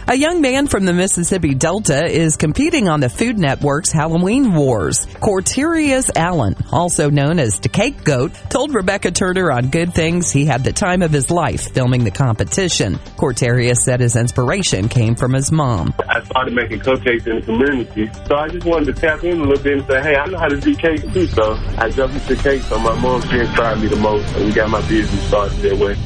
A 0.09 0.16
young 0.16 0.40
man 0.40 0.66
from 0.66 0.84
the 0.84 0.92
Mississippi 0.92 1.55
Delta 1.55 2.05
is 2.05 2.36
competing 2.36 2.88
on 2.88 2.98
the 2.98 3.09
Food 3.09 3.38
Network's 3.38 3.92
Halloween 3.92 4.53
Wars. 4.53 5.07
Corterius 5.07 6.11
Allen, 6.16 6.57
also 6.72 7.09
known 7.09 7.38
as 7.38 7.61
the 7.61 7.68
Cake 7.68 8.03
Goat, 8.03 8.32
told 8.50 8.74
Rebecca 8.74 9.12
Turner 9.12 9.53
on 9.53 9.68
Good 9.68 9.94
Things 9.94 10.32
he 10.32 10.44
had 10.44 10.64
the 10.64 10.72
time 10.72 11.03
of 11.03 11.12
his 11.12 11.30
life 11.30 11.72
filming 11.72 12.03
the 12.03 12.11
competition. 12.11 12.98
Corterius 13.16 13.84
said 13.84 14.00
his 14.00 14.16
inspiration 14.16 14.88
came 14.88 15.14
from 15.14 15.32
his 15.32 15.53
mom. 15.53 15.94
I 16.09 16.22
started 16.24 16.53
making 16.53 16.80
cupcakes 16.80 17.26
in 17.28 17.36
the 17.36 17.42
community, 17.42 18.11
so 18.26 18.34
I 18.34 18.48
just 18.48 18.66
wanted 18.66 18.94
to 18.96 19.00
tap 19.00 19.22
in 19.22 19.38
a 19.38 19.44
little 19.44 19.62
bit 19.62 19.78
and 19.78 19.86
say, 19.86 20.03
hey, 20.03 20.16
I 20.16 20.26
know 20.26 20.38
how 20.38 20.48
to 20.48 20.61
do 20.61 20.74
cakes 20.74 21.05
too. 21.14 21.28
So 21.28 21.55
I 21.78 21.88
jumped 21.90 22.16
into 22.16 22.42
cakes, 22.42 22.66
so 22.66 22.78
my 22.80 22.98
mom, 23.00 23.22
she 23.22 23.38
inspired 23.38 23.80
me 23.80 23.86
the 23.86 23.96
most, 23.96 24.34
and 24.34 24.46
we 24.46 24.53
got 24.53 24.68
my 24.68 24.86
business 24.88 25.28
started 25.28 25.59
that 25.59 25.76
way. 25.78 25.96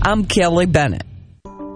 I'm 0.00 0.26
Kelly 0.26 0.66
Bennett. 0.66 1.11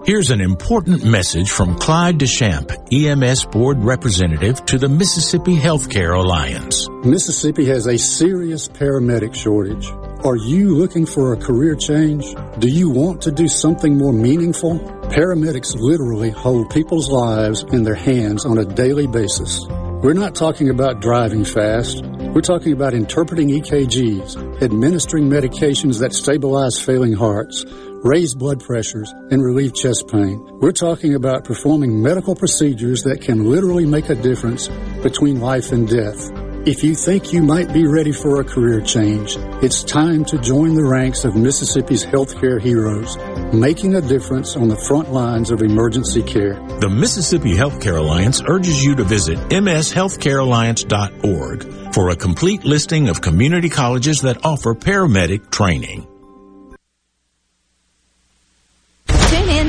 Here's 0.05 0.29
an 0.29 0.39
important 0.39 1.03
message 1.03 1.49
from 1.49 1.75
Clyde 1.75 2.17
Deschamps, 2.17 2.75
EMS 2.91 3.45
Board 3.45 3.83
Representative 3.83 4.65
to 4.65 4.77
the 4.77 4.87
Mississippi 4.87 5.55
Healthcare 5.55 6.17
Alliance. 6.17 6.87
Mississippi 7.03 7.65
has 7.65 7.87
a 7.87 7.97
serious 7.97 8.69
paramedic 8.69 9.35
shortage. 9.35 9.89
Are 10.25 10.37
you 10.37 10.75
looking 10.75 11.05
for 11.05 11.33
a 11.33 11.37
career 11.37 11.75
change? 11.75 12.25
Do 12.59 12.69
you 12.69 12.89
want 12.89 13.21
to 13.23 13.31
do 13.31 13.47
something 13.47 13.97
more 13.97 14.13
meaningful? 14.13 14.79
Paramedics 15.09 15.75
literally 15.75 16.29
hold 16.29 16.69
people's 16.69 17.09
lives 17.09 17.63
in 17.71 17.83
their 17.83 17.95
hands 17.95 18.45
on 18.45 18.57
a 18.57 18.65
daily 18.65 19.07
basis. 19.07 19.65
We're 19.67 20.13
not 20.13 20.35
talking 20.35 20.69
about 20.69 21.01
driving 21.01 21.43
fast. 21.43 22.05
We're 22.05 22.41
talking 22.41 22.71
about 22.71 22.93
interpreting 22.93 23.49
EKGs, 23.49 24.61
administering 24.61 25.27
medications 25.27 25.99
that 26.01 26.13
stabilize 26.13 26.79
failing 26.79 27.13
hearts, 27.13 27.65
raise 28.03 28.35
blood 28.35 28.63
pressures, 28.63 29.11
and 29.31 29.43
relieve 29.43 29.73
chest 29.73 30.07
pain. 30.07 30.39
We're 30.59 30.71
talking 30.71 31.15
about 31.15 31.45
performing 31.45 32.01
medical 32.01 32.35
procedures 32.35 33.03
that 33.03 33.21
can 33.21 33.49
literally 33.49 33.85
make 33.85 34.09
a 34.09 34.15
difference 34.15 34.67
between 35.01 35.39
life 35.39 35.71
and 35.71 35.87
death. 35.87 36.31
If 36.67 36.83
you 36.83 36.95
think 36.95 37.31
you 37.31 37.43
might 37.43 37.71
be 37.71 37.87
ready 37.87 38.11
for 38.11 38.41
a 38.41 38.43
career 38.43 38.81
change, 38.81 39.37
it's 39.63 39.83
time 39.83 40.25
to 40.25 40.37
join 40.37 40.75
the 40.75 40.83
ranks 40.83 41.23
of 41.23 41.33
Mississippi's 41.33 42.05
healthcare 42.05 42.61
heroes, 42.61 43.15
making 43.53 43.95
a 43.95 44.01
difference 44.01 44.57
on 44.57 44.67
the 44.67 44.75
front 44.75 45.13
lines 45.13 45.49
of 45.49 45.61
emergency 45.61 46.21
care. 46.21 46.55
The 46.79 46.89
Mississippi 46.89 47.55
Healthcare 47.55 47.99
Alliance 47.99 48.41
urges 48.45 48.83
you 48.83 48.95
to 48.95 49.05
visit 49.05 49.37
mshealthcarealliance.org 49.37 51.93
for 51.93 52.09
a 52.09 52.17
complete 52.17 52.65
listing 52.65 53.07
of 53.07 53.21
community 53.21 53.69
colleges 53.69 54.23
that 54.23 54.43
offer 54.43 54.75
paramedic 54.75 55.49
training. 55.49 56.05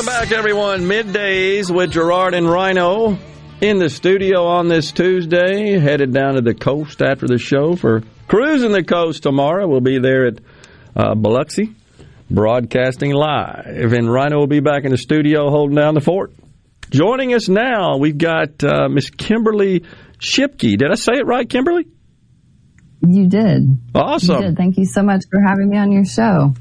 Welcome 0.00 0.28
back, 0.28 0.32
everyone. 0.32 0.80
Middays 0.84 1.70
with 1.70 1.90
Gerard 1.90 2.32
and 2.32 2.50
Rhino 2.50 3.18
in 3.60 3.78
the 3.78 3.90
studio 3.90 4.46
on 4.46 4.66
this 4.66 4.92
Tuesday. 4.92 5.78
Headed 5.78 6.14
down 6.14 6.36
to 6.36 6.40
the 6.40 6.54
coast 6.54 7.02
after 7.02 7.26
the 7.26 7.36
show 7.36 7.76
for 7.76 8.02
cruising 8.26 8.72
the 8.72 8.82
coast 8.82 9.24
tomorrow. 9.24 9.68
We'll 9.68 9.82
be 9.82 9.98
there 9.98 10.28
at 10.28 10.38
uh, 10.96 11.14
Biloxi, 11.16 11.74
broadcasting 12.30 13.12
live, 13.12 13.92
and 13.92 14.10
Rhino 14.10 14.38
will 14.38 14.46
be 14.46 14.60
back 14.60 14.84
in 14.84 14.90
the 14.90 14.96
studio 14.96 15.50
holding 15.50 15.76
down 15.76 15.92
the 15.92 16.00
fort. 16.00 16.32
Joining 16.88 17.34
us 17.34 17.50
now, 17.50 17.98
we've 17.98 18.16
got 18.16 18.64
uh, 18.64 18.88
Miss 18.88 19.10
Kimberly 19.10 19.84
Shipke. 20.18 20.78
Did 20.78 20.90
I 20.90 20.94
say 20.94 21.12
it 21.16 21.26
right, 21.26 21.46
Kimberly? 21.46 21.86
You 23.06 23.28
did. 23.28 23.78
Awesome. 23.94 24.36
You 24.36 24.48
did. 24.48 24.56
Thank 24.56 24.78
you 24.78 24.86
so 24.86 25.02
much 25.02 25.24
for 25.30 25.42
having 25.46 25.68
me 25.68 25.76
on 25.76 25.92
your 25.92 26.06
show. 26.06 26.54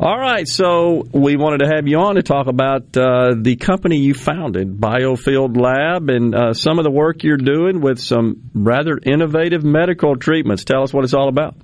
All 0.00 0.18
right, 0.18 0.48
so 0.48 1.06
we 1.12 1.36
wanted 1.36 1.58
to 1.58 1.66
have 1.66 1.86
you 1.86 1.98
on 1.98 2.14
to 2.14 2.22
talk 2.22 2.46
about 2.46 2.96
uh, 2.96 3.34
the 3.38 3.56
company 3.56 3.98
you 3.98 4.14
founded, 4.14 4.78
Biofield 4.80 5.60
Lab, 5.60 6.08
and 6.08 6.34
uh, 6.34 6.54
some 6.54 6.78
of 6.78 6.84
the 6.84 6.90
work 6.90 7.22
you're 7.22 7.36
doing 7.36 7.80
with 7.80 8.00
some 8.00 8.50
rather 8.54 8.98
innovative 9.02 9.62
medical 9.64 10.16
treatments. 10.16 10.64
Tell 10.64 10.82
us 10.82 10.94
what 10.94 11.04
it's 11.04 11.14
all 11.14 11.28
about. 11.28 11.56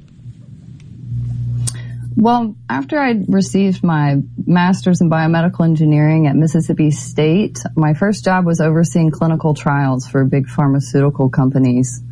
Well, 2.16 2.56
after 2.68 2.98
I 2.98 3.14
received 3.28 3.82
my 3.82 4.16
master's 4.44 5.00
in 5.00 5.08
biomedical 5.08 5.64
engineering 5.64 6.26
at 6.26 6.36
Mississippi 6.36 6.90
State, 6.90 7.60
my 7.76 7.94
first 7.94 8.24
job 8.24 8.44
was 8.44 8.60
overseeing 8.60 9.10
clinical 9.10 9.54
trials 9.54 10.06
for 10.06 10.24
big 10.24 10.48
pharmaceutical 10.48 11.30
companies. 11.30 12.02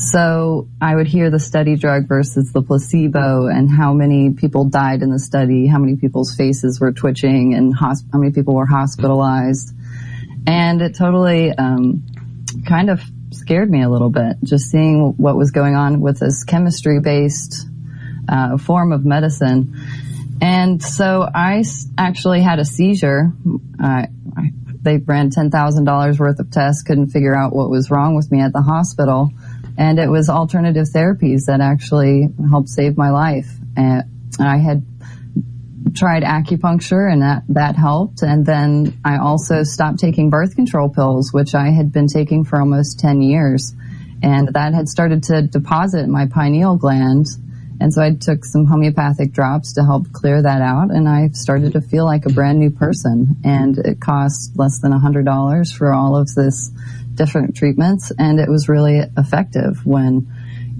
So 0.00 0.68
I 0.80 0.94
would 0.94 1.08
hear 1.08 1.28
the 1.28 1.40
study 1.40 1.74
drug 1.74 2.06
versus 2.06 2.52
the 2.52 2.62
placebo 2.62 3.48
and 3.48 3.68
how 3.68 3.92
many 3.92 4.30
people 4.30 4.64
died 4.64 5.02
in 5.02 5.10
the 5.10 5.18
study, 5.18 5.66
how 5.66 5.78
many 5.78 5.96
people's 5.96 6.36
faces 6.36 6.78
were 6.80 6.92
twitching 6.92 7.54
and 7.54 7.76
hosp- 7.76 8.04
how 8.12 8.20
many 8.20 8.32
people 8.32 8.54
were 8.54 8.66
hospitalized. 8.66 9.74
And 10.46 10.80
it 10.82 10.94
totally, 10.94 11.50
um, 11.50 12.04
kind 12.64 12.90
of 12.90 13.02
scared 13.32 13.70
me 13.70 13.82
a 13.82 13.88
little 13.88 14.08
bit 14.08 14.36
just 14.44 14.70
seeing 14.70 15.14
what 15.16 15.36
was 15.36 15.50
going 15.50 15.74
on 15.74 16.00
with 16.00 16.20
this 16.20 16.44
chemistry 16.44 17.00
based, 17.00 17.66
uh, 18.28 18.56
form 18.56 18.92
of 18.92 19.04
medicine. 19.04 19.74
And 20.40 20.80
so 20.80 21.28
I 21.34 21.64
actually 21.98 22.40
had 22.40 22.60
a 22.60 22.64
seizure. 22.64 23.32
They 24.80 24.98
ran 24.98 25.30
$10,000 25.30 26.18
worth 26.20 26.38
of 26.38 26.52
tests, 26.52 26.82
couldn't 26.82 27.08
figure 27.08 27.36
out 27.36 27.52
what 27.52 27.68
was 27.68 27.90
wrong 27.90 28.14
with 28.14 28.30
me 28.30 28.40
at 28.40 28.52
the 28.52 28.62
hospital 28.62 29.32
and 29.78 30.00
it 30.00 30.10
was 30.10 30.28
alternative 30.28 30.88
therapies 30.92 31.44
that 31.46 31.60
actually 31.60 32.28
helped 32.50 32.68
save 32.68 32.98
my 32.98 33.10
life. 33.10 33.48
And 33.76 34.02
I 34.40 34.58
had 34.58 34.84
tried 35.94 36.24
acupuncture 36.24 37.10
and 37.10 37.22
that, 37.22 37.44
that 37.48 37.76
helped. 37.76 38.22
And 38.22 38.44
then 38.44 39.00
I 39.04 39.18
also 39.18 39.62
stopped 39.62 40.00
taking 40.00 40.30
birth 40.30 40.56
control 40.56 40.88
pills, 40.88 41.32
which 41.32 41.54
I 41.54 41.70
had 41.70 41.92
been 41.92 42.08
taking 42.08 42.44
for 42.44 42.60
almost 42.60 42.98
10 42.98 43.22
years. 43.22 43.72
And 44.20 44.48
that 44.48 44.74
had 44.74 44.88
started 44.88 45.22
to 45.24 45.42
deposit 45.42 46.08
my 46.08 46.26
pineal 46.26 46.76
gland. 46.76 47.28
And 47.80 47.94
so 47.94 48.02
I 48.02 48.14
took 48.14 48.44
some 48.44 48.66
homeopathic 48.66 49.32
drops 49.32 49.74
to 49.74 49.84
help 49.84 50.12
clear 50.12 50.42
that 50.42 50.60
out. 50.60 50.90
And 50.90 51.08
I 51.08 51.28
started 51.28 51.74
to 51.74 51.80
feel 51.80 52.04
like 52.04 52.26
a 52.26 52.30
brand 52.30 52.58
new 52.58 52.70
person. 52.70 53.36
And 53.44 53.78
it 53.78 54.00
cost 54.00 54.58
less 54.58 54.80
than 54.80 54.90
$100 54.90 55.72
for 55.72 55.92
all 55.92 56.16
of 56.16 56.34
this 56.34 56.72
different 57.18 57.56
treatments, 57.56 58.10
and 58.18 58.40
it 58.40 58.48
was 58.48 58.68
really 58.68 59.02
effective 59.16 59.84
when, 59.84 60.26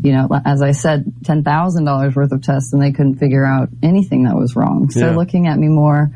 you 0.03 0.13
know, 0.13 0.29
as 0.47 0.63
I 0.63 0.73
said, 0.73 1.05
$10,000 1.25 2.15
worth 2.17 2.33
of 2.33 2.43
tests 2.43 2.73
and 2.73 2.81
they 2.81 2.93
couldn't 2.93 3.17
figure 3.17 3.45
out 3.45 3.69
anything 3.83 4.25
that 4.25 4.37
was 4.37 4.57
wrong. 4.57 4.89
So 4.91 5.01
Yeah. 5.01 5.17
looking 5.17 5.47
at 5.49 5.59
me 5.59 5.69
more 5.69 6.11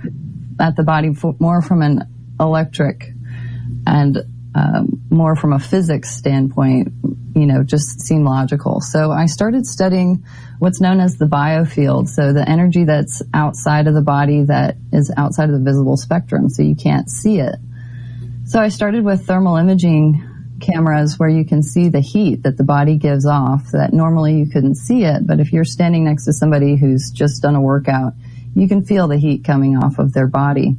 at 0.59 0.77
the 0.77 0.85
body 0.85 1.15
more 1.41 1.61
from 1.61 1.83
an 1.83 2.07
electric 2.39 3.13
and 3.87 4.19
um, 4.55 5.01
more 5.11 5.35
from 5.35 5.53
a 5.53 5.59
physics 5.59 6.15
standpoint, 6.15 6.93
you 7.35 7.47
know, 7.47 7.63
just 7.63 8.01
seemed 8.03 8.25
logical. 8.25 8.81
So 8.81 9.11
I 9.11 9.27
started 9.27 9.67
studying 9.67 10.25
what's 10.59 10.81
known 10.81 11.01
as 11.01 11.17
the 11.17 11.25
biofield. 11.25 12.09
So 12.09 12.33
the 12.33 12.49
energy 12.49 12.85
that's 12.85 13.23
outside 13.33 13.87
of 13.87 13.95
the 13.95 14.03
body 14.03 14.45
that 14.45 14.77
is 14.93 15.13
outside 15.17 15.49
of 15.49 15.59
the 15.59 15.65
visible 15.65 15.97
spectrum, 15.97 16.49
so 16.51 16.63
you 16.63 16.77
can't 16.77 17.11
see 17.11 17.41
it. 17.41 17.57
So 18.45 18.61
I 18.61 18.69
started 18.69 19.05
with 19.05 19.27
thermal 19.27 19.57
imaging 19.57 20.29
cameras 20.61 21.19
where 21.19 21.29
you 21.29 21.45
can 21.45 21.63
see 21.63 21.89
the 21.89 22.01
heat 22.01 22.43
that 22.43 22.57
the 22.57 22.65
body 22.65 22.97
gives 22.97 23.27
off 23.27 23.71
that 23.73 23.93
normally 23.93 24.35
you 24.37 24.47
couldn't 24.47 24.77
see 24.77 25.05
it. 25.05 25.27
But 25.27 25.41
if 25.41 25.53
you're 25.53 25.65
standing 25.65 26.05
next 26.05 26.25
to 26.27 26.33
somebody 26.33 26.77
who's 26.77 27.11
just 27.11 27.43
done 27.43 27.55
a 27.55 27.61
workout, 27.61 28.15
you 28.55 28.69
can 28.69 28.85
feel 28.85 29.09
the 29.09 29.17
heat 29.17 29.45
coming 29.45 29.77
off 29.77 29.99
of 29.99 30.13
their 30.13 30.27
body. 30.27 30.77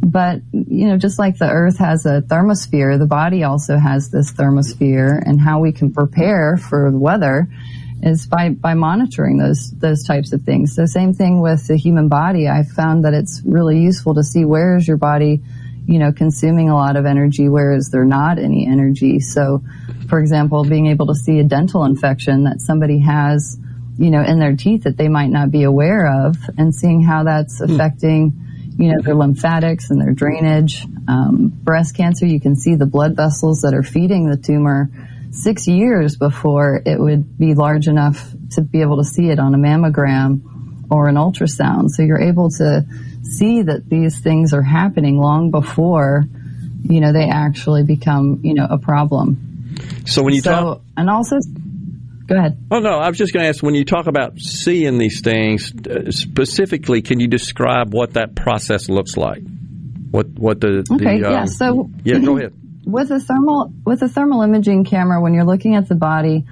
But, 0.00 0.40
you 0.52 0.88
know, 0.88 0.98
just 0.98 1.18
like 1.18 1.38
the 1.38 1.48
earth 1.48 1.78
has 1.78 2.04
a 2.04 2.22
thermosphere, 2.22 2.98
the 2.98 3.06
body 3.06 3.44
also 3.44 3.78
has 3.78 4.10
this 4.10 4.32
thermosphere 4.32 5.22
and 5.24 5.40
how 5.40 5.60
we 5.60 5.72
can 5.72 5.92
prepare 5.92 6.56
for 6.56 6.90
the 6.90 6.98
weather 6.98 7.48
is 8.02 8.26
by, 8.26 8.50
by 8.50 8.74
monitoring 8.74 9.38
those, 9.38 9.70
those 9.70 10.04
types 10.04 10.32
of 10.32 10.42
things. 10.42 10.74
So 10.74 10.84
same 10.84 11.14
thing 11.14 11.40
with 11.40 11.66
the 11.68 11.76
human 11.76 12.08
body. 12.08 12.48
I 12.48 12.64
found 12.64 13.04
that 13.04 13.14
it's 13.14 13.40
really 13.44 13.78
useful 13.78 14.14
to 14.14 14.22
see 14.22 14.44
where 14.44 14.76
is 14.76 14.86
your 14.86 14.98
body, 14.98 15.42
you 15.86 15.98
know, 15.98 16.12
consuming 16.12 16.70
a 16.70 16.74
lot 16.74 16.96
of 16.96 17.06
energy, 17.06 17.48
where 17.48 17.72
is 17.72 17.90
there 17.90 18.04
not 18.04 18.38
any 18.38 18.66
energy. 18.66 19.20
So, 19.20 19.62
for 20.08 20.18
example, 20.18 20.64
being 20.64 20.86
able 20.86 21.06
to 21.06 21.14
see 21.14 21.38
a 21.38 21.44
dental 21.44 21.84
infection 21.84 22.44
that 22.44 22.60
somebody 22.60 22.98
has, 23.00 23.58
you 23.98 24.10
know, 24.10 24.22
in 24.22 24.38
their 24.38 24.56
teeth 24.56 24.84
that 24.84 24.96
they 24.96 25.08
might 25.08 25.30
not 25.30 25.50
be 25.50 25.62
aware 25.62 26.26
of 26.26 26.36
and 26.56 26.74
seeing 26.74 27.02
how 27.02 27.24
that's 27.24 27.60
affecting, 27.60 28.32
you 28.78 28.92
know, 28.92 29.02
their 29.02 29.14
lymphatics 29.14 29.90
and 29.90 30.00
their 30.00 30.12
drainage. 30.12 30.86
Um, 31.06 31.48
breast 31.48 31.96
cancer, 31.96 32.26
you 32.26 32.40
can 32.40 32.56
see 32.56 32.76
the 32.76 32.86
blood 32.86 33.14
vessels 33.14 33.60
that 33.60 33.74
are 33.74 33.82
feeding 33.82 34.28
the 34.28 34.36
tumor 34.36 34.88
six 35.30 35.66
years 35.66 36.16
before 36.16 36.80
it 36.86 36.98
would 36.98 37.36
be 37.38 37.54
large 37.54 37.88
enough 37.88 38.32
to 38.52 38.62
be 38.62 38.80
able 38.80 38.98
to 38.98 39.04
see 39.04 39.28
it 39.28 39.38
on 39.38 39.54
a 39.54 39.58
mammogram 39.58 40.40
or 40.90 41.08
an 41.08 41.16
ultrasound. 41.16 41.90
So 41.90 42.02
you're 42.02 42.20
able 42.20 42.50
to 42.50 42.86
see 43.24 43.62
that 43.62 43.88
these 43.88 44.18
things 44.20 44.52
are 44.52 44.62
happening 44.62 45.18
long 45.18 45.50
before, 45.50 46.24
you 46.82 47.00
know, 47.00 47.12
they 47.12 47.28
actually 47.28 47.82
become, 47.82 48.40
you 48.42 48.54
know, 48.54 48.66
a 48.68 48.78
problem. 48.78 49.74
So 50.06 50.22
when 50.22 50.34
you 50.34 50.42
so, 50.42 50.50
talk, 50.50 50.82
and 50.96 51.10
also, 51.10 51.36
go 52.26 52.36
ahead. 52.36 52.58
Oh 52.70 52.78
no, 52.78 52.98
I 52.98 53.08
was 53.08 53.18
just 53.18 53.32
going 53.32 53.44
to 53.44 53.48
ask 53.48 53.62
when 53.62 53.74
you 53.74 53.84
talk 53.84 54.06
about 54.06 54.38
seeing 54.38 54.98
these 54.98 55.20
things 55.20 55.72
uh, 55.86 56.10
specifically, 56.10 57.02
can 57.02 57.20
you 57.20 57.28
describe 57.28 57.92
what 57.92 58.14
that 58.14 58.34
process 58.34 58.88
looks 58.88 59.16
like? 59.16 59.42
What 60.10 60.28
what 60.28 60.60
the 60.60 60.86
okay 60.92 61.20
the, 61.20 61.28
yeah 61.28 61.40
um, 61.40 61.46
so 61.48 61.90
yeah 62.04 62.18
go 62.18 62.36
ahead. 62.36 62.52
with 62.86 63.10
a 63.10 63.18
thermal 63.18 63.72
with 63.84 64.02
a 64.02 64.08
thermal 64.08 64.42
imaging 64.42 64.84
camera 64.84 65.20
when 65.20 65.34
you're 65.34 65.44
looking 65.44 65.74
at 65.74 65.88
the 65.88 65.94
body 65.96 66.44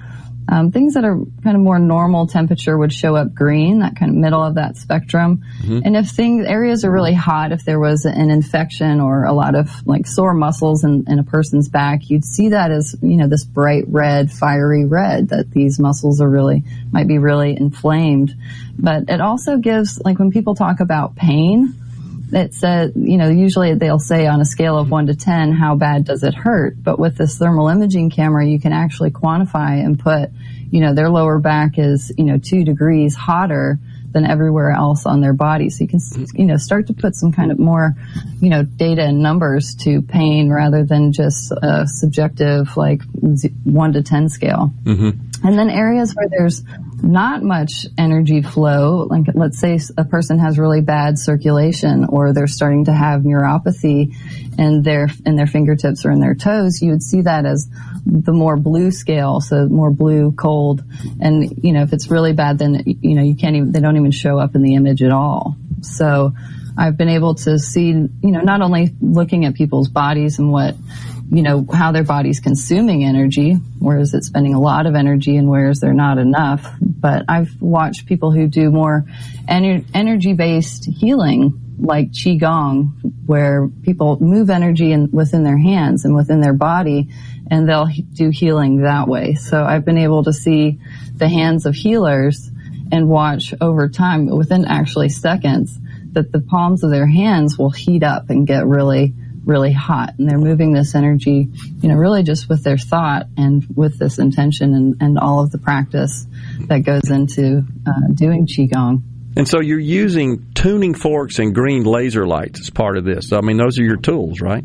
um, 0.49 0.71
things 0.71 0.95
that 0.95 1.05
are 1.05 1.17
kind 1.43 1.55
of 1.55 1.61
more 1.61 1.79
normal 1.79 2.27
temperature 2.27 2.77
would 2.77 2.91
show 2.91 3.15
up 3.15 3.33
green 3.33 3.79
that 3.79 3.95
kind 3.95 4.11
of 4.11 4.17
middle 4.17 4.43
of 4.43 4.55
that 4.55 4.75
spectrum 4.77 5.41
Mhm. 5.63 5.81
and 5.85 5.95
if 5.95 6.09
things 6.09 6.45
areas 6.45 6.83
are 6.83 6.91
really 6.91 7.13
hot 7.13 7.51
if 7.51 7.63
there 7.65 7.79
was 7.79 8.05
an 8.05 8.29
infection 8.29 8.99
or 8.99 9.23
a 9.23 9.33
lot 9.33 9.55
of 9.55 9.69
like 9.87 10.05
sore 10.05 10.33
muscles 10.33 10.83
in, 10.83 11.05
in 11.07 11.19
a 11.19 11.23
person's 11.23 11.69
back 11.69 12.09
you'd 12.09 12.25
see 12.25 12.49
that 12.49 12.71
as 12.71 12.95
you 13.01 13.15
know 13.17 13.27
this 13.27 13.45
bright 13.45 13.85
red 13.87 14.31
fiery 14.31 14.85
red 14.85 15.29
that 15.29 15.49
these 15.51 15.79
muscles 15.79 16.19
are 16.21 16.29
really 16.29 16.63
might 16.91 17.07
be 17.07 17.17
really 17.17 17.55
inflamed 17.57 18.35
but 18.77 19.03
it 19.09 19.21
also 19.21 19.57
gives 19.57 20.01
like 20.03 20.19
when 20.19 20.31
people 20.31 20.55
talk 20.55 20.79
about 20.79 21.15
pain 21.15 21.73
it 22.35 22.53
said, 22.53 22.93
you 22.95 23.17
know, 23.17 23.29
usually 23.29 23.73
they'll 23.75 23.99
say 23.99 24.27
on 24.27 24.41
a 24.41 24.45
scale 24.45 24.77
of 24.77 24.89
one 24.89 25.07
to 25.07 25.15
10, 25.15 25.51
how 25.51 25.75
bad 25.75 26.05
does 26.05 26.23
it 26.23 26.33
hurt? 26.33 26.81
But 26.81 26.99
with 26.99 27.17
this 27.17 27.37
thermal 27.37 27.69
imaging 27.69 28.09
camera, 28.09 28.45
you 28.45 28.59
can 28.59 28.73
actually 28.73 29.11
quantify 29.11 29.83
and 29.83 29.99
put, 29.99 30.29
you 30.71 30.81
know, 30.81 30.93
their 30.93 31.09
lower 31.09 31.39
back 31.39 31.77
is, 31.77 32.11
you 32.17 32.25
know, 32.25 32.37
two 32.37 32.63
degrees 32.63 33.15
hotter 33.15 33.79
than 34.11 34.25
everywhere 34.25 34.71
else 34.71 35.05
on 35.05 35.21
their 35.21 35.33
body. 35.33 35.69
So 35.69 35.83
you 35.83 35.87
can, 35.87 35.99
you 36.33 36.45
know, 36.45 36.57
start 36.57 36.87
to 36.87 36.93
put 36.93 37.15
some 37.15 37.31
kind 37.31 37.51
of 37.51 37.59
more, 37.59 37.95
you 38.39 38.49
know, 38.49 38.63
data 38.63 39.03
and 39.03 39.21
numbers 39.21 39.75
to 39.81 40.01
pain 40.03 40.51
rather 40.51 40.85
than 40.85 41.11
just 41.11 41.51
a 41.51 41.87
subjective, 41.87 42.77
like 42.77 43.01
one 43.63 43.93
to 43.93 44.03
10 44.03 44.29
scale. 44.29 44.71
Mm-hmm. 44.83 45.09
And 45.43 45.59
then 45.59 45.69
areas 45.69 46.13
where 46.15 46.27
there's 46.29 46.63
not 47.01 47.43
much 47.43 47.85
energy 47.97 48.41
flow, 48.41 49.07
like 49.09 49.25
let's 49.33 49.59
say 49.59 49.77
a 49.97 50.05
person 50.05 50.39
has 50.39 50.57
really 50.57 50.79
bad 50.79 51.19
circulation 51.19 52.05
or 52.05 52.31
they're 52.31 52.47
starting 52.47 52.85
to 52.85 52.93
have 52.93 53.21
neuropathy 53.21 54.15
in 54.57 54.83
their, 54.83 55.09
in 55.25 55.35
their 55.35 55.47
fingertips 55.47 56.05
or 56.05 56.11
in 56.11 56.21
their 56.21 56.33
toes, 56.33 56.81
you 56.81 56.91
would 56.91 57.03
see 57.03 57.21
that 57.21 57.45
as 57.45 57.67
the 58.05 58.31
more 58.31 58.55
blue 58.55 58.89
scale, 58.89 59.41
so 59.41 59.67
more 59.67 59.91
blue, 59.91 60.31
cold. 60.31 60.83
And, 61.19 61.63
you 61.63 61.73
know, 61.73 61.83
if 61.83 61.91
it's 61.91 62.09
really 62.09 62.33
bad, 62.33 62.57
then, 62.57 62.83
you 62.85 63.15
know, 63.15 63.23
you 63.23 63.35
can't 63.35 63.55
even, 63.55 63.71
they 63.73 63.81
don't 63.81 63.97
even 63.97 64.11
show 64.11 64.39
up 64.39 64.55
in 64.55 64.61
the 64.61 64.75
image 64.75 65.03
at 65.03 65.11
all. 65.11 65.57
So 65.81 66.33
I've 66.77 66.97
been 66.97 67.09
able 67.09 67.35
to 67.35 67.59
see, 67.59 67.89
you 67.89 68.09
know, 68.21 68.41
not 68.41 68.61
only 68.61 68.95
looking 69.01 69.45
at 69.45 69.55
people's 69.55 69.89
bodies 69.89 70.39
and 70.39 70.51
what, 70.51 70.75
you 71.33 71.41
know, 71.41 71.65
how 71.73 71.91
their 71.91 72.03
body's 72.03 72.39
consuming 72.39 73.03
energy, 73.03 73.53
where 73.79 73.97
is 73.97 74.13
it 74.13 74.23
spending 74.23 74.53
a 74.53 74.61
lot 74.61 74.85
of 74.85 74.93
energy 74.93 75.35
and 75.35 75.49
where 75.49 75.69
is 75.69 75.79
there 75.79 75.93
not 75.93 76.19
enough. 76.19 76.63
But 76.79 77.25
I've 77.27 77.59
watched 77.59 78.05
people 78.05 78.31
who 78.31 78.47
do 78.47 78.69
more 78.69 79.05
ener- 79.49 79.83
energy 79.95 80.33
based 80.33 80.85
healing, 80.85 81.75
like 81.79 82.11
Qigong, 82.11 82.91
where 83.25 83.67
people 83.81 84.19
move 84.21 84.51
energy 84.51 84.91
in, 84.91 85.09
within 85.11 85.43
their 85.43 85.57
hands 85.57 86.05
and 86.05 86.15
within 86.15 86.39
their 86.39 86.53
body, 86.53 87.09
and 87.49 87.67
they'll 87.67 87.89
do 88.13 88.29
healing 88.29 88.83
that 88.83 89.07
way. 89.07 89.33
So 89.33 89.63
I've 89.63 89.85
been 89.85 89.97
able 89.97 90.23
to 90.25 90.33
see 90.33 90.79
the 91.15 91.27
hands 91.27 91.65
of 91.65 91.73
healers 91.73 92.51
and 92.91 93.09
watch 93.09 93.55
over 93.59 93.89
time, 93.89 94.27
within 94.27 94.65
actually 94.65 95.09
seconds, 95.09 95.79
that 96.11 96.31
the 96.31 96.41
palms 96.41 96.83
of 96.83 96.91
their 96.91 97.07
hands 97.07 97.57
will 97.57 97.71
heat 97.71 98.03
up 98.03 98.29
and 98.29 98.45
get 98.45 98.67
really 98.67 99.15
really 99.45 99.73
hot 99.73 100.15
and 100.17 100.29
they're 100.29 100.37
moving 100.37 100.73
this 100.73 100.95
energy, 100.95 101.49
you 101.81 101.89
know, 101.89 101.95
really 101.95 102.23
just 102.23 102.49
with 102.49 102.63
their 102.63 102.77
thought 102.77 103.27
and 103.37 103.65
with 103.75 103.97
this 103.99 104.19
intention 104.19 104.73
and, 104.73 105.01
and 105.01 105.19
all 105.19 105.43
of 105.43 105.51
the 105.51 105.57
practice 105.57 106.25
that 106.67 106.79
goes 106.79 107.09
into 107.09 107.63
uh, 107.85 108.13
doing 108.13 108.47
Qigong. 108.47 109.01
And 109.35 109.47
so 109.47 109.59
you're 109.59 109.79
using 109.79 110.51
tuning 110.53 110.93
forks 110.93 111.39
and 111.39 111.55
green 111.55 111.83
laser 111.83 112.27
lights 112.27 112.61
as 112.61 112.69
part 112.69 112.97
of 112.97 113.03
this. 113.03 113.33
I 113.33 113.41
mean, 113.41 113.57
those 113.57 113.79
are 113.79 113.83
your 113.83 113.97
tools, 113.97 114.41
right? 114.41 114.63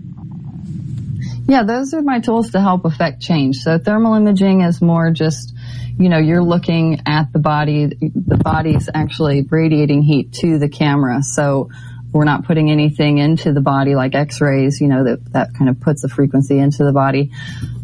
Yeah, 1.48 1.62
those 1.64 1.94
are 1.94 2.02
my 2.02 2.20
tools 2.20 2.50
to 2.50 2.60
help 2.60 2.84
affect 2.84 3.22
change. 3.22 3.56
So 3.56 3.78
thermal 3.78 4.14
imaging 4.14 4.60
is 4.60 4.82
more 4.82 5.10
just, 5.10 5.54
you 5.98 6.10
know, 6.10 6.18
you're 6.18 6.42
looking 6.42 7.00
at 7.06 7.32
the 7.32 7.38
body, 7.38 7.86
the 7.86 8.36
body's 8.36 8.90
actually 8.92 9.46
radiating 9.48 10.02
heat 10.02 10.34
to 10.34 10.58
the 10.58 10.68
camera. 10.68 11.22
So 11.22 11.70
we're 12.12 12.24
not 12.24 12.44
putting 12.44 12.70
anything 12.70 13.18
into 13.18 13.52
the 13.52 13.60
body 13.60 13.94
like 13.94 14.14
x-rays, 14.14 14.80
you 14.80 14.88
know, 14.88 15.04
that, 15.04 15.32
that 15.32 15.54
kind 15.54 15.68
of 15.68 15.80
puts 15.80 16.04
a 16.04 16.08
frequency 16.08 16.58
into 16.58 16.84
the 16.84 16.92
body. 16.92 17.30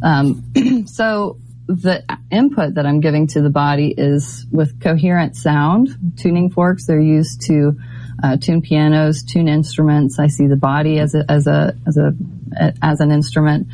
Um, 0.03 0.87
so 0.87 1.39
the 1.67 2.05
input 2.31 2.75
that 2.75 2.87
I'm 2.87 3.01
giving 3.01 3.27
to 3.29 3.43
the 3.43 3.51
body 3.51 3.95
is 3.97 4.47
with 4.51 4.81
coherent 4.81 5.37
sound. 5.37 5.89
Tuning 6.17 6.51
forks, 6.51 6.87
they're 6.87 7.01
used 7.01 7.43
to 7.47 7.79
uh, 8.23 8.37
tune 8.37 8.63
pianos, 8.63 9.23
tune 9.23 9.49
instruments. 9.49 10.19
I 10.19 10.29
see 10.29 10.47
the 10.47 10.57
body 10.57 10.99
as 10.99 11.15
a, 11.15 11.25
as 11.29 11.47
a, 11.47 11.75
as 11.87 11.97
a, 11.97 12.13
as 12.83 13.01
an 13.01 13.11
instrument. 13.11 13.69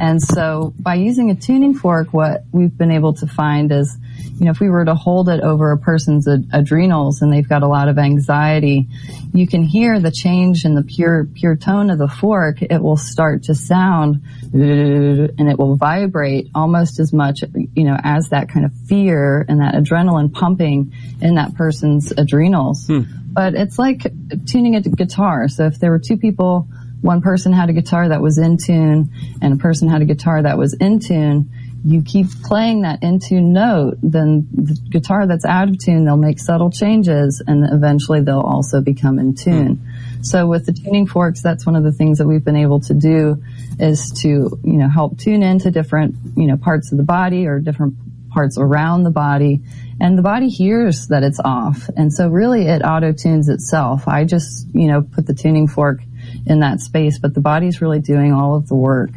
And 0.00 0.20
so 0.20 0.74
by 0.78 0.96
using 0.96 1.30
a 1.30 1.34
tuning 1.34 1.74
fork, 1.74 2.12
what 2.12 2.44
we've 2.52 2.76
been 2.76 2.90
able 2.90 3.14
to 3.14 3.26
find 3.26 3.70
is, 3.70 3.96
you 4.38 4.46
know, 4.46 4.50
if 4.50 4.58
we 4.58 4.68
were 4.68 4.84
to 4.84 4.94
hold 4.94 5.28
it 5.28 5.40
over 5.42 5.70
a 5.70 5.78
person's 5.78 6.26
ad- 6.26 6.48
adrenals 6.52 7.22
and 7.22 7.32
they've 7.32 7.48
got 7.48 7.62
a 7.62 7.68
lot 7.68 7.88
of 7.88 7.98
anxiety, 7.98 8.88
you 9.32 9.46
can 9.46 9.62
hear 9.62 10.00
the 10.00 10.10
change 10.10 10.64
in 10.64 10.74
the 10.74 10.82
pure, 10.82 11.26
pure 11.34 11.56
tone 11.56 11.90
of 11.90 11.98
the 11.98 12.08
fork. 12.08 12.62
It 12.62 12.82
will 12.82 12.96
start 12.96 13.44
to 13.44 13.54
sound 13.54 14.22
and 14.52 15.48
it 15.48 15.58
will 15.58 15.76
vibrate 15.76 16.48
almost 16.54 16.98
as 16.98 17.12
much, 17.12 17.42
you 17.74 17.84
know, 17.84 17.96
as 18.02 18.30
that 18.30 18.48
kind 18.48 18.66
of 18.66 18.72
fear 18.88 19.44
and 19.48 19.60
that 19.60 19.74
adrenaline 19.74 20.32
pumping 20.32 20.92
in 21.20 21.36
that 21.36 21.54
person's 21.54 22.12
adrenals. 22.12 22.86
Hmm. 22.86 23.02
But 23.32 23.54
it's 23.54 23.78
like 23.78 24.12
tuning 24.46 24.76
a 24.76 24.80
guitar. 24.80 25.48
So 25.48 25.66
if 25.66 25.78
there 25.78 25.90
were 25.90 25.98
two 25.98 26.16
people, 26.16 26.68
one 27.02 27.20
person 27.20 27.52
had 27.52 27.68
a 27.68 27.72
guitar 27.72 28.08
that 28.08 28.22
was 28.22 28.38
in 28.38 28.56
tune 28.56 29.10
and 29.42 29.52
a 29.52 29.56
person 29.56 29.88
had 29.88 30.02
a 30.02 30.04
guitar 30.04 30.42
that 30.42 30.56
was 30.56 30.72
in 30.74 31.00
tune, 31.00 31.50
you 31.84 32.02
keep 32.02 32.28
playing 32.44 32.82
that 32.82 33.02
in 33.02 33.18
tune 33.18 33.52
note, 33.52 33.98
then 34.02 34.46
the 34.52 34.78
guitar 34.88 35.26
that's 35.26 35.44
out 35.44 35.68
of 35.68 35.78
tune, 35.78 36.04
they'll 36.04 36.16
make 36.16 36.38
subtle 36.38 36.70
changes 36.70 37.42
and 37.44 37.66
eventually 37.72 38.20
they'll 38.20 38.40
also 38.40 38.80
become 38.80 39.18
in 39.18 39.34
tune. 39.34 39.76
Hmm. 39.76 40.22
So 40.22 40.46
with 40.46 40.66
the 40.66 40.72
tuning 40.72 41.08
forks, 41.08 41.42
that's 41.42 41.66
one 41.66 41.74
of 41.74 41.82
the 41.82 41.90
things 41.90 42.18
that 42.18 42.26
we've 42.28 42.44
been 42.44 42.56
able 42.56 42.80
to 42.82 42.94
do 42.94 43.42
is 43.80 44.12
to, 44.22 44.28
you 44.28 44.78
know, 44.78 44.88
help 44.88 45.18
tune 45.18 45.42
into 45.42 45.72
different, 45.72 46.14
you 46.36 46.46
know, 46.46 46.56
parts 46.56 46.92
of 46.92 46.98
the 46.98 47.04
body 47.04 47.48
or 47.48 47.58
different 47.58 47.96
parts 48.30 48.56
around 48.58 49.02
the 49.02 49.10
body 49.10 49.60
and 50.00 50.16
the 50.16 50.22
body 50.22 50.48
hears 50.48 51.08
that 51.08 51.24
it's 51.24 51.40
off. 51.44 51.90
And 51.96 52.12
so 52.12 52.28
really 52.28 52.66
it 52.66 52.82
auto 52.82 53.12
tunes 53.12 53.48
itself. 53.48 54.06
I 54.06 54.24
just, 54.24 54.68
you 54.72 54.86
know, 54.86 55.02
put 55.02 55.26
the 55.26 55.34
tuning 55.34 55.66
fork 55.66 56.00
in 56.46 56.60
that 56.60 56.80
space, 56.80 57.18
but 57.18 57.34
the 57.34 57.40
body's 57.40 57.80
really 57.80 58.00
doing 58.00 58.32
all 58.32 58.56
of 58.56 58.68
the 58.68 58.74
work. 58.74 59.10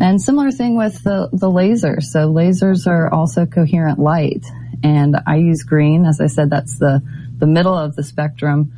And 0.00 0.20
similar 0.20 0.50
thing 0.50 0.76
with 0.76 1.02
the, 1.02 1.28
the 1.32 1.50
laser. 1.50 2.00
So 2.00 2.32
lasers 2.32 2.86
are 2.86 3.12
also 3.12 3.46
coherent 3.46 3.98
light. 3.98 4.44
And 4.82 5.16
I 5.26 5.36
use 5.36 5.62
green. 5.62 6.04
As 6.04 6.20
I 6.20 6.26
said, 6.26 6.50
that's 6.50 6.78
the, 6.78 7.02
the 7.38 7.46
middle 7.46 7.76
of 7.76 7.96
the 7.96 8.02
spectrum. 8.02 8.72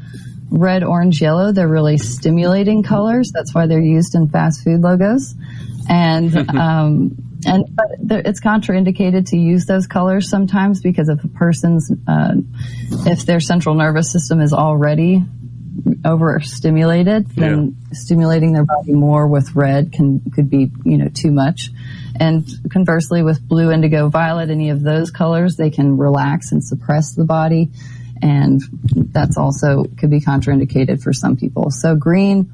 Red, 0.51 0.85
orange, 0.85 1.21
yellow, 1.21 1.53
they're 1.53 1.69
really 1.69 1.99
stimulating 1.99 2.83
colors. 2.83 3.33
That's 3.35 3.55
why 3.55 3.67
they're 3.67 3.81
used 3.81 4.15
in 4.15 4.29
fast 4.29 4.63
food 4.63 4.81
logos. 4.81 5.35
And, 5.89 6.37
um, 6.57 7.17
and 7.45 7.65
but 7.77 8.27
it's 8.27 8.41
contraindicated 8.41 9.31
to 9.31 9.37
use 9.37 9.67
those 9.67 9.87
colors 9.87 10.29
sometimes 10.29 10.81
because 10.81 11.09
if 11.09 11.23
a 11.23 11.29
person's 11.29 11.93
uh, 12.09 12.35
if 13.07 13.27
their 13.27 13.41
central 13.41 13.75
nervous 13.75 14.11
system 14.11 14.41
is 14.41 14.53
already 14.53 15.23
overstimulated, 16.05 17.27
then 17.29 17.77
stimulating 17.93 18.53
their 18.53 18.65
body 18.65 18.93
more 18.93 19.27
with 19.27 19.55
red 19.55 19.93
can 19.93 20.21
could 20.35 20.49
be 20.51 20.71
you 20.85 20.99
know 20.99 21.09
too 21.09 21.31
much. 21.31 21.71
And 22.19 22.47
conversely, 22.71 23.23
with 23.23 23.47
blue, 23.47 23.71
indigo, 23.71 24.09
violet, 24.09 24.51
any 24.51 24.71
of 24.71 24.83
those 24.83 25.11
colors, 25.11 25.57
they 25.57 25.71
can 25.71 25.99
relax 25.99 26.53
and 26.53 26.65
suppress 26.65 27.15
the 27.15 27.25
body, 27.25 27.71
and 28.23 28.61
that's 29.13 29.37
also 29.37 29.85
could 29.99 30.11
be 30.11 30.21
contraindicated 30.21 31.03
for 31.03 31.13
some 31.13 31.37
people. 31.37 31.71
So 31.71 31.95
green, 31.95 32.53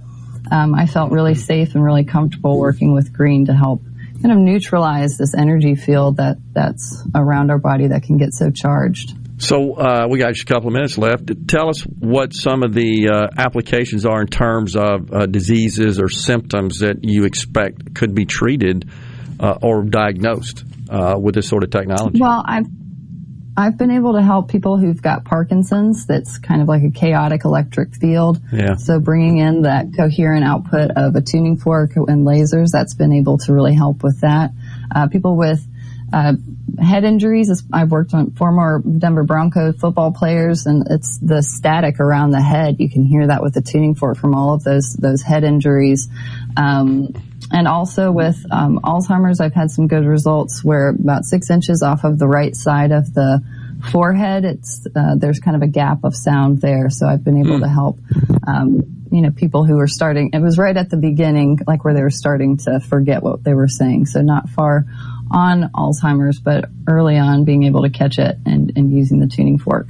um, 0.51 0.74
I 0.74 0.86
felt 0.86 1.12
really 1.12 1.35
safe 1.35 1.74
and 1.74 1.85
really 1.85 2.05
comfortable 2.05 2.59
working 2.59 2.94
with 2.94 3.12
green 3.12 3.47
to 3.47 3.55
help 3.55 3.82
kind 4.23 4.32
of 4.32 4.39
neutralize 4.39 5.19
this 5.19 5.35
energy 5.35 5.74
field 5.74 6.19
that 6.19 6.36
that's 6.53 7.03
around 7.15 7.51
our 7.51 7.59
body 7.59 7.89
that 7.89 8.05
can 8.05 8.16
get 8.19 8.32
so 8.32 8.51
charged. 8.51 9.15
So 9.43 9.74
uh, 9.74 10.06
we 10.09 10.20
got 10.20 10.35
just 10.35 10.48
a 10.48 10.52
couple 10.52 10.69
of 10.69 10.73
minutes 10.73 10.97
left. 10.97 11.31
Tell 11.48 11.69
us 11.69 11.81
what 11.82 12.32
some 12.32 12.62
of 12.62 12.73
the 12.73 13.09
uh, 13.09 13.27
applications 13.36 14.06
are 14.06 14.20
in 14.20 14.28
terms 14.28 14.77
of 14.77 15.12
uh, 15.12 15.27
diseases 15.27 15.98
or 15.98 16.09
symptoms 16.09 16.78
that 16.78 16.98
you 17.02 17.24
expect 17.24 17.93
could 17.94 18.14
be 18.14 18.24
treated 18.24 18.89
uh, 19.40 19.59
or 19.60 19.82
diagnosed 19.82 20.64
uh, 20.89 21.16
with 21.20 21.35
this 21.35 21.48
sort 21.48 21.64
of 21.64 21.70
technology. 21.70 22.20
Well, 22.20 22.44
I've 22.47 22.66
I've 23.55 23.77
been 23.77 23.90
able 23.90 24.14
to 24.14 24.23
help 24.23 24.48
people 24.48 24.78
who've 24.78 25.02
got 25.02 25.24
Parkinson's. 25.24 26.06
That's 26.06 26.39
kind 26.39 26.62
of 26.62 26.69
like 26.69 26.85
a 26.85 26.90
chaotic 26.90 27.44
electric 27.44 27.97
field. 27.97 28.40
Yeah. 28.51 28.77
So 28.77 28.98
bringing 28.98 29.39
in 29.39 29.62
that 29.62 29.89
coherent 29.94 30.44
output 30.44 30.93
of 30.97 31.16
a 31.16 31.20
tuning 31.20 31.59
fork 31.59 31.97
and 31.97 32.27
lasers, 32.27 32.69
that's 32.73 32.94
been 32.94 33.12
able 33.12 33.39
to 33.39 33.52
really 33.52 33.74
help 33.74 34.02
with 34.02 34.20
that. 34.20 34.52
uh, 34.94 35.09
people 35.09 35.36
with 35.36 35.66
uh, 36.12 36.34
head 36.80 37.05
injuries. 37.05 37.62
I've 37.72 37.90
worked 37.90 38.14
on 38.14 38.32
former 38.32 38.80
Denver 38.80 39.24
Bronco 39.24 39.72
football 39.72 40.12
players, 40.12 40.66
and 40.66 40.86
it's 40.90 41.18
the 41.18 41.43
static 41.43 42.01
around 42.01 42.30
the 42.30 42.43
head. 42.43 42.76
You 42.80 42.90
can 42.90 43.05
hear 43.05 43.26
that 43.28 43.43
with 43.43 43.55
the 43.55 43.62
tuning 43.62 43.94
fork 43.94 44.18
from 44.18 44.34
all 44.34 44.55
of 44.55 44.64
those 44.64 44.94
those 44.94 45.22
head 45.22 45.44
injuries. 45.44 46.09
Um, 46.56 47.14
and 47.51 47.68
also 47.68 48.10
with 48.12 48.44
um, 48.51 48.80
Alzheimer's, 48.82 49.40
I've 49.40 49.52
had 49.52 49.70
some 49.70 49.86
good 49.86 50.06
results 50.06 50.64
where 50.64 50.89
about 50.89 51.24
six 51.24 51.51
inches 51.51 51.82
off 51.82 52.05
of 52.05 52.18
the 52.18 52.26
right 52.28 52.55
side 52.55 52.93
of 52.93 53.12
the 53.12 53.43
forehead, 53.90 54.44
it's 54.44 54.86
uh, 54.94 55.16
there's 55.16 55.40
kind 55.40 55.56
of 55.56 55.62
a 55.62 55.66
gap 55.66 56.05
of 56.05 56.14
sound 56.14 56.60
there. 56.60 56.89
So 56.89 57.06
I've 57.06 57.24
been 57.24 57.36
able 57.36 57.59
mm. 57.59 57.62
to 57.62 57.68
help, 57.68 57.98
um, 58.47 59.06
you 59.10 59.22
know, 59.22 59.30
people 59.30 59.64
who 59.64 59.76
were 59.76 59.89
starting. 59.89 60.30
It 60.32 60.39
was 60.39 60.56
right 60.56 60.76
at 60.76 60.89
the 60.89 60.97
beginning, 60.97 61.59
like 61.66 61.84
where 61.84 61.94
they 61.94 62.02
were 62.02 62.10
starting 62.10 62.59
to 62.59 62.80
forget 62.80 63.22
what 63.22 63.44
they 63.44 63.55
were 63.55 63.68
saying. 63.68 64.06
So 64.06 64.20
not 64.20 64.48
far 64.48 64.86
on 65.32 65.70
Alzheimer's, 65.74 66.38
but 66.38 66.66
early 66.86 67.16
on 67.18 67.44
being 67.44 67.64
able 67.64 67.82
to 67.82 67.90
catch 67.90 68.18
it 68.18 68.36
and, 68.46 68.72
and 68.76 68.92
using 68.92 69.20
the 69.20 69.26
tuning 69.26 69.59
fork. 69.59 69.88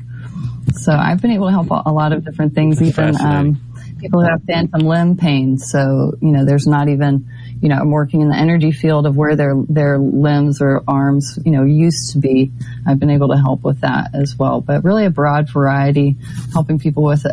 So 0.74 0.92
I've 0.92 1.20
been 1.20 1.32
able 1.32 1.46
to 1.46 1.52
help 1.52 1.68
a 1.70 1.92
lot 1.92 2.12
of 2.12 2.24
different 2.24 2.54
things, 2.54 2.78
That's 2.78 2.98
even 2.98 3.20
um, 3.20 3.60
people 4.00 4.20
who 4.20 4.28
have 4.28 4.42
phantom 4.44 4.82
limb 4.82 5.16
pain. 5.16 5.58
So 5.58 6.14
you 6.20 6.30
know, 6.30 6.44
there's 6.44 6.66
not 6.66 6.88
even 6.88 7.28
you 7.62 7.68
know, 7.68 7.76
I'm 7.76 7.92
working 7.92 8.22
in 8.22 8.28
the 8.28 8.36
energy 8.36 8.72
field 8.72 9.06
of 9.06 9.16
where 9.16 9.36
their 9.36 9.54
their 9.68 9.96
limbs 9.96 10.60
or 10.60 10.82
arms, 10.88 11.38
you 11.44 11.52
know, 11.52 11.62
used 11.62 12.12
to 12.12 12.18
be. 12.18 12.50
I've 12.84 12.98
been 12.98 13.10
able 13.10 13.28
to 13.28 13.36
help 13.36 13.62
with 13.62 13.82
that 13.82 14.10
as 14.14 14.36
well. 14.36 14.60
But 14.60 14.82
really 14.82 15.06
a 15.06 15.10
broad 15.10 15.48
variety, 15.48 16.16
helping 16.52 16.80
people 16.80 17.04
with 17.04 17.24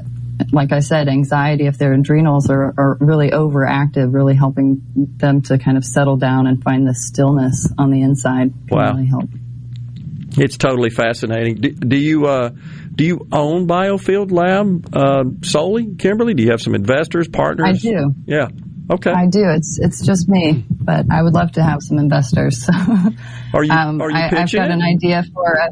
like 0.52 0.72
I 0.72 0.80
said, 0.80 1.08
anxiety 1.08 1.68
if 1.68 1.78
their 1.78 1.94
adrenals 1.94 2.50
are, 2.50 2.74
are 2.78 2.98
really 3.00 3.32
overactive, 3.32 4.14
really 4.14 4.36
helping 4.36 4.82
them 4.96 5.42
to 5.44 5.58
kind 5.58 5.78
of 5.78 5.84
settle 5.84 6.18
down 6.18 6.48
and 6.48 6.64
find 6.64 6.88
the 6.88 6.96
stillness 6.96 7.72
on 7.78 7.92
the 7.92 8.02
inside 8.02 8.54
can 8.68 8.78
wow. 8.78 8.94
really 8.94 9.08
help. 9.08 9.30
It's 10.38 10.58
totally 10.58 10.90
fascinating. 10.90 11.56
Do, 11.56 11.72
do 11.72 11.98
you 11.98 12.26
uh, 12.28 12.52
do 12.94 13.04
you 13.04 13.28
own 13.32 13.68
Biofield 13.68 14.32
Lab 14.32 14.96
uh, 14.96 15.24
solely, 15.44 15.96
Kimberly? 15.96 16.34
Do 16.34 16.44
you 16.44 16.52
have 16.52 16.62
some 16.62 16.76
investors, 16.76 17.28
partners? 17.28 17.68
I 17.68 17.90
do. 17.90 18.14
Yeah. 18.26 18.48
Okay. 18.92 19.12
I 19.12 19.28
do. 19.28 19.44
It's 19.50 19.80
it's 19.80 20.06
just 20.06 20.28
me, 20.28 20.66
but 20.70 21.06
I 21.12 21.22
would 21.22 21.34
love 21.34 21.52
to 21.54 21.64
have 21.64 21.82
some 21.82 21.98
investors. 21.98 22.68
are 23.54 23.64
you? 23.64 23.72
Um, 23.72 24.02
are 24.02 24.10
you 24.10 24.18
I, 24.18 24.28
have 24.28 24.52
got 24.52 24.72
an 24.72 24.82
idea 24.82 25.24
for 25.34 25.54
a. 25.54 25.70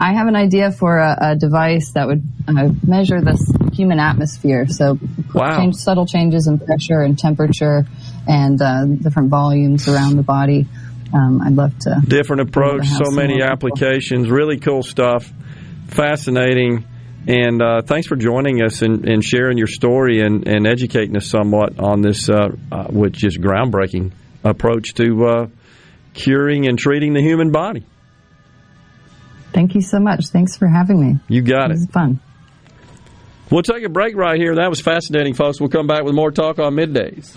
I 0.00 0.14
have 0.14 0.26
an 0.26 0.34
idea 0.34 0.72
for 0.72 0.98
a, 0.98 1.16
a 1.20 1.36
device 1.36 1.92
that 1.92 2.08
would 2.08 2.22
uh, 2.48 2.70
measure 2.84 3.20
the 3.20 3.36
human 3.74 3.98
atmosphere. 3.98 4.66
So, 4.68 4.98
wow. 5.34 5.58
change, 5.58 5.76
subtle 5.76 6.06
changes 6.06 6.46
in 6.46 6.58
pressure 6.58 7.00
and 7.00 7.18
temperature, 7.18 7.86
and 8.26 8.60
uh, 8.60 8.84
different 8.86 9.30
volumes 9.30 9.88
around 9.88 10.16
the 10.16 10.22
body. 10.22 10.66
Um, 11.12 11.40
I'd 11.42 11.54
love 11.54 11.78
to. 11.80 12.02
Different 12.06 12.42
approach, 12.42 12.86
so 12.86 13.10
many 13.10 13.42
applications, 13.42 14.24
people. 14.24 14.36
really 14.36 14.58
cool 14.58 14.82
stuff, 14.82 15.30
fascinating. 15.88 16.86
And 17.26 17.62
uh, 17.62 17.82
thanks 17.82 18.06
for 18.06 18.16
joining 18.16 18.62
us 18.62 18.82
and, 18.82 19.08
and, 19.08 19.24
sharing 19.24 19.56
your 19.56 19.66
story 19.66 20.20
and, 20.20 20.46
and 20.46 20.66
educating 20.66 21.16
us 21.16 21.26
somewhat 21.26 21.78
on 21.78 22.02
this, 22.02 22.28
uh, 22.28 22.50
uh, 22.70 22.84
which 22.88 23.24
is 23.24 23.38
groundbreaking 23.38 24.12
approach 24.42 24.92
to 24.94 25.26
uh, 25.26 25.46
curing 26.12 26.66
and 26.68 26.78
treating 26.78 27.14
the 27.14 27.22
human 27.22 27.50
body. 27.50 27.86
Thank 29.54 29.74
you 29.74 29.80
so 29.80 30.00
much. 30.00 30.26
Thanks 30.26 30.56
for 30.56 30.66
having 30.66 31.00
me. 31.00 31.20
You 31.28 31.40
got 31.40 31.70
it. 31.70 31.76
It 31.76 31.80
was 31.80 31.86
fun. 31.86 32.20
We'll 33.50 33.62
take 33.62 33.84
a 33.84 33.88
break 33.88 34.16
right 34.16 34.38
here. 34.40 34.54
That 34.56 34.70
was 34.70 34.80
fascinating, 34.80 35.34
folks. 35.34 35.60
We'll 35.60 35.68
come 35.70 35.86
back 35.86 36.04
with 36.04 36.14
more 36.14 36.30
talk 36.30 36.58
on 36.58 36.74
middays. 36.74 37.36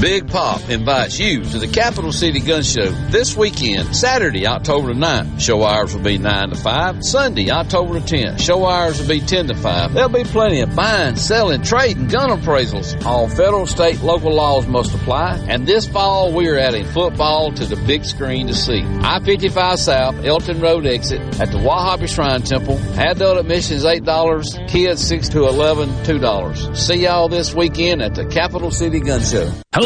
Big 0.00 0.28
Pop 0.28 0.68
invites 0.68 1.18
you 1.18 1.42
to 1.42 1.58
the 1.58 1.66
Capital 1.66 2.12
City 2.12 2.38
Gun 2.38 2.62
Show 2.62 2.90
this 3.08 3.34
weekend, 3.34 3.96
Saturday, 3.96 4.46
October 4.46 4.92
9th. 4.92 5.40
Show 5.40 5.64
hours 5.64 5.96
will 5.96 6.02
be 6.02 6.18
9 6.18 6.50
to 6.50 6.54
5. 6.54 7.02
Sunday, 7.02 7.50
October 7.50 7.98
10th. 8.00 8.38
Show 8.38 8.66
hours 8.66 9.00
will 9.00 9.08
be 9.08 9.20
10 9.20 9.48
to 9.48 9.54
5. 9.54 9.94
There'll 9.94 10.10
be 10.10 10.24
plenty 10.24 10.60
of 10.60 10.76
buying, 10.76 11.16
selling, 11.16 11.62
trading, 11.62 12.08
gun 12.08 12.28
appraisals. 12.28 13.02
All 13.06 13.26
federal, 13.26 13.64
state, 13.64 14.02
local 14.02 14.34
laws 14.34 14.66
must 14.66 14.94
apply. 14.94 15.42
And 15.48 15.66
this 15.66 15.88
fall, 15.88 16.30
we 16.30 16.46
are 16.48 16.58
adding 16.58 16.84
football 16.84 17.52
to 17.52 17.64
the 17.64 17.76
big 17.86 18.04
screen 18.04 18.48
to 18.48 18.54
see. 18.54 18.82
I-55 18.82 19.78
South, 19.78 20.22
Elton 20.26 20.60
Road 20.60 20.84
exit 20.84 21.22
at 21.40 21.50
the 21.50 21.58
Wahabi 21.58 22.06
Shrine 22.06 22.42
Temple. 22.42 22.78
Adult 22.98 23.38
admission 23.38 23.76
is 23.76 23.84
$8. 23.84 24.68
Kids 24.68 25.06
6 25.06 25.30
to 25.30 25.46
11, 25.46 25.88
$2. 25.88 26.76
See 26.76 26.96
y'all 26.96 27.30
this 27.30 27.54
weekend 27.54 28.02
at 28.02 28.14
the 28.14 28.26
Capital 28.26 28.70
City 28.70 29.00
Gun 29.00 29.22
Show. 29.22 29.50
Hello, 29.72 29.85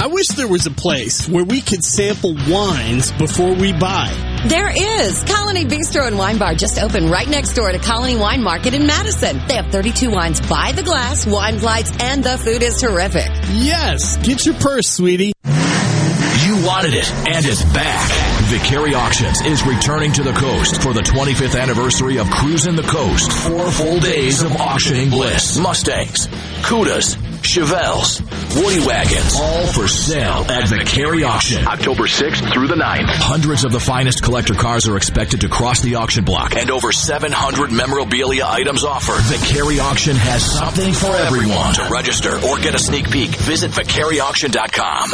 I 0.00 0.08
wish 0.08 0.26
there 0.28 0.48
was 0.48 0.66
a 0.66 0.70
place 0.72 1.28
where 1.28 1.44
we 1.44 1.60
could 1.60 1.84
sample 1.84 2.34
wines 2.48 3.12
before 3.12 3.54
we 3.54 3.72
buy. 3.72 4.12
There 4.48 4.68
is. 4.68 5.22
Colony 5.24 5.64
Bistro 5.64 6.06
and 6.06 6.18
Wine 6.18 6.36
Bar 6.36 6.56
just 6.56 6.78
opened 6.78 7.10
right 7.10 7.28
next 7.28 7.54
door 7.54 7.70
to 7.70 7.78
Colony 7.78 8.16
Wine 8.16 8.42
Market 8.42 8.74
in 8.74 8.86
Madison. 8.86 9.40
They 9.46 9.54
have 9.54 9.70
32 9.70 10.10
wines 10.10 10.40
by 10.40 10.72
the 10.72 10.82
glass, 10.82 11.26
wine 11.26 11.58
flights, 11.58 11.92
and 12.00 12.24
the 12.24 12.36
food 12.36 12.62
is 12.62 12.80
terrific. 12.80 13.28
Yes. 13.52 14.16
Get 14.18 14.44
your 14.44 14.56
purse, 14.56 14.88
sweetie. 14.88 15.32
You 15.44 16.66
wanted 16.66 16.92
it, 16.94 17.10
and 17.10 17.46
it's 17.46 17.64
back. 17.72 18.10
Vicari 18.50 18.94
Auctions 18.94 19.40
is 19.42 19.64
returning 19.64 20.12
to 20.12 20.22
the 20.22 20.32
coast 20.32 20.82
for 20.82 20.92
the 20.92 21.00
25th 21.00 21.58
anniversary 21.58 22.18
of 22.18 22.28
Cruising 22.30 22.76
the 22.76 22.82
Coast. 22.82 23.32
Four 23.32 23.70
full 23.70 24.00
days 24.00 24.42
of 24.42 24.52
auctioning 24.56 25.08
bliss. 25.08 25.56
Mustangs, 25.58 26.26
Cudas, 26.62 27.16
Chevelles, 27.44 28.20
Woody 28.56 28.84
Wagons, 28.86 29.38
all 29.38 29.66
for 29.68 29.86
sale 29.86 30.44
at 30.48 30.64
Vicari 30.64 31.26
Auction. 31.28 31.66
October 31.66 32.04
6th 32.04 32.52
through 32.52 32.68
the 32.68 32.74
9th. 32.74 33.06
Hundreds 33.20 33.64
of 33.64 33.72
the 33.72 33.78
finest 33.80 34.22
collector 34.22 34.54
cars 34.54 34.88
are 34.88 34.96
expected 34.96 35.42
to 35.42 35.48
cross 35.48 35.80
the 35.82 35.94
auction 35.96 36.24
block 36.24 36.56
and 36.56 36.70
over 36.70 36.90
700 36.90 37.70
memorabilia 37.70 38.44
items 38.46 38.82
offered. 38.84 39.20
Vicari 39.30 39.78
Auction 39.78 40.16
has 40.16 40.42
something 40.42 40.92
for 40.92 41.14
everyone. 41.16 41.74
To 41.74 41.88
register 41.90 42.34
or 42.46 42.58
get 42.58 42.74
a 42.74 42.78
sneak 42.78 43.10
peek, 43.10 43.30
visit 43.30 43.70
vicariauction.com. 43.72 45.10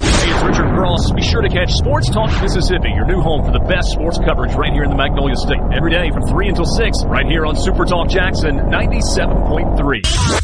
Hey, 0.00 0.30
it's 0.32 0.42
Richard 0.42 0.74
Cross. 0.74 1.12
Be 1.12 1.22
sure 1.22 1.42
to 1.42 1.48
catch 1.48 1.72
Sports 1.72 2.08
Talk 2.10 2.30
Mississippi, 2.42 2.88
your 2.94 3.06
new 3.06 3.20
home 3.20 3.44
for 3.44 3.52
the 3.52 3.64
best 3.68 3.92
sports 3.92 4.18
coverage 4.18 4.54
right 4.54 4.72
here 4.72 4.84
in 4.84 4.90
the 4.90 4.96
Magnolia 4.96 5.36
State. 5.36 5.60
Every 5.76 5.90
day 5.92 6.10
from 6.10 6.26
3 6.26 6.48
until 6.48 6.64
6, 6.64 7.04
right 7.06 7.26
here 7.26 7.44
on 7.46 7.56
Super 7.56 7.84
Talk 7.84 8.08
Jackson 8.08 8.56
97.3. 8.72 10.43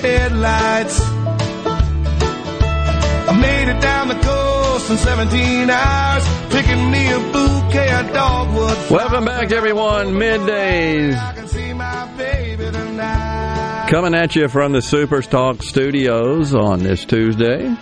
Headlights. 0.00 1.00
I 3.28 3.38
made 3.40 3.68
it 3.68 3.80
down 3.80 4.08
the 4.08 4.14
coast 4.14 4.90
in 4.90 4.96
17 4.96 5.70
hours, 5.70 6.24
picking 6.50 6.90
me 6.90 7.12
a 7.12 7.18
bouquet 7.18 7.92
of 8.00 8.12
dogwood. 8.12 8.90
Welcome 8.90 9.24
back, 9.24 9.52
everyone. 9.52 10.14
Middays. 10.14 11.16
Coming 13.88 14.14
at 14.14 14.34
you 14.36 14.48
from 14.48 14.72
the 14.72 14.82
Super 14.82 15.20
Talk 15.20 15.62
studios 15.62 16.54
on 16.54 16.82
this 16.82 17.04
Tuesday. 17.04 17.74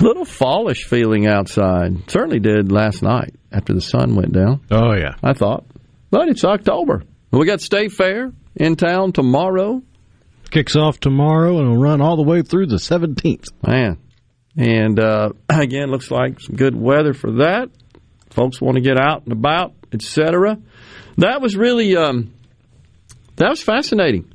Little 0.00 0.24
fallish 0.24 0.84
feeling 0.84 1.26
outside. 1.26 2.10
Certainly 2.10 2.40
did 2.40 2.72
last 2.72 3.02
night 3.02 3.34
after 3.52 3.72
the 3.72 3.80
sun 3.80 4.16
went 4.16 4.32
down. 4.32 4.60
Oh, 4.70 4.94
yeah. 4.94 5.14
I 5.22 5.32
thought. 5.32 5.64
But 6.10 6.28
it's 6.28 6.44
October. 6.44 7.02
We 7.30 7.46
got 7.46 7.60
State 7.60 7.92
Fair 7.92 8.32
in 8.56 8.76
town 8.76 9.12
tomorrow. 9.12 9.82
Kicks 10.50 10.76
off 10.76 11.00
tomorrow 11.00 11.58
and 11.58 11.70
will 11.70 11.82
run 11.82 12.00
all 12.00 12.16
the 12.16 12.22
way 12.22 12.42
through 12.42 12.66
the 12.66 12.76
17th. 12.76 13.46
Man. 13.66 13.98
And 14.56 14.98
uh, 15.00 15.30
again, 15.48 15.90
looks 15.90 16.10
like 16.10 16.40
some 16.40 16.56
good 16.56 16.76
weather 16.76 17.14
for 17.14 17.32
that. 17.38 17.70
Folks 18.30 18.60
want 18.60 18.76
to 18.76 18.80
get 18.80 18.98
out 18.98 19.24
and 19.24 19.32
about, 19.32 19.74
etc. 19.92 20.58
That 21.18 21.40
was 21.40 21.56
really 21.56 21.96
um, 21.96 22.32
that 23.36 23.48
was 23.48 23.62
fascinating 23.62 24.32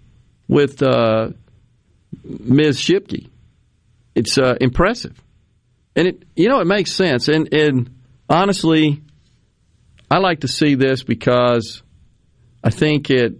with 0.47 0.81
uh, 0.81 1.29
Ms. 2.23 2.79
Shipke. 2.79 3.29
It's 4.15 4.37
uh, 4.37 4.55
impressive, 4.59 5.21
and 5.95 6.07
it 6.07 6.23
you 6.35 6.49
know 6.49 6.59
it 6.59 6.67
makes 6.67 6.93
sense. 6.93 7.27
And 7.27 7.53
and 7.53 7.89
honestly, 8.29 9.01
I 10.09 10.19
like 10.19 10.41
to 10.41 10.47
see 10.47 10.75
this 10.75 11.03
because 11.03 11.83
I 12.63 12.69
think 12.69 13.09
it 13.09 13.39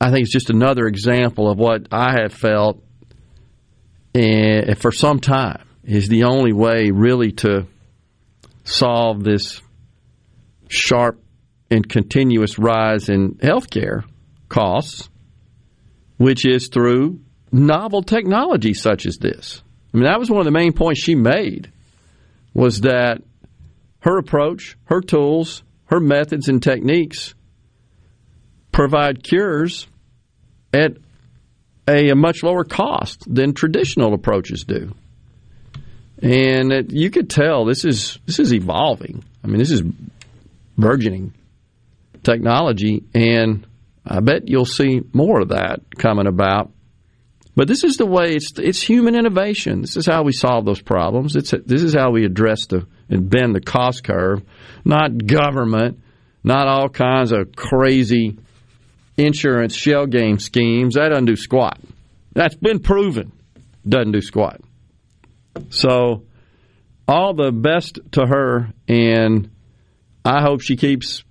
I 0.00 0.10
think 0.10 0.24
it's 0.24 0.32
just 0.32 0.50
another 0.50 0.86
example 0.86 1.50
of 1.50 1.58
what 1.58 1.88
I 1.90 2.20
have 2.20 2.32
felt 2.32 2.82
and 4.16 4.78
for 4.78 4.92
some 4.92 5.20
time 5.20 5.62
is 5.84 6.08
the 6.08 6.24
only 6.24 6.52
way 6.52 6.90
really 6.90 7.32
to 7.32 7.66
solve 8.64 9.22
this 9.22 9.60
sharp 10.68 11.22
and 11.70 11.86
continuous 11.86 12.58
rise 12.58 13.08
in 13.08 13.34
healthcare 13.34 14.04
costs, 14.48 15.08
which 16.16 16.46
is 16.46 16.68
through 16.68 17.20
novel 17.52 18.02
technology 18.02 18.72
such 18.72 19.06
as 19.06 19.18
this. 19.18 19.62
I 19.92 19.98
mean, 19.98 20.06
that 20.06 20.18
was 20.18 20.30
one 20.30 20.40
of 20.40 20.46
the 20.46 20.50
main 20.50 20.72
points 20.72 21.00
she 21.00 21.14
made 21.14 21.70
was 22.54 22.80
that 22.82 23.22
her 24.00 24.18
approach, 24.18 24.78
her 24.84 25.00
tools, 25.00 25.62
her 25.86 26.00
methods 26.00 26.48
and 26.48 26.62
techniques 26.62 27.34
provide 28.76 29.24
cures 29.24 29.86
at 30.70 30.98
a, 31.88 32.10
a 32.10 32.14
much 32.14 32.42
lower 32.42 32.62
cost 32.62 33.24
than 33.26 33.54
traditional 33.54 34.12
approaches 34.12 34.64
do. 34.64 34.92
And 36.22 36.70
it, 36.70 36.92
you 36.92 37.10
could 37.10 37.30
tell 37.30 37.64
this 37.64 37.86
is 37.86 38.18
this 38.26 38.38
is 38.38 38.52
evolving. 38.52 39.24
I 39.42 39.46
mean, 39.46 39.58
this 39.58 39.70
is 39.70 39.82
burgeoning 40.76 41.32
technology, 42.22 43.02
and 43.14 43.66
I 44.06 44.20
bet 44.20 44.46
you'll 44.46 44.66
see 44.66 45.00
more 45.12 45.40
of 45.40 45.48
that 45.48 45.80
coming 45.96 46.26
about. 46.26 46.70
But 47.54 47.68
this 47.68 47.82
is 47.82 47.96
the 47.96 48.04
way 48.04 48.34
it's 48.34 48.52
it's 48.58 48.82
human 48.82 49.14
innovation. 49.14 49.80
This 49.80 49.96
is 49.96 50.04
how 50.04 50.22
we 50.22 50.32
solve 50.32 50.66
those 50.66 50.82
problems. 50.82 51.34
It's 51.34 51.52
this 51.64 51.82
is 51.82 51.94
how 51.94 52.10
we 52.10 52.26
address 52.26 52.66
the 52.66 52.86
and 53.08 53.30
bend 53.30 53.54
the 53.54 53.60
cost 53.62 54.04
curve, 54.04 54.42
not 54.84 55.26
government, 55.26 56.00
not 56.44 56.68
all 56.68 56.90
kinds 56.90 57.32
of 57.32 57.56
crazy 57.56 58.36
insurance 59.16 59.74
shell 59.74 60.06
game 60.06 60.38
schemes. 60.38 60.94
That 60.94 61.08
doesn't 61.08 61.26
do 61.26 61.36
squat. 61.36 61.80
That's 62.32 62.54
been 62.54 62.80
proven. 62.80 63.32
Doesn't 63.88 64.12
do 64.12 64.20
squat. 64.20 64.60
So, 65.70 66.24
all 67.08 67.34
the 67.34 67.52
best 67.52 67.98
to 68.12 68.26
her, 68.26 68.72
and 68.88 69.50
I 70.24 70.42
hope 70.42 70.60
she 70.60 70.76
keeps 70.76 71.24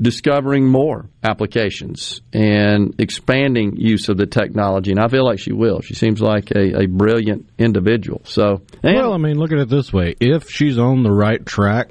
discovering 0.00 0.66
more 0.66 1.08
applications 1.22 2.20
and 2.32 2.94
expanding 2.98 3.76
use 3.76 4.08
of 4.08 4.16
the 4.16 4.26
technology. 4.26 4.90
And 4.90 5.00
I 5.00 5.08
feel 5.08 5.24
like 5.24 5.38
she 5.38 5.52
will. 5.52 5.80
She 5.80 5.94
seems 5.94 6.20
like 6.20 6.50
a, 6.50 6.82
a 6.82 6.86
brilliant 6.86 7.48
individual. 7.58 8.20
So, 8.24 8.62
well, 8.82 9.12
I 9.12 9.16
mean, 9.18 9.38
look 9.38 9.52
at 9.52 9.58
it 9.58 9.68
this 9.68 9.92
way: 9.92 10.14
if 10.20 10.50
she's 10.50 10.78
on 10.78 11.02
the 11.02 11.12
right 11.12 11.44
track, 11.44 11.90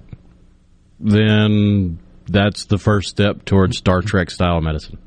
then 1.00 2.00
that's 2.28 2.66
the 2.66 2.78
first 2.78 3.10
step 3.10 3.46
towards 3.46 3.78
Star 3.78 4.02
Trek 4.02 4.30
style 4.32 4.62
medicine. 4.62 4.98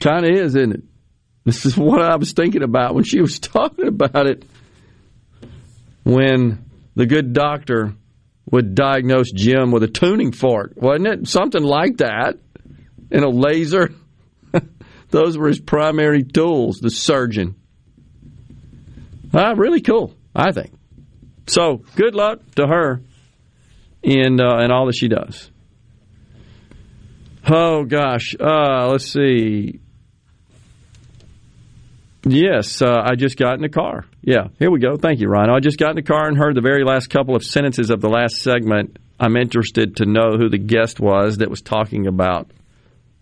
Kind 0.00 0.24
of 0.24 0.32
is, 0.32 0.54
isn't 0.54 0.72
it? 0.72 0.82
This 1.44 1.64
is 1.64 1.76
what 1.76 2.02
I 2.02 2.16
was 2.16 2.32
thinking 2.32 2.62
about 2.62 2.94
when 2.94 3.04
she 3.04 3.20
was 3.20 3.38
talking 3.38 3.88
about 3.88 4.26
it. 4.26 4.44
When 6.04 6.64
the 6.94 7.06
good 7.06 7.32
doctor 7.32 7.94
would 8.50 8.74
diagnose 8.74 9.30
Jim 9.32 9.70
with 9.70 9.82
a 9.82 9.88
tuning 9.88 10.32
fork, 10.32 10.72
wasn't 10.76 11.06
it? 11.06 11.28
Something 11.28 11.62
like 11.62 11.98
that. 11.98 12.38
And 13.10 13.24
a 13.24 13.28
laser. 13.28 13.94
Those 15.10 15.38
were 15.38 15.48
his 15.48 15.60
primary 15.60 16.22
tools, 16.22 16.78
the 16.78 16.90
surgeon. 16.90 17.56
Ah, 19.32 19.54
really 19.56 19.80
cool, 19.80 20.14
I 20.34 20.52
think. 20.52 20.72
So, 21.46 21.82
good 21.96 22.14
luck 22.14 22.40
to 22.56 22.66
her 22.66 23.00
in, 24.02 24.40
uh, 24.40 24.68
all 24.70 24.86
that 24.86 24.96
she 24.96 25.08
does. 25.08 25.50
Oh, 27.48 27.84
gosh. 27.84 28.34
Uh, 28.38 28.88
let's 28.88 29.10
see. 29.10 29.80
Yes, 32.24 32.82
uh, 32.82 33.02
I 33.04 33.14
just 33.14 33.36
got 33.36 33.54
in 33.54 33.62
the 33.62 33.68
car. 33.68 34.04
Yeah, 34.22 34.48
here 34.58 34.70
we 34.70 34.80
go. 34.80 34.96
Thank 34.96 35.20
you, 35.20 35.28
Ryan. 35.28 35.50
I 35.50 35.60
just 35.60 35.78
got 35.78 35.90
in 35.90 35.96
the 35.96 36.02
car 36.02 36.26
and 36.26 36.36
heard 36.36 36.56
the 36.56 36.60
very 36.60 36.84
last 36.84 37.10
couple 37.10 37.36
of 37.36 37.44
sentences 37.44 37.90
of 37.90 38.00
the 38.00 38.08
last 38.08 38.38
segment. 38.38 38.98
I'm 39.20 39.36
interested 39.36 39.96
to 39.96 40.06
know 40.06 40.36
who 40.36 40.48
the 40.48 40.58
guest 40.58 41.00
was 41.00 41.38
that 41.38 41.50
was 41.50 41.62
talking 41.62 42.06
about 42.06 42.50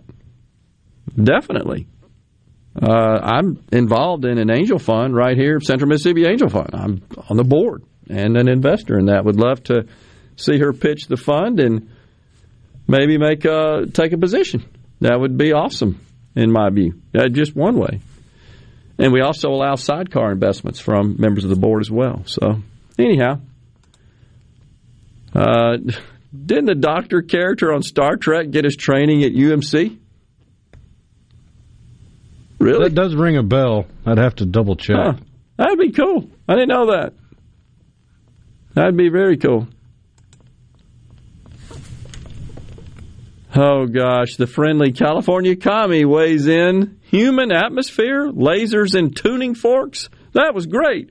Definitely. 1.22 1.86
Uh, 2.74 3.18
I'm 3.22 3.62
involved 3.72 4.24
in 4.24 4.38
an 4.38 4.50
angel 4.50 4.78
fund 4.78 5.14
right 5.14 5.36
here, 5.36 5.60
Central 5.60 5.88
Mississippi 5.88 6.24
Angel 6.26 6.48
Fund. 6.48 6.70
I'm 6.72 7.02
on 7.28 7.36
the 7.36 7.44
board 7.44 7.82
and 8.08 8.36
an 8.36 8.48
investor 8.48 8.98
in 8.98 9.06
that. 9.06 9.24
Would 9.24 9.36
love 9.36 9.62
to 9.64 9.86
see 10.36 10.58
her 10.58 10.72
pitch 10.72 11.06
the 11.06 11.16
fund 11.16 11.58
and 11.58 11.90
maybe 12.86 13.18
make 13.18 13.44
a, 13.44 13.86
take 13.92 14.12
a 14.12 14.18
position. 14.18 14.64
That 15.00 15.18
would 15.18 15.36
be 15.36 15.52
awesome 15.52 16.00
in 16.36 16.52
my 16.52 16.70
view. 16.70 17.00
Uh, 17.14 17.28
just 17.28 17.56
one 17.56 17.76
way. 17.76 18.00
And 18.98 19.12
we 19.12 19.20
also 19.20 19.48
allow 19.48 19.76
sidecar 19.76 20.30
investments 20.30 20.78
from 20.78 21.16
members 21.18 21.44
of 21.44 21.50
the 21.50 21.56
board 21.56 21.82
as 21.82 21.90
well. 21.90 22.22
So, 22.26 22.60
anyhow, 22.98 23.40
uh, 25.34 25.78
didn't 26.46 26.66
the 26.66 26.74
doctor 26.74 27.22
character 27.22 27.72
on 27.72 27.82
Star 27.82 28.16
Trek 28.16 28.50
get 28.50 28.64
his 28.64 28.76
training 28.76 29.24
at 29.24 29.32
UMC? 29.32 29.99
Really? 32.60 32.84
That 32.84 32.94
does 32.94 33.14
ring 33.14 33.36
a 33.36 33.42
bell. 33.42 33.86
I'd 34.04 34.18
have 34.18 34.36
to 34.36 34.46
double 34.46 34.76
check. 34.76 34.96
Huh. 34.96 35.14
That'd 35.56 35.78
be 35.78 35.92
cool. 35.92 36.30
I 36.46 36.54
didn't 36.54 36.68
know 36.68 36.86
that. 36.92 37.14
That'd 38.74 38.96
be 38.96 39.08
very 39.08 39.36
cool. 39.36 39.66
Oh 43.54 43.86
gosh, 43.86 44.36
the 44.36 44.46
friendly 44.46 44.92
California 44.92 45.56
commie 45.56 46.04
weighs 46.04 46.46
in. 46.46 47.00
Human 47.10 47.50
atmosphere, 47.50 48.30
lasers 48.30 48.94
and 48.94 49.16
tuning 49.16 49.54
forks. 49.54 50.08
That 50.34 50.54
was 50.54 50.66
great. 50.66 51.10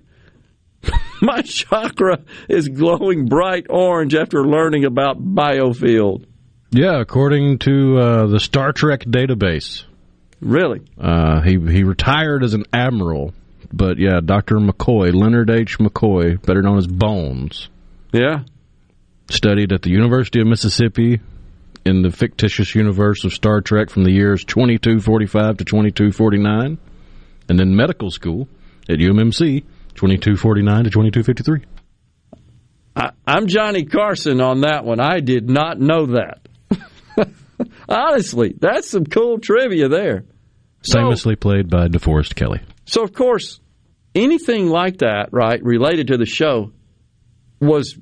My 1.22 1.42
chakra 1.42 2.20
is 2.48 2.70
glowing 2.70 3.26
bright 3.26 3.66
orange 3.70 4.16
after 4.16 4.46
learning 4.46 4.86
about 4.86 5.20
biofield. 5.20 6.26
Yeah, 6.72 7.02
according 7.02 7.60
to 7.60 7.98
uh, 7.98 8.28
the 8.28 8.40
Star 8.40 8.72
Trek 8.72 9.02
database. 9.02 9.84
Really? 10.42 10.82
Uh, 11.00 11.42
he 11.42 11.52
he 11.54 11.84
retired 11.84 12.44
as 12.44 12.54
an 12.54 12.64
admiral, 12.72 13.34
but 13.74 13.98
yeah, 13.98 14.20
Doctor 14.24 14.56
McCoy, 14.56 15.14
Leonard 15.14 15.50
H. 15.50 15.78
McCoy, 15.80 16.42
better 16.42 16.62
known 16.62 16.78
as 16.78 16.88
Bones, 16.88 17.70
Yeah. 18.14 18.44
studied 19.30 19.72
at 19.74 19.82
the 19.82 19.92
University 19.92 20.40
of 20.40 20.48
Mississippi 20.48 21.20
in 21.86 22.02
the 22.02 22.10
fictitious 22.12 22.74
universe 22.76 23.24
of 23.26 23.34
Star 23.34 23.62
Trek 23.62 23.90
from 23.90 24.04
the 24.04 24.12
years 24.12 24.44
2245 24.46 25.58
to 25.58 25.66
2249, 25.66 26.78
and 27.50 27.60
then 27.60 27.76
medical 27.76 28.10
school 28.12 28.48
at 28.90 28.98
UMMC 29.00 29.64
2249 29.96 30.84
to 30.86 30.90
2253. 30.90 31.62
I, 32.96 33.12
I'm 33.28 33.48
Johnny 33.48 33.84
Carson 33.86 34.42
on 34.42 34.62
that 34.62 34.84
one. 34.86 35.00
I 35.00 35.20
did 35.20 35.50
not 35.50 35.80
know 35.80 36.08
that. 36.08 36.40
Honestly, 37.90 38.54
that's 38.60 38.90
some 38.90 39.06
cool 39.06 39.40
trivia 39.40 39.88
there. 39.90 40.26
So, 40.82 41.00
Famously 41.00 41.36
played 41.36 41.70
by 41.70 41.88
DeForest 41.88 42.36
Kelley. 42.36 42.62
so 42.86 43.04
of 43.04 43.14
course, 43.14 43.60
anything 44.16 44.70
like 44.70 45.00
that, 45.00 45.30
right, 45.32 45.62
related 45.64 46.08
to 46.08 46.18
the 46.18 46.26
show, 46.26 46.72
was 47.60 47.98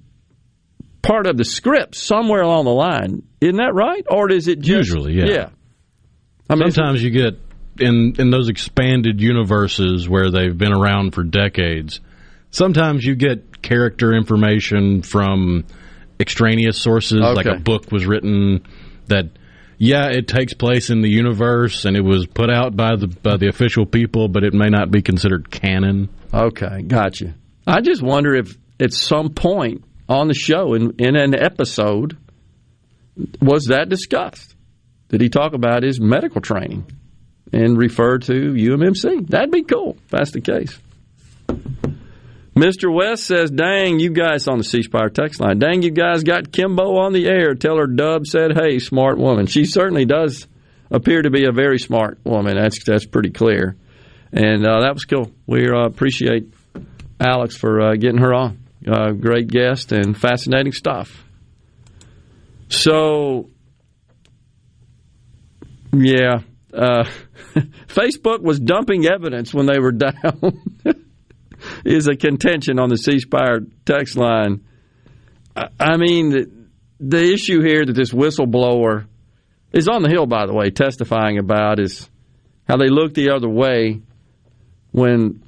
part 1.02 1.26
of 1.26 1.38
the 1.38 1.46
script 1.46 1.96
somewhere 1.96 2.42
along 2.42 2.66
the 2.66 2.72
line. 2.72 3.24
Isn't 3.42 3.58
that 3.58 3.74
right? 3.74 4.06
Or 4.10 4.30
is 4.32 4.48
it 4.48 4.60
just, 4.60 4.90
Usually, 4.90 5.14
yeah. 5.14 5.26
Yeah. 5.26 5.50
I 6.50 6.56
mean, 6.56 6.72
Sometimes 6.72 7.02
you 7.04 7.10
get 7.10 7.40
in 7.80 8.14
in 8.18 8.30
those 8.32 8.50
expanded 8.50 9.22
universes 9.22 10.08
where 10.08 10.32
they've 10.32 10.58
been 10.58 10.74
around 10.74 11.14
for 11.14 11.24
decades. 11.24 12.00
Sometimes 12.52 13.04
you 13.04 13.16
get 13.16 13.62
character 13.62 14.14
information 14.14 15.02
from 15.02 15.66
extraneous 16.20 16.82
sources, 16.82 17.20
like 17.20 17.46
a 17.46 17.56
book 17.60 17.92
was 17.92 18.06
written 18.06 18.66
that 19.08 19.26
yeah, 19.78 20.08
it 20.10 20.28
takes 20.28 20.54
place 20.54 20.90
in 20.90 21.02
the 21.02 21.10
universe 21.10 21.86
and 21.86 21.96
it 21.96 22.04
was 22.04 22.26
put 22.26 22.50
out 22.50 22.76
by 22.76 22.96
the 22.96 23.08
by 23.08 23.38
the 23.38 23.48
official 23.48 23.86
people, 23.86 24.28
but 24.28 24.44
it 24.44 24.54
may 24.54 24.70
not 24.70 24.92
be 24.92 25.02
considered 25.02 25.50
canon. 25.50 26.10
Okay, 26.34 26.82
gotcha. 26.82 27.36
I 27.66 27.82
just 27.82 28.02
wonder 28.02 28.36
if 28.36 28.58
at 28.80 28.94
some 28.94 29.34
point 29.34 29.84
on 30.10 30.28
the 30.28 30.34
show, 30.34 30.74
in, 30.74 30.96
in 31.00 31.16
an 31.16 31.36
episode, 31.36 32.18
was 33.42 33.66
that 33.66 33.90
discussed? 33.90 34.56
Did 35.10 35.22
he 35.22 35.30
talk 35.30 35.54
about 35.54 35.84
his 35.84 36.00
medical 36.00 36.42
training 36.42 36.86
and 37.52 37.78
refer 37.78 38.18
to 38.20 38.34
UMMC? 38.34 39.28
That'd 39.28 39.52
be 39.52 39.64
cool 39.64 39.98
if 40.06 40.10
that's 40.10 40.32
the 40.32 40.42
case. 40.42 40.78
Mr. 42.58 42.92
West 42.92 43.26
says, 43.26 43.52
Dang, 43.52 44.00
you 44.00 44.10
guys 44.10 44.48
on 44.48 44.58
the 44.58 44.64
C 44.64 44.82
Spire 44.82 45.10
text 45.10 45.40
line. 45.40 45.60
Dang, 45.60 45.84
you 45.84 45.92
guys 45.92 46.24
got 46.24 46.52
Kimbo 46.52 46.98
on 46.98 47.14
the 47.14 47.28
air. 47.28 47.54
Tell 47.54 47.78
her 47.78 47.86
Dub 47.86 48.26
said, 48.26 48.58
Hey, 48.58 48.80
smart 48.80 49.20
woman. 49.20 49.46
She 49.46 49.66
certainly 49.66 50.06
does 50.06 50.48
appear 50.90 51.22
to 51.22 51.30
be 51.30 51.46
a 51.46 51.52
very 51.52 51.78
smart 51.78 52.18
woman. 52.24 52.58
That's, 52.58 52.84
that's 52.84 53.06
pretty 53.06 53.30
clear. 53.30 53.76
And 54.32 54.66
uh, 54.66 54.82
that 54.82 54.94
was 54.94 55.06
cool. 55.06 55.32
We 55.46 55.70
uh, 55.70 55.86
appreciate 55.86 56.52
Alex 57.20 57.56
for 57.56 57.80
uh, 57.80 57.94
getting 57.94 58.20
her 58.20 58.34
on. 58.34 58.58
Uh, 58.88 59.12
great 59.12 59.48
guest 59.48 59.92
and 59.92 60.18
fascinating 60.18 60.72
stuff. 60.72 61.24
So, 62.70 63.50
yeah, 65.94 66.40
uh, 66.74 67.04
Facebook 67.88 68.42
was 68.42 68.60
dumping 68.60 69.06
evidence 69.06 69.54
when 69.54 69.68
they 69.68 69.80
were 69.80 69.92
down. 69.94 70.62
Is 71.88 72.08
a 72.08 72.16
contention 72.16 72.80
on 72.80 72.90
the 72.90 72.98
C 72.98 73.20
Spire 73.20 73.62
text 73.86 74.18
line. 74.18 74.66
I, 75.56 75.68
I 75.80 75.98
mean, 75.98 76.30
the, 76.30 76.52
the 77.00 77.34
issue 77.34 77.62
here 77.62 77.86
that 77.86 77.94
this 77.94 78.12
whistleblower 78.12 79.08
is 79.72 79.88
on 79.88 80.04
the 80.04 80.10
Hill, 80.10 80.26
by 80.26 80.46
the 80.46 80.54
way, 80.54 80.70
testifying 80.70 81.38
about 81.38 81.80
is 81.80 82.10
how 82.68 82.78
they 82.78 82.90
looked 82.90 83.16
the 83.16 83.32
other 83.32 83.50
way 83.50 84.02
when 84.92 85.44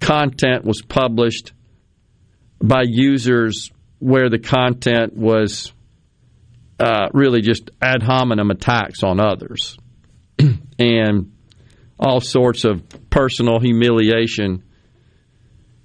content 0.00 0.64
was 0.64 0.82
published 0.82 1.52
by 2.62 2.82
users 2.84 3.70
where 3.98 4.28
the 4.28 4.38
content 4.38 5.16
was 5.16 5.72
uh, 6.78 7.08
really 7.12 7.40
just 7.40 7.70
ad 7.80 8.02
hominem 8.02 8.50
attacks 8.50 9.02
on 9.02 9.20
others 9.20 9.76
and 10.78 11.32
all 11.98 12.20
sorts 12.20 12.64
of 12.64 12.82
personal 13.10 13.58
humiliation. 13.58 14.62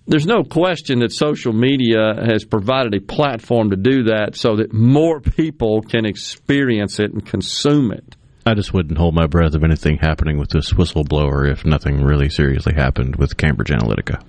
There's 0.06 0.26
no 0.26 0.44
question 0.44 1.00
that 1.00 1.14
social 1.14 1.54
media 1.54 2.14
has 2.26 2.44
provided 2.44 2.94
a 2.94 3.00
platform 3.00 3.70
to 3.70 3.78
do 3.78 4.04
that 4.06 4.36
so 4.36 4.58
that 4.58 4.74
more 4.74 5.22
people 5.22 5.82
can 5.82 6.06
experience 6.06 7.00
it 7.00 7.14
and 7.14 7.26
consume 7.26 7.92
it. 7.94 8.16
I 8.46 8.54
just 8.54 8.74
wouldn't 8.74 8.98
hold 8.98 9.16
my 9.16 9.28
breath 9.28 9.56
of 9.56 9.64
anything 9.64 10.00
happening 10.02 10.38
with 10.38 10.50
this 10.50 10.74
whistleblower 10.74 11.50
if 11.50 11.64
nothing 11.64 12.04
really 12.04 12.28
seriously 12.28 12.74
happened 12.74 13.16
with 13.16 13.38
Cambridge 13.38 13.70
Analytica. 13.70 14.22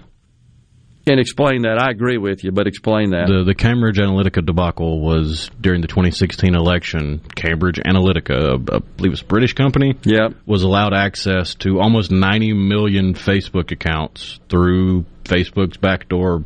And 1.07 1.21
explain 1.21 1.63
that. 1.63 1.79
I 1.79 1.91
agree 1.91 2.17
with 2.17 2.45
you, 2.45 2.53
but 2.53 2.67
explain 2.67 3.11
that. 3.11 3.27
The 3.29 3.45
the 3.45 3.55
Cambridge 3.55 3.99
Analytica 3.99 4.45
debacle 4.45 5.01
was 5.01 5.51
during 5.61 5.83
the 5.83 5.89
2016 5.89 6.55
election. 6.55 7.21
Cambridge 7.35 7.79
Analytica, 7.79 8.55
I 8.73 8.79
believe 8.97 9.13
it's 9.13 9.23
a 9.23 9.27
British 9.27 9.53
company, 9.53 9.97
yep. 10.05 10.35
was 10.47 10.63
allowed 10.63 10.95
access 10.95 11.55
to 11.57 11.81
almost 11.81 12.11
90 12.11 12.55
million 12.55 13.15
Facebook 13.15 13.71
accounts 13.71 14.41
through 14.49 15.05
Facebook's 15.25 15.77
backdoor 15.77 16.45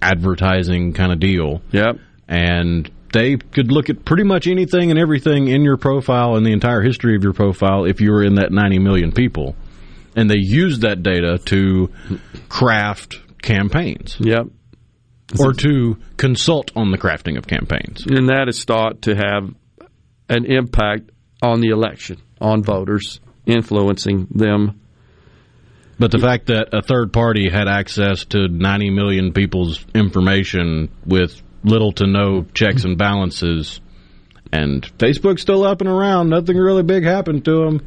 advertising 0.00 0.94
kind 0.94 1.12
of 1.12 1.20
deal. 1.20 1.60
Yep. 1.72 1.96
And 2.28 2.90
they 3.12 3.36
could 3.36 3.70
look 3.70 3.90
at 3.90 4.04
pretty 4.04 4.24
much 4.24 4.46
anything 4.46 4.90
and 4.90 4.98
everything 4.98 5.48
in 5.48 5.62
your 5.62 5.76
profile 5.76 6.36
and 6.36 6.46
the 6.46 6.52
entire 6.52 6.80
history 6.80 7.14
of 7.14 7.22
your 7.22 7.34
profile 7.34 7.84
if 7.84 8.00
you 8.00 8.10
were 8.10 8.24
in 8.24 8.36
that 8.36 8.50
90 8.50 8.78
million 8.78 9.12
people. 9.12 9.54
And 10.16 10.28
they 10.28 10.38
used 10.38 10.82
that 10.82 11.02
data 11.02 11.38
to 11.46 11.90
craft 12.48 13.20
campaigns. 13.42 14.16
Yep. 14.20 14.46
Or 15.38 15.52
to 15.52 15.96
consult 16.16 16.72
on 16.76 16.90
the 16.90 16.98
crafting 16.98 17.38
of 17.38 17.46
campaigns. 17.46 18.04
And 18.06 18.28
that 18.28 18.48
is 18.48 18.64
thought 18.64 19.02
to 19.02 19.14
have 19.14 19.54
an 20.28 20.44
impact 20.44 21.10
on 21.42 21.60
the 21.60 21.68
election, 21.68 22.20
on 22.40 22.62
voters, 22.62 23.20
influencing 23.46 24.28
them. 24.30 24.80
But 25.98 26.10
the 26.10 26.18
fact 26.18 26.46
that 26.46 26.68
a 26.72 26.82
third 26.82 27.12
party 27.12 27.48
had 27.48 27.68
access 27.68 28.24
to 28.26 28.48
90 28.48 28.90
million 28.90 29.32
people's 29.32 29.84
information 29.94 30.90
with 31.06 31.40
little 31.64 31.92
to 31.92 32.06
no 32.06 32.44
checks 32.54 32.84
and 32.84 32.98
balances, 32.98 33.80
and 34.52 34.82
Facebook's 34.98 35.42
still 35.42 35.64
up 35.64 35.80
and 35.80 35.88
around, 35.88 36.28
nothing 36.28 36.56
really 36.56 36.82
big 36.82 37.04
happened 37.04 37.44
to 37.44 37.64
them. 37.64 37.86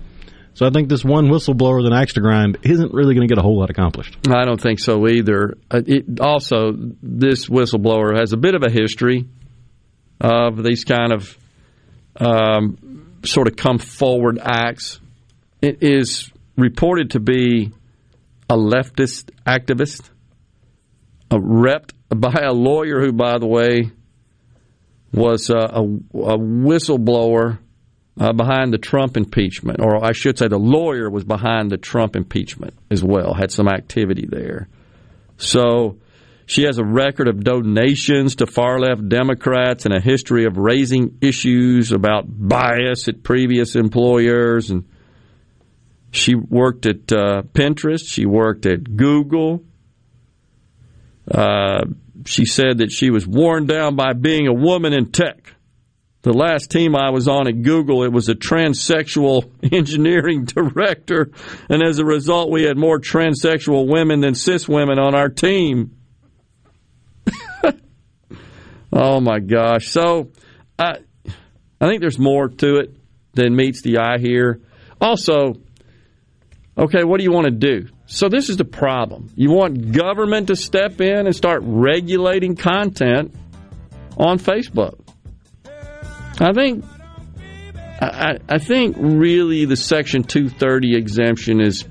So 0.56 0.66
I 0.66 0.70
think 0.70 0.88
this 0.88 1.04
one 1.04 1.28
whistleblower 1.28 1.84
with 1.84 1.88
an 1.88 1.94
axe 1.94 2.14
to 2.14 2.22
grind 2.22 2.60
isn't 2.64 2.94
really 2.94 3.14
going 3.14 3.28
to 3.28 3.32
get 3.32 3.38
a 3.38 3.42
whole 3.42 3.60
lot 3.60 3.70
accomplished. 3.70 4.18
I 4.30 4.46
don't 4.46 4.60
think 4.60 4.80
so 4.80 5.06
either. 5.08 5.58
Uh, 5.70 5.82
It, 5.86 6.20
also, 6.22 6.72
this 7.04 7.48
whistleblower 7.48 8.18
has 8.18 8.32
a 8.32 8.38
bit 8.38 8.56
of 8.56 8.64
a 8.64 8.72
history 8.72 9.28
of 10.22 10.64
these 10.64 10.86
kind 10.86 11.12
of 11.12 11.38
um, 12.18 13.20
sort 13.26 13.48
of 13.48 13.58
come 13.58 13.80
forward 13.80 14.40
acts 14.42 15.02
It 15.62 15.84
is 15.84 16.32
reported 16.56 17.12
to 17.12 17.20
be 17.20 17.72
a 18.50 18.56
leftist 18.56 19.32
activist, 19.46 20.10
a 21.32 21.40
rep 21.40 21.92
by 22.10 22.44
a 22.44 22.54
lawyer 22.54 23.02
who, 23.02 23.12
by 23.12 23.40
the 23.40 23.48
way, 23.48 23.92
was 25.12 25.50
a, 25.50 25.58
a, 25.58 25.82
a 25.82 26.38
whistleblower 26.38 27.60
uh, 28.20 28.34
behind 28.34 28.74
the 28.74 28.78
Trump 28.78 29.18
impeachment, 29.18 29.80
or 29.82 30.04
I 30.04 30.14
should 30.14 30.38
say, 30.38 30.48
the 30.48 30.58
lawyer 30.58 31.10
was 31.10 31.24
behind 31.24 31.70
the 31.70 31.78
Trump 31.78 32.16
impeachment 32.16 32.74
as 32.90 33.04
well, 33.04 33.34
had 33.34 33.52
some 33.52 33.68
activity 33.68 34.26
there. 34.30 34.68
So 35.38 35.98
she 36.46 36.64
has 36.64 36.78
a 36.78 36.86
record 36.86 37.28
of 37.28 37.44
donations 37.44 38.36
to 38.38 38.46
far 38.46 38.80
left 38.80 39.10
Democrats 39.10 39.86
and 39.86 39.94
a 39.94 40.00
history 40.00 40.46
of 40.46 40.58
raising 40.58 41.18
issues 41.22 41.92
about 41.92 42.26
bias 42.28 43.08
at 43.08 43.24
previous 43.24 43.76
employers. 43.76 44.70
And 44.70 44.86
she 46.12 46.36
worked 46.36 46.86
at 46.86 47.12
uh, 47.12 47.42
Pinterest, 47.54 48.08
she 48.08 48.26
worked 48.26 48.66
at 48.66 48.96
Google. 48.96 49.64
Uh, 51.30 51.86
she 52.26 52.46
said 52.46 52.78
that 52.78 52.92
she 52.92 53.10
was 53.10 53.28
worn 53.28 53.66
down 53.66 53.96
by 53.96 54.14
being 54.14 54.48
a 54.48 54.54
woman 54.54 54.94
in 54.94 55.12
tech. 55.12 55.55
The 56.26 56.34
last 56.34 56.72
team 56.72 56.96
I 56.96 57.12
was 57.12 57.28
on 57.28 57.48
at 57.48 57.62
Google, 57.62 58.04
it 58.04 58.12
was 58.12 58.30
a 58.30 58.34
transsexual 58.34 59.48
engineering 59.72 60.46
director, 60.46 61.30
and 61.70 61.84
as 61.84 62.00
a 62.00 62.04
result, 62.04 62.50
we 62.50 62.64
had 62.64 62.78
more 62.78 63.00
transsexual 63.00 63.88
women 63.88 64.22
than 64.22 64.34
cis 64.34 64.68
women 64.68 64.98
on 64.98 65.14
our 65.14 65.30
team. 65.30 65.96
oh 68.92 69.20
my 69.20 69.38
gosh! 69.38 69.90
So, 69.90 70.32
I 70.80 70.96
I 71.80 71.88
think 71.88 72.02
there's 72.02 72.18
more 72.18 72.50
to 72.50 72.78
it 72.78 72.96
than 73.34 73.56
meets 73.56 73.84
the 73.84 74.00
eye 74.00 74.18
here. 74.18 74.62
Also, 75.00 75.62
okay, 76.76 77.04
what 77.04 77.20
do 77.20 77.24
you 77.24 77.32
want 77.32 77.46
to 77.46 77.52
do? 77.52 77.88
So 78.08 78.30
this 78.30 78.50
is 78.50 78.58
the 78.58 78.66
problem. 78.66 79.30
You 79.36 79.52
want 79.52 79.92
government 79.92 80.48
to 80.48 80.56
step 80.56 81.00
in 81.02 81.28
and 81.28 81.36
start 81.36 81.62
regulating 81.64 82.56
content 82.56 83.36
on 84.18 84.40
Facebook. 84.40 85.05
I 86.40 86.52
think 86.54 86.84
I, 88.02 88.40
I 88.50 88.58
think 88.58 88.98
really 89.00 89.66
the 89.66 89.78
Section 89.78 90.24
230 90.24 90.96
exemption 90.96 91.62
is 91.62 91.86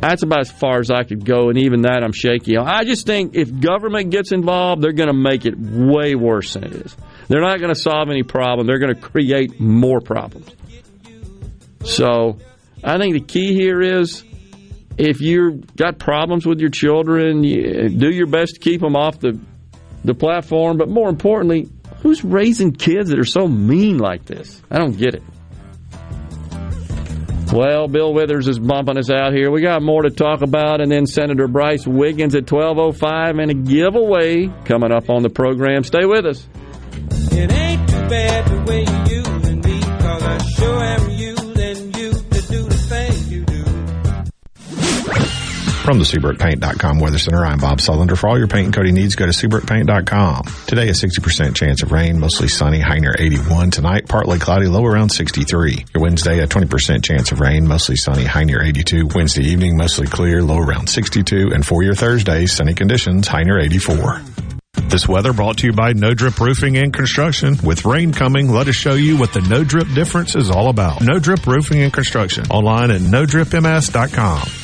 that's 0.00 0.22
about 0.22 0.40
as 0.40 0.50
far 0.50 0.80
as 0.80 0.90
I 0.90 1.04
could 1.04 1.24
go, 1.24 1.48
and 1.48 1.56
even 1.58 1.82
that 1.82 2.02
I'm 2.04 2.12
shaky. 2.12 2.58
I 2.58 2.84
just 2.84 3.06
think 3.06 3.34
if 3.34 3.58
government 3.58 4.10
gets 4.10 4.32
involved, 4.32 4.82
they're 4.82 4.92
going 4.92 5.08
to 5.08 5.14
make 5.14 5.46
it 5.46 5.58
way 5.58 6.14
worse 6.14 6.52
than 6.52 6.64
it 6.64 6.72
is. 6.74 6.96
They're 7.28 7.40
not 7.40 7.58
going 7.58 7.72
to 7.72 7.80
solve 7.80 8.10
any 8.10 8.22
problem. 8.22 8.66
They're 8.66 8.78
going 8.78 8.94
to 8.94 9.00
create 9.00 9.58
more 9.58 10.00
problems. 10.00 10.50
So 11.84 12.38
I 12.82 12.98
think 12.98 13.14
the 13.14 13.24
key 13.24 13.54
here 13.54 13.80
is 13.80 14.24
if 14.98 15.22
you've 15.22 15.74
got 15.74 15.98
problems 15.98 16.44
with 16.44 16.60
your 16.60 16.70
children, 16.70 17.40
do 17.40 18.10
your 18.10 18.26
best 18.26 18.54
to 18.54 18.60
keep 18.60 18.82
them 18.82 18.96
off 18.96 19.20
the 19.20 19.38
the 20.04 20.14
platform. 20.14 20.76
But 20.76 20.90
more 20.90 21.08
importantly, 21.08 21.70
who's 22.04 22.22
raising 22.22 22.70
kids 22.70 23.08
that 23.10 23.18
are 23.18 23.24
so 23.24 23.48
mean 23.48 23.98
like 23.98 24.26
this? 24.26 24.62
I 24.70 24.78
don't 24.78 24.96
get 24.96 25.14
it. 25.14 25.22
Well, 27.52 27.88
Bill 27.88 28.12
Withers 28.12 28.46
is 28.46 28.58
bumping 28.58 28.98
us 28.98 29.10
out 29.10 29.32
here. 29.32 29.50
We 29.50 29.62
got 29.62 29.82
more 29.82 30.02
to 30.02 30.10
talk 30.10 30.42
about, 30.42 30.80
and 30.80 30.90
then 30.90 31.06
Senator 31.06 31.48
Brice 31.48 31.86
Wiggins 31.86 32.34
at 32.34 32.44
12.05 32.44 33.40
and 33.40 33.50
a 33.50 33.54
giveaway 33.54 34.48
coming 34.64 34.92
up 34.92 35.08
on 35.08 35.22
the 35.22 35.30
program. 35.30 35.82
Stay 35.82 36.04
with 36.04 36.26
us. 36.26 36.46
It 37.32 37.50
ain't 37.50 37.88
too 37.88 38.08
bad 38.08 38.46
the 38.48 38.70
way 38.70 38.80
you 38.80 39.24
me, 39.56 39.80
cause 39.80 40.22
I 40.22 40.38
sure 40.56 40.82
am 40.82 41.10
using 41.10 41.33
From 45.84 45.98
the 45.98 46.06
SeabrookPaint.com 46.06 46.98
Weather 46.98 47.18
Center, 47.18 47.44
I'm 47.44 47.58
Bob 47.58 47.76
Sullender. 47.76 48.16
For 48.16 48.26
all 48.26 48.38
your 48.38 48.46
paint 48.48 48.64
and 48.64 48.74
coating 48.74 48.94
needs, 48.94 49.16
go 49.16 49.26
to 49.26 49.32
SeabrookPaint.com. 49.32 50.44
Today, 50.66 50.88
a 50.88 50.92
60% 50.92 51.54
chance 51.54 51.82
of 51.82 51.92
rain, 51.92 52.18
mostly 52.18 52.48
sunny, 52.48 52.80
high 52.80 53.00
near 53.00 53.14
81. 53.18 53.70
Tonight, 53.70 54.08
partly 54.08 54.38
cloudy, 54.38 54.66
low 54.66 54.86
around 54.86 55.10
63. 55.10 55.84
Your 55.94 56.02
Wednesday, 56.02 56.38
a 56.38 56.46
20% 56.46 57.04
chance 57.04 57.32
of 57.32 57.40
rain, 57.40 57.68
mostly 57.68 57.96
sunny, 57.96 58.24
high 58.24 58.44
near 58.44 58.62
82. 58.62 59.08
Wednesday 59.14 59.42
evening, 59.42 59.76
mostly 59.76 60.06
clear, 60.06 60.42
low 60.42 60.56
around 60.56 60.86
62. 60.88 61.50
And 61.52 61.66
for 61.66 61.82
your 61.82 61.94
Thursday, 61.94 62.46
sunny 62.46 62.72
conditions, 62.72 63.28
high 63.28 63.42
near 63.42 63.60
84. 63.60 64.22
This 64.88 65.06
weather 65.06 65.34
brought 65.34 65.58
to 65.58 65.66
you 65.66 65.74
by 65.74 65.92
No 65.92 66.14
Drip 66.14 66.40
Roofing 66.40 66.78
and 66.78 66.94
Construction. 66.94 67.58
With 67.62 67.84
rain 67.84 68.14
coming, 68.14 68.50
let 68.50 68.68
us 68.68 68.74
show 68.74 68.94
you 68.94 69.18
what 69.18 69.34
the 69.34 69.42
No 69.42 69.62
Drip 69.62 69.88
difference 69.94 70.34
is 70.34 70.50
all 70.50 70.70
about. 70.70 71.02
No 71.02 71.18
Drip 71.18 71.46
Roofing 71.46 71.82
and 71.82 71.92
Construction. 71.92 72.46
Online 72.50 72.90
at 72.90 73.02
NoDripMS.com. 73.02 74.63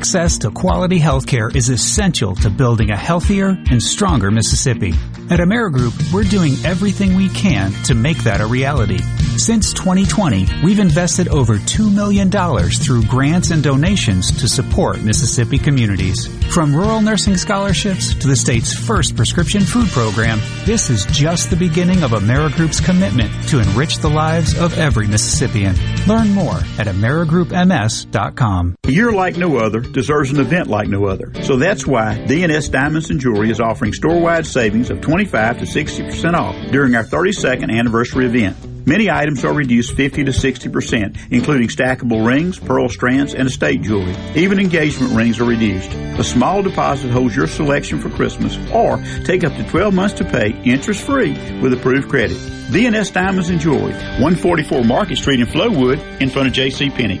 Access 0.00 0.38
to 0.38 0.50
quality 0.50 0.98
healthcare 0.98 1.54
is 1.54 1.68
essential 1.68 2.34
to 2.36 2.48
building 2.48 2.88
a 2.88 2.96
healthier 2.96 3.48
and 3.70 3.82
stronger 3.82 4.30
Mississippi. 4.30 4.94
At 5.28 5.40
AmeriGroup, 5.40 6.10
we're 6.10 6.24
doing 6.24 6.54
everything 6.64 7.16
we 7.16 7.28
can 7.28 7.70
to 7.84 7.94
make 7.94 8.16
that 8.24 8.40
a 8.40 8.46
reality. 8.46 9.00
Since 9.36 9.72
2020, 9.74 10.46
we've 10.62 10.80
invested 10.80 11.28
over 11.28 11.56
$2 11.56 11.94
million 11.94 12.30
through 12.30 13.04
grants 13.04 13.50
and 13.50 13.62
donations 13.62 14.30
to 14.38 14.48
support 14.48 15.00
Mississippi 15.00 15.56
communities. 15.56 16.26
From 16.52 16.74
rural 16.74 17.00
nursing 17.00 17.36
scholarships 17.36 18.12
to 18.14 18.26
the 18.26 18.36
state's 18.36 18.74
first 18.74 19.16
prescription 19.16 19.62
food 19.62 19.88
program, 19.90 20.40
this 20.66 20.90
is 20.90 21.06
just 21.06 21.48
the 21.48 21.56
beginning 21.56 22.02
of 22.02 22.10
AmeriGroup's 22.10 22.80
commitment 22.80 23.32
to 23.48 23.60
enrich 23.60 23.98
the 23.98 24.10
lives 24.10 24.58
of 24.58 24.76
every 24.76 25.06
Mississippian. 25.06 25.74
Learn 26.06 26.30
more 26.30 26.56
at 26.78 26.86
AmeriGroupMS.com. 26.86 28.76
A 28.84 28.90
year 28.90 29.12
like 29.12 29.36
no 29.36 29.56
other 29.56 29.80
deserves 29.80 30.30
an 30.32 30.40
event 30.40 30.68
like 30.68 30.88
no 30.88 31.06
other. 31.06 31.32
So 31.44 31.56
that's 31.56 31.86
why 31.86 32.24
DNS 32.28 32.70
Diamonds 32.70 33.10
and 33.10 33.20
Jewelry 33.20 33.50
is 33.50 33.60
offering 33.60 33.92
store-wide 33.92 34.46
savings 34.46 34.90
of 34.90 35.00
25 35.00 35.60
to 35.60 35.64
60% 35.64 36.34
off 36.34 36.56
during 36.72 36.94
our 36.94 37.04
32nd 37.04 37.70
anniversary 37.70 38.26
event. 38.26 38.56
Many 38.86 39.10
items 39.10 39.44
are 39.44 39.52
reduced 39.52 39.94
50 39.94 40.24
to 40.24 40.30
60%, 40.30 41.18
including 41.30 41.68
stackable 41.68 42.26
rings, 42.26 42.58
pearl 42.58 42.88
strands, 42.88 43.34
and 43.34 43.46
estate 43.46 43.82
jewelry. 43.82 44.16
Even 44.34 44.58
engagement 44.58 45.12
rings 45.12 45.38
are 45.40 45.44
reduced. 45.44 45.92
A 45.92 46.24
small 46.24 46.62
deposit 46.62 47.10
holds 47.10 47.36
your 47.36 47.46
selection 47.46 48.00
for 48.00 48.10
Christmas, 48.10 48.56
or 48.72 48.98
take 49.24 49.44
up 49.44 49.54
to 49.56 49.68
12 49.68 49.94
months 49.94 50.14
to 50.14 50.24
pay 50.24 50.50
interest-free 50.64 51.60
with 51.60 51.72
approved 51.72 52.08
credit. 52.08 52.36
DNS 52.70 53.12
Diamonds 53.12 53.50
and 53.50 53.60
Jewelry, 53.60 53.92
144 53.92 54.84
Market 54.84 55.16
Street 55.18 55.40
in 55.40 55.46
Flowood, 55.46 56.20
in 56.20 56.30
front 56.30 56.48
of 56.48 56.54
J.C. 56.54 56.90
Penney. 56.90 57.20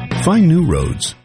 Find 0.19 0.47
new 0.47 0.65
roads. 0.65 1.15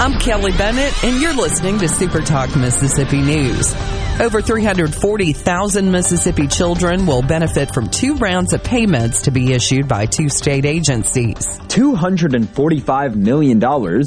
I'm 0.00 0.18
Kelly 0.18 0.50
Bennett, 0.52 1.04
and 1.04 1.20
you're 1.20 1.34
listening 1.34 1.78
to 1.78 1.88
Super 1.88 2.20
Talk 2.20 2.56
Mississippi 2.56 3.20
News. 3.20 3.72
Over 4.20 4.42
340,000 4.42 5.90
Mississippi 5.90 6.46
children 6.46 7.06
will 7.06 7.22
benefit 7.22 7.72
from 7.72 7.88
two 7.88 8.16
rounds 8.16 8.52
of 8.52 8.62
payments 8.62 9.22
to 9.22 9.30
be 9.30 9.54
issued 9.54 9.88
by 9.88 10.04
two 10.04 10.28
state 10.28 10.66
agencies. 10.66 11.58
$245 11.68 13.14
million 13.14 13.56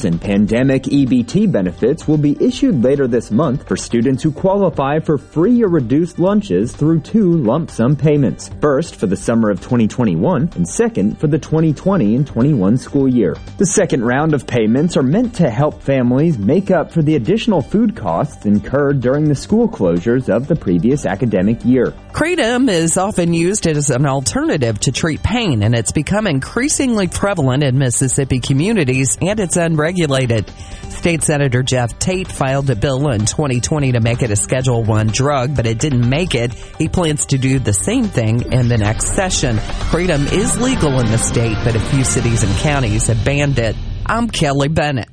in 0.05 0.19
pandemic 0.19 0.83
EBT 0.83 1.51
benefits 1.51 2.07
will 2.07 2.19
be 2.19 2.37
issued 2.39 2.83
later 2.83 3.07
this 3.07 3.31
month 3.31 3.67
for 3.67 3.75
students 3.75 4.21
who 4.21 4.31
qualify 4.31 4.99
for 4.99 5.17
free 5.17 5.63
or 5.63 5.67
reduced 5.67 6.19
lunches 6.19 6.75
through 6.75 6.99
two 6.99 7.31
lump 7.31 7.71
sum 7.71 7.95
payments. 7.95 8.51
First 8.61 8.97
for 8.97 9.07
the 9.07 9.15
summer 9.15 9.49
of 9.49 9.61
2021 9.61 10.51
and 10.53 10.69
second 10.69 11.19
for 11.19 11.25
the 11.25 11.39
2020 11.39 12.17
and 12.17 12.27
21 12.27 12.77
school 12.77 13.07
year. 13.07 13.35
The 13.57 13.65
second 13.65 14.05
round 14.05 14.35
of 14.35 14.45
payments 14.45 14.95
are 14.95 15.01
meant 15.01 15.33
to 15.35 15.49
help 15.49 15.81
families 15.81 16.37
make 16.37 16.69
up 16.69 16.91
for 16.91 17.01
the 17.01 17.15
additional 17.15 17.63
food 17.63 17.95
costs 17.95 18.45
incurred 18.45 19.01
during 19.01 19.27
the 19.27 19.33
school 19.33 19.67
closures 20.03 20.29
of 20.29 20.47
the 20.47 20.55
previous 20.55 21.05
academic 21.05 21.63
year. 21.65 21.93
Kratom 22.11 22.69
is 22.69 22.97
often 22.97 23.33
used 23.33 23.67
as 23.67 23.89
an 23.89 24.05
alternative 24.05 24.79
to 24.81 24.91
treat 24.91 25.23
pain, 25.23 25.63
and 25.63 25.73
it's 25.73 25.91
become 25.91 26.27
increasingly 26.27 27.07
prevalent 27.07 27.63
in 27.63 27.77
Mississippi 27.77 28.39
communities, 28.39 29.17
and 29.21 29.39
it's 29.39 29.57
unregulated. 29.57 30.49
State 30.89 31.23
Senator 31.23 31.63
Jeff 31.63 31.97
Tate 31.99 32.27
filed 32.27 32.69
a 32.69 32.75
bill 32.75 33.09
in 33.09 33.25
2020 33.25 33.93
to 33.93 33.99
make 33.99 34.21
it 34.21 34.31
a 34.31 34.35
Schedule 34.35 34.83
1 34.83 35.07
drug, 35.07 35.55
but 35.55 35.65
it 35.65 35.79
didn't 35.79 36.07
make 36.07 36.35
it. 36.35 36.53
He 36.53 36.87
plans 36.87 37.25
to 37.27 37.37
do 37.37 37.59
the 37.59 37.73
same 37.73 38.05
thing 38.05 38.51
in 38.51 38.67
the 38.67 38.77
next 38.77 39.07
session. 39.07 39.57
Kratom 39.57 40.31
is 40.31 40.59
legal 40.59 40.99
in 40.99 41.07
the 41.07 41.17
state, 41.17 41.57
but 41.63 41.75
a 41.75 41.79
few 41.79 42.03
cities 42.03 42.43
and 42.43 42.53
counties 42.57 43.07
have 43.07 43.23
banned 43.25 43.59
it. 43.59 43.75
I'm 44.05 44.29
Kelly 44.29 44.67
Bennett. 44.67 45.12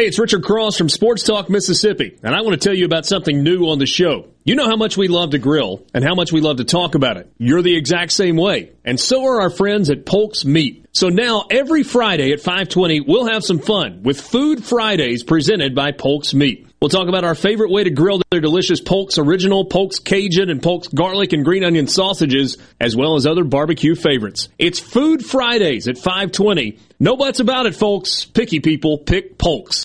Hey, 0.00 0.06
it's 0.06 0.18
Richard 0.18 0.42
Cross 0.42 0.78
from 0.78 0.88
Sports 0.88 1.24
Talk 1.24 1.50
Mississippi, 1.50 2.18
and 2.22 2.34
I 2.34 2.40
want 2.40 2.58
to 2.58 2.68
tell 2.68 2.74
you 2.74 2.86
about 2.86 3.04
something 3.04 3.42
new 3.42 3.66
on 3.66 3.78
the 3.78 3.84
show. 3.84 4.28
You 4.44 4.54
know 4.54 4.64
how 4.64 4.76
much 4.76 4.96
we 4.96 5.08
love 5.08 5.32
to 5.32 5.38
grill 5.38 5.84
and 5.92 6.02
how 6.02 6.14
much 6.14 6.32
we 6.32 6.40
love 6.40 6.56
to 6.56 6.64
talk 6.64 6.94
about 6.94 7.18
it. 7.18 7.30
You're 7.36 7.60
the 7.60 7.76
exact 7.76 8.12
same 8.12 8.36
way, 8.36 8.72
and 8.82 8.98
so 8.98 9.22
are 9.26 9.42
our 9.42 9.50
friends 9.50 9.90
at 9.90 10.06
Polk's 10.06 10.46
Meat. 10.46 10.86
So 10.92 11.10
now 11.10 11.44
every 11.50 11.82
Friday 11.82 12.32
at 12.32 12.40
5:20, 12.40 13.00
we'll 13.06 13.26
have 13.26 13.44
some 13.44 13.58
fun 13.58 14.00
with 14.02 14.18
Food 14.18 14.64
Fridays 14.64 15.22
presented 15.22 15.74
by 15.74 15.92
Polk's 15.92 16.32
Meat. 16.32 16.66
We'll 16.80 16.88
talk 16.88 17.08
about 17.08 17.24
our 17.24 17.34
favorite 17.34 17.70
way 17.70 17.84
to 17.84 17.90
grill 17.90 18.22
their 18.30 18.40
delicious 18.40 18.80
Polk's 18.80 19.18
Original, 19.18 19.66
Polk's 19.66 19.98
Cajun, 19.98 20.48
and 20.48 20.62
Polk's 20.62 20.88
Garlic 20.88 21.34
and 21.34 21.44
Green 21.44 21.62
Onion 21.62 21.86
sausages, 21.86 22.56
as 22.80 22.96
well 22.96 23.16
as 23.16 23.26
other 23.26 23.44
barbecue 23.44 23.94
favorites. 23.94 24.48
It's 24.58 24.80
Food 24.80 25.22
Fridays 25.22 25.88
at 25.88 25.98
520. 25.98 26.78
No 26.98 27.18
buts 27.18 27.38
about 27.38 27.66
it, 27.66 27.74
folks. 27.74 28.24
Picky 28.24 28.60
people 28.60 28.96
pick 28.96 29.36
Polk's. 29.36 29.84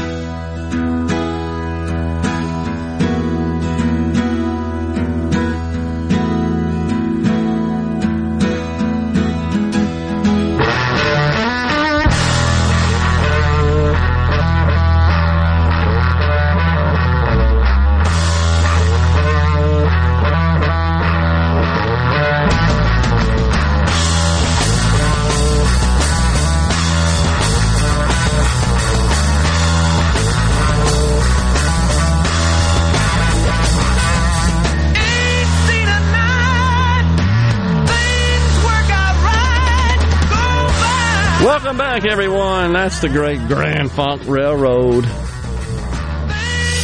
Back, 42.01 42.11
everyone. 42.11 42.73
That's 42.73 42.99
the 42.99 43.09
great 43.09 43.39
Grand 43.47 43.91
Funk 43.91 44.23
Railroad. 44.25 45.05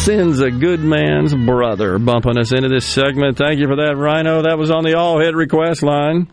Sin's 0.04 0.40
a 0.40 0.52
good 0.52 0.80
man's 0.80 1.34
brother 1.34 1.98
bumping 1.98 2.38
us 2.38 2.52
into 2.52 2.70
this 2.70 2.86
segment. 2.86 3.38
Thank 3.38 3.60
you 3.60 3.68
for 3.68 3.78
that, 3.78 3.96
Rhino. 3.98 4.44
That 4.44 4.58
was 4.58 4.70
on 4.70 4.84
the 4.84 4.98
all 4.98 5.20
hit 5.20 5.36
request 5.36 5.84
line. 5.84 6.28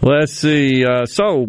Let's 0.00 0.32
see. 0.32 0.84
Uh, 0.84 1.04
so, 1.06 1.48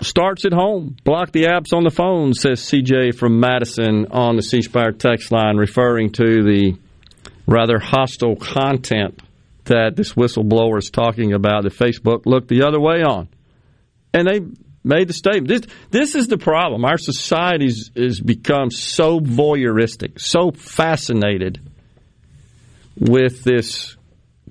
starts 0.00 0.44
at 0.44 0.52
home. 0.52 0.96
Block 1.04 1.32
the 1.32 1.44
apps 1.44 1.74
on 1.74 1.82
the 1.82 1.90
phone, 1.90 2.34
says 2.34 2.60
CJ 2.60 3.16
from 3.16 3.40
Madison 3.40 4.06
on 4.10 4.36
the 4.36 4.42
C 4.42 4.62
Spire 4.62 4.92
text 4.92 5.32
line, 5.32 5.56
referring 5.56 6.10
to 6.12 6.42
the 6.44 6.78
rather 7.46 7.78
hostile 7.78 8.36
content 8.36 9.20
that 9.64 9.96
this 9.96 10.12
whistleblower 10.12 10.78
is 10.78 10.90
talking 10.90 11.32
about 11.32 11.64
that 11.64 11.74
Facebook 11.74 12.26
looked 12.26 12.48
the 12.48 12.62
other 12.62 12.80
way 12.80 13.02
on. 13.02 13.28
And 14.12 14.26
they 14.26 14.40
made 14.84 15.08
the 15.08 15.12
statement. 15.12 15.48
This, 15.48 15.62
this 15.90 16.14
is 16.14 16.28
the 16.28 16.38
problem. 16.38 16.84
Our 16.84 16.98
society 16.98 17.70
has 17.96 18.20
become 18.20 18.70
so 18.70 19.20
voyeuristic, 19.20 20.20
so 20.20 20.50
fascinated 20.50 21.60
with 22.98 23.44
this 23.44 23.96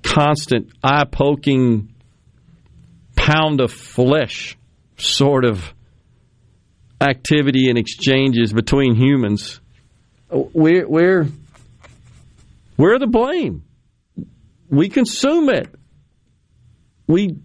constant 0.02 0.70
eye 0.82 1.04
poking 1.04 1.92
pound 3.16 3.60
of 3.60 3.72
flesh 3.72 4.56
sort 4.96 5.44
of 5.44 5.74
activity 7.00 7.68
and 7.68 7.78
exchanges 7.78 8.52
between 8.52 8.94
humans. 8.94 9.60
We're, 10.30 10.88
we're, 10.88 11.28
we're 12.76 12.98
the 12.98 13.06
blame 13.06 13.64
we 14.70 14.88
consume 14.88 15.48
it. 15.48 15.74
We 17.06 17.38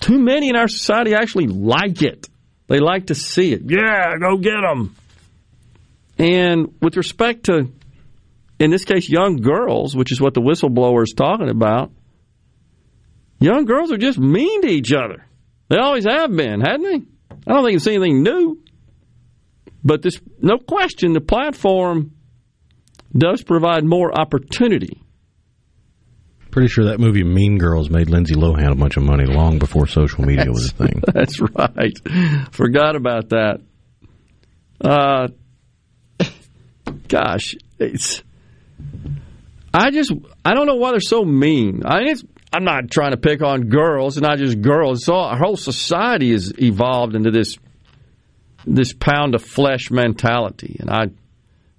too 0.00 0.18
many 0.18 0.48
in 0.48 0.56
our 0.56 0.68
society 0.68 1.14
actually 1.14 1.46
like 1.46 2.02
it. 2.02 2.28
They 2.66 2.80
like 2.80 3.06
to 3.06 3.14
see 3.14 3.52
it. 3.52 3.62
Yeah, 3.64 4.14
go 4.20 4.36
get 4.38 4.60
them. 4.60 4.96
And 6.18 6.74
with 6.80 6.96
respect 6.96 7.44
to, 7.44 7.70
in 8.58 8.70
this 8.70 8.84
case, 8.84 9.08
young 9.08 9.36
girls, 9.36 9.96
which 9.96 10.12
is 10.12 10.20
what 10.20 10.34
the 10.34 10.40
whistleblower 10.40 11.02
is 11.02 11.12
talking 11.16 11.50
about, 11.50 11.90
Young 13.44 13.66
girls 13.66 13.92
are 13.92 13.98
just 13.98 14.18
mean 14.18 14.62
to 14.62 14.68
each 14.68 14.90
other. 14.90 15.26
They 15.68 15.76
always 15.76 16.04
have 16.04 16.34
been, 16.34 16.62
hadn't 16.62 16.82
they? 16.82 17.06
I 17.46 17.52
don't 17.52 17.64
think 17.64 17.76
it's 17.76 17.86
anything 17.86 18.22
new. 18.22 18.58
But 19.82 20.00
this, 20.00 20.18
no 20.40 20.56
question, 20.56 21.12
the 21.12 21.20
platform 21.20 22.12
does 23.12 23.42
provide 23.42 23.84
more 23.84 24.18
opportunity. 24.18 25.02
Pretty 26.54 26.68
sure 26.68 26.84
that 26.84 27.00
movie 27.00 27.24
Mean 27.24 27.58
Girls 27.58 27.90
made 27.90 28.08
Lindsay 28.08 28.36
Lohan 28.36 28.70
a 28.70 28.74
bunch 28.76 28.96
of 28.96 29.02
money 29.02 29.26
long 29.26 29.58
before 29.58 29.88
social 29.88 30.24
media 30.24 30.52
was 30.52 30.70
a 30.70 30.72
thing. 30.72 31.02
That's 31.12 31.40
right. 31.40 31.98
Forgot 32.52 32.94
about 32.94 33.30
that. 33.30 33.60
Uh, 34.80 35.26
gosh, 37.08 37.56
it's. 37.80 38.22
I 39.74 39.90
just 39.90 40.12
I 40.44 40.54
don't 40.54 40.66
know 40.68 40.76
why 40.76 40.92
they're 40.92 41.00
so 41.00 41.24
mean. 41.24 41.82
I 41.84 41.98
mean, 41.98 42.08
it's, 42.10 42.22
I'm 42.52 42.62
not 42.62 42.88
trying 42.88 43.10
to 43.10 43.16
pick 43.16 43.42
on 43.42 43.62
girls. 43.62 44.16
Not 44.16 44.38
just 44.38 44.60
girls. 44.60 45.00
It's 45.00 45.08
all, 45.08 45.24
our 45.24 45.36
whole 45.36 45.56
society 45.56 46.30
has 46.30 46.52
evolved 46.56 47.16
into 47.16 47.32
this 47.32 47.56
this 48.64 48.92
pound 48.92 49.34
of 49.34 49.42
flesh 49.42 49.90
mentality, 49.90 50.76
and 50.78 50.88
I. 50.88 51.06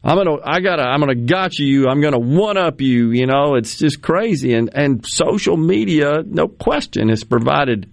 I'm 0.06 0.18
gonna, 0.18 0.38
I 0.44 0.60
gotta, 0.60 0.84
I'm 0.84 0.99
gonna 0.99 1.15
gotcha 1.15 1.64
you. 1.64 1.88
I'm 1.88 1.99
gonna 1.99 2.19
one 2.19 2.57
up 2.57 2.80
you. 2.80 3.10
You 3.10 3.26
know, 3.26 3.56
it's 3.56 3.76
just 3.76 4.03
crazy. 4.03 4.53
And 4.53 4.69
and 4.72 5.03
social 5.03 5.57
media, 5.57 6.22
no 6.23 6.48
question, 6.48 7.10
has 7.10 7.23
provided 7.23 7.91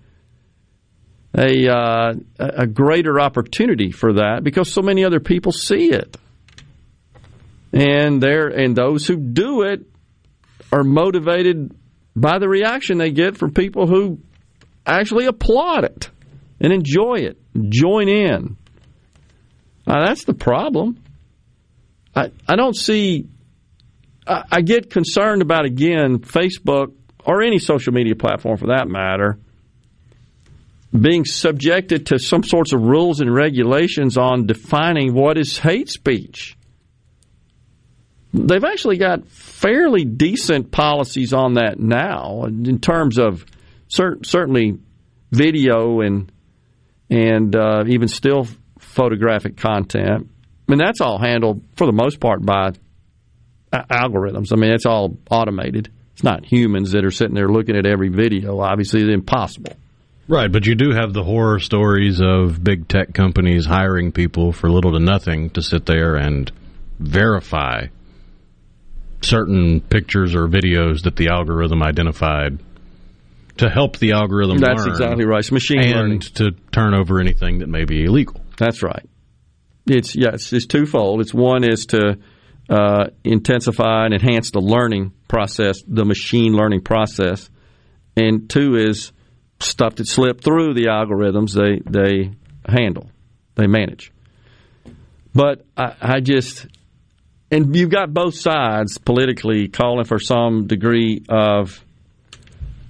a 1.34 1.68
uh, 1.68 2.14
a 2.38 2.66
greater 2.66 3.18
opportunity 3.18 3.90
for 3.90 4.12
that 4.14 4.44
because 4.44 4.70
so 4.70 4.82
many 4.82 5.06
other 5.06 5.20
people 5.20 5.52
see 5.52 5.90
it, 5.90 6.18
and 7.72 8.22
there 8.22 8.48
and 8.48 8.76
those 8.76 9.06
who 9.06 9.16
do 9.16 9.62
it 9.62 9.86
are 10.70 10.84
motivated 10.84 11.74
by 12.14 12.38
the 12.38 12.48
reaction 12.48 12.98
they 12.98 13.10
get 13.10 13.38
from 13.38 13.54
people 13.54 13.86
who 13.86 14.18
actually 14.84 15.24
applaud 15.24 15.84
it 15.84 16.10
and 16.60 16.74
enjoy 16.74 17.20
it, 17.20 17.38
join 17.70 18.10
in. 18.10 18.58
Now, 19.86 20.04
that's 20.04 20.24
the 20.24 20.34
problem. 20.34 21.01
I, 22.14 22.30
I 22.48 22.56
don't 22.56 22.76
see, 22.76 23.28
I, 24.26 24.44
I 24.50 24.60
get 24.60 24.90
concerned 24.90 25.42
about, 25.42 25.64
again, 25.64 26.18
Facebook 26.18 26.92
or 27.24 27.42
any 27.42 27.58
social 27.58 27.92
media 27.92 28.14
platform 28.14 28.58
for 28.58 28.68
that 28.68 28.88
matter 28.88 29.38
being 30.98 31.24
subjected 31.24 32.06
to 32.06 32.18
some 32.18 32.42
sorts 32.42 32.72
of 32.72 32.82
rules 32.82 33.20
and 33.20 33.32
regulations 33.32 34.18
on 34.18 34.46
defining 34.46 35.14
what 35.14 35.38
is 35.38 35.58
hate 35.58 35.88
speech. 35.88 36.56
They've 38.34 38.64
actually 38.64 38.98
got 38.98 39.26
fairly 39.28 40.04
decent 40.04 40.70
policies 40.70 41.32
on 41.32 41.54
that 41.54 41.78
now 41.78 42.44
in 42.44 42.78
terms 42.78 43.18
of 43.18 43.44
cer- 43.88 44.18
certainly 44.22 44.78
video 45.30 46.00
and 46.00 46.30
and 47.10 47.54
uh, 47.54 47.84
even 47.86 48.08
still 48.08 48.46
photographic 48.78 49.58
content. 49.58 50.30
I 50.72 50.74
mean, 50.74 50.86
that's 50.86 51.02
all 51.02 51.18
handled 51.18 51.62
for 51.76 51.86
the 51.86 51.92
most 51.92 52.18
part 52.18 52.42
by 52.42 52.72
algorithms. 53.72 54.54
I 54.54 54.56
mean, 54.56 54.72
it's 54.72 54.86
all 54.86 55.18
automated. 55.30 55.92
It's 56.14 56.24
not 56.24 56.46
humans 56.46 56.92
that 56.92 57.04
are 57.04 57.10
sitting 57.10 57.34
there 57.34 57.48
looking 57.48 57.76
at 57.76 57.84
every 57.84 58.08
video. 58.08 58.58
Obviously, 58.58 59.02
it's 59.02 59.12
impossible. 59.12 59.76
Right, 60.28 60.50
but 60.50 60.64
you 60.64 60.74
do 60.74 60.92
have 60.92 61.12
the 61.12 61.24
horror 61.24 61.58
stories 61.58 62.22
of 62.22 62.64
big 62.64 62.88
tech 62.88 63.12
companies 63.12 63.66
hiring 63.66 64.12
people 64.12 64.50
for 64.50 64.70
little 64.70 64.92
to 64.92 64.98
nothing 64.98 65.50
to 65.50 65.62
sit 65.62 65.84
there 65.84 66.16
and 66.16 66.50
verify 66.98 67.88
certain 69.20 69.82
pictures 69.82 70.34
or 70.34 70.48
videos 70.48 71.02
that 71.02 71.16
the 71.16 71.28
algorithm 71.28 71.82
identified 71.82 72.58
to 73.58 73.68
help 73.68 73.98
the 73.98 74.12
algorithm 74.12 74.56
That's 74.56 74.86
learn 74.86 74.88
exactly 74.88 75.26
right. 75.26 75.40
It's 75.40 75.52
machine 75.52 75.80
and 75.80 75.92
learning. 75.92 76.20
to 76.36 76.52
turn 76.72 76.94
over 76.94 77.20
anything 77.20 77.58
that 77.58 77.68
may 77.68 77.84
be 77.84 78.04
illegal. 78.04 78.40
That's 78.56 78.82
right. 78.82 79.06
It's 79.86 80.14
yes, 80.14 80.52
it's 80.52 80.66
twofold. 80.66 81.20
It's 81.20 81.34
one 81.34 81.64
is 81.64 81.86
to 81.86 82.18
uh, 82.68 83.06
intensify 83.24 84.04
and 84.04 84.14
enhance 84.14 84.50
the 84.50 84.60
learning 84.60 85.12
process, 85.28 85.82
the 85.86 86.04
machine 86.04 86.52
learning 86.52 86.82
process, 86.82 87.50
and 88.16 88.48
two 88.48 88.76
is 88.76 89.12
stuff 89.60 89.96
that 89.96 90.06
slip 90.06 90.40
through 90.40 90.74
the 90.74 90.86
algorithms 90.86 91.52
they 91.54 91.80
they 91.90 92.32
handle, 92.66 93.10
they 93.54 93.66
manage. 93.66 94.12
But 95.34 95.64
I, 95.76 95.94
I 96.00 96.20
just 96.20 96.66
and 97.50 97.74
you've 97.76 97.90
got 97.90 98.14
both 98.14 98.34
sides 98.34 98.98
politically 98.98 99.68
calling 99.68 100.04
for 100.04 100.18
some 100.18 100.66
degree 100.66 101.22
of 101.28 101.84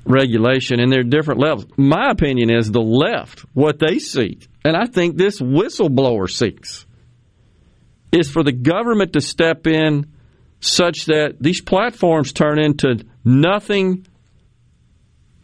regulation, 0.05 0.81
and 0.81 0.93
there 0.93 1.01
are 1.01 1.05
different 1.05 1.41
levels. 1.41 1.66
My 1.77 2.11
opinion 2.11 2.51
is 2.51 2.70
the 2.70 2.81
left, 2.81 3.41
what 3.55 3.79
they 3.79 3.99
seek, 3.99 4.49
and 4.65 4.77
I 4.77 4.87
think 4.87 5.16
this 5.16 5.41
whistleblower 5.41 6.31
seeks, 6.31 6.87
is 8.11 8.31
for 8.31 8.43
the 8.43 8.53
government 8.53 9.15
to 9.15 9.20
step 9.20 9.66
in 9.66 10.12
such 10.61 11.07
that 11.07 11.37
these 11.41 11.61
platforms 11.61 12.33
turn 12.33 12.59
into 12.59 13.05
nothing 13.24 14.07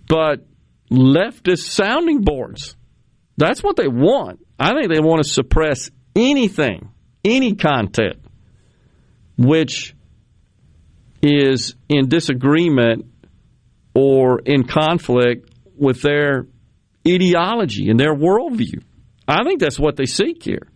but 0.07 0.47
leftist 0.91 1.69
sounding 1.71 2.23
boards. 2.23 2.77
That's 3.37 3.63
what 3.63 3.77
they 3.77 3.89
want. 3.89 4.45
I 4.59 4.75
think 4.75 4.93
they 4.93 5.01
want 5.01 5.23
to 5.23 5.29
suppress 5.29 5.91
anything, 6.17 6.91
any 7.25 7.55
content 7.55 8.17
which 9.37 9.95
is 11.23 11.75
in 11.89 12.09
disagreement 12.09 13.07
or 13.99 14.39
in 14.39 14.63
conflict 14.63 15.51
with 15.77 16.03
their 16.03 16.47
ideology 17.07 17.91
and 17.91 17.99
their 17.99 18.15
worldview. 18.15 18.85
I 19.27 19.43
think 19.43 19.59
that's 19.61 19.79
what 19.79 19.97
they 19.97 20.07
seek 20.07 20.45
here. 20.45 20.69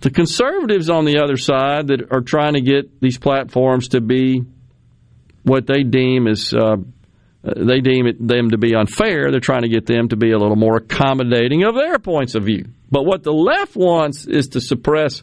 The 0.00 0.10
conservatives 0.10 0.88
on 0.88 1.04
the 1.04 1.18
other 1.18 1.36
side 1.36 1.88
that 1.88 2.10
are 2.10 2.22
trying 2.22 2.54
to 2.54 2.62
get 2.62 2.98
these 3.02 3.18
platforms 3.18 3.88
to 3.88 4.00
be 4.00 4.42
what 5.42 5.66
they 5.66 5.82
deem 5.82 6.26
as 6.26 6.54
uh, 6.54 6.76
they 7.42 7.80
deem 7.80 8.06
it, 8.06 8.26
them 8.26 8.50
to 8.52 8.58
be 8.58 8.74
unfair. 8.74 9.30
They're 9.30 9.40
trying 9.40 9.62
to 9.62 9.68
get 9.68 9.84
them 9.84 10.08
to 10.08 10.16
be 10.16 10.30
a 10.30 10.38
little 10.38 10.56
more 10.56 10.76
accommodating 10.76 11.64
of 11.64 11.74
their 11.74 11.98
points 11.98 12.34
of 12.34 12.44
view. 12.44 12.64
But 12.90 13.04
what 13.04 13.22
the 13.22 13.34
left 13.34 13.76
wants 13.76 14.26
is 14.26 14.48
to 14.48 14.62
suppress 14.62 15.22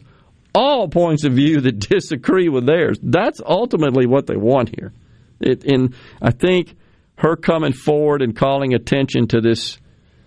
all 0.54 0.86
points 0.86 1.24
of 1.24 1.32
view 1.32 1.62
that 1.62 1.80
disagree 1.90 2.48
with 2.48 2.64
theirs. 2.64 3.00
That's 3.02 3.40
ultimately 3.44 4.06
what 4.06 4.28
they 4.28 4.36
want 4.36 4.68
here. 4.68 4.92
It, 5.40 5.64
and 5.64 5.94
I 6.20 6.30
think 6.30 6.74
her 7.16 7.36
coming 7.36 7.72
forward 7.72 8.22
and 8.22 8.34
calling 8.34 8.74
attention 8.74 9.28
to 9.28 9.40
this 9.40 9.78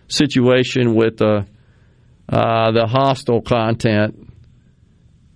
situation 0.07 0.93
with 0.95 1.21
uh, 1.21 1.43
uh, 2.29 2.71
the 2.71 2.87
hostile 2.87 3.41
content 3.41 4.27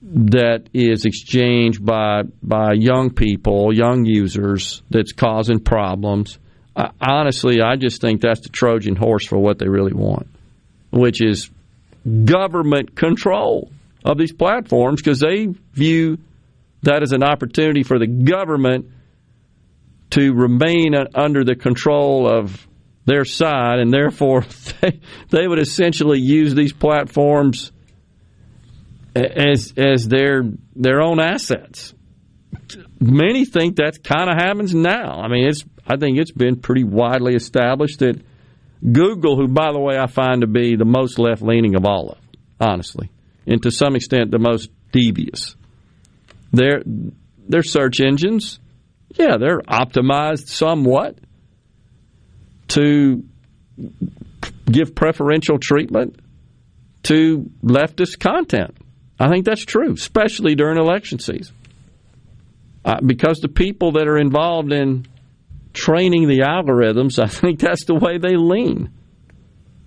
that 0.02 0.69
is 0.73 1.06
exchanged 1.06 1.84
by 1.84 2.23
by 2.43 2.73
young 2.73 3.10
people, 3.10 3.73
young 3.73 4.06
users, 4.06 4.84
that's 4.89 5.14
causing 5.14 5.60
problems. 5.60 6.38
I, 6.76 6.91
honestly, 7.02 7.61
I 7.61 7.76
just 7.76 8.02
think 8.02 8.22
that's 8.22 8.41
the 8.41 8.49
Trojan 8.49 8.95
horse 8.95 9.26
for 9.26 9.38
what 9.38 9.57
they 9.57 9.68
really 9.68 9.93
want, 9.93 10.27
which 10.91 11.22
is 11.22 11.49
government 12.26 12.95
control 12.95 13.72
of 14.03 14.18
these 14.18 14.31
platforms 14.31 15.02
because 15.02 15.19
they 15.19 15.47
view 15.73 16.19
that 16.84 17.02
as 17.02 17.11
an 17.11 17.23
opportunity 17.23 17.81
for 17.81 17.97
the 17.97 18.06
government 18.06 18.91
to 20.11 20.34
remain 20.34 20.95
under 21.14 21.44
the 21.44 21.56
control 21.56 22.27
of 22.27 22.68
their 23.06 23.26
side, 23.26 23.80
and 23.80 23.94
therefore 23.94 24.45
they, 24.82 24.99
they 25.30 25.48
would 25.48 25.60
essentially 25.60 26.19
use 26.19 26.56
these 26.56 26.73
platforms 26.73 27.72
as 29.15 29.73
as 29.77 30.07
their 30.07 30.44
their 30.76 31.02
own 31.02 31.19
assets. 31.19 31.94
Many 32.99 33.45
think 33.45 33.77
that 33.77 34.03
kind 34.03 34.30
of 34.30 34.36
happens 34.36 34.73
now. 34.73 35.22
I 35.22 35.27
mean, 35.27 35.48
it's 35.48 35.64
I 35.88 35.98
think 35.98 36.18
it's 36.18 36.32
been 36.32 36.57
pretty 36.57 36.84
widely 36.84 37.36
established 37.36 37.99
that 37.99 38.19
Google, 38.82 39.38
who 39.38 39.48
by 39.48 39.72
the 39.72 39.80
way 39.80 39.98
I 39.98 40.07
find 40.07 40.41
to 40.41 40.48
be 40.48 40.76
the 40.76 40.86
most 40.86 41.19
left 41.19 41.41
leaning 41.41 41.76
of 41.76 41.86
all 41.86 42.10
of, 42.10 42.18
honestly, 42.60 43.10
and 43.48 43.61
to 43.64 43.72
some 43.72 43.95
extent 43.95 44.32
the 44.32 44.40
most 44.40 44.69
devious. 44.91 45.56
Their 46.52 46.84
their 47.48 47.64
search 47.64 47.99
engines, 47.99 48.60
yeah, 49.16 49.38
they're 49.38 49.60
optimized 49.60 50.48
somewhat 50.48 51.18
to 52.70 53.24
give 54.66 54.96
preferential 54.96 55.58
treatment 55.60 56.20
to 57.04 57.50
leftist 57.64 58.20
content. 58.20 58.76
I 59.20 59.30
think 59.30 59.46
that's 59.46 59.64
true, 59.64 59.94
especially 59.94 60.56
during 60.56 60.78
election 60.78 61.20
season. 61.20 61.56
Uh, 62.84 63.00
because 63.04 63.40
the 63.40 63.48
people 63.48 63.94
that 63.94 64.08
are 64.08 64.18
involved 64.18 64.72
in 64.72 65.08
training 65.74 66.28
the 66.28 66.40
algorithms, 66.40 67.18
I 67.24 67.28
think 67.28 67.60
that's 67.60 67.86
the 67.86 67.96
way 67.96 68.18
they 68.18 68.36
lean. 68.36 68.92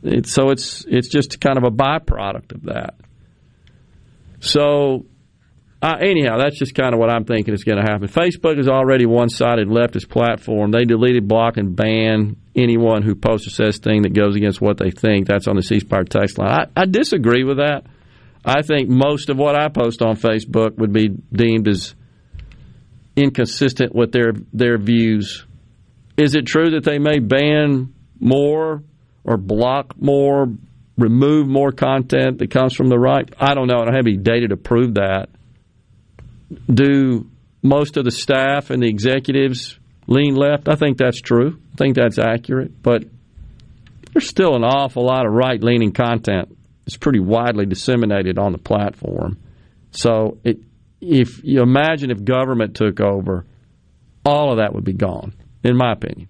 It, 0.02 0.26
so 0.26 0.50
it's 0.50 0.84
it's 0.86 1.08
just 1.08 1.40
kind 1.40 1.58
of 1.58 1.64
a 1.64 1.70
byproduct 1.70 2.52
of 2.52 2.62
that. 2.64 2.94
So 4.40 5.06
uh, 5.80 5.96
anyhow, 6.00 6.38
that's 6.38 6.58
just 6.58 6.74
kind 6.74 6.92
of 6.92 6.98
what 6.98 7.08
I'm 7.08 7.24
thinking 7.24 7.54
is 7.54 7.62
going 7.62 7.78
to 7.78 7.88
happen. 7.88 8.08
Facebook 8.08 8.58
is 8.58 8.68
already 8.68 9.06
one-sided 9.06 9.68
leftist 9.68 10.08
platform. 10.08 10.72
They 10.72 10.84
deleted, 10.84 11.28
block, 11.28 11.56
and 11.56 11.76
ban 11.76 12.36
anyone 12.56 13.02
who 13.02 13.14
posts 13.14 13.46
or 13.46 13.50
says 13.50 13.78
thing 13.78 14.02
that 14.02 14.12
goes 14.12 14.34
against 14.34 14.60
what 14.60 14.78
they 14.78 14.90
think. 14.90 15.28
That's 15.28 15.46
on 15.46 15.54
the 15.54 15.62
C 15.62 15.78
Spire 15.78 16.02
text 16.02 16.38
line. 16.38 16.50
I, 16.50 16.82
I 16.82 16.84
disagree 16.86 17.44
with 17.44 17.58
that. 17.58 17.84
I 18.44 18.62
think 18.62 18.88
most 18.88 19.30
of 19.30 19.36
what 19.36 19.54
I 19.54 19.68
post 19.68 20.02
on 20.02 20.16
Facebook 20.16 20.76
would 20.78 20.92
be 20.92 21.08
deemed 21.32 21.68
as 21.68 21.94
inconsistent 23.14 23.94
with 23.94 24.12
their 24.12 24.32
their 24.52 24.78
views. 24.78 25.44
Is 26.16 26.34
it 26.34 26.46
true 26.46 26.70
that 26.70 26.84
they 26.84 26.98
may 26.98 27.20
ban 27.20 27.94
more 28.18 28.82
or 29.22 29.36
block 29.36 30.00
more, 30.00 30.48
remove 30.96 31.46
more 31.46 31.70
content 31.70 32.38
that 32.38 32.50
comes 32.50 32.74
from 32.74 32.88
the 32.88 32.98
right? 32.98 33.28
I 33.38 33.54
don't 33.54 33.68
know. 33.68 33.80
I 33.80 33.84
don't 33.84 33.94
have 33.94 34.06
any 34.06 34.16
data 34.16 34.48
to 34.48 34.56
prove 34.56 34.94
that. 34.94 35.28
Do 36.72 37.30
most 37.62 37.96
of 37.96 38.04
the 38.04 38.10
staff 38.10 38.70
and 38.70 38.82
the 38.82 38.88
executives 38.88 39.78
lean 40.06 40.34
left? 40.34 40.68
I 40.68 40.76
think 40.76 40.98
that's 40.98 41.20
true. 41.20 41.60
I 41.72 41.76
think 41.76 41.96
that's 41.96 42.18
accurate. 42.18 42.82
But 42.82 43.04
there's 44.12 44.28
still 44.28 44.54
an 44.54 44.64
awful 44.64 45.04
lot 45.04 45.26
of 45.26 45.32
right 45.32 45.62
leaning 45.62 45.92
content. 45.92 46.56
It's 46.86 46.96
pretty 46.96 47.20
widely 47.20 47.66
disseminated 47.66 48.38
on 48.38 48.52
the 48.52 48.58
platform. 48.58 49.38
So 49.90 50.38
it, 50.44 50.58
if 51.00 51.44
you 51.44 51.62
imagine 51.62 52.10
if 52.10 52.24
government 52.24 52.76
took 52.76 53.00
over, 53.00 53.44
all 54.24 54.52
of 54.52 54.58
that 54.58 54.74
would 54.74 54.84
be 54.84 54.94
gone, 54.94 55.34
in 55.62 55.76
my 55.76 55.92
opinion. 55.92 56.28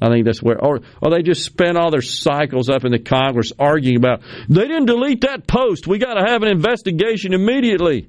I 0.00 0.08
think 0.08 0.26
that's 0.26 0.42
where, 0.42 0.62
or, 0.62 0.80
or 1.00 1.10
they 1.10 1.22
just 1.22 1.44
spend 1.44 1.78
all 1.78 1.90
their 1.90 2.02
cycles 2.02 2.68
up 2.68 2.84
in 2.84 2.92
the 2.92 2.98
Congress 2.98 3.52
arguing 3.58 3.96
about 3.96 4.20
they 4.48 4.66
didn't 4.66 4.86
delete 4.86 5.22
that 5.22 5.46
post. 5.46 5.86
We 5.86 5.98
got 5.98 6.14
to 6.14 6.30
have 6.30 6.42
an 6.42 6.48
investigation 6.48 7.32
immediately 7.32 8.08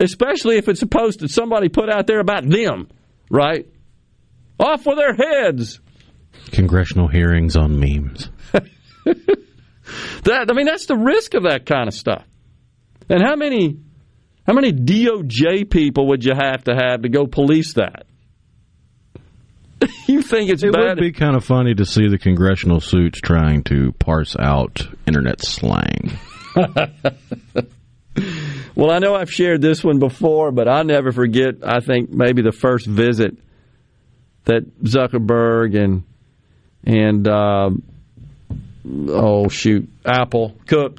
especially 0.00 0.56
if 0.56 0.68
it's 0.68 0.82
a 0.82 0.86
post 0.86 1.20
that 1.20 1.30
somebody 1.30 1.68
put 1.68 1.90
out 1.90 2.06
there 2.06 2.20
about 2.20 2.48
them, 2.48 2.88
right? 3.30 3.66
Off 4.58 4.86
with 4.86 4.96
their 4.96 5.14
heads. 5.14 5.80
Congressional 6.52 7.08
hearings 7.08 7.56
on 7.56 7.78
memes. 7.78 8.30
that 8.52 10.46
I 10.48 10.52
mean, 10.52 10.66
that's 10.66 10.86
the 10.86 10.96
risk 10.96 11.34
of 11.34 11.44
that 11.44 11.66
kind 11.66 11.86
of 11.88 11.94
stuff. 11.94 12.24
And 13.08 13.22
how 13.22 13.36
many 13.36 13.78
how 14.46 14.54
many 14.54 14.72
DOJ 14.72 15.70
people 15.70 16.08
would 16.08 16.24
you 16.24 16.32
have 16.34 16.64
to 16.64 16.74
have 16.74 17.02
to 17.02 17.08
go 17.08 17.26
police 17.26 17.74
that? 17.74 18.06
you 20.08 20.22
think 20.22 20.50
it's 20.50 20.62
it 20.62 20.72
bad? 20.72 20.96
would 20.96 21.00
be 21.00 21.12
kind 21.12 21.36
of 21.36 21.44
funny 21.44 21.74
to 21.74 21.84
see 21.84 22.08
the 22.08 22.18
congressional 22.18 22.80
suits 22.80 23.20
trying 23.20 23.62
to 23.64 23.92
parse 23.92 24.36
out 24.38 24.86
internet 25.06 25.40
slang. 25.44 26.18
Well, 28.80 28.90
I 28.90 28.98
know 28.98 29.14
I've 29.14 29.30
shared 29.30 29.60
this 29.60 29.84
one 29.84 29.98
before, 29.98 30.52
but 30.52 30.66
I'll 30.66 30.84
never 30.84 31.12
forget. 31.12 31.56
I 31.62 31.80
think 31.80 32.08
maybe 32.08 32.40
the 32.40 32.50
first 32.50 32.86
visit 32.86 33.36
that 34.44 34.62
Zuckerberg 34.82 35.78
and 35.78 36.04
and 36.82 37.28
uh, 37.28 37.68
oh 39.10 39.48
shoot, 39.48 39.86
Apple 40.06 40.56
Cook 40.66 40.98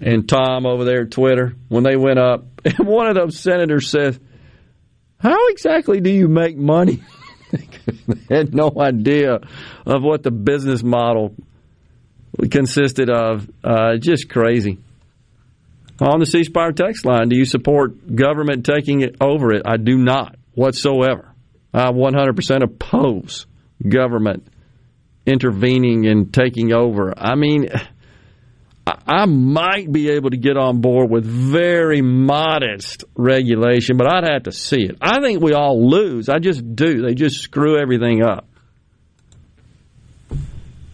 and 0.00 0.26
Tom 0.26 0.64
over 0.64 0.86
there 0.86 1.02
at 1.02 1.10
Twitter 1.10 1.54
when 1.68 1.84
they 1.84 1.96
went 1.96 2.18
up, 2.18 2.46
and 2.64 2.78
one 2.88 3.08
of 3.08 3.14
those 3.14 3.38
senators 3.38 3.90
says, 3.90 4.18
"How 5.18 5.48
exactly 5.48 6.00
do 6.00 6.08
you 6.08 6.28
make 6.28 6.56
money?" 6.56 7.02
they 7.50 8.34
had 8.34 8.54
no 8.54 8.72
idea 8.74 9.40
of 9.84 10.02
what 10.02 10.22
the 10.22 10.30
business 10.30 10.82
model 10.82 11.34
consisted 12.50 13.10
of. 13.10 13.46
Uh, 13.62 13.98
just 13.98 14.30
crazy 14.30 14.78
on 16.00 16.20
the 16.20 16.26
C 16.26 16.44
Spire 16.44 16.72
text 16.72 17.04
line. 17.04 17.28
Do 17.28 17.36
you 17.36 17.44
support 17.44 18.14
government 18.14 18.64
taking 18.64 19.00
it 19.00 19.16
over 19.20 19.52
it? 19.52 19.62
I 19.64 19.76
do 19.76 19.96
not 19.96 20.36
whatsoever. 20.54 21.34
I 21.72 21.90
100% 21.90 22.62
oppose 22.62 23.46
government 23.86 24.46
intervening 25.26 26.06
and 26.06 26.32
taking 26.32 26.72
over. 26.72 27.12
I 27.16 27.34
mean, 27.34 27.68
I 29.06 29.26
might 29.26 29.90
be 29.92 30.10
able 30.10 30.30
to 30.30 30.36
get 30.36 30.56
on 30.56 30.80
board 30.80 31.10
with 31.10 31.24
very 31.24 32.00
modest 32.00 33.04
regulation, 33.14 33.96
but 33.96 34.10
I'd 34.10 34.24
have 34.24 34.44
to 34.44 34.52
see 34.52 34.82
it. 34.82 34.96
I 35.00 35.20
think 35.20 35.42
we 35.42 35.52
all 35.52 35.90
lose. 35.90 36.28
I 36.28 36.38
just 36.38 36.74
do. 36.74 37.02
They 37.02 37.14
just 37.14 37.40
screw 37.40 37.78
everything 37.78 38.22
up. 38.22 38.48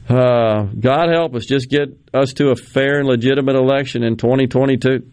Uh, 0.09 0.65
God 0.79 1.09
help 1.11 1.35
us, 1.35 1.47
just 1.47 1.71
get 1.71 1.89
us 2.13 2.35
to 2.35 2.51
a 2.51 2.57
fair 2.57 2.99
and 2.99 3.09
legitimate 3.09 3.57
election 3.57 4.03
in 4.03 4.17
2022. 4.17 5.11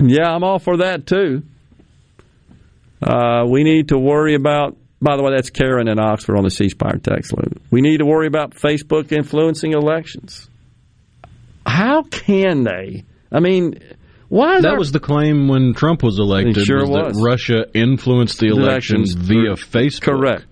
Yeah, 0.00 0.30
I'm 0.30 0.44
all 0.44 0.58
for 0.58 0.78
that 0.78 1.06
too. 1.06 1.42
Uh, 3.02 3.46
we 3.48 3.64
need 3.64 3.88
to 3.88 3.98
worry 3.98 4.34
about, 4.34 4.76
by 5.00 5.16
the 5.16 5.22
way, 5.22 5.32
that's 5.34 5.50
Karen 5.50 5.88
in 5.88 5.98
Oxford 5.98 6.36
on 6.36 6.44
the 6.44 6.50
C 6.50 6.68
Spire 6.68 6.98
text 6.98 7.32
line. 7.32 7.52
We 7.70 7.80
need 7.80 7.98
to 7.98 8.06
worry 8.06 8.26
about 8.26 8.54
Facebook 8.54 9.12
influencing 9.12 9.72
elections. 9.72 10.48
How 11.66 12.02
can 12.02 12.64
they? 12.64 13.04
I 13.32 13.40
mean, 13.40 13.80
why? 14.28 14.60
that 14.60 14.78
was 14.78 14.92
the 14.92 15.00
claim 15.00 15.48
when 15.48 15.74
Trump 15.74 16.02
was 16.02 16.18
elected. 16.18 16.64
Sure 16.64 16.80
was, 16.80 16.90
was. 16.90 17.16
that 17.16 17.22
Russia 17.22 17.66
influenced 17.74 18.38
the 18.38 18.48
elections, 18.48 19.14
Elections 19.14 19.14
via 19.14 19.54
Facebook. 19.54 20.02
Correct. 20.02 20.46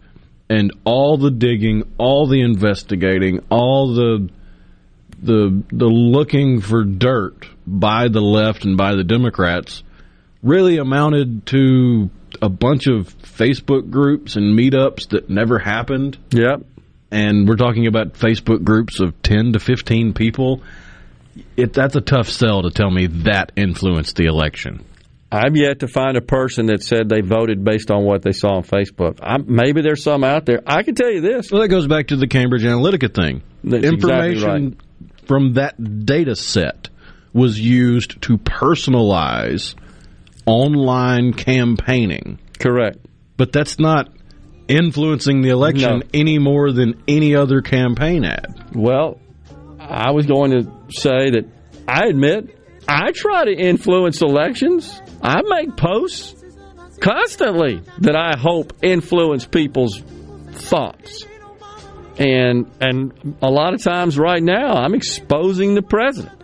And 0.48 0.72
all 0.84 1.16
the 1.16 1.30
digging, 1.30 1.84
all 1.98 2.26
the 2.26 2.42
investigating, 2.42 3.40
all 3.50 3.94
the 3.94 4.28
the 5.22 5.62
the 5.72 5.86
looking 5.86 6.60
for 6.60 6.84
dirt 6.84 7.46
by 7.66 8.08
the 8.08 8.20
left 8.20 8.64
and 8.64 8.76
by 8.76 8.94
the 8.94 9.04
Democrats 9.04 9.82
really 10.42 10.76
amounted 10.76 11.46
to 11.46 12.10
a 12.42 12.48
bunch 12.48 12.86
of 12.86 13.08
Facebook 13.22 13.90
groups 13.90 14.36
and 14.36 14.56
meetups 14.56 15.08
that 15.08 15.30
never 15.30 15.58
happened. 15.58 16.18
Yep. 16.30 16.64
And 17.10 17.48
we're 17.48 17.56
talking 17.56 17.86
about 17.86 18.14
Facebook 18.14 18.62
groups 18.62 19.00
of 19.00 19.20
10 19.22 19.54
to 19.54 19.58
15 19.58 20.12
people. 20.12 20.62
It, 21.56 21.72
that's 21.72 21.96
a 21.96 22.00
tough 22.00 22.28
sell 22.28 22.62
to 22.62 22.70
tell 22.70 22.90
me 22.90 23.06
that 23.06 23.52
influenced 23.56 24.16
the 24.16 24.26
election. 24.26 24.84
I've 25.32 25.56
yet 25.56 25.80
to 25.80 25.88
find 25.88 26.16
a 26.16 26.20
person 26.20 26.66
that 26.66 26.82
said 26.82 27.08
they 27.08 27.20
voted 27.20 27.64
based 27.64 27.90
on 27.90 28.04
what 28.04 28.22
they 28.22 28.32
saw 28.32 28.56
on 28.56 28.62
Facebook. 28.62 29.18
I, 29.22 29.38
maybe 29.38 29.82
there's 29.82 30.02
some 30.02 30.22
out 30.22 30.46
there. 30.46 30.62
I 30.66 30.82
can 30.84 30.94
tell 30.94 31.10
you 31.10 31.20
this. 31.20 31.50
Well, 31.50 31.62
that 31.62 31.68
goes 31.68 31.86
back 31.88 32.08
to 32.08 32.16
the 32.16 32.28
Cambridge 32.28 32.62
Analytica 32.62 33.12
thing. 33.12 33.42
That's 33.64 33.84
Information 33.84 34.66
exactly 34.66 34.78
from 35.26 35.54
that 35.54 36.04
data 36.06 36.36
set 36.36 36.88
was 37.32 37.58
used 37.58 38.20
to 38.22 38.36
personalize 38.38 39.74
online 40.46 41.32
campaigning. 41.32 42.38
Correct. 42.58 42.98
But 43.36 43.52
that's 43.52 43.78
not 43.78 44.10
influencing 44.68 45.42
the 45.42 45.48
election 45.50 45.98
No. 46.00 46.02
any 46.12 46.38
more 46.38 46.72
than 46.72 47.02
any 47.08 47.34
other 47.34 47.60
campaign 47.62 48.24
ad. 48.24 48.72
Well, 48.74 49.18
I 49.80 50.12
was 50.12 50.26
going 50.26 50.52
to 50.52 50.62
say 50.90 51.30
that 51.30 51.44
I 51.88 52.06
admit 52.08 52.56
I 52.86 53.12
try 53.12 53.46
to 53.46 53.52
influence 53.52 54.22
elections. 54.22 55.00
I 55.24 55.40
make 55.42 55.74
posts 55.76 56.34
constantly 57.00 57.80
that 58.00 58.14
I 58.14 58.38
hope 58.38 58.74
influence 58.82 59.46
people's 59.46 60.02
thoughts. 60.52 61.24
And 62.18 62.70
and 62.80 63.36
a 63.42 63.50
lot 63.50 63.72
of 63.74 63.82
times 63.82 64.18
right 64.18 64.42
now 64.42 64.74
I'm 64.74 64.94
exposing 64.94 65.74
the 65.74 65.82
president 65.82 66.38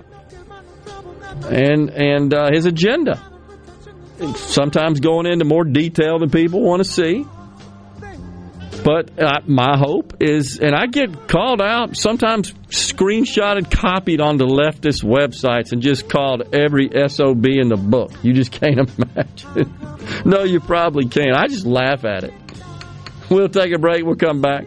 and 1.49 1.91
and 1.91 2.35
uh, 2.35 2.51
his 2.51 2.65
agenda. 2.65 3.23
Sometimes 4.37 5.01
going 5.01 5.27
into 5.27 5.45
more 5.45 5.65
detail 5.65 6.19
than 6.19 6.31
people 6.31 6.63
want 6.63 6.83
to 6.83 6.91
see. 6.91 7.25
But 8.83 9.21
uh, 9.21 9.41
my 9.47 9.77
hope 9.77 10.15
is, 10.21 10.59
and 10.59 10.75
I 10.75 10.87
get 10.87 11.29
called 11.29 11.61
out, 11.61 11.97
sometimes 11.97 12.53
screenshotted, 12.69 13.71
copied 13.71 14.21
onto 14.21 14.47
leftist 14.47 15.05
websites, 15.05 15.73
and 15.73 15.83
just 15.83 16.09
called 16.09 16.55
every 16.55 16.89
SOB 17.09 17.47
in 17.47 17.69
the 17.69 17.77
book. 17.77 18.13
You 18.23 18.33
just 18.33 18.53
can't 18.61 18.91
imagine. 18.99 19.75
no, 20.25 20.45
you 20.45 20.61
probably 20.61 21.07
can't. 21.09 21.37
I 21.37 21.47
just 21.49 21.67
laugh 21.67 22.05
at 22.05 22.25
it. 22.25 22.35
We'll 23.29 23.49
take 23.49 23.73
a 23.75 23.79
break. 23.79 24.05
We'll 24.05 24.17
come 24.17 24.41
back. 24.41 24.67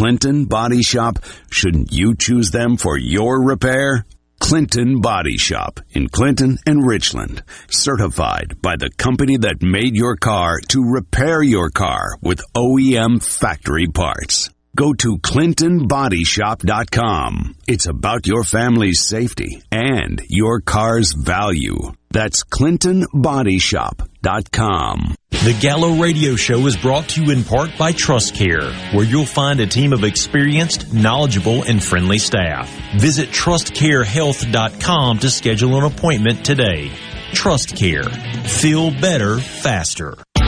Body 0.45 0.81
Shop, 0.81 1.19
shouldn't 1.51 1.91
you 1.91 2.15
choose 2.15 2.49
them 2.49 2.75
for 2.75 2.97
your 2.97 3.39
repair? 3.39 4.03
Clinton 4.39 4.99
Body 4.99 5.37
Shop 5.37 5.79
in 5.91 6.09
Clinton 6.09 6.57
and 6.65 6.83
Richland. 6.83 7.43
Certified 7.69 8.59
by 8.63 8.77
the 8.77 8.89
company 8.97 9.37
that 9.37 9.61
made 9.61 9.95
your 9.95 10.15
car 10.15 10.59
to 10.69 10.83
repair 10.83 11.43
your 11.43 11.69
car 11.69 12.17
with 12.19 12.41
OEM 12.55 13.21
factory 13.21 13.85
parts. 13.85 14.49
Go 14.75 14.93
to 14.93 15.17
ClintonBodyShop.com. 15.17 17.55
It's 17.67 17.87
about 17.87 18.25
your 18.25 18.45
family's 18.45 19.05
safety 19.05 19.61
and 19.69 20.21
your 20.29 20.61
car's 20.61 21.11
value. 21.11 21.91
That's 22.11 22.45
ClintonBodyShop.com. 22.45 25.15
The 25.29 25.57
Gallo 25.59 26.01
Radio 26.01 26.35
Show 26.35 26.65
is 26.67 26.77
brought 26.77 27.09
to 27.09 27.21
you 27.23 27.31
in 27.31 27.43
part 27.43 27.77
by 27.77 27.91
TrustCare, 27.91 28.93
where 28.93 29.03
you'll 29.03 29.25
find 29.25 29.59
a 29.59 29.67
team 29.67 29.91
of 29.91 30.05
experienced, 30.05 30.93
knowledgeable, 30.93 31.63
and 31.63 31.83
friendly 31.83 32.19
staff. 32.19 32.69
Visit 32.97 33.27
TrustCareHealth.com 33.29 35.19
to 35.19 35.29
schedule 35.29 35.75
an 35.77 35.83
appointment 35.83 36.45
today. 36.45 36.91
TrustCare. 37.33 38.09
Feel 38.47 38.91
better, 38.91 39.37
faster. 39.39 40.17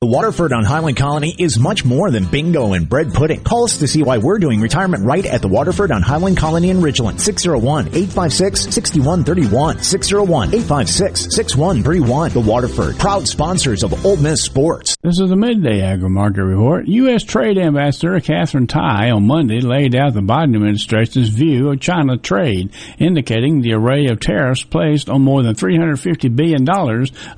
The 0.00 0.10
Waterford 0.10 0.52
on 0.52 0.64
Highland 0.64 0.96
Colony 0.98 1.34
is 1.38 1.56
much 1.58 1.84
more 1.84 2.10
than 2.10 2.26
bingo 2.26 2.74
and 2.74 2.86
bread 2.86 3.14
pudding. 3.14 3.42
Call 3.42 3.64
us 3.64 3.78
to 3.78 3.88
see 3.88 4.02
why 4.02 4.18
we're 4.18 4.38
doing 4.38 4.60
retirement 4.60 5.02
right 5.04 5.24
at 5.24 5.40
the 5.40 5.48
Waterford 5.48 5.90
on 5.90 6.02
Highland 6.02 6.36
Colony 6.36 6.68
in 6.68 6.80
Ridgeland. 6.80 7.14
601-856-6131. 7.14 9.78
601-856-6131. 9.78 12.32
The 12.32 12.40
Waterford, 12.40 12.98
proud 12.98 13.26
sponsors 13.26 13.82
of 13.82 14.04
Ole 14.04 14.18
Miss 14.18 14.42
Sports. 14.42 14.94
This 15.02 15.20
is 15.20 15.30
the 15.30 15.36
Midday 15.36 15.80
Agri-Market 15.80 16.44
Report. 16.44 16.86
U.S. 16.86 17.22
Trade 17.22 17.56
Ambassador 17.56 18.20
Katherine 18.20 18.66
Tai 18.66 19.10
on 19.10 19.26
Monday 19.26 19.62
laid 19.62 19.96
out 19.96 20.12
the 20.12 20.20
Biden 20.20 20.56
administration's 20.56 21.30
view 21.30 21.70
of 21.70 21.80
China 21.80 22.18
trade, 22.18 22.70
indicating 22.98 23.62
the 23.62 23.72
array 23.72 24.04
of 24.06 24.20
tariffs 24.20 24.64
placed 24.64 25.08
on 25.08 25.22
more 25.22 25.42
than 25.42 25.54
$350 25.54 26.36
billion 26.36 26.68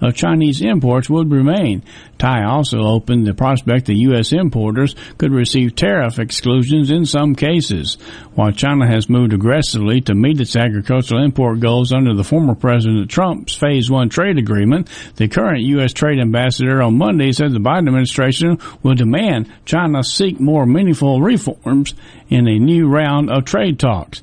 of 0.00 0.16
Chinese 0.16 0.62
imports 0.62 1.08
would 1.08 1.30
remain. 1.30 1.84
Tai 2.18 2.55
also 2.56 2.78
opened 2.78 3.26
the 3.26 3.34
prospect 3.34 3.86
that 3.86 3.96
U.S. 3.96 4.32
importers 4.32 4.94
could 5.18 5.30
receive 5.30 5.76
tariff 5.76 6.18
exclusions 6.18 6.90
in 6.90 7.04
some 7.04 7.34
cases. 7.34 7.98
While 8.34 8.52
China 8.52 8.86
has 8.86 9.10
moved 9.10 9.34
aggressively 9.34 10.00
to 10.02 10.14
meet 10.14 10.40
its 10.40 10.56
agricultural 10.56 11.22
import 11.22 11.60
goals 11.60 11.92
under 11.92 12.14
the 12.14 12.24
former 12.24 12.54
President 12.54 13.10
Trump's 13.10 13.54
Phase 13.54 13.90
1 13.90 14.08
trade 14.08 14.38
agreement, 14.38 14.88
the 15.16 15.28
current 15.28 15.60
U.S. 15.64 15.92
Trade 15.92 16.18
Ambassador 16.18 16.82
on 16.82 16.96
Monday 16.96 17.32
said 17.32 17.52
the 17.52 17.58
Biden 17.58 17.88
administration 17.88 18.58
will 18.82 18.94
demand 18.94 19.52
China 19.66 20.02
seek 20.02 20.40
more 20.40 20.64
meaningful 20.64 21.20
reforms 21.20 21.94
in 22.30 22.48
a 22.48 22.58
new 22.58 22.88
round 22.88 23.30
of 23.30 23.44
trade 23.44 23.78
talks. 23.78 24.22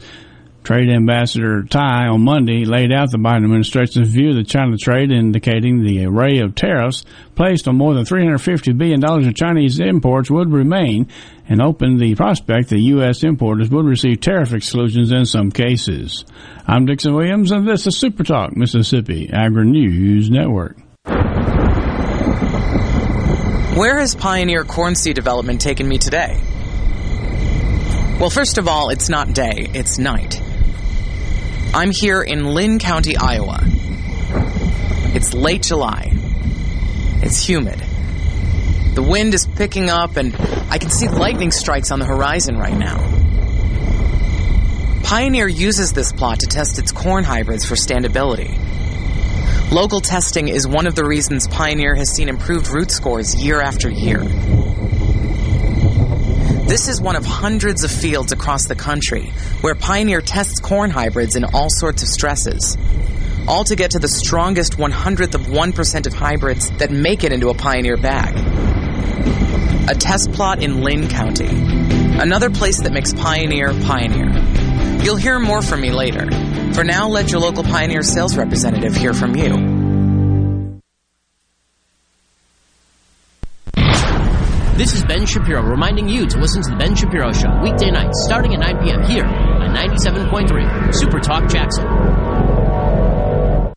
Trade 0.64 0.90
Ambassador 0.90 1.64
Tai 1.64 2.07
on 2.07 2.23
Monday 2.23 2.64
laid 2.64 2.94
out 2.94 3.11
the 3.11 3.18
Biden 3.18 3.44
administration's 3.44 4.07
view 4.07 4.30
of 4.30 4.35
the 4.35 4.45
China 4.45 4.77
trade, 4.77 5.11
indicating 5.11 5.84
the 5.84 6.06
array 6.06 6.40
of 6.40 6.56
tariffs 6.56 7.03
placed 7.35 7.68
on 7.68 7.76
more 7.76 7.94
than 7.94 8.06
$350 8.06 8.77
billion 8.77 9.03
of 9.03 9.35
Chinese 9.35 9.81
imports 9.81 10.31
would 10.31 10.53
remain 10.53 11.07
and 11.49 11.61
opened 11.61 11.99
the 11.99 12.15
prospect 12.15 12.69
that 12.69 12.80
U.S. 12.80 13.23
importers 13.23 13.69
would 13.69 13.85
receive 13.85 14.22
tariff 14.22 14.53
exclusions 14.53 15.11
in 15.11 15.26
some 15.26 15.52
cases. 15.52 16.23
I'm 16.65 16.85
Dixon 16.85 17.14
Williams, 17.14 17.52
and 17.52 17.68
this 17.68 17.85
is 17.85 17.98
Super 17.98 18.23
Talk 18.23 18.56
Mississippi 18.56 19.30
Agri 19.34 19.65
News 19.65 20.30
Network. 20.30 20.77
Where 23.76 23.99
has 23.99 24.15
Pioneer 24.15 24.64
Corn 24.64 24.95
Seed 24.95 25.15
Development 25.15 25.60
taken 25.60 25.90
me 25.90 25.98
today? 25.98 26.40
Well, 28.19 28.30
first 28.30 28.57
of 28.57 28.69
all, 28.69 28.90
it's 28.90 29.10
not 29.10 29.34
day, 29.34 29.68
it's 29.73 29.98
night. 29.98 30.40
I'm 31.76 31.90
here 31.90 32.22
in 32.22 32.45
Linn 32.45 32.78
County, 32.78 33.18
Iowa. 33.18 33.60
It's 35.16 35.34
late 35.34 35.64
July. 35.64 36.12
It's 37.24 37.48
humid. 37.48 37.80
The 38.94 39.02
wind 39.02 39.34
is 39.34 39.48
picking 39.48 39.90
up, 39.90 40.16
and 40.16 40.36
I 40.70 40.78
can 40.78 40.91
see 40.91 41.08
lightning 41.08 41.50
strikes 41.50 41.90
on 41.90 41.98
the 41.98 42.06
horizon 42.06 42.60
right 42.60 42.78
now. 42.78 43.00
Pioneer 45.02 45.48
uses 45.48 45.94
this 45.94 46.12
plot 46.12 46.41
to 46.41 46.48
test 46.48 46.78
its 46.78 46.91
corn 46.91 47.24
hybrids 47.24 47.66
for 47.66 47.74
standability. 47.74 48.56
Local 49.72 50.00
testing 50.00 50.50
is 50.50 50.68
one 50.68 50.86
of 50.86 50.94
the 50.94 51.04
reasons 51.04 51.48
Pioneer 51.48 51.95
has 51.95 52.12
seen 52.12 52.30
improved 52.30 52.68
root 52.68 52.91
scores 52.91 53.36
year 53.36 53.60
after 53.60 53.90
year. 53.90 54.22
This 56.65 56.88
is 56.88 57.02
one 57.02 57.18
of 57.18 57.26
hundreds 57.26 57.84
of 57.84 57.91
fields 57.91 58.31
across 58.31 58.68
the 58.68 58.76
country 58.76 59.34
where 59.60 59.76
Pioneer 59.76 60.22
tests 60.22 60.61
corn 60.61 60.90
hybrids 60.90 61.35
in 61.35 61.44
all 61.44 61.68
sorts 61.69 62.02
of 62.03 62.07
stresses. 62.07 62.77
All 63.49 63.65
to 63.65 63.76
get 63.76 63.91
to 63.91 63.99
the 63.99 64.07
strongest 64.07 64.77
one 64.77 64.91
hundredth 64.91 65.35
of 65.35 65.41
1% 65.41 66.07
of 66.07 66.14
hybrids 66.14 66.72
that 66.77 66.90
make 66.90 67.26
it 67.26 67.34
into 67.34 67.49
a 67.49 67.53
Pioneer 67.53 67.98
bag. 67.98 68.34
A 69.90 69.94
test 69.94 70.31
plot 70.31 70.64
in 70.64 70.81
Linn 70.81 71.10
County. 71.10 71.49
Another 71.49 72.49
place 72.49 72.80
that 72.81 72.94
makes 72.94 73.14
Pioneer 73.14 73.73
Pioneer. 73.81 74.31
You'll 75.03 75.18
hear 75.18 75.40
more 75.40 75.61
from 75.61 75.81
me 75.81 75.91
later. 75.91 76.31
For 76.73 76.85
now, 76.85 77.10
let 77.10 77.30
your 77.30 77.41
local 77.41 77.64
Pioneer 77.64 78.03
sales 78.03 78.38
representative 78.38 78.95
hear 78.95 79.14
from 79.14 79.35
you. 79.35 79.82
This 84.76 84.95
is 84.95 85.04
Ben 85.04 85.26
Shapiro 85.28 85.62
reminding 85.62 86.10
you 86.10 86.26
to 86.26 86.38
listen 86.40 86.64
to 86.64 86.72
The 86.72 86.76
Ben 86.76 86.95
Shapiro 86.95 87.32
Show 87.32 87.62
weekday 87.62 87.91
nights 87.91 88.24
starting 88.26 88.56
at 88.56 88.60
9 88.60 88.84
p.m. 88.84 89.04
here 89.04 89.24
on 89.24 89.76
97.3 89.76 90.94
Super 90.95 91.20
Talk 91.20 91.48
Jackson. 91.50 91.86
Are 91.86 93.74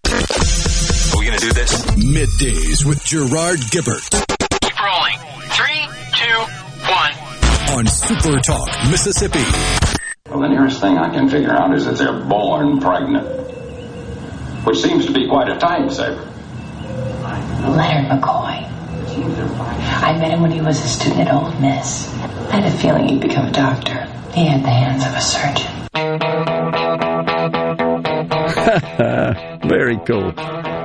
we 1.18 1.26
going 1.26 1.38
to 1.38 1.46
do 1.46 1.52
this? 1.52 1.84
Middays 1.96 2.86
with 2.86 3.04
Gerard 3.04 3.58
Gibert 3.70 4.08
Keep 4.62 4.80
rolling. 4.82 5.18
Three, 5.52 5.86
two, 6.16 6.38
one. 6.88 7.12
on 7.76 7.86
Super 7.86 8.40
Talk, 8.40 8.68
Mississippi. 8.90 9.44
Well, 10.30 10.40
the 10.40 10.48
nearest 10.48 10.80
thing 10.80 10.96
I 10.96 11.10
can 11.12 11.28
figure 11.28 11.52
out 11.52 11.74
is 11.74 11.84
that 11.84 11.98
they're 11.98 12.24
born 12.24 12.80
pregnant, 12.80 13.26
which 14.64 14.78
seems 14.78 15.04
to 15.06 15.12
be 15.12 15.28
quite 15.28 15.48
a 15.50 15.58
time 15.58 15.90
saver. 15.90 16.22
Leonard 17.68 18.10
McCoy. 18.10 18.75
I 19.18 20.16
met 20.18 20.30
him 20.30 20.42
when 20.42 20.50
he 20.50 20.60
was 20.60 20.78
a 20.84 20.88
student 20.88 21.28
at 21.28 21.34
Ole 21.34 21.50
Miss. 21.60 22.12
I 22.50 22.60
had 22.60 22.64
a 22.64 22.76
feeling 22.76 23.08
he'd 23.08 23.20
become 23.20 23.46
a 23.46 23.52
doctor. 23.52 24.06
He 24.32 24.44
had 24.44 24.62
the 24.62 24.68
hands 24.68 25.06
of 25.06 25.14
a 25.14 25.20
surgeon. 25.20 25.72
Very 29.68 29.96
cool. 30.06 30.75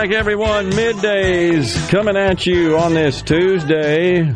Back, 0.00 0.12
everyone. 0.12 0.70
Middays 0.70 1.88
coming 1.88 2.16
at 2.16 2.46
you 2.46 2.78
on 2.78 2.94
this 2.94 3.20
Tuesday. 3.20 4.32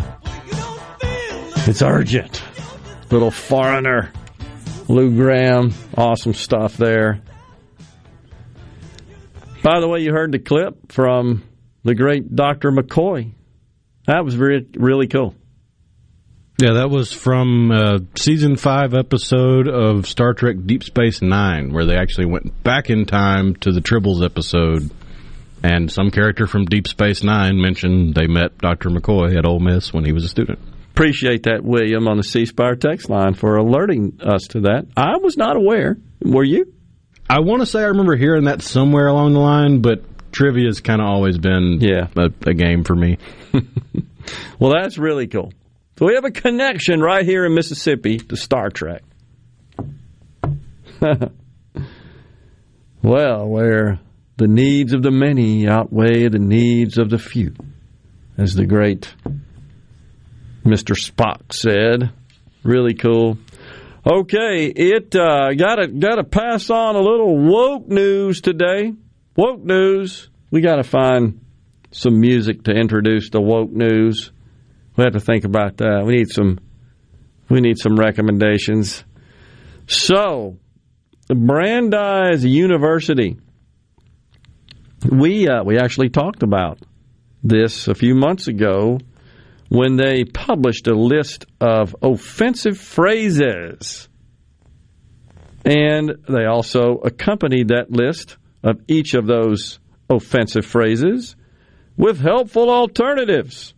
It's 1.68 1.80
urgent. 1.80 2.42
Little 3.12 3.30
foreigner. 3.30 4.12
Lou 4.88 5.14
Gramm. 5.14 5.72
Awesome 5.96 6.34
stuff 6.34 6.76
there. 6.76 7.20
By 9.62 9.78
the 9.78 9.86
way, 9.86 10.00
you 10.00 10.10
heard 10.10 10.32
the 10.32 10.40
clip 10.40 10.90
from 10.90 11.44
the 11.84 11.94
great 11.94 12.34
Dr. 12.34 12.72
McCoy. 12.72 13.32
That 14.08 14.24
was 14.24 14.36
re- 14.36 14.66
really 14.74 15.06
cool. 15.06 15.36
Yeah, 16.58 16.72
that 16.72 16.90
was 16.90 17.12
from 17.12 17.70
uh, 17.70 17.98
season 18.16 18.56
five 18.56 18.94
episode 18.94 19.68
of 19.68 20.08
Star 20.08 20.34
Trek 20.34 20.56
Deep 20.66 20.82
Space 20.82 21.22
Nine, 21.22 21.72
where 21.72 21.84
they 21.84 21.96
actually 21.96 22.26
went 22.26 22.64
back 22.64 22.90
in 22.90 23.06
time 23.06 23.54
to 23.56 23.70
the 23.70 23.80
Tribbles 23.80 24.24
episode, 24.24 24.90
and 25.62 25.90
some 25.90 26.10
character 26.10 26.46
from 26.46 26.64
Deep 26.64 26.86
Space 26.86 27.22
Nine 27.22 27.60
mentioned 27.60 28.14
they 28.14 28.26
met 28.26 28.58
Dr. 28.58 28.90
McCoy 28.90 29.36
at 29.36 29.46
Ole 29.46 29.60
Miss 29.60 29.92
when 29.92 30.04
he 30.04 30.12
was 30.12 30.24
a 30.24 30.28
student. 30.28 30.58
Appreciate 30.90 31.44
that, 31.44 31.64
William, 31.64 32.06
on 32.08 32.18
the 32.18 32.22
C 32.22 32.44
Spire 32.46 32.76
text 32.76 33.08
line 33.08 33.34
for 33.34 33.56
alerting 33.56 34.18
us 34.22 34.42
to 34.48 34.60
that. 34.62 34.86
I 34.96 35.16
was 35.16 35.36
not 35.36 35.56
aware. 35.56 35.96
Were 36.20 36.44
you? 36.44 36.72
I 37.30 37.40
want 37.40 37.62
to 37.62 37.66
say 37.66 37.80
I 37.80 37.86
remember 37.86 38.16
hearing 38.16 38.44
that 38.44 38.60
somewhere 38.62 39.06
along 39.06 39.32
the 39.32 39.40
line, 39.40 39.80
but 39.80 40.04
trivia's 40.32 40.80
kind 40.80 41.00
of 41.00 41.08
always 41.08 41.38
been 41.38 41.78
yeah. 41.80 42.08
a, 42.16 42.30
a 42.50 42.54
game 42.54 42.84
for 42.84 42.94
me. 42.94 43.18
well, 44.58 44.72
that's 44.72 44.98
really 44.98 45.26
cool. 45.26 45.52
So 45.98 46.06
we 46.06 46.14
have 46.14 46.24
a 46.24 46.30
connection 46.30 47.00
right 47.00 47.24
here 47.24 47.44
in 47.44 47.54
Mississippi 47.54 48.18
to 48.18 48.36
Star 48.36 48.70
Trek. 48.70 49.02
well, 53.02 53.48
where 53.48 53.98
the 54.42 54.48
needs 54.48 54.92
of 54.92 55.02
the 55.02 55.12
many 55.12 55.68
outweigh 55.68 56.26
the 56.26 56.40
needs 56.40 56.98
of 56.98 57.08
the 57.10 57.18
few, 57.18 57.54
as 58.36 58.54
the 58.56 58.66
great 58.66 59.14
Mr. 60.64 60.96
Spock 60.96 61.52
said. 61.52 62.10
Really 62.64 62.94
cool. 62.94 63.38
Okay, 64.04 64.66
it 64.66 65.14
uh, 65.14 65.54
gotta 65.54 65.86
gotta 65.86 66.24
pass 66.24 66.70
on 66.70 66.96
a 66.96 67.00
little 67.00 67.38
woke 67.38 67.86
news 67.86 68.40
today. 68.40 68.92
Woke 69.36 69.62
news. 69.62 70.28
We 70.50 70.60
gotta 70.60 70.82
find 70.82 71.40
some 71.92 72.18
music 72.18 72.64
to 72.64 72.72
introduce 72.72 73.30
the 73.30 73.40
woke 73.40 73.70
news. 73.70 74.32
We 74.96 75.04
have 75.04 75.12
to 75.12 75.20
think 75.20 75.44
about 75.44 75.76
that. 75.76 76.02
We 76.04 76.16
need 76.16 76.30
some 76.30 76.58
we 77.48 77.60
need 77.60 77.78
some 77.78 77.94
recommendations. 77.94 79.04
So, 79.86 80.58
Brandeis 81.28 82.42
University. 82.42 83.36
We 85.10 85.48
uh, 85.48 85.64
we 85.64 85.78
actually 85.78 86.10
talked 86.10 86.42
about 86.42 86.78
this 87.42 87.88
a 87.88 87.94
few 87.94 88.14
months 88.14 88.46
ago 88.46 88.98
when 89.68 89.96
they 89.96 90.24
published 90.24 90.86
a 90.86 90.94
list 90.94 91.46
of 91.58 91.96
offensive 92.02 92.78
phrases. 92.78 94.08
And 95.64 96.12
they 96.28 96.44
also 96.44 96.98
accompanied 97.04 97.68
that 97.68 97.90
list 97.90 98.36
of 98.62 98.80
each 98.86 99.14
of 99.14 99.26
those 99.26 99.80
offensive 100.10 100.66
phrases 100.66 101.36
with 101.96 102.20
helpful 102.20 102.68
alternatives. 102.68 103.72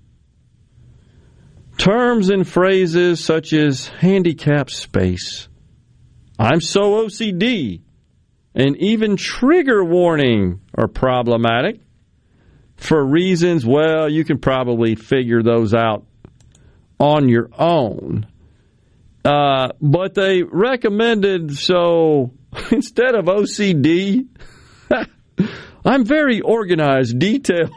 Terms 1.78 2.28
and 2.28 2.46
phrases 2.46 3.24
such 3.24 3.52
as 3.52 3.86
handicap 3.86 4.70
space, 4.70 5.48
I'm 6.38 6.60
so 6.60 7.04
OCD, 7.06 7.82
and 8.54 8.76
even 8.76 9.16
trigger 9.16 9.84
warning 9.84 10.60
are 10.74 10.88
problematic 10.88 11.80
for 12.76 13.04
reasons, 13.04 13.64
well, 13.64 14.08
you 14.08 14.24
can 14.24 14.38
probably 14.38 14.94
figure 14.94 15.42
those 15.42 15.74
out 15.74 16.06
on 16.98 17.28
your 17.28 17.48
own. 17.58 18.26
Uh, 19.24 19.68
but 19.80 20.14
they 20.14 20.42
recommended 20.42 21.56
so 21.56 22.32
instead 22.70 23.14
of 23.14 23.26
OCD, 23.26 24.26
I'm 25.84 26.04
very 26.04 26.40
organized, 26.40 27.18
detailed, 27.18 27.72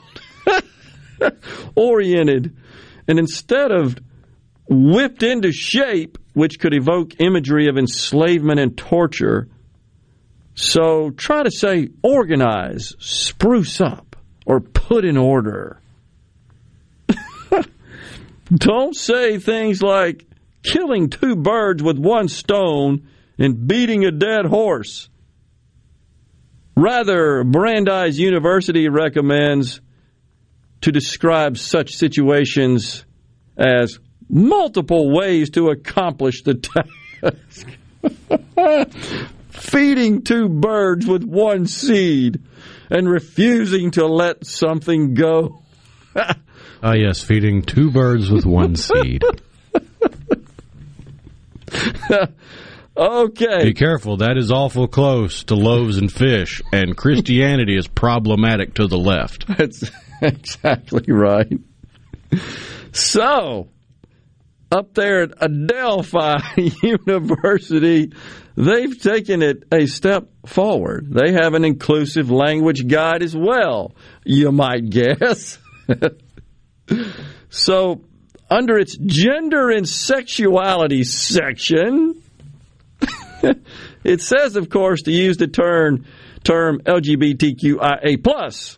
oriented. 1.76 2.56
And 3.08 3.20
instead 3.20 3.72
of 3.72 3.98
whipped 4.70 5.24
into 5.24 5.52
shape, 5.52 6.18
which 6.34 6.60
could 6.60 6.74
evoke 6.74 7.20
imagery 7.20 7.70
of 7.70 7.78
enslavement 7.78 8.60
and 8.60 8.78
torture, 8.78 9.48
so 10.58 11.12
try 11.12 11.44
to 11.44 11.52
say 11.52 11.90
organize, 12.02 12.96
spruce 12.98 13.80
up, 13.80 14.16
or 14.44 14.60
put 14.60 15.06
in 15.06 15.16
order. 15.16 15.80
Don't 18.52 18.96
say 18.96 19.38
things 19.38 19.84
like 19.84 20.26
killing 20.64 21.12
two 21.12 21.36
birds 21.36 21.84
with 21.84 22.00
one 22.00 22.28
stone 22.28 23.08
and 23.38 23.68
beating 23.68 24.04
a 24.04 24.10
dead 24.10 24.48
horse. 24.48 25.10
Rather, 26.76 27.44
Brandeis 27.44 28.18
University 28.18 28.90
recommends 28.90 29.80
to 30.82 30.92
describe 30.92 31.60
such 31.60 31.94
situations 31.94 33.06
as 33.56 34.00
multiple 34.28 35.14
ways 35.16 35.52
to 35.52 35.70
accomplish 35.70 36.42
the 36.42 36.56
task. 36.56 37.68
Feeding 39.58 40.24
two 40.24 40.50
birds 40.50 41.08
with 41.08 41.24
one 41.24 41.68
seed 41.68 42.42
and 42.90 43.10
refusing 43.10 43.92
to 43.92 44.06
let 44.06 44.46
something 44.46 45.14
go. 45.14 45.62
Ah, 46.84 46.94
yes, 46.94 47.24
feeding 47.24 47.64
two 47.64 47.90
birds 47.90 48.30
with 48.30 48.46
one 48.46 48.76
seed. 48.76 49.24
okay. 52.96 53.64
Be 53.64 53.74
careful, 53.74 54.18
that 54.18 54.38
is 54.38 54.52
awful 54.52 54.88
close 54.88 55.44
to 55.46 55.56
loaves 55.56 55.98
and 55.98 56.12
fish, 56.12 56.62
and 56.72 56.96
Christianity 56.96 57.76
is 57.76 57.88
problematic 57.88 58.76
to 58.76 58.86
the 58.86 58.98
left. 58.98 59.48
That's 59.58 59.90
exactly 60.22 61.12
right. 61.12 61.60
So, 62.92 63.70
up 64.72 64.94
there 64.94 65.24
at 65.24 65.32
Adelphi 65.42 66.74
University, 66.84 68.12
they've 68.58 69.00
taken 69.00 69.42
it 69.42 69.64
a 69.72 69.86
step 69.86 70.28
forward. 70.46 71.08
They 71.12 71.34
have 71.34 71.54
an 71.54 71.64
inclusive 71.64 72.32
language 72.32 72.88
guide 72.88 73.24
as 73.24 73.36
well, 73.38 73.96
you 74.26 74.52
might 74.52 74.90
guess. 74.90 75.60
so, 77.50 78.02
under 78.50 78.78
its 78.78 78.98
gender 78.98 79.70
and 79.70 79.88
sexuality 79.88 81.04
section, 81.04 82.22
it 84.04 84.22
says, 84.22 84.56
of 84.56 84.70
course, 84.70 85.04
to 85.04 85.12
use 85.12 85.38
the 85.38 85.48
term 85.48 86.06
term 86.44 86.80
LGBTQIA 86.80 88.24
plus. 88.24 88.78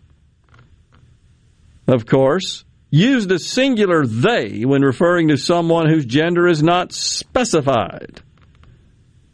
Of 1.88 2.06
course, 2.06 2.66
use 2.92 3.28
the 3.28 3.40
singular 3.40 4.06
they 4.06 4.66
when 4.66 4.82
referring 4.82 5.30
to 5.30 5.38
someone 5.38 5.90
whose 5.90 6.06
gender 6.06 6.48
is 6.48 6.62
not 6.62 6.92
specified. 6.92 8.22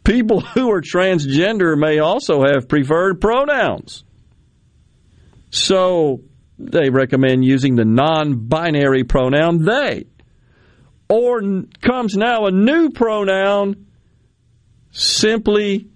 People 0.06 0.40
who 0.54 0.70
are 0.70 0.80
transgender 0.80 1.76
may 1.76 1.98
also 1.98 2.42
have 2.42 2.68
preferred 2.68 3.20
pronouns. 3.20 4.04
So 5.50 6.22
they 6.58 6.90
recommend 6.90 7.44
using 7.44 7.76
the 7.76 7.84
non 7.84 8.46
binary 8.46 9.04
pronoun 9.04 9.64
they. 9.64 10.06
Or 11.08 11.40
comes 11.82 12.16
now 12.16 12.46
a 12.46 12.50
new 12.50 12.90
pronoun, 12.90 13.86
simply 14.90 15.88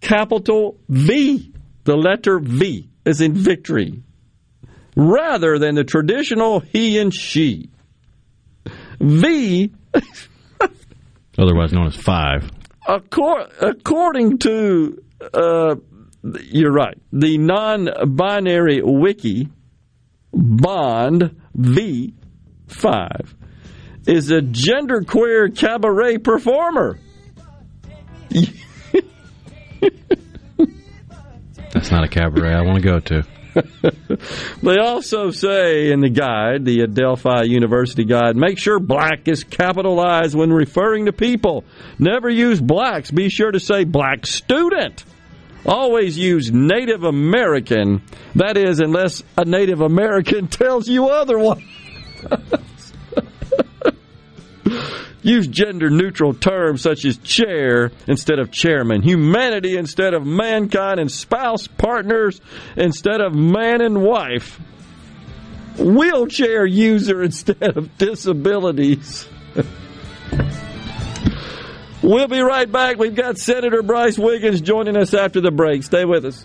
capital 0.00 0.78
V, 0.88 1.52
the 1.84 1.96
letter 1.96 2.38
V, 2.38 2.88
as 3.04 3.20
in 3.20 3.34
victory, 3.34 4.02
rather 4.96 5.58
than 5.58 5.74
the 5.74 5.84
traditional 5.84 6.60
he 6.60 6.98
and 6.98 7.12
she. 7.12 7.68
V, 9.00 9.70
otherwise 11.38 11.72
known 11.72 11.88
as 11.88 11.96
five. 11.96 12.50
According 12.86 14.38
to, 14.38 15.02
uh, 15.32 15.76
you're 16.42 16.72
right, 16.72 16.98
the 17.12 17.38
non 17.38 17.88
binary 18.16 18.82
wiki, 18.82 19.48
Bond 20.32 21.40
V5 21.56 23.34
is 24.06 24.30
a 24.30 24.40
genderqueer 24.40 25.56
cabaret 25.56 26.18
performer. 26.18 26.98
That's 31.72 31.90
not 31.90 32.04
a 32.04 32.08
cabaret 32.08 32.54
I 32.54 32.62
want 32.62 32.82
to 32.82 32.88
go 32.88 33.00
to. 33.00 33.24
they 34.62 34.78
also 34.78 35.30
say 35.30 35.90
in 35.90 36.00
the 36.00 36.10
guide, 36.10 36.64
the 36.64 36.82
Adelphi 36.82 37.46
University 37.46 38.04
guide, 38.04 38.36
make 38.36 38.58
sure 38.58 38.78
black 38.78 39.28
is 39.28 39.44
capitalized 39.44 40.34
when 40.34 40.52
referring 40.52 41.06
to 41.06 41.12
people. 41.12 41.64
Never 41.98 42.28
use 42.28 42.60
blacks. 42.60 43.10
Be 43.10 43.28
sure 43.28 43.50
to 43.50 43.60
say 43.60 43.84
black 43.84 44.26
student 44.26 45.04
Always 45.66 46.18
use 46.18 46.52
Native 46.52 47.04
American. 47.04 48.02
That 48.34 48.58
is, 48.58 48.80
unless 48.80 49.22
a 49.36 49.44
Native 49.46 49.80
American 49.80 50.46
tells 50.48 50.88
you 50.88 51.08
otherwise. 51.08 51.62
Use 55.24 55.46
gender 55.46 55.88
neutral 55.88 56.34
terms 56.34 56.82
such 56.82 57.06
as 57.06 57.16
chair 57.16 57.90
instead 58.06 58.38
of 58.38 58.50
chairman, 58.50 59.00
humanity 59.00 59.78
instead 59.78 60.12
of 60.12 60.26
mankind, 60.26 61.00
and 61.00 61.10
spouse 61.10 61.66
partners 61.66 62.42
instead 62.76 63.22
of 63.22 63.34
man 63.34 63.80
and 63.80 64.02
wife, 64.02 64.60
wheelchair 65.78 66.66
user 66.66 67.22
instead 67.22 67.74
of 67.74 67.96
disabilities. 67.96 69.26
we'll 72.02 72.28
be 72.28 72.40
right 72.40 72.70
back. 72.70 72.98
We've 72.98 73.14
got 73.14 73.38
Senator 73.38 73.82
Brice 73.82 74.18
Wiggins 74.18 74.60
joining 74.60 74.94
us 74.94 75.14
after 75.14 75.40
the 75.40 75.50
break. 75.50 75.84
Stay 75.84 76.04
with 76.04 76.26
us. 76.26 76.44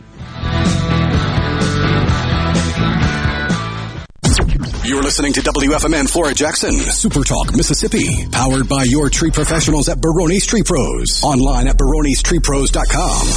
You're 4.90 5.04
listening 5.04 5.34
to 5.34 5.42
WFMN 5.42 6.10
Flora 6.10 6.34
Jackson, 6.34 6.74
Super 6.74 7.24
Talk, 7.24 7.56
Mississippi, 7.56 8.26
powered 8.32 8.68
by 8.68 8.86
your 8.86 9.12
tree 9.12 9.30
professionals 9.30 9.88
at 9.88 10.02
Barone's 10.02 10.48
Tree 10.48 10.64
Pros. 10.64 11.22
Online 11.24 11.68
at 11.68 11.78
baronestreepros.com. 11.78 13.28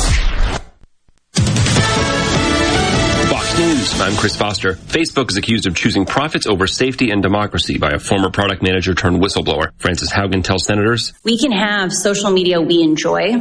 Fox 3.29 3.59
News. 3.59 4.01
I'm 4.01 4.17
Chris 4.17 4.35
Foster. 4.35 4.73
Facebook 4.77 5.29
is 5.29 5.37
accused 5.37 5.67
of 5.67 5.77
choosing 5.77 6.07
profits 6.07 6.47
over 6.47 6.67
safety 6.67 7.11
and 7.11 7.21
democracy 7.23 7.77
by 7.77 7.91
a 7.91 7.99
former 7.99 8.31
product 8.31 8.63
manager 8.63 8.95
turned 8.95 9.23
whistleblower. 9.23 9.73
Frances 9.77 10.11
Haugen 10.11 10.43
tells 10.43 10.65
senators 10.65 11.13
We 11.23 11.37
can 11.37 11.53
have 11.53 11.93
social 11.93 12.31
media 12.31 12.63
we 12.63 12.81
enjoy 12.81 13.33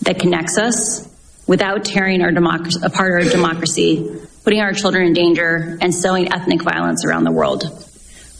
that 0.00 0.18
connects 0.18 0.58
us 0.58 1.08
without 1.46 1.84
tearing 1.84 2.20
our 2.22 2.32
democracy, 2.32 2.80
apart 2.82 3.12
our 3.12 3.30
democracy, 3.30 4.10
putting 4.44 4.60
our 4.60 4.72
children 4.72 5.06
in 5.06 5.12
danger, 5.12 5.78
and 5.80 5.94
sowing 5.94 6.32
ethnic 6.32 6.62
violence 6.62 7.04
around 7.04 7.24
the 7.24 7.32
world. 7.32 7.64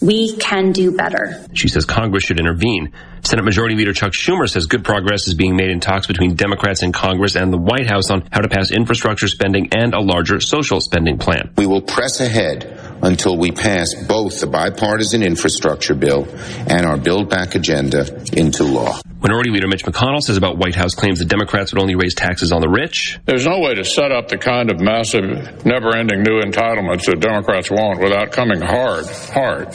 We 0.01 0.37
can 0.37 0.73
do 0.73 0.97
better. 0.97 1.47
She 1.55 1.69
says 1.69 1.85
Congress 1.85 2.25
should 2.25 2.41
intervene. 2.41 2.93
Senate 3.23 3.45
Majority 3.45 3.77
Leader 3.77 3.93
Chuck 3.93 4.13
Schumer 4.13 4.51
says 4.51 4.67
good 4.67 4.85
progress 4.85 5.29
is 5.29 5.35
being 5.35 5.55
made 5.55 5.71
in 5.71 5.79
talks 5.79 6.09
between 6.09 6.35
Democrats 6.35 6.83
in 6.83 6.91
Congress 6.91 7.37
and 7.37 7.53
the 7.53 7.59
White 7.59 7.89
House 7.89 8.11
on 8.11 8.27
how 8.33 8.41
to 8.41 8.49
pass 8.49 8.73
infrastructure 8.73 9.29
spending 9.29 9.69
and 9.73 9.95
a 9.95 10.01
larger 10.01 10.41
social 10.41 10.81
spending 10.81 11.19
plan. 11.19 11.53
We 11.57 11.67
will 11.67 11.83
press 11.83 12.21
ahead 12.21 12.92
until 13.03 13.37
we 13.37 13.51
pass 13.51 13.95
both 13.95 14.41
the 14.41 14.47
bipartisan 14.47 15.23
infrastructure 15.23 15.95
bill 15.95 16.27
and 16.67 16.87
our 16.87 16.97
Build 16.97 17.29
Back 17.29 17.55
agenda 17.55 18.25
into 18.33 18.65
law. 18.65 19.01
Minority 19.21 19.51
Leader 19.51 19.69
Mitch 19.69 19.85
McConnell 19.85 20.21
says 20.21 20.37
about 20.37 20.59
White 20.59 20.75
House 20.75 20.95
claims 20.95 21.19
that 21.19 21.29
Democrats 21.29 21.73
would 21.73 21.81
only 21.81 21.95
raise 21.95 22.15
taxes 22.15 22.51
on 22.53 22.61
the 22.61 22.69
rich. 22.69 23.19
There's 23.25 23.47
no 23.47 23.61
way 23.61 23.75
to 23.75 23.85
set 23.85 24.11
up 24.11 24.29
the 24.29 24.39
kind 24.39 24.71
of 24.71 24.81
massive, 24.81 25.65
never 25.65 25.97
ending 25.97 26.23
new 26.23 26.41
entitlements 26.41 27.07
that 27.07 27.21
Democrats 27.21 27.71
want 27.71 28.01
without 28.01 28.33
coming 28.33 28.61
hard, 28.61 29.07
hard 29.07 29.69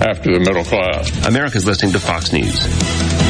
after 0.00 0.32
the 0.32 0.40
middle 0.40 0.64
class. 0.64 1.26
America's 1.26 1.66
listening 1.66 1.92
to 1.92 2.00
Fox 2.00 2.32
News. 2.32 3.29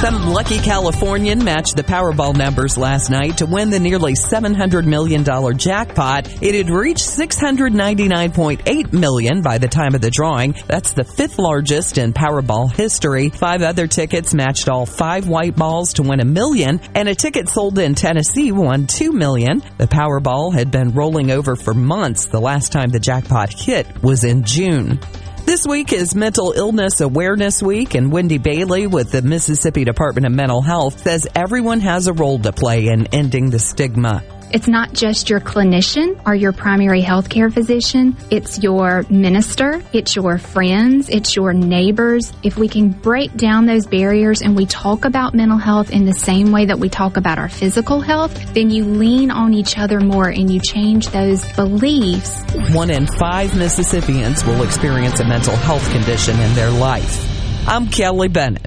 Some 0.00 0.30
lucky 0.30 0.56
Californian 0.56 1.44
matched 1.44 1.76
the 1.76 1.82
Powerball 1.82 2.34
numbers 2.34 2.78
last 2.78 3.10
night 3.10 3.36
to 3.36 3.44
win 3.44 3.68
the 3.68 3.78
nearly 3.78 4.14
$700 4.14 4.86
million 4.86 5.22
jackpot. 5.58 6.42
It 6.42 6.54
had 6.54 6.70
reached 6.74 7.04
699.8 7.04 8.92
million 8.94 9.42
by 9.42 9.58
the 9.58 9.68
time 9.68 9.94
of 9.94 10.00
the 10.00 10.10
drawing. 10.10 10.54
That's 10.66 10.94
the 10.94 11.04
fifth 11.04 11.38
largest 11.38 11.98
in 11.98 12.14
Powerball 12.14 12.74
history. 12.74 13.28
Five 13.28 13.60
other 13.60 13.86
tickets 13.86 14.32
matched 14.32 14.70
all 14.70 14.86
five 14.86 15.28
white 15.28 15.54
balls 15.54 15.92
to 15.94 16.02
win 16.02 16.20
a 16.20 16.24
million, 16.24 16.80
and 16.94 17.06
a 17.06 17.14
ticket 17.14 17.50
sold 17.50 17.78
in 17.78 17.94
Tennessee 17.94 18.52
won 18.52 18.86
2 18.86 19.12
million. 19.12 19.62
The 19.76 19.86
Powerball 19.86 20.54
had 20.54 20.70
been 20.70 20.92
rolling 20.92 21.30
over 21.30 21.56
for 21.56 21.74
months. 21.74 22.24
The 22.24 22.40
last 22.40 22.72
time 22.72 22.88
the 22.88 23.00
jackpot 23.00 23.52
hit 23.52 24.02
was 24.02 24.24
in 24.24 24.44
June. 24.44 24.98
This 25.44 25.66
week 25.66 25.92
is 25.92 26.14
Mental 26.14 26.52
Illness 26.52 27.00
Awareness 27.00 27.62
Week, 27.62 27.94
and 27.94 28.12
Wendy 28.12 28.38
Bailey 28.38 28.86
with 28.86 29.10
the 29.10 29.22
Mississippi 29.22 29.84
Department 29.84 30.26
of 30.26 30.32
Mental 30.32 30.62
Health 30.62 31.00
says 31.00 31.26
everyone 31.34 31.80
has 31.80 32.06
a 32.06 32.12
role 32.12 32.38
to 32.38 32.52
play 32.52 32.86
in 32.86 33.06
ending 33.06 33.50
the 33.50 33.58
stigma. 33.58 34.22
It's 34.52 34.66
not 34.66 34.92
just 34.92 35.30
your 35.30 35.38
clinician 35.38 36.20
or 36.26 36.34
your 36.34 36.52
primary 36.52 37.02
healthcare 37.02 37.52
physician. 37.52 38.16
It's 38.30 38.60
your 38.60 39.04
minister. 39.08 39.80
It's 39.92 40.16
your 40.16 40.38
friends. 40.38 41.08
It's 41.08 41.36
your 41.36 41.52
neighbors. 41.52 42.32
If 42.42 42.56
we 42.56 42.66
can 42.66 42.90
break 42.90 43.32
down 43.36 43.66
those 43.66 43.86
barriers 43.86 44.42
and 44.42 44.56
we 44.56 44.66
talk 44.66 45.04
about 45.04 45.34
mental 45.34 45.56
health 45.56 45.90
in 45.90 46.04
the 46.04 46.12
same 46.12 46.50
way 46.50 46.66
that 46.66 46.80
we 46.80 46.88
talk 46.88 47.16
about 47.16 47.38
our 47.38 47.48
physical 47.48 48.00
health, 48.00 48.52
then 48.52 48.70
you 48.70 48.84
lean 48.84 49.30
on 49.30 49.54
each 49.54 49.78
other 49.78 50.00
more 50.00 50.28
and 50.28 50.52
you 50.52 50.58
change 50.58 51.08
those 51.10 51.44
beliefs. 51.52 52.42
One 52.74 52.90
in 52.90 53.06
five 53.06 53.56
Mississippians 53.56 54.44
will 54.44 54.64
experience 54.64 55.20
a 55.20 55.24
mental 55.24 55.54
health 55.54 55.88
condition 55.92 56.38
in 56.40 56.54
their 56.54 56.70
life. 56.70 57.24
I'm 57.68 57.86
Kelly 57.86 58.26
Bennett. 58.26 58.66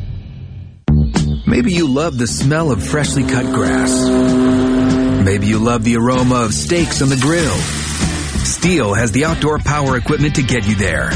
Maybe 1.45 1.73
you 1.73 1.93
love 1.93 2.18
the 2.18 2.27
smell 2.27 2.72
of 2.72 2.81
freshly 2.81 3.23
cut 3.23 3.45
grass. 3.53 4.62
Maybe 5.23 5.47
you 5.47 5.57
love 5.57 5.85
the 5.85 5.95
aroma 5.95 6.35
of 6.43 6.53
steaks 6.53 7.01
on 7.01 7.07
the 7.07 7.15
grill. 7.15 7.55
STIHL 8.43 8.93
has 8.93 9.13
the 9.13 9.23
outdoor 9.23 9.57
power 9.57 9.95
equipment 9.95 10.35
to 10.35 10.43
get 10.43 10.67
you 10.67 10.75
there. 10.75 11.11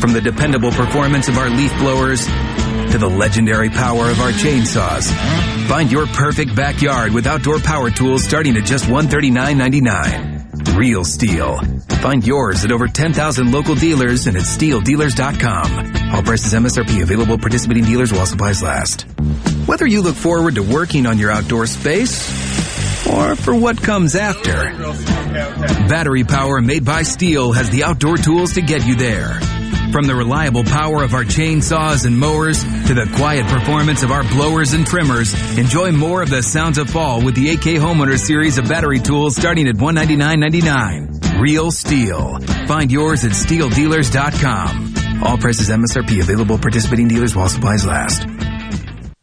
From 0.00 0.12
the 0.12 0.20
dependable 0.20 0.70
performance 0.70 1.26
of 1.26 1.36
our 1.38 1.50
leaf 1.50 1.72
blowers 1.78 2.24
to 2.24 2.98
the 2.98 3.08
legendary 3.08 3.68
power 3.68 4.10
of 4.10 4.20
our 4.20 4.30
chainsaws. 4.30 5.10
Find 5.68 5.90
your 5.90 6.06
perfect 6.06 6.54
backyard 6.54 7.12
with 7.12 7.26
outdoor 7.26 7.58
power 7.58 7.90
tools 7.90 8.22
starting 8.22 8.56
at 8.56 8.64
just 8.64 8.84
$139.99. 8.84 10.76
Real 10.76 11.02
STIHL. 11.02 11.58
Find 12.00 12.24
yours 12.24 12.64
at 12.64 12.70
over 12.70 12.86
10,000 12.86 13.50
local 13.50 13.74
dealers 13.74 14.28
and 14.28 14.36
at 14.36 14.44
stihldealers.com. 14.44 16.14
All 16.14 16.22
prices 16.22 16.54
MSRP 16.54 17.02
available 17.02 17.38
participating 17.38 17.82
dealers 17.82 18.12
while 18.12 18.24
supplies 18.24 18.62
last. 18.62 19.02
Whether 19.66 19.88
you 19.88 20.00
look 20.02 20.14
forward 20.14 20.54
to 20.54 20.62
working 20.62 21.06
on 21.06 21.18
your 21.18 21.32
outdoor 21.32 21.66
space 21.66 22.47
or 23.10 23.36
for 23.36 23.54
what 23.54 23.80
comes 23.82 24.14
after, 24.14 24.52
battery 25.88 26.24
power 26.24 26.60
made 26.60 26.84
by 26.84 27.02
STIHL 27.02 27.54
has 27.54 27.70
the 27.70 27.84
outdoor 27.84 28.16
tools 28.16 28.54
to 28.54 28.62
get 28.62 28.86
you 28.86 28.96
there. 28.96 29.40
From 29.92 30.06
the 30.06 30.14
reliable 30.14 30.64
power 30.64 31.02
of 31.02 31.14
our 31.14 31.24
chainsaws 31.24 32.04
and 32.04 32.18
mowers 32.18 32.62
to 32.62 32.94
the 32.94 33.10
quiet 33.16 33.46
performance 33.46 34.02
of 34.02 34.10
our 34.10 34.22
blowers 34.24 34.74
and 34.74 34.86
trimmers, 34.86 35.32
enjoy 35.56 35.92
more 35.92 36.20
of 36.22 36.28
the 36.28 36.42
sounds 36.42 36.76
of 36.76 36.90
fall 36.90 37.24
with 37.24 37.34
the 37.34 37.50
AK 37.50 37.80
Homeowner 37.80 38.18
series 38.18 38.58
of 38.58 38.68
battery 38.68 39.00
tools 39.00 39.34
starting 39.34 39.66
at 39.66 39.76
$199.99. 39.76 41.40
Real 41.40 41.70
STIHL. 41.70 42.38
Find 42.66 42.92
yours 42.92 43.24
at 43.24 43.32
stihldealers.com. 43.32 45.22
All 45.22 45.38
prices 45.38 45.70
MSRP 45.70 46.20
available 46.20 46.58
participating 46.58 47.08
dealers 47.08 47.34
while 47.34 47.48
supplies 47.48 47.86
last. 47.86 48.26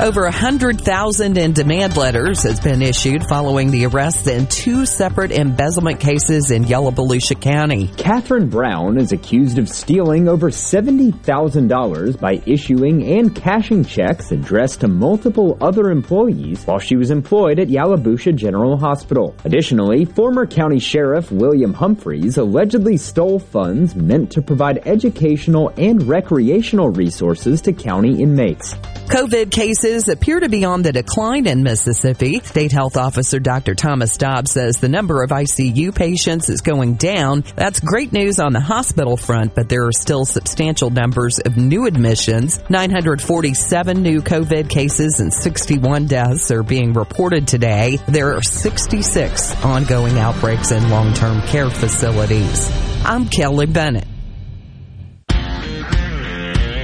Over 0.00 0.22
100,000 0.22 1.36
in 1.36 1.52
demand 1.54 1.96
letters 1.96 2.44
has 2.44 2.60
been 2.60 2.82
issued 2.82 3.24
following 3.24 3.72
the 3.72 3.86
arrests 3.86 4.28
in 4.28 4.46
two 4.46 4.86
separate 4.86 5.32
embezzlement 5.32 5.98
cases 5.98 6.52
in 6.52 6.66
Yalobusha 6.66 7.40
County. 7.40 7.88
Catherine 7.96 8.48
Brown 8.48 8.96
is 8.96 9.10
accused 9.10 9.58
of 9.58 9.68
stealing 9.68 10.28
over 10.28 10.50
$70,000 10.50 12.20
by 12.20 12.40
issuing 12.46 13.18
and 13.18 13.34
cashing 13.34 13.84
checks 13.84 14.30
addressed 14.30 14.82
to 14.82 14.88
multiple 14.88 15.58
other 15.60 15.90
employees 15.90 16.64
while 16.64 16.78
she 16.78 16.94
was 16.94 17.10
employed 17.10 17.58
at 17.58 17.66
Yalobusha 17.66 18.36
General 18.36 18.78
Hospital. 18.78 19.34
Additionally, 19.44 20.04
former 20.04 20.46
County 20.46 20.78
Sheriff 20.78 21.32
William 21.32 21.74
Humphreys 21.74 22.36
allegedly 22.36 22.98
stole 22.98 23.40
funds 23.40 23.96
meant 23.96 24.30
to 24.30 24.42
provide 24.42 24.86
educational 24.86 25.72
and 25.76 26.04
recreational 26.04 26.90
resources 26.90 27.60
to 27.62 27.72
county 27.72 28.22
inmates. 28.22 28.74
COVID 29.08 29.50
cases 29.50 29.87
appear 29.88 30.40
to 30.40 30.48
be 30.48 30.64
on 30.64 30.82
the 30.82 30.92
decline 30.92 31.46
in 31.46 31.62
Mississippi. 31.62 32.40
State 32.40 32.72
Health 32.72 32.96
Officer 32.96 33.38
Dr. 33.38 33.74
Thomas 33.74 34.16
Dobbs 34.16 34.50
says 34.50 34.76
the 34.76 34.88
number 34.88 35.22
of 35.22 35.30
ICU 35.30 35.94
patients 35.94 36.50
is 36.50 36.60
going 36.60 36.94
down. 36.94 37.44
That's 37.56 37.80
great 37.80 38.12
news 38.12 38.38
on 38.38 38.52
the 38.52 38.60
hospital 38.60 39.16
front, 39.16 39.54
but 39.54 39.68
there 39.68 39.86
are 39.86 39.92
still 39.92 40.26
substantial 40.26 40.90
numbers 40.90 41.38
of 41.38 41.56
new 41.56 41.86
admissions. 41.86 42.60
947 42.68 44.02
new 44.02 44.20
COVID 44.20 44.68
cases 44.68 45.20
and 45.20 45.32
61 45.32 46.06
deaths 46.06 46.50
are 46.50 46.62
being 46.62 46.92
reported 46.92 47.48
today. 47.48 47.98
There 48.08 48.36
are 48.36 48.42
66 48.42 49.64
ongoing 49.64 50.18
outbreaks 50.18 50.70
in 50.70 50.90
long-term 50.90 51.42
care 51.42 51.70
facilities. 51.70 52.70
I'm 53.04 53.26
Kelly 53.26 53.66
Bennett. 53.66 54.17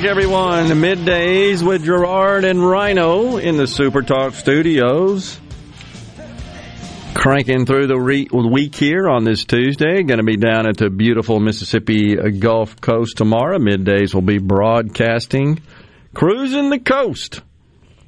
Back, 0.00 0.08
everyone. 0.08 0.66
Middays 0.66 1.60
with 1.60 1.84
Gerard 1.84 2.44
and 2.44 2.64
Rhino 2.64 3.36
in 3.36 3.56
the 3.56 3.66
Super 3.66 4.02
Talk 4.02 4.34
studios. 4.34 5.40
Cranking 7.14 7.66
through 7.66 7.88
the 7.88 7.98
re- 7.98 8.28
week 8.32 8.76
here 8.76 9.08
on 9.08 9.24
this 9.24 9.44
Tuesday. 9.44 10.04
Going 10.04 10.18
to 10.18 10.24
be 10.24 10.36
down 10.36 10.68
at 10.68 10.76
the 10.76 10.88
beautiful 10.88 11.40
Mississippi 11.40 12.14
Gulf 12.14 12.80
Coast 12.80 13.16
tomorrow. 13.16 13.58
Middays 13.58 14.14
will 14.14 14.22
be 14.22 14.38
broadcasting. 14.38 15.60
Cruising 16.14 16.70
the 16.70 16.78
coast 16.78 17.40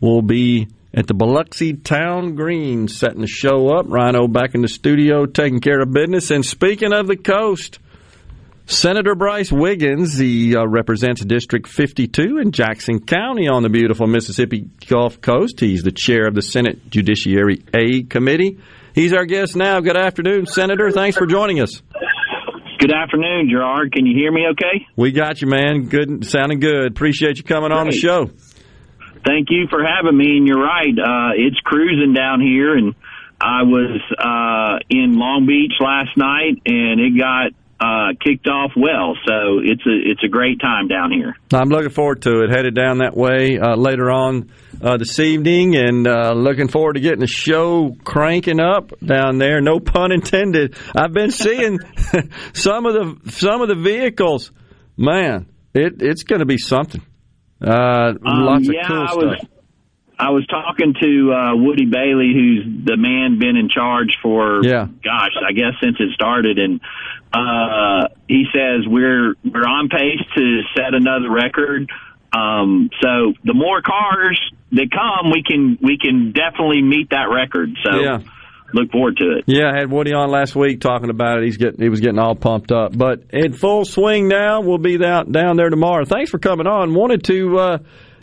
We'll 0.01 0.23
be 0.23 0.69
at 0.95 1.09
the 1.09 1.15
Biloxi 1.15 1.75
Town 1.75 2.37
Green, 2.37 2.89
setting 2.89 3.21
the 3.21 3.27
show 3.27 3.69
up. 3.69 3.87
Rhino 3.89 4.29
back 4.29 4.55
in 4.55 4.63
the 4.63 4.69
studio, 4.69 5.27
taking 5.27 5.61
care 5.61 5.81
of 5.81 5.93
business. 5.93 6.31
And 6.31 6.47
speaking 6.47 6.93
of 6.93 7.07
the 7.07 7.17
coast, 7.17 7.81
Senator 8.67 9.15
Brice 9.15 9.51
Wiggins, 9.51 10.17
he 10.17 10.55
uh, 10.57 10.65
represents 10.65 11.25
District 11.25 11.67
52 11.67 12.39
in 12.39 12.53
Jackson 12.53 13.01
County 13.01 13.49
on 13.49 13.63
the 13.63 13.69
beautiful 13.69 14.07
Mississippi 14.07 14.71
Gulf 14.87 15.21
Coast. 15.21 15.59
He's 15.59 15.83
the 15.83 15.91
chair 15.91 16.27
of 16.29 16.35
the 16.35 16.43
Senate 16.43 16.89
Judiciary 16.89 17.65
A 17.75 18.05
Committee. 18.05 18.61
He's 18.95 19.13
our 19.13 19.25
guest 19.25 19.57
now. 19.57 19.81
Good 19.81 19.97
afternoon, 19.97 20.47
Senator. 20.47 20.91
Thanks 20.93 21.17
for 21.17 21.27
joining 21.27 21.61
us. 21.61 21.83
Good 22.79 22.93
afternoon, 22.93 23.49
Gerard. 23.51 23.93
Can 23.93 24.07
you 24.07 24.17
hear 24.17 24.33
me 24.33 24.47
okay? 24.53 24.87
We 24.97 25.13
got 25.13 25.43
you, 25.43 25.49
man. 25.49 25.89
Good, 25.89 26.25
sounding 26.25 26.61
good. 26.61 26.93
Appreciate 26.93 27.39
you 27.39 27.45
coming 27.45 27.73
on 27.73 27.87
the 27.87 27.93
show. 27.93 28.31
Thank 29.27 29.49
you 29.51 29.67
for 29.69 29.85
having 29.85 30.17
me. 30.17 30.39
And 30.39 30.47
you're 30.47 30.63
right, 30.63 30.97
uh, 30.97 31.33
it's 31.37 31.59
cruising 31.61 32.15
down 32.15 32.41
here, 32.41 32.75
and 32.75 32.95
I 33.41 33.65
was 33.65 34.01
uh, 34.19 34.79
in 34.89 35.19
Long 35.19 35.45
Beach 35.47 35.73
last 35.79 36.17
night, 36.17 36.63
and 36.65 37.01
it 37.01 37.19
got 37.19 37.53
uh, 37.81 38.09
kicked 38.23 38.47
off 38.47 38.73
well. 38.77 39.15
So 39.27 39.59
it's 39.63 39.81
a 39.87 40.11
it's 40.11 40.23
a 40.23 40.29
great 40.29 40.61
time 40.61 40.87
down 40.89 41.11
here. 41.11 41.35
I'm 41.53 41.69
looking 41.71 41.91
forward 41.91 42.23
to 42.23 42.43
it. 42.43 42.51
Headed 42.51 42.75
down 42.75 42.99
that 42.99 43.17
way 43.17 43.59
uh, 43.59 43.75
later 43.77 44.11
on 44.11 44.51
uh, 44.83 44.99
this 44.99 45.19
evening, 45.19 45.77
and 45.77 46.07
uh, 46.07 46.33
looking 46.33 46.69
forward 46.69 46.95
to 46.95 47.01
getting 47.01 47.21
the 47.21 47.27
show 47.27 47.97
cranking 48.05 48.61
up 48.61 48.93
down 49.01 49.39
there. 49.39 49.61
No 49.63 49.81
pun 49.81 50.13
intended. 50.13 50.77
I've 50.95 51.13
been 51.15 51.31
seeing 51.31 51.79
some 52.53 52.85
of 52.87 52.93
the 52.95 53.31
some 53.31 53.63
of 53.63 53.69
the 53.69 53.77
vehicles. 53.77 54.51
Man, 54.97 55.47
it 55.73 56.03
it's 56.03 56.25
going 56.25 56.41
to 56.41 56.47
be 56.47 56.59
something. 56.59 57.01
Uh, 57.63 58.15
lots 58.23 58.69
Um, 58.69 58.75
yeah, 58.75 58.81
of 58.83 58.87
cool 58.89 59.03
I 59.03 59.07
stuff. 59.07 59.17
was 59.23 59.47
I 60.19 60.31
was 60.31 60.47
talking 60.49 60.93
to 61.01 61.33
uh, 61.33 61.57
Woody 61.57 61.87
Bailey, 61.87 62.33
who's 62.35 62.85
the 62.85 62.99
man 62.99 63.39
been 63.39 63.57
in 63.57 63.71
charge 63.71 64.19
for 64.23 64.61
Yeah. 64.63 64.85
gosh, 65.03 65.31
I 65.49 65.53
guess 65.53 65.73
since 65.83 65.97
it 65.99 66.11
started, 66.13 66.59
and 66.59 66.81
uh, 67.33 68.09
he 68.29 68.45
says 68.53 68.87
we're 68.87 69.35
we're 69.45 69.69
on 69.69 69.89
pace 69.89 70.21
to 70.37 70.61
set 70.77 70.95
another 70.95 71.31
record. 71.31 71.89
Um, 72.33 72.91
so 73.03 73.33
the 73.45 73.55
more 73.55 73.83
cars 73.83 74.41
that 74.73 74.89
come, 74.91 75.31
we 75.33 75.43
can 75.43 75.79
we 75.83 75.99
can 75.99 76.33
definitely 76.33 76.83
meet 76.83 77.11
that 77.11 77.29
record. 77.33 77.71
So 77.85 78.01
Yeah. 78.01 78.19
look 78.73 78.91
forward 78.93 79.17
to 79.17 79.39
it. 79.39 79.45
Yeah, 79.47 79.71
I 79.73 79.79
had 79.79 79.91
Woody 79.91 80.13
on 80.13 80.31
last 80.31 80.55
week 80.55 80.81
talking 80.81 81.11
about 81.11 81.39
it. 81.39 81.45
He's 81.45 81.57
getting 81.57 81.81
he 81.81 81.89
was 81.89 82.01
getting 82.01 82.19
all 82.21 82.37
pumped 82.37 82.71
up. 82.73 82.97
But 82.97 83.23
in 83.31 83.53
full 83.53 83.85
swing 83.85 84.29
now. 84.29 84.61
We'll 84.61 84.79
be 84.79 84.97
down 84.97 85.33
down 85.33 85.57
there 85.57 85.71
tomorrow. 85.71 86.05
Thanks 86.05 86.31
for 86.31 86.39
coming 86.39 86.67
on. 86.69 86.95
Wanted 86.95 87.25
to 87.25 87.59
uh, 87.59 87.79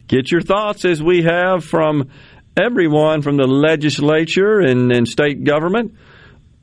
get 0.07 0.31
your 0.31 0.41
thoughts 0.41 0.85
as 0.85 1.03
we 1.03 1.23
have 1.23 1.65
from 1.65 2.09
everyone 2.55 3.21
from 3.21 3.37
the 3.37 3.45
legislature 3.45 4.59
and, 4.59 4.91
and 4.91 5.07
state 5.07 5.43
government 5.43 5.93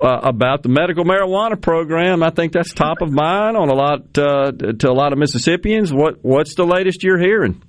uh, 0.05 0.21
about 0.23 0.63
the 0.63 0.69
medical 0.69 1.05
marijuana 1.05 1.61
program. 1.61 2.23
I 2.23 2.31
think 2.31 2.53
that's 2.53 2.73
top 2.73 3.01
of 3.01 3.11
mind 3.11 3.57
on 3.57 3.69
a 3.69 3.75
lot 3.75 4.19
uh, 4.19 4.53
to 4.53 4.91
a 4.91 4.93
lot 4.93 5.13
of 5.13 5.19
Mississippians. 5.19 5.93
What 5.93 6.19
what's 6.23 6.55
the 6.55 6.65
latest 6.65 7.03
you're 7.03 7.19
hearing? 7.19 7.63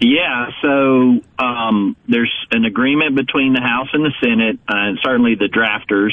Yeah, 0.00 0.46
so 0.60 1.20
um, 1.38 1.96
there's 2.08 2.32
an 2.50 2.64
agreement 2.64 3.16
between 3.16 3.52
the 3.54 3.60
House 3.60 3.88
and 3.92 4.04
the 4.04 4.12
Senate, 4.20 4.58
uh, 4.68 4.90
and 4.90 4.98
certainly 5.04 5.36
the 5.36 5.48
drafters. 5.48 6.12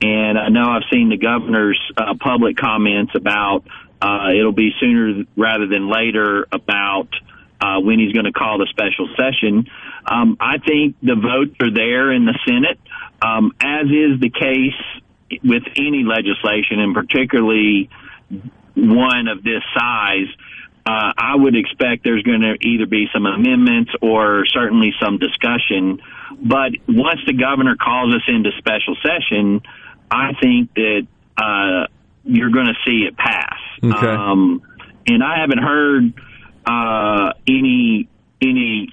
And 0.00 0.38
I 0.38 0.48
know 0.48 0.70
I've 0.70 0.88
seen 0.92 1.08
the 1.08 1.16
governor's 1.16 1.80
uh, 1.96 2.14
public 2.20 2.56
comments 2.56 3.12
about 3.16 3.64
uh, 4.00 4.30
it'll 4.38 4.52
be 4.52 4.70
sooner 4.78 5.24
rather 5.36 5.66
than 5.66 5.90
later 5.90 6.46
about 6.52 7.08
uh, 7.60 7.80
when 7.80 7.98
he's 7.98 8.12
going 8.12 8.26
to 8.26 8.32
call 8.32 8.58
the 8.58 8.68
special 8.70 9.08
session. 9.16 9.66
Um, 10.04 10.36
I 10.38 10.58
think 10.58 10.96
the 11.02 11.16
votes 11.16 11.56
are 11.60 11.72
there 11.72 12.12
in 12.12 12.26
the 12.26 12.38
Senate, 12.46 12.78
um, 13.22 13.52
as 13.60 13.86
is 13.86 14.20
the 14.20 14.30
case 14.30 15.40
with 15.42 15.62
any 15.76 16.04
legislation, 16.04 16.80
and 16.80 16.94
particularly 16.94 17.90
one 18.74 19.28
of 19.28 19.42
this 19.42 19.62
size. 19.76 20.28
Uh, 20.84 21.12
I 21.18 21.34
would 21.34 21.56
expect 21.56 22.04
there's 22.04 22.22
going 22.22 22.42
to 22.42 22.56
either 22.60 22.86
be 22.86 23.08
some 23.12 23.26
amendments 23.26 23.90
or 24.00 24.46
certainly 24.46 24.92
some 25.02 25.18
discussion. 25.18 26.00
But 26.40 26.72
once 26.86 27.20
the 27.26 27.32
governor 27.32 27.74
calls 27.74 28.14
us 28.14 28.22
into 28.28 28.50
special 28.58 28.96
session, 29.02 29.62
I 30.08 30.34
think 30.40 30.72
that 30.74 31.06
uh, 31.36 31.86
you're 32.22 32.50
going 32.50 32.66
to 32.66 32.76
see 32.86 33.04
it 33.08 33.16
pass. 33.16 33.58
Okay. 33.82 34.06
Um, 34.06 34.62
and 35.08 35.24
I 35.24 35.40
haven't 35.40 35.62
heard 35.62 36.12
uh, 36.66 37.32
any 37.48 38.08
any 38.40 38.92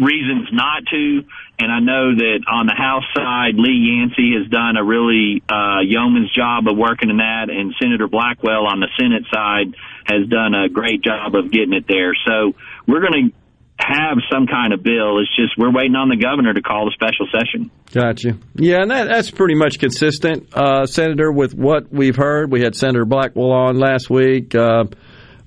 reasons 0.00 0.48
not 0.52 0.84
to. 0.90 1.24
And 1.58 1.70
I 1.70 1.80
know 1.80 2.16
that 2.16 2.40
on 2.48 2.66
the 2.66 2.74
House 2.74 3.04
side, 3.14 3.54
Lee 3.54 3.92
Yancey 3.92 4.34
has 4.40 4.48
done 4.50 4.76
a 4.76 4.84
really 4.84 5.42
uh, 5.48 5.80
yeoman's 5.84 6.32
job 6.32 6.66
of 6.66 6.76
working 6.76 7.10
in 7.10 7.18
that, 7.18 7.50
and 7.50 7.74
Senator 7.80 8.08
Blackwell 8.08 8.66
on 8.66 8.80
the 8.80 8.88
Senate 8.98 9.24
side 9.32 9.76
has 10.06 10.26
done 10.28 10.54
a 10.54 10.68
great 10.68 11.02
job 11.02 11.34
of 11.34 11.52
getting 11.52 11.72
it 11.72 11.84
there. 11.86 12.14
So 12.26 12.54
we're 12.86 13.00
going 13.00 13.30
to 13.30 13.32
have 13.78 14.18
some 14.30 14.46
kind 14.46 14.72
of 14.72 14.82
bill. 14.82 15.18
It's 15.18 15.34
just 15.36 15.58
we're 15.58 15.72
waiting 15.72 15.96
on 15.96 16.08
the 16.08 16.16
governor 16.16 16.52
to 16.52 16.62
call 16.62 16.86
the 16.86 16.92
special 16.94 17.26
session. 17.30 17.70
Gotcha. 17.92 18.38
Yeah, 18.54 18.82
and 18.82 18.90
that, 18.90 19.08
that's 19.08 19.30
pretty 19.30 19.54
much 19.54 19.78
consistent, 19.78 20.48
uh, 20.54 20.86
Senator, 20.86 21.30
with 21.30 21.54
what 21.54 21.92
we've 21.92 22.16
heard. 22.16 22.50
We 22.50 22.62
had 22.62 22.74
Senator 22.74 23.04
Blackwell 23.04 23.52
on 23.52 23.78
last 23.78 24.10
week, 24.10 24.54
uh, 24.54 24.84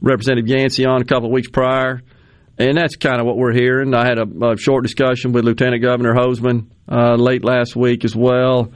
Representative 0.01 0.47
Yancey 0.47 0.85
on 0.85 1.01
a 1.01 1.05
couple 1.05 1.27
of 1.27 1.31
weeks 1.31 1.49
prior, 1.49 2.01
and 2.57 2.77
that's 2.77 2.95
kind 2.95 3.19
of 3.19 3.25
what 3.25 3.37
we're 3.37 3.53
hearing. 3.53 3.93
I 3.93 4.05
had 4.07 4.17
a, 4.17 4.51
a 4.51 4.57
short 4.57 4.83
discussion 4.83 5.31
with 5.31 5.45
Lieutenant 5.45 5.81
Governor 5.81 6.13
Hosemann 6.13 6.67
uh, 6.89 7.15
late 7.15 7.43
last 7.43 7.75
week 7.75 8.05
as 8.05 8.15
well, 8.15 8.71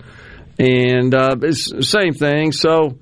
and 0.58 1.14
uh, 1.14 1.36
it's 1.42 1.72
the 1.72 1.84
same 1.84 2.14
thing. 2.14 2.52
So 2.52 2.98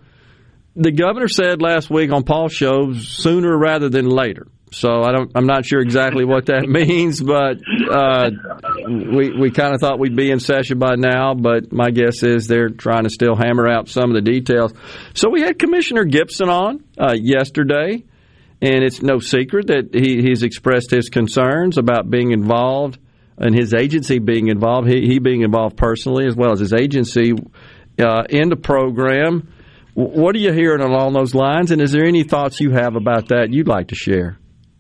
the 0.76 0.92
governor 0.92 1.28
said 1.28 1.62
last 1.62 1.90
week 1.90 2.12
on 2.12 2.24
Paul's 2.24 2.54
show, 2.54 2.94
sooner 2.94 3.58
rather 3.58 3.90
than 3.90 4.08
later. 4.08 4.48
So 4.72 5.02
I 5.02 5.12
don't. 5.12 5.32
I'm 5.34 5.46
not 5.46 5.66
sure 5.66 5.80
exactly 5.80 6.26
what 6.26 6.48
that 6.48 6.64
means, 6.68 7.22
but 7.22 7.58
uh, 7.90 8.30
we 8.88 9.32
we 9.32 9.52
kind 9.52 9.74
of 9.74 9.80
thought 9.80 9.98
we'd 9.98 10.16
be 10.16 10.30
in 10.30 10.40
session 10.40 10.78
by 10.78 10.96
now. 10.96 11.34
But 11.34 11.72
my 11.72 11.90
guess 11.90 12.22
is 12.22 12.48
they're 12.48 12.70
trying 12.70 13.04
to 13.04 13.10
still 13.10 13.36
hammer 13.36 13.68
out 13.68 13.88
some 13.88 14.10
of 14.10 14.14
the 14.14 14.22
details. 14.22 14.74
So 15.14 15.30
we 15.30 15.42
had 15.42 15.58
Commissioner 15.58 16.04
Gipson 16.04 16.50
on 16.50 16.84
uh, 16.98 17.16
yesterday, 17.16 18.04
and 18.62 18.84
it's 18.84 19.02
no 19.02 19.20
secret 19.20 19.68
that 19.68 19.94
he, 19.94 20.22
he's 20.22 20.44
expressed 20.44 20.92
his 20.92 21.10
concerns 21.10 21.78
about 21.78 22.10
being 22.10 22.32
involved 22.32 23.00
and 23.38 23.54
his 23.56 23.74
agency 23.74 24.20
being 24.20 24.48
involved. 24.48 24.88
He, 24.88 25.08
he 25.08 25.20
being 25.20 25.42
involved 25.42 25.78
personally 25.78 26.26
as 26.26 26.36
well 26.36 26.52
as 26.52 26.60
his 26.60 26.74
agency 26.74 27.34
uh, 28.00 28.24
in 28.30 28.50
the 28.50 28.56
program. 28.56 29.54
What 29.94 30.36
are 30.36 30.40
you 30.40 30.54
hearing 30.54 30.82
along 30.82 31.14
those 31.14 31.34
lines? 31.34 31.72
And 31.72 31.82
is 31.82 31.92
there 31.92 32.06
any 32.06 32.24
thoughts 32.24 32.60
you 32.60 32.72
have 32.72 32.96
about 32.96 33.30
that 33.30 33.52
you'd 33.52 33.68
like 33.68 33.90
to 33.90 33.96
share? 33.96 34.38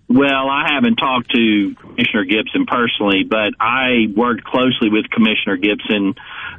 Well, 0.10 0.48
I 0.49 0.72
haven't 0.74 0.95
talked 0.95 1.32
to 1.36 1.76
Commissioner 1.76 2.24
Gipson 2.24 2.66
personally, 2.66 3.24
but 3.30 3.52
I 3.60 4.08
worked 4.16 4.44
closely 4.45 4.90
with 4.90 5.10
Commissioner 5.10 5.58
Gipson 5.58 6.16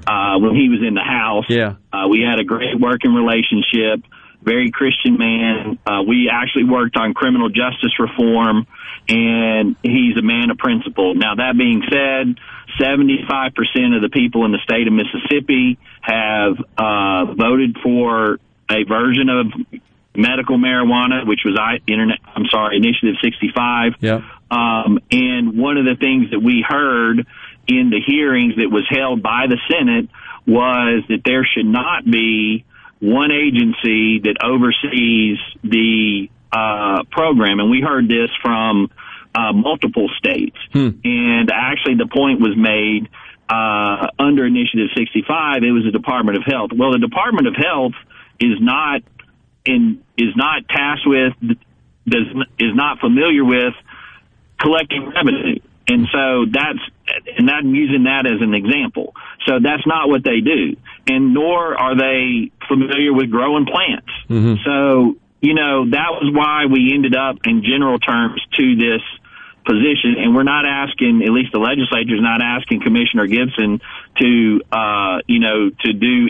uh, 0.07 0.39
when 0.39 0.55
he 0.55 0.69
was 0.69 0.85
in 0.87 0.95
the 0.95 1.07
House. 1.07 1.47
Yeah. 1.49 1.81
Uh, 1.91 2.09
we 2.11 2.21
had 2.21 2.41
a 2.41 2.45
great 2.45 2.79
working 2.79 3.15
relationship, 3.15 4.05
very 4.43 4.71
Christian 4.71 5.19
man. 5.19 5.79
Uh, 5.87 6.03
we 6.07 6.31
actually 6.33 6.65
worked 6.65 6.97
on 6.97 7.15
criminal 7.15 7.49
justice 7.49 7.99
reform, 7.99 8.67
and 9.09 9.77
he's 9.83 10.17
a 10.17 10.23
man 10.23 10.51
of 10.51 10.59
principle. 10.59 11.15
Now, 11.15 11.35
that 11.37 11.57
being 11.57 11.83
said, 11.83 12.39
75% 12.81 13.97
of 13.97 14.03
the 14.03 14.11
people 14.13 14.45
in 14.45 14.53
the 14.53 14.59
state 14.63 14.87
of 14.87 14.93
Mississippi 14.93 15.79
have 16.01 16.57
uh, 16.77 17.35
voted 17.35 17.77
for 17.83 18.39
a 18.71 18.85
version 18.85 19.29
of 19.29 19.47
medical 20.15 20.59
marijuana, 20.59 21.27
which 21.27 21.41
was 21.45 21.59
I 21.59 21.81
internet. 21.87 22.19
I'm 22.35 22.47
sorry, 22.47 22.77
Initiative 22.77 23.17
65. 23.23 23.95
Yeah. 24.01 24.23
Um, 24.51 25.01
and 25.11 25.57
one 25.57 25.77
of 25.77 25.85
the 25.85 25.97
things 25.97 26.31
that 26.31 26.41
we 26.41 26.65
heard 26.67 27.27
in 27.67 27.91
the 27.91 28.01
hearings 28.05 28.57
that 28.57 28.71
was 28.71 28.87
held 28.89 29.23
by 29.23 29.47
the 29.47 29.59
Senate 29.71 30.09
was 30.47 31.05
that 31.09 31.23
there 31.25 31.45
should 31.45 31.67
not 31.67 32.05
be 32.05 32.65
one 33.01 33.31
agency 33.31 34.21
that 34.21 34.37
oversees 34.43 35.39
the 35.63 36.29
uh, 36.53 37.05
program, 37.11 37.61
and 37.61 37.71
we 37.71 37.81
heard 37.81 38.09
this 38.09 38.31
from 38.43 38.91
uh, 39.35 39.53
multiple 39.53 40.09
states. 40.19 40.57
And 41.05 41.51
actually, 41.53 41.95
the 41.95 42.09
point 42.13 42.41
was 42.41 42.57
made 42.57 43.09
uh, 43.49 44.09
under 44.19 44.47
Initiative 44.47 44.89
65. 44.97 45.63
It 45.63 45.71
was 45.71 45.85
the 45.85 45.93
Department 45.93 46.39
of 46.39 46.45
Health. 46.45 46.71
Well, 46.75 46.93
the 46.93 46.99
Department 46.99 47.47
of 47.47 47.55
Health 47.55 47.95
is 48.41 48.59
not 48.61 49.03
in 49.65 50.03
is 50.17 50.35
not 50.37 50.69
tasked 50.69 51.07
with 51.07 51.35
does 52.09 52.27
is 52.59 52.75
not 52.75 53.01
familiar 53.01 53.45
with 53.45 53.75
collecting 54.61 55.11
revenue. 55.15 55.61
And 55.89 56.07
so 56.13 56.45
that's 56.51 56.79
and 57.39 57.51
I'm 57.51 57.75
using 57.75 58.05
that 58.05 58.27
as 58.27 58.41
an 58.41 58.55
example. 58.55 59.15
So 59.47 59.59
that's 59.63 59.87
not 59.87 60.09
what 60.09 60.25
they 60.25 60.41
do, 60.41 60.77
and 61.09 61.35
nor 61.35 61.77
are 61.77 61.97
they 61.97 62.51
familiar 62.69 63.13
with 63.13 63.31
growing 63.31 63.67
plants. 63.67 64.13
So 64.65 65.17
you 65.41 65.55
know 65.55 65.91
that 65.91 66.11
was 66.21 66.31
why 66.33 66.67
we 66.67 66.93
ended 66.95 67.17
up 67.17 67.37
in 67.45 67.63
general 67.63 67.99
terms 67.99 68.41
to 68.57 68.77
this 68.77 69.03
position, 69.69 70.17
and 70.19 70.35
we're 70.35 70.49
not 70.49 70.65
asking, 70.65 71.23
at 71.23 71.31
least 71.31 71.53
the 71.53 71.59
legislature 71.59 72.15
is 72.15 72.23
not 72.23 72.41
asking 72.41 72.81
Commissioner 72.81 73.27
Gipson 73.29 73.81
to, 74.17 74.61
uh, 74.73 75.21
you 75.27 75.41
know, 75.41 75.69
to 75.85 75.93
do 75.93 76.29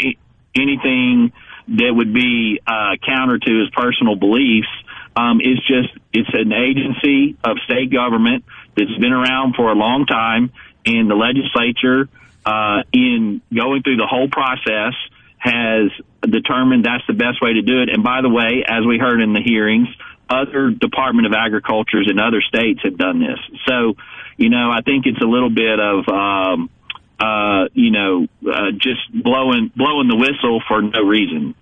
anything 0.56 1.32
that 1.68 1.92
would 1.94 2.12
be 2.12 2.60
uh, 2.66 2.96
counter 3.06 3.38
to 3.38 3.60
his 3.60 3.70
personal 3.70 4.16
beliefs. 4.16 4.66
Um, 5.14 5.40
it's 5.40 5.64
just 5.66 5.90
it's 6.12 6.28
an 6.32 6.52
agency 6.52 7.36
of 7.44 7.58
state 7.64 7.92
government 7.92 8.44
that's 8.76 8.96
been 8.98 9.12
around 9.12 9.54
for 9.54 9.70
a 9.70 9.74
long 9.74 10.06
time, 10.06 10.50
and 10.84 11.08
the 11.08 11.14
legislature, 11.14 12.08
uh, 12.44 12.82
in 12.92 13.40
going 13.54 13.82
through 13.82 13.96
the 13.96 14.06
whole 14.06 14.28
process, 14.28 14.94
has 15.38 15.90
determined 16.22 16.84
that's 16.84 17.06
the 17.06 17.14
best 17.14 17.40
way 17.40 17.54
to 17.54 17.62
do 17.62 17.82
it. 17.82 17.88
And 17.88 18.02
by 18.02 18.22
the 18.22 18.28
way, 18.28 18.64
as 18.66 18.84
we 18.86 18.98
heard 18.98 19.20
in 19.20 19.32
the 19.32 19.40
hearings, 19.40 19.88
other 20.28 20.70
Department 20.70 21.26
of 21.26 21.32
Agricultures 21.32 22.08
in 22.10 22.18
other 22.18 22.42
states 22.42 22.80
have 22.82 22.98
done 22.98 23.20
this. 23.20 23.38
So, 23.66 23.94
you 24.36 24.50
know, 24.50 24.70
I 24.70 24.82
think 24.82 25.06
it's 25.06 25.20
a 25.22 25.26
little 25.26 25.50
bit 25.50 25.78
of, 25.80 26.08
um, 26.08 26.70
uh, 27.18 27.68
you 27.72 27.90
know, 27.90 28.26
uh, 28.46 28.70
just 28.72 29.10
blowing 29.12 29.72
blowing 29.74 30.08
the 30.08 30.16
whistle 30.16 30.62
for 30.68 30.82
no 30.82 31.02
reason. 31.02 31.54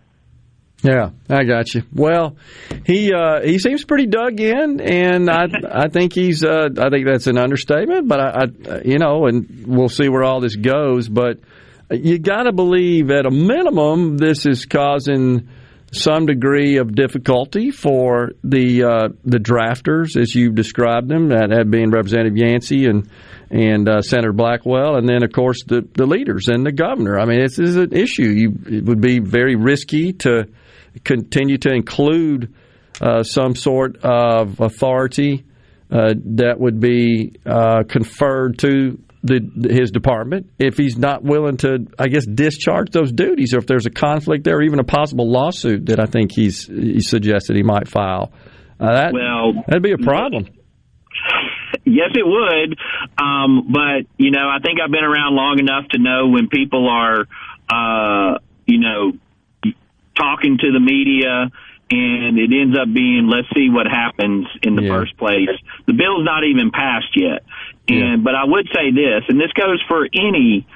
Yeah, 0.82 1.10
I 1.28 1.44
got 1.44 1.74
you. 1.74 1.82
Well, 1.92 2.36
he 2.84 3.12
uh, 3.12 3.40
he 3.42 3.58
seems 3.58 3.84
pretty 3.84 4.06
dug 4.06 4.40
in, 4.40 4.80
and 4.80 5.30
I 5.30 5.46
I 5.68 5.88
think 5.88 6.12
he's 6.12 6.44
uh, 6.44 6.68
I 6.78 6.90
think 6.90 7.06
that's 7.06 7.26
an 7.26 7.38
understatement, 7.38 8.08
but 8.08 8.20
I, 8.20 8.44
I 8.70 8.82
you 8.84 8.98
know, 8.98 9.26
and 9.26 9.64
we'll 9.66 9.88
see 9.88 10.08
where 10.08 10.22
all 10.22 10.40
this 10.40 10.54
goes. 10.54 11.08
But 11.08 11.40
you 11.90 12.18
got 12.18 12.44
to 12.44 12.52
believe, 12.52 13.10
at 13.10 13.26
a 13.26 13.30
minimum, 13.30 14.18
this 14.18 14.44
is 14.44 14.66
causing 14.66 15.48
some 15.92 16.26
degree 16.26 16.76
of 16.76 16.94
difficulty 16.94 17.70
for 17.70 18.32
the 18.44 18.84
uh, 18.84 19.08
the 19.24 19.38
drafters, 19.38 20.20
as 20.20 20.34
you've 20.34 20.54
described 20.54 21.08
them, 21.08 21.30
that 21.30 21.48
that 21.50 21.70
being 21.70 21.90
Representative 21.90 22.36
Yancey 22.36 22.86
and 22.86 23.08
and 23.50 23.88
uh, 23.88 24.02
Senator 24.02 24.32
Blackwell, 24.32 24.96
and 24.96 25.08
then 25.08 25.22
of 25.22 25.32
course 25.32 25.64
the 25.66 25.88
the 25.94 26.06
leaders 26.06 26.48
and 26.48 26.66
the 26.66 26.72
governor. 26.72 27.18
I 27.18 27.24
mean, 27.24 27.40
this 27.40 27.58
is 27.58 27.76
an 27.76 27.94
issue. 27.94 28.28
You, 28.28 28.52
it 28.66 28.84
would 28.84 29.00
be 29.00 29.20
very 29.20 29.56
risky 29.56 30.12
to 30.12 30.48
continue 31.04 31.58
to 31.58 31.72
include 31.72 32.54
uh, 33.00 33.22
some 33.22 33.54
sort 33.54 33.98
of 34.02 34.60
authority 34.60 35.44
uh, 35.90 36.14
that 36.24 36.58
would 36.58 36.80
be 36.80 37.34
uh, 37.44 37.82
conferred 37.88 38.58
to 38.58 38.98
the, 39.22 39.68
his 39.70 39.90
department 39.90 40.50
if 40.58 40.76
he's 40.76 40.96
not 40.96 41.22
willing 41.22 41.56
to, 41.58 41.86
I 41.98 42.08
guess, 42.08 42.24
discharge 42.26 42.90
those 42.90 43.12
duties, 43.12 43.54
or 43.54 43.58
if 43.58 43.66
there's 43.66 43.86
a 43.86 43.90
conflict 43.90 44.44
there, 44.44 44.56
or 44.56 44.62
even 44.62 44.78
a 44.78 44.84
possible 44.84 45.30
lawsuit 45.30 45.86
that 45.86 46.00
I 46.00 46.06
think 46.06 46.32
he's 46.32 46.66
he 46.66 47.00
suggested 47.00 47.56
he 47.56 47.62
might 47.62 47.88
file. 47.88 48.32
Uh, 48.78 48.94
that 48.94 49.12
Well, 49.12 49.64
that'd 49.66 49.82
be 49.82 49.92
a 49.92 49.98
problem. 49.98 50.46
Yes, 51.84 52.10
it 52.14 52.26
would. 52.26 52.78
Um, 53.22 53.72
but 53.72 54.06
you 54.16 54.30
know, 54.30 54.48
I 54.48 54.58
think 54.64 54.78
I've 54.82 54.90
been 54.90 55.04
around 55.04 55.34
long 55.34 55.58
enough 55.58 55.88
to 55.90 55.98
know 55.98 56.28
when 56.28 56.48
people 56.48 56.88
are, 56.88 57.26
uh, 57.70 58.38
you 58.66 58.80
know, 58.80 59.12
talking 60.16 60.58
to 60.58 60.72
the 60.72 60.80
media, 60.80 61.50
and 61.88 62.38
it 62.38 62.50
ends 62.52 62.76
up 62.76 62.92
being, 62.92 63.28
let's 63.28 63.48
see 63.54 63.70
what 63.70 63.86
happens 63.86 64.48
in 64.62 64.74
the 64.74 64.88
first 64.88 65.16
place. 65.16 65.50
The 65.86 65.92
bill's 65.92 66.24
not 66.24 66.42
even 66.42 66.72
passed 66.72 67.16
yet. 67.16 67.44
And 67.88 68.24
but 68.24 68.34
I 68.34 68.44
would 68.44 68.66
say 68.74 68.90
this, 68.90 69.22
and 69.28 69.38
this 69.38 69.52
goes 69.52 69.80
for 69.86 70.08
any 70.12 70.66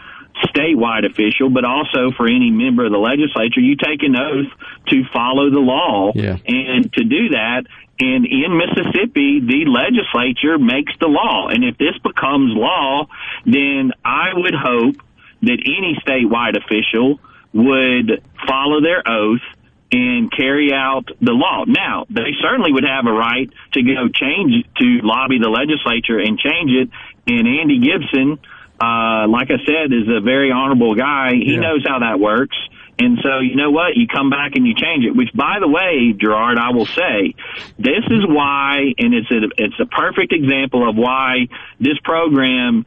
statewide 0.44 1.04
official, 1.10 1.50
but 1.50 1.64
also 1.64 2.12
for 2.16 2.26
any 2.28 2.50
member 2.50 2.84
of 2.84 2.92
the 2.92 2.98
legislature, 2.98 3.58
you 3.58 3.74
take 3.74 4.04
an 4.04 4.14
oath 4.16 4.46
to 4.86 5.02
follow 5.12 5.50
the 5.50 5.58
law. 5.58 6.12
Yeah. 6.14 6.36
And 6.46 6.92
to 6.92 7.02
do 7.02 7.30
that, 7.30 7.66
And 8.00 8.24
in 8.24 8.56
Mississippi, 8.56 9.40
the 9.40 9.66
legislature 9.66 10.58
makes 10.58 10.92
the 11.00 11.06
law. 11.06 11.48
And 11.48 11.62
if 11.62 11.76
this 11.76 11.96
becomes 12.02 12.54
law, 12.54 13.06
then 13.44 13.92
I 14.04 14.30
would 14.32 14.54
hope 14.54 14.96
that 15.42 15.58
any 15.64 15.98
statewide 16.06 16.56
official 16.56 17.20
would 17.52 18.22
follow 18.46 18.80
their 18.80 19.02
oath 19.06 19.40
and 19.92 20.30
carry 20.30 20.72
out 20.72 21.06
the 21.20 21.32
law. 21.32 21.64
Now, 21.66 22.06
they 22.08 22.32
certainly 22.40 22.72
would 22.72 22.84
have 22.84 23.06
a 23.06 23.12
right 23.12 23.50
to 23.72 23.82
go 23.82 24.08
change 24.08 24.64
to 24.78 25.00
lobby 25.02 25.38
the 25.40 25.48
legislature 25.48 26.18
and 26.18 26.38
change 26.38 26.70
it. 26.70 26.90
And 27.26 27.48
Andy 27.48 27.80
Gipson, 27.80 28.38
uh, 28.80 29.26
like 29.28 29.50
I 29.50 29.58
said, 29.66 29.92
is 29.92 30.08
a 30.08 30.20
very 30.20 30.52
honorable 30.52 30.94
guy. 30.94 31.34
He 31.34 31.54
Yeah. 31.54 31.60
knows 31.60 31.84
how 31.86 31.98
that 32.00 32.20
works. 32.20 32.56
And 33.00 33.18
so, 33.22 33.38
you 33.38 33.56
know 33.56 33.70
what? 33.70 33.96
You 33.96 34.06
come 34.06 34.28
back 34.28 34.56
and 34.56 34.66
you 34.66 34.74
change 34.74 35.06
it. 35.06 35.16
Which, 35.16 35.32
by 35.34 35.58
the 35.58 35.66
way, 35.66 36.12
Gerard, 36.12 36.58
I 36.58 36.70
will 36.70 36.84
say, 36.84 37.34
this 37.78 38.04
is 38.10 38.26
why, 38.26 38.92
and 38.98 39.14
it's 39.14 39.30
a 39.30 39.48
it's 39.56 39.80
a 39.80 39.86
perfect 39.86 40.34
example 40.34 40.86
of 40.86 40.96
why 40.96 41.48
this 41.80 41.98
program 42.04 42.84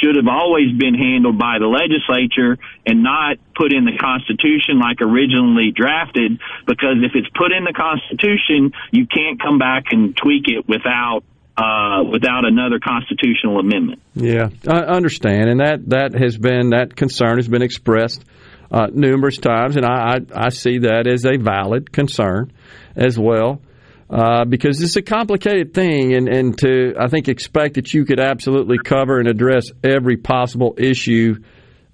should 0.00 0.16
have 0.16 0.28
always 0.28 0.72
been 0.76 0.94
handled 0.94 1.38
by 1.38 1.58
the 1.58 1.66
legislature 1.66 2.58
and 2.86 3.02
not 3.02 3.36
put 3.56 3.72
in 3.72 3.84
the 3.84 3.96
Constitution 3.98 4.78
like 4.78 5.00
originally 5.00 5.72
drafted. 5.74 6.40
Because 6.66 7.02
if 7.02 7.12
it's 7.14 7.28
put 7.36 7.52
in 7.52 7.64
the 7.64 7.74
Constitution, 7.74 8.72
you 8.90 9.06
can't 9.06 9.40
come 9.40 9.58
back 9.58 9.90
and 9.90 10.16
tweak 10.16 10.46
it 10.46 10.68
without 10.68 11.22
uh, 11.58 12.04
without 12.04 12.44
another 12.44 12.78
constitutional 12.78 13.58
amendment. 13.58 14.00
Yeah, 14.14 14.50
I 14.68 14.78
understand, 14.94 15.50
and 15.50 15.60
that 15.60 15.88
that 15.88 16.14
has 16.14 16.38
been 16.38 16.70
that 16.70 16.94
concern 16.94 17.36
has 17.36 17.48
been 17.48 17.62
expressed 17.62 18.24
uh, 18.70 18.86
numerous 18.92 19.38
times, 19.38 19.76
and 19.76 19.84
I, 19.84 20.18
I 20.34 20.46
I 20.46 20.48
see 20.50 20.78
that 20.80 21.08
as 21.08 21.24
a 21.24 21.36
valid 21.36 21.92
concern 21.92 22.52
as 22.94 23.18
well. 23.18 23.60
Uh, 24.10 24.46
because 24.46 24.80
it's 24.80 24.96
a 24.96 25.02
complicated 25.02 25.74
thing, 25.74 26.14
and, 26.14 26.28
and 26.28 26.56
to 26.56 26.94
I 26.98 27.08
think 27.08 27.28
expect 27.28 27.74
that 27.74 27.92
you 27.92 28.06
could 28.06 28.18
absolutely 28.18 28.78
cover 28.82 29.18
and 29.18 29.28
address 29.28 29.66
every 29.84 30.16
possible 30.16 30.74
issue 30.78 31.34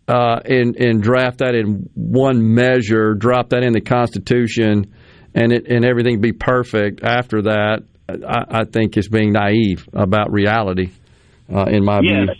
uh, 0.06 0.38
and 0.44 0.76
and 0.76 1.02
draft 1.02 1.38
that 1.38 1.54
in 1.54 1.88
one 1.94 2.54
measure, 2.54 3.14
drop 3.14 3.48
that 3.50 3.64
in 3.64 3.72
the 3.72 3.80
Constitution, 3.80 4.94
and 5.34 5.52
it 5.52 5.66
and 5.66 5.84
everything 5.84 6.20
be 6.20 6.32
perfect 6.32 7.02
after 7.02 7.42
that. 7.42 7.82
I, 8.08 8.60
I 8.60 8.64
think 8.64 8.96
is 8.96 9.08
being 9.08 9.32
naive 9.32 9.88
about 9.92 10.30
reality, 10.30 10.90
uh, 11.52 11.64
in 11.64 11.84
my 11.84 12.00
view. 12.00 12.26
Yes. 12.28 12.36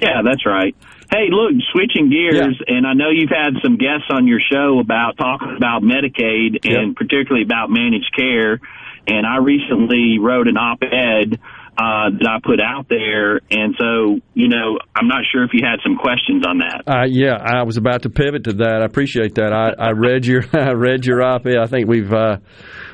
Yeah, 0.00 0.22
that's 0.24 0.46
right. 0.46 0.74
Hey, 1.10 1.28
look, 1.30 1.52
switching 1.72 2.10
gears, 2.10 2.60
and 2.66 2.86
I 2.86 2.92
know 2.92 3.10
you've 3.10 3.30
had 3.30 3.54
some 3.64 3.76
guests 3.76 4.08
on 4.10 4.26
your 4.26 4.40
show 4.40 4.78
about 4.78 5.16
talking 5.16 5.54
about 5.56 5.82
Medicaid 5.82 6.64
and 6.64 6.94
particularly 6.94 7.44
about 7.44 7.70
managed 7.70 8.14
care. 8.16 8.60
And 9.08 9.26
I 9.26 9.38
recently 9.38 10.18
wrote 10.20 10.48
an 10.48 10.56
op-ed 10.56 11.40
uh, 11.78 12.10
that 12.10 12.26
I 12.28 12.38
put 12.42 12.60
out 12.60 12.88
there, 12.88 13.40
and 13.52 13.76
so 13.78 14.18
you 14.34 14.48
know, 14.48 14.78
I'm 14.96 15.06
not 15.06 15.22
sure 15.30 15.44
if 15.44 15.50
you 15.52 15.60
had 15.64 15.78
some 15.84 15.96
questions 15.96 16.44
on 16.44 16.58
that. 16.58 16.82
Uh, 16.88 17.06
yeah, 17.06 17.36
I 17.40 17.62
was 17.62 17.76
about 17.76 18.02
to 18.02 18.10
pivot 18.10 18.44
to 18.44 18.52
that. 18.54 18.82
I 18.82 18.84
appreciate 18.84 19.36
that. 19.36 19.52
I, 19.52 19.70
I 19.78 19.90
read 19.92 20.26
your 20.26 20.42
I 20.52 20.72
read 20.72 21.06
your 21.06 21.22
op-ed. 21.22 21.56
I 21.56 21.66
think 21.66 21.86
we've. 21.88 22.12
Uh, 22.12 22.38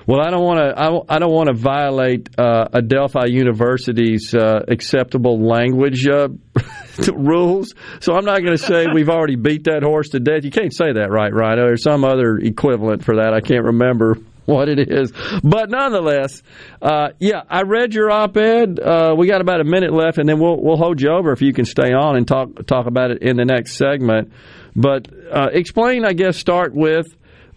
well, 0.07 0.21
I 0.21 0.29
don't 0.29 0.45
want 0.45 0.59
to. 0.59 0.79
I, 0.79 1.17
I 1.17 1.19
don't 1.19 1.33
want 1.33 1.49
to 1.49 1.55
violate 1.55 2.29
uh, 2.39 2.69
Adelphi 2.75 3.31
University's 3.31 4.35
uh, 4.35 4.61
acceptable 4.69 5.41
language 5.41 6.07
uh, 6.07 6.29
rules. 7.15 7.73
So 8.01 8.15
I'm 8.15 8.27
not 8.27 8.41
going 8.41 8.57
to 8.57 8.63
say 8.63 8.89
we've 8.93 9.09
already 9.09 9.37
beat 9.37 9.65
that 9.65 9.83
horse 9.83 10.11
to 10.11 10.21
death. 10.21 10.45
You 10.45 10.51
can't 10.51 10.75
say 10.75 10.93
that, 10.93 11.11
right, 11.11 11.33
Rhino? 11.33 11.65
There's 11.65 11.83
some 11.83 12.05
other 12.05 12.37
equivalent 12.37 13.03
for 13.03 13.17
that. 13.17 13.33
I 13.33 13.41
can't 13.41 13.65
remember 13.65 14.19
what 14.55 14.69
it 14.69 14.91
is, 14.91 15.13
but 15.43 15.71
nonetheless, 15.71 16.43
uh, 16.83 17.09
yeah, 17.19 17.43
I 17.49 17.63
read 17.63 17.95
your 17.95 18.11
op-ed. 18.11 18.79
Uh, 18.79 19.15
we 19.17 19.27
got 19.27 19.41
about 19.41 19.61
a 19.61 19.65
minute 19.65 19.93
left, 19.93 20.19
and 20.19 20.29
then 20.29 20.39
we'll 20.39 20.61
we'll 20.61 20.77
hold 20.77 21.01
you 21.01 21.11
over 21.11 21.33
if 21.33 21.41
you 21.41 21.53
can 21.53 21.65
stay 21.65 21.93
on 21.93 22.17
and 22.17 22.29
talk 22.29 22.67
talk 22.67 22.87
about 22.87 23.11
it 23.11 23.23
in 23.23 23.37
the 23.37 23.45
next 23.45 23.77
segment. 23.77 24.33
But 24.77 25.09
uh, 25.33 25.49
explain, 25.53 26.05
I 26.05 26.13
guess, 26.13 26.37
start 26.37 26.75
with 26.75 27.07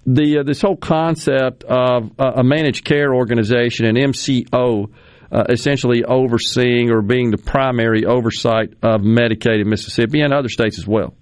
the 0.05 0.39
uh, 0.39 0.43
this 0.43 0.61
whole 0.61 0.77
concept 0.77 1.63
of 1.65 2.11
a 2.17 2.43
managed 2.43 2.85
care 2.85 3.13
organization, 3.13 3.85
an 3.85 3.95
MCO, 3.95 4.89
uh, 5.31 5.43
essentially 5.49 6.03
overseeing 6.03 6.89
or 6.89 7.01
being 7.01 7.31
the 7.31 7.37
primary 7.37 8.05
oversight 8.05 8.73
of 8.81 9.01
Medicaid 9.01 9.61
in 9.61 9.69
Mississippi 9.69 10.21
and 10.21 10.33
other 10.33 10.49
states 10.49 10.79
as 10.79 10.87
well. 10.87 11.13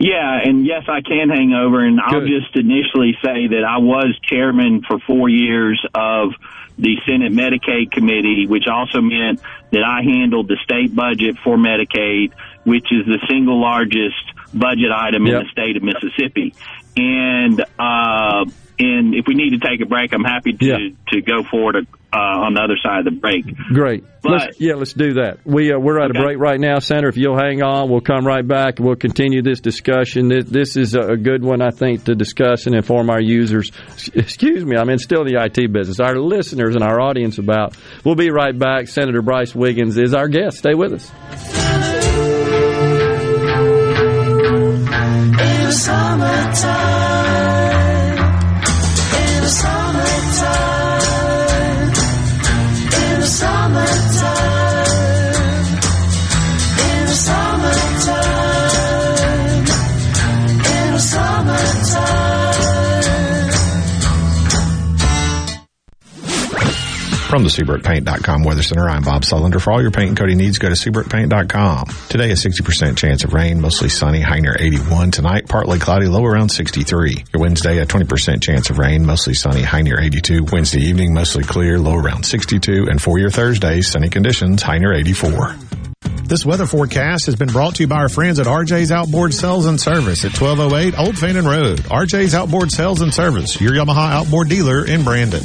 Yeah, 0.00 0.40
and 0.42 0.64
yes, 0.66 0.84
I 0.88 1.02
can 1.02 1.28
hang 1.28 1.52
over, 1.52 1.84
and 1.84 2.00
I'll 2.00 2.22
just 2.26 2.56
initially 2.56 3.18
say 3.22 3.48
that 3.48 3.64
I 3.68 3.76
was 3.78 4.18
chairman 4.22 4.80
for 4.80 4.98
four 4.98 5.28
years 5.28 5.84
of 5.94 6.32
the 6.78 6.96
Senate 7.06 7.32
Medicaid 7.32 7.92
Committee, 7.92 8.46
which 8.48 8.66
also 8.66 9.02
meant 9.02 9.42
that 9.72 9.82
I 9.84 10.02
handled 10.02 10.48
the 10.48 10.56
state 10.64 10.96
budget 10.96 11.36
for 11.44 11.58
Medicaid, 11.58 12.32
which 12.64 12.90
is 12.90 13.04
the 13.04 13.18
single 13.28 13.60
largest 13.60 14.24
budget 14.54 14.90
item 14.90 15.26
in 15.26 15.32
the 15.44 15.50
state 15.50 15.76
of 15.76 15.82
Mississippi. 15.82 16.54
And 16.96 17.60
uh, 17.60 18.46
and 18.78 19.14
if 19.14 19.26
we 19.26 19.34
need 19.34 19.50
to 19.50 19.58
take 19.58 19.82
a 19.82 19.86
break, 19.86 20.14
I'm 20.14 20.24
happy 20.24 20.54
to 20.54 20.96
to 21.08 21.20
go 21.20 21.42
forward 21.44 21.86
uh, 22.12 22.16
on 22.46 22.54
the 22.54 22.60
other 22.60 22.76
side 22.82 23.00
of 23.00 23.04
the 23.06 23.20
break. 23.20 23.44
Great. 23.72 24.04
But- 24.22 24.32
let's, 24.32 24.60
yeah, 24.60 24.74
let's 24.74 24.92
do 24.92 25.14
that. 25.14 25.38
We 25.44 25.72
uh, 25.72 25.78
we're 25.78 26.00
at 26.00 26.10
a 26.10 26.14
break 26.14 26.38
right 26.38 26.58
now, 26.60 26.78
Senator. 26.80 27.08
If 27.08 27.16
you'll 27.16 27.38
hang 27.38 27.62
on, 27.62 27.88
we'll 27.90 28.00
come 28.02 28.26
right 28.26 28.46
back. 28.46 28.78
and 28.78 28.86
We'll 28.86 28.96
continue 28.96 29.42
this 29.42 29.60
discussion. 29.60 30.28
This, 30.28 30.44
this 30.44 30.76
is 30.76 30.94
a 30.94 31.16
good 31.16 31.42
one, 31.42 31.62
I 31.62 31.70
think, 31.70 32.04
to 32.04 32.14
discuss 32.14 32.66
and 32.66 32.74
inform 32.74 33.08
our 33.10 33.20
users. 33.20 33.72
Excuse 34.14 34.64
me, 34.64 34.76
I'm 34.76 34.90
in 34.90 34.98
still 34.98 35.24
the 35.24 35.36
IT 35.42 35.72
business. 35.72 36.00
Our 36.00 36.16
listeners 36.16 36.74
and 36.74 36.84
our 36.84 37.00
audience 37.00 37.38
about. 37.38 37.76
We'll 38.04 38.16
be 38.16 38.30
right 38.30 38.58
back. 38.58 38.88
Senator 38.88 39.22
Brice 39.22 39.54
Wiggins 39.54 39.96
is 39.96 40.12
our 40.14 40.28
guest. 40.28 40.58
Stay 40.58 40.74
with 40.74 40.92
us. 40.92 41.10
In 45.40 45.62
the 45.66 45.72
summertime, 45.72 46.89
From 67.30 67.44
the 67.44 67.48
SeabrookPaint.com 67.48 68.42
Weather 68.42 68.64
Center, 68.64 68.88
I'm 68.88 69.04
Bob 69.04 69.22
Sullender. 69.22 69.60
For 69.60 69.70
all 69.70 69.80
your 69.80 69.92
paint 69.92 70.08
and 70.08 70.18
coating 70.18 70.38
needs, 70.38 70.58
go 70.58 70.68
to 70.68 70.74
SeabrookPaint.com. 70.74 71.86
Today, 72.08 72.32
a 72.32 72.34
60% 72.34 72.96
chance 72.96 73.22
of 73.22 73.32
rain, 73.32 73.60
mostly 73.60 73.88
sunny, 73.88 74.20
high 74.20 74.40
near 74.40 74.56
81. 74.58 75.12
Tonight, 75.12 75.46
partly 75.46 75.78
cloudy, 75.78 76.08
low 76.08 76.24
around 76.24 76.48
63. 76.48 77.24
Your 77.32 77.40
Wednesday, 77.40 77.78
a 77.78 77.86
20% 77.86 78.42
chance 78.42 78.68
of 78.70 78.78
rain, 78.78 79.06
mostly 79.06 79.34
sunny, 79.34 79.62
high 79.62 79.82
near 79.82 80.00
82. 80.00 80.46
Wednesday 80.50 80.80
evening, 80.80 81.14
mostly 81.14 81.44
clear, 81.44 81.78
low 81.78 81.94
around 81.94 82.24
62. 82.24 82.88
And 82.90 83.00
for 83.00 83.16
your 83.20 83.30
Thursday, 83.30 83.80
sunny 83.80 84.08
conditions, 84.08 84.60
high 84.60 84.78
near 84.78 84.92
84. 84.92 85.54
This 86.24 86.44
weather 86.44 86.66
forecast 86.66 87.26
has 87.26 87.36
been 87.36 87.50
brought 87.50 87.76
to 87.76 87.84
you 87.84 87.86
by 87.86 87.98
our 87.98 88.08
friends 88.08 88.40
at 88.40 88.46
RJ's 88.46 88.90
Outboard 88.90 89.34
Sales 89.34 89.66
and 89.66 89.80
Service 89.80 90.24
at 90.24 90.36
1208 90.36 90.98
Old 90.98 91.16
Fannin 91.16 91.46
Road. 91.46 91.78
RJ's 91.78 92.34
Outboard 92.34 92.72
Sales 92.72 93.02
and 93.02 93.14
Service, 93.14 93.60
your 93.60 93.74
Yamaha 93.74 94.10
outboard 94.10 94.48
dealer 94.48 94.84
in 94.84 95.04
Brandon. 95.04 95.44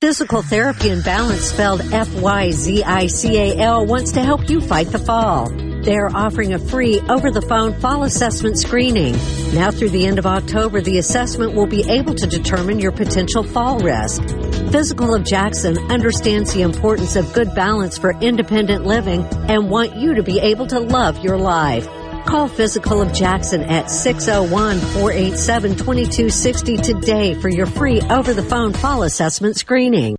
Fyzical 0.00 0.44
Therapy 0.44 0.90
and 0.90 1.02
Balance, 1.02 1.40
spelled 1.40 1.80
F-Y-Z-I-C-A-L, 1.92 3.84
wants 3.84 4.12
to 4.12 4.22
help 4.22 4.48
you 4.48 4.60
fight 4.60 4.86
the 4.92 4.98
fall. 5.00 5.50
They 5.50 5.96
are 5.96 6.14
offering 6.14 6.54
a 6.54 6.58
free 6.60 7.00
over-the-phone 7.08 7.80
fall 7.80 8.04
assessment 8.04 8.60
screening. 8.60 9.14
Now 9.54 9.72
through 9.72 9.88
the 9.88 10.06
end 10.06 10.20
of 10.20 10.26
October, 10.26 10.80
the 10.80 10.98
assessment 10.98 11.56
will 11.56 11.66
be 11.66 11.82
able 11.90 12.14
to 12.14 12.28
determine 12.28 12.78
your 12.78 12.92
potential 12.92 13.42
fall 13.42 13.80
risk. 13.80 14.22
Fyzical 14.70 15.16
of 15.18 15.24
Jackson 15.24 15.76
understands 15.90 16.54
the 16.54 16.62
importance 16.62 17.16
of 17.16 17.32
good 17.32 17.52
balance 17.56 17.98
for 17.98 18.12
independent 18.20 18.86
living 18.86 19.24
and 19.48 19.68
want 19.68 19.96
you 19.96 20.14
to 20.14 20.22
be 20.22 20.38
able 20.38 20.68
to 20.68 20.78
love 20.78 21.24
your 21.24 21.38
life. 21.38 21.88
Call 22.28 22.48
Fyzical 22.50 23.00
of 23.00 23.14
Jackson 23.14 23.62
at 23.62 23.86
601-487-2260 23.86 26.82
today 26.82 27.32
for 27.32 27.48
your 27.48 27.64
free 27.64 28.02
over-the-phone 28.02 28.74
fall 28.74 29.02
assessment 29.02 29.56
screening. 29.56 30.18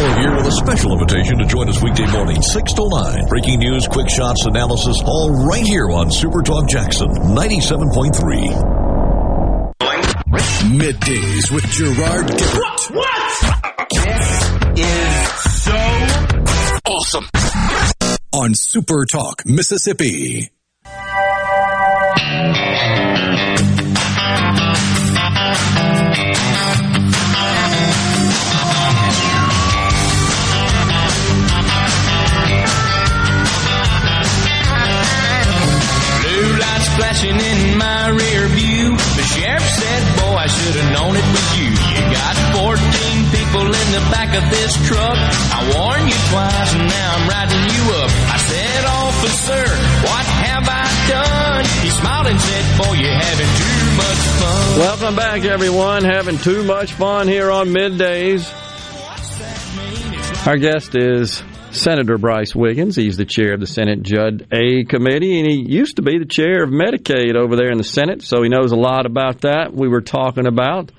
Gallo 0.00 0.18
here 0.18 0.34
with 0.34 0.46
a 0.46 0.52
special 0.52 0.92
invitation 0.92 1.36
to 1.36 1.44
join 1.44 1.68
us 1.68 1.82
weekday 1.82 2.10
morning, 2.10 2.40
6 2.40 2.72
to 2.72 2.88
9. 2.88 3.26
Breaking 3.28 3.58
news, 3.58 3.86
quick 3.86 4.08
shots, 4.08 4.46
analysis, 4.46 4.96
all 5.04 5.30
right 5.46 5.66
here 5.66 5.90
on 5.90 6.10
Super 6.10 6.40
Talk 6.40 6.66
Jackson 6.66 7.08
97.3. 7.08 8.16
Middays 10.72 11.50
with 11.50 11.64
Gerard 11.66 12.28
Gibert. 12.28 12.90
What? 12.94 13.88
This 14.74 14.86
is 14.86 15.62
so 15.64 15.76
awesome. 16.86 17.28
On 18.32 18.54
Super 18.54 19.04
Talk, 19.04 19.44
Mississippi. 19.44 20.50
Back 44.10 44.34
of 44.34 44.50
this 44.50 44.74
truck. 44.86 45.16
I 45.16 45.72
warned 45.74 46.08
you 46.08 46.18
twice 46.30 46.74
and 46.74 46.86
now 46.88 47.14
I'm 47.16 47.28
riding 47.28 47.62
you 47.62 47.82
up. 48.02 48.10
I 48.30 48.38
said, 48.38 48.84
officer, 48.84 49.64
what 50.06 50.26
have 50.26 50.66
I 50.68 50.86
done? 51.08 51.64
He 51.82 51.90
smiled 51.90 52.26
and 52.26 52.40
said, 52.40 52.78
boy, 52.78 52.94
you're 52.94 53.12
having 53.12 53.50
too 53.56 53.96
much 53.96 54.20
fun. 54.38 54.78
Welcome 54.78 55.16
back, 55.16 55.44
everyone. 55.44 56.04
Having 56.04 56.38
too 56.38 56.64
much 56.64 56.92
fun 56.92 57.28
here 57.28 57.50
on 57.50 57.68
middays. 57.68 58.50
Our 60.46 60.56
guest 60.56 60.96
is 60.96 61.42
Senator 61.70 62.18
Brice 62.18 62.54
Wiggins. 62.54 62.96
He's 62.96 63.16
the 63.16 63.24
chair 63.24 63.54
of 63.54 63.60
the 63.60 63.66
Senate 63.66 64.02
Judd 64.02 64.46
A 64.52 64.84
Committee, 64.84 65.38
and 65.38 65.48
he 65.48 65.64
used 65.68 65.96
to 65.96 66.02
be 66.02 66.18
the 66.18 66.24
chair 66.24 66.64
of 66.64 66.70
Medicaid 66.70 67.36
over 67.36 67.56
there 67.56 67.70
in 67.70 67.78
the 67.78 67.84
Senate, 67.84 68.22
so 68.22 68.42
he 68.42 68.48
knows 68.48 68.72
a 68.72 68.76
lot 68.76 69.06
about 69.06 69.42
that. 69.42 69.72
We 69.72 69.86
were 69.88 70.00
talking 70.00 70.46
about 70.46 70.92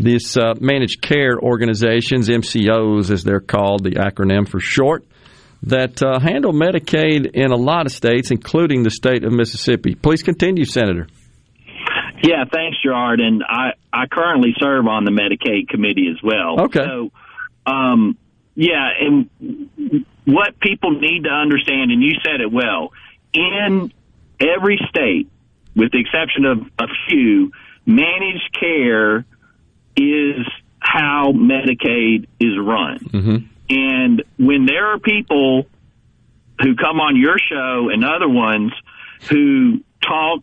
these 0.00 0.36
uh, 0.36 0.54
managed 0.60 1.02
care 1.02 1.38
organizations, 1.38 2.28
MCOs 2.28 3.10
as 3.10 3.22
they're 3.22 3.40
called, 3.40 3.84
the 3.84 3.92
acronym 3.92 4.48
for 4.48 4.58
short, 4.58 5.04
that 5.64 6.02
uh, 6.02 6.18
handle 6.18 6.52
Medicaid 6.52 7.30
in 7.34 7.50
a 7.50 7.56
lot 7.56 7.86
of 7.86 7.92
states, 7.92 8.30
including 8.30 8.82
the 8.82 8.90
state 8.90 9.24
of 9.24 9.32
Mississippi. 9.32 9.94
Please 9.94 10.22
continue, 10.22 10.64
Senator. 10.64 11.06
Yeah, 12.22 12.44
thanks, 12.50 12.78
Gerard. 12.82 13.20
And 13.20 13.42
I, 13.46 13.72
I 13.92 14.06
currently 14.06 14.54
serve 14.58 14.86
on 14.86 15.04
the 15.04 15.10
Medicaid 15.10 15.68
committee 15.68 16.08
as 16.10 16.22
well. 16.22 16.64
Okay. 16.64 16.80
So, 16.84 17.10
um, 17.70 18.16
yeah, 18.54 18.88
and 19.00 20.04
what 20.24 20.58
people 20.60 20.98
need 20.98 21.24
to 21.24 21.30
understand, 21.30 21.90
and 21.90 22.02
you 22.02 22.12
said 22.24 22.40
it 22.40 22.50
well, 22.50 22.92
in 23.32 23.92
every 24.40 24.78
state, 24.88 25.28
with 25.76 25.92
the 25.92 26.00
exception 26.00 26.44
of 26.44 26.58
a 26.78 26.88
few, 27.08 27.52
managed 27.86 28.56
care 28.58 29.24
is 30.00 30.46
how 30.80 31.32
Medicaid 31.32 32.26
is 32.40 32.58
run. 32.58 32.98
Mm-hmm. 32.98 33.36
And 33.68 34.22
when 34.38 34.66
there 34.66 34.88
are 34.88 34.98
people 34.98 35.66
who 36.60 36.74
come 36.74 37.00
on 37.00 37.16
your 37.16 37.38
show 37.38 37.88
and 37.92 38.04
other 38.04 38.28
ones 38.28 38.72
who 39.28 39.80
talk 40.02 40.40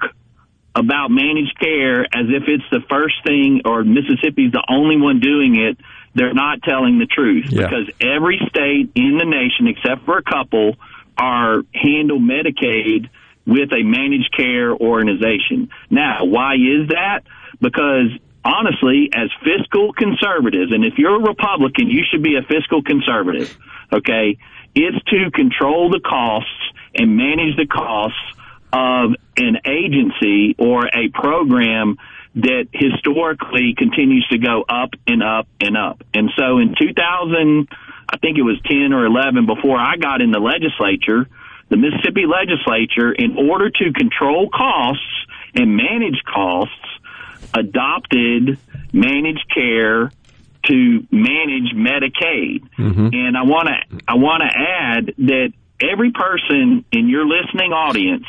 about 0.75 1.09
managed 1.09 1.59
care 1.59 2.01
as 2.03 2.27
if 2.29 2.43
it's 2.47 2.63
the 2.71 2.81
first 2.87 3.15
thing 3.25 3.61
or 3.65 3.83
Mississippi's 3.83 4.51
the 4.51 4.63
only 4.69 4.97
one 4.97 5.19
doing 5.19 5.55
it, 5.55 5.77
they're 6.13 6.33
not 6.33 6.61
telling 6.63 6.99
the 6.99 7.07
truth 7.07 7.47
Yeah. 7.49 7.63
because 7.63 7.89
every 7.99 8.39
state 8.49 8.91
in 8.95 9.17
the 9.17 9.25
nation, 9.25 9.67
except 9.67 10.05
for 10.05 10.17
a 10.17 10.23
couple, 10.23 10.75
are 11.17 11.63
handle 11.73 12.19
Medicaid 12.19 13.09
with 13.45 13.71
a 13.73 13.81
managed 13.83 14.31
care 14.35 14.71
organization. 14.73 15.69
Now, 15.89 16.25
why 16.25 16.55
is 16.55 16.89
that? 16.89 17.21
Because 17.59 18.11
honestly, 18.47 19.09
as 19.13 19.29
fiscal 19.43 19.91
conservatives, 19.91 20.71
and 20.71 20.85
if 20.85 20.97
you're 20.97 21.15
a 21.15 21.27
Republican, 21.27 21.89
you 21.89 22.03
should 22.09 22.23
be 22.23 22.37
a 22.37 22.41
fiscal 22.41 22.81
conservative, 22.81 23.57
okay? 23.91 24.37
It's 24.73 25.03
to 25.05 25.31
control 25.31 25.89
the 25.89 25.99
costs 25.99 26.49
and 26.95 27.17
manage 27.17 27.57
the 27.57 27.67
costs 27.67 28.17
of 28.71 29.11
an 29.35 29.57
agency 29.65 30.55
or 30.57 30.87
a 30.87 31.09
program 31.09 31.97
that 32.35 32.67
historically 32.71 33.73
continues 33.75 34.25
to 34.29 34.37
go 34.37 34.63
up 34.67 34.91
and 35.07 35.23
up 35.23 35.47
and 35.59 35.75
up. 35.75 36.03
And 36.13 36.29
so 36.37 36.59
in 36.59 36.75
2000, 36.79 37.67
I 38.09 38.17
think 38.17 38.37
it 38.37 38.43
was 38.43 38.59
10 38.65 38.93
or 38.93 39.05
11 39.05 39.45
before 39.45 39.77
I 39.77 39.97
got 39.97 40.21
in 40.21 40.31
the 40.31 40.39
legislature, 40.39 41.27
the 41.69 41.77
Mississippi 41.77 42.25
legislature, 42.25 43.11
in 43.11 43.35
order 43.37 43.69
to 43.69 43.91
control 43.91 44.49
costs 44.49 45.25
and 45.55 45.75
manage 45.75 46.23
costs, 46.23 46.73
adopted 47.53 48.59
managed 48.93 49.45
care 49.53 50.11
to 50.65 51.07
manage 51.11 51.73
Medicaid. 51.73 52.67
Mm-hmm. 52.77 53.09
And 53.13 53.37
I 53.37 53.43
want 53.43 53.69
to 53.69 54.03
I 54.07 54.15
want 54.15 54.43
to 54.43 54.57
add 54.57 55.13
that 55.17 55.53
every 55.79 56.11
person 56.11 56.85
in 56.91 57.09
your 57.09 57.25
listening 57.25 57.71
audience 57.71 58.25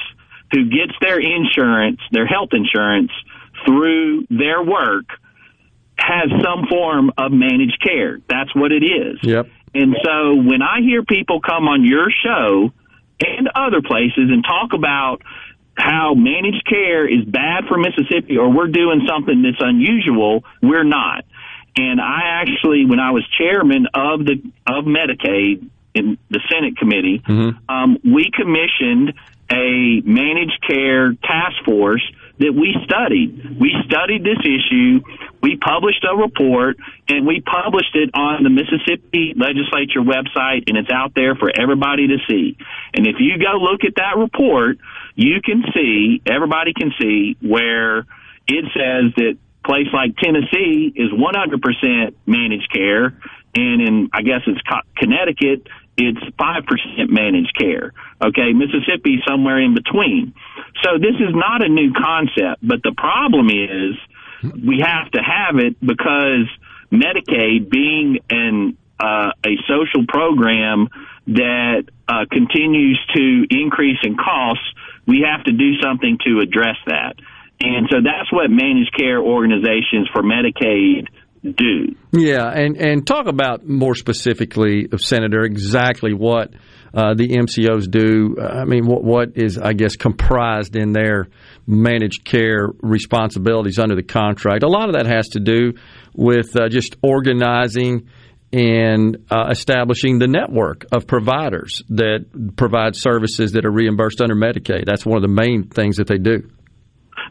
who 0.53 0.65
gets 0.71 0.93
their 1.01 1.19
insurance, 1.21 2.01
their 2.13 2.27
health 2.27 2.51
insurance 2.53 3.11
through 3.67 4.27
their 4.31 4.63
work 4.63 5.07
has 5.99 6.31
some 6.43 6.67
form 6.69 7.11
of 7.19 7.33
managed 7.33 7.83
care. 7.83 8.21
That's 8.29 8.55
what 8.55 8.73
it 8.73 8.85
is. 8.85 9.19
Yep. 9.23 9.49
And 9.75 9.97
so 10.03 10.35
when 10.37 10.63
I 10.63 10.81
hear 10.81 11.03
people 11.03 11.41
come 11.41 11.69
on 11.69 11.85
your 11.85 12.09
show 12.11 12.73
and 13.21 13.49
other 13.55 13.83
places 13.83 14.31
and 14.31 14.45
talk 14.45 14.73
about 14.73 15.23
how 15.79 16.15
managed 16.15 16.67
care 16.67 17.07
is 17.07 17.25
bad 17.25 17.65
for 17.69 17.79
Mississippi 17.79 18.37
or 18.37 18.51
we're 18.51 18.67
doing 18.67 19.07
something 19.07 19.43
that's 19.43 19.61
unusual, 19.61 20.45
we're 20.61 20.85
not. 20.85 21.25
And 21.77 22.01
I 22.01 22.43
actually, 22.43 22.85
when 22.87 22.99
I 22.99 23.13
was 23.13 23.25
chairman 23.39 23.87
of 23.95 24.25
the 24.25 24.43
of 24.67 24.85
Medicaid 24.85 25.71
in 25.95 26.19
the 26.29 26.41
Senate 26.51 26.77
committee, 26.77 27.23
um, 27.69 27.99
we 28.05 28.31
commissioned 28.35 29.15
a 29.51 30.03
managed 30.05 30.61
care 30.67 31.15
task 31.15 31.65
force 31.65 32.03
that 32.39 32.53
we 32.53 32.77
studied. 32.85 33.59
We 33.59 33.75
studied 33.87 34.23
this 34.23 34.39
issue. 34.41 35.01
we 35.43 35.57
published 35.57 36.05
a 36.05 36.15
report 36.17 36.77
and 37.09 37.27
we 37.27 37.41
published 37.41 37.95
it 37.95 38.11
on 38.15 38.43
the 38.43 38.51
Mississippi 38.51 39.35
legislature 39.37 40.01
website 40.01 40.69
and 40.69 40.77
it's 40.77 40.91
out 40.91 41.15
there 41.15 41.35
for 41.35 41.51
everybody 41.55 42.09
to 42.09 42.19
see. 42.29 42.57
And 42.95 43.07
if 43.07 43.17
you 43.19 43.39
go 43.39 43.59
look 43.59 43.85
at 43.85 43.95
that 43.97 44.17
report, 44.17 44.79
you 45.19 45.43
can 45.43 45.65
see, 45.75 46.23
everybody 46.27 46.73
can 46.73 46.93
see 47.01 47.37
where 47.43 48.07
it 48.47 48.65
says 48.73 49.13
that 49.17 49.37
place 49.65 49.89
like 49.93 50.17
Tennessee 50.17 50.93
is 50.95 51.11
100% 51.11 52.15
managed 52.25 52.73
care 52.73 53.19
and 53.53 53.83
in, 53.83 54.11
I 54.13 54.23
guess 54.23 54.43
it's 54.47 54.61
Connecticut, 54.97 55.67
it's 55.97 56.21
5% 56.39 57.11
managed 57.11 57.53
care. 57.59 57.93
Okay. 58.23 58.53
Mississippi 58.53 59.19
somewhere 59.27 59.59
in 59.61 59.75
between. 59.75 60.35
So 60.85 60.99
this 60.99 61.17
is 61.17 61.35
not 61.35 61.65
a 61.65 61.69
new 61.69 61.93
concept, 61.93 62.63
but 62.63 62.85
the 62.85 62.93
problem 62.97 63.49
is, 63.51 63.97
we 64.65 64.79
have 64.87 65.11
to 65.11 65.21
have 65.21 65.59
it 65.59 65.81
because 65.85 66.47
Medicaid, 66.93 67.69
being 67.69 68.21
an 68.31 68.77
uh, 69.01 69.31
a 69.45 69.57
social 69.69 70.07
program 70.07 70.89
that 71.27 71.85
uh, 72.09 72.25
continues 72.31 72.99
to 73.15 73.47
increase 73.51 73.99
in 74.03 74.17
costs, 74.17 74.65
we 75.09 75.27
have 75.29 75.45
to 75.47 75.53
do 75.53 75.81
something 75.83 76.19
to 76.27 76.41
address 76.41 76.77
that. 76.87 77.15
And 77.61 77.89
so 77.91 77.97
that's 78.05 78.31
what 78.31 78.51
managed 78.51 78.95
care 78.97 79.21
organizations 79.21 80.09
for 80.13 80.23
Medicaid 80.23 81.09
do. 81.43 81.97
Yeah, 82.13 82.47
and, 82.49 82.77
and 82.77 83.07
talk 83.07 83.27
about 83.27 83.67
more 83.67 83.95
specifically, 83.95 84.89
Senator, 84.99 85.43
exactly 85.43 86.13
what 86.13 86.53
uh, 86.95 87.15
the 87.15 87.29
MCOs 87.29 87.91
do. 87.91 88.37
I 88.41 88.65
mean, 88.65 88.87
what, 88.87 89.03
what 89.03 89.29
is, 89.37 89.59
I 89.59 89.73
guess, 89.73 89.97
comprised 89.97 90.77
in 90.77 90.93
their 90.93 91.29
managed 91.67 92.25
care 92.25 92.69
responsibilities 92.81 93.79
under 93.79 93.95
the 93.95 94.03
contract. 94.03 94.63
A 94.63 94.69
lot 94.69 94.89
of 94.89 94.95
that 94.95 95.07
has 95.07 95.29
to 95.31 95.41
do 95.41 95.73
with 96.15 96.57
uh, 96.57 96.69
just 96.69 96.97
organizing 97.03 98.09
and 98.53 99.27
uh, 99.31 99.49
establishing 99.51 100.19
the 100.19 100.27
network 100.27 100.87
of 100.91 101.07
providers 101.07 101.83
that 101.91 102.55
provide 102.57 102.97
services 102.97 103.53
that 103.53 103.67
are 103.67 103.71
reimbursed 103.71 104.21
under 104.21 104.35
Medicaid. 104.35 104.87
That's 104.87 105.05
one 105.05 105.17
of 105.17 105.23
the 105.23 105.29
main 105.29 105.65
things 105.69 105.97
that 105.97 106.07
they 106.07 106.19
do. 106.19 106.51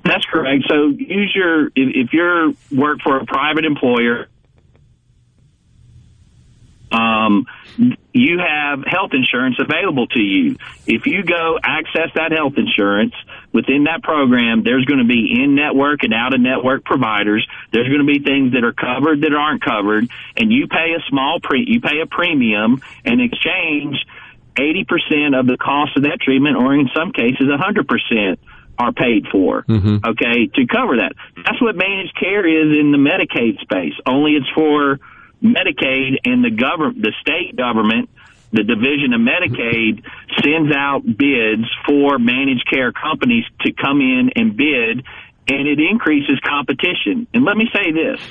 That's 0.03 0.25
correct. 0.25 0.65
So 0.69 0.87
use 0.87 1.33
your 1.35 1.67
if, 1.75 2.13
you're 2.13 2.51
work 2.71 2.99
for 3.03 3.17
a 3.17 3.25
private 3.25 3.65
employer, 3.65 4.27
um, 6.91 7.45
you 8.13 8.39
have 8.39 8.83
health 8.85 9.11
insurance 9.13 9.57
available 9.59 10.07
to 10.07 10.19
you. 10.19 10.57
If 10.85 11.05
you 11.05 11.23
go 11.23 11.57
access 11.63 12.09
that 12.15 12.31
health 12.31 12.53
insurance 12.57 13.13
within 13.57 13.85
that 13.85 14.03
program, 14.03 14.61
there's 14.63 14.85
going 14.85 14.99
to 14.99 15.09
be 15.09 15.41
in 15.41 15.55
network 15.55 16.03
and 16.03 16.13
out 16.13 16.35
of 16.35 16.39
network 16.39 16.85
providers. 16.85 17.45
There's 17.73 17.87
going 17.87 18.05
to 18.05 18.05
be 18.05 18.19
things 18.19 18.53
that 18.53 18.63
are 18.63 18.71
covered 18.71 19.21
that 19.21 19.33
aren't 19.33 19.63
covered, 19.65 20.07
and 20.37 20.53
you 20.53 20.67
pay 20.67 20.93
a 20.93 21.01
small 21.09 21.39
pre 21.41 21.65
you 21.67 21.81
pay 21.81 21.99
a 22.01 22.05
premium 22.05 22.81
in 23.03 23.19
exchange. 23.19 23.97
80% 24.53 25.39
of 25.39 25.45
the 25.45 25.55
cost 25.55 25.95
of 25.97 26.03
that 26.03 26.19
treatment, 26.19 26.57
or 26.57 26.73
in 26.73 26.89
some 26.95 27.11
cases, 27.11 27.45
100% 27.45 28.37
are 28.79 28.91
paid 28.91 29.27
for. 29.31 29.61
Mm-hmm. 29.61 29.97
Okay, 30.03 30.47
to 30.47 30.65
cover 30.65 30.97
that. 30.97 31.13
That's 31.35 31.61
what 31.61 31.75
managed 31.75 32.15
care 32.19 32.41
is 32.41 32.75
in 32.75 32.91
the 32.91 32.97
Medicaid 32.97 33.59
space. 33.61 33.93
Only 34.07 34.31
it's 34.31 34.49
for 34.55 34.99
Medicaid 35.43 36.17
and 36.25 36.43
the 36.43 36.49
government, 36.49 37.03
the 37.03 37.13
state 37.21 37.55
government, 37.55 38.09
the 38.51 38.63
division 38.63 39.13
of 39.13 39.21
Medicaid 39.21 40.03
sends 40.43 40.73
out 40.75 41.03
bids 41.05 41.67
for 41.87 42.17
managed 42.17 42.67
care 42.69 42.91
companies 42.91 43.43
to 43.61 43.73
come 43.73 43.99
in 43.99 44.31
and 44.35 44.55
bid, 44.55 45.03
and 45.49 45.67
it 45.67 45.79
increases 45.79 46.39
competition. 46.45 47.27
And 47.33 47.43
let 47.43 47.57
me 47.57 47.69
say 47.73 47.91
this: 47.91 48.21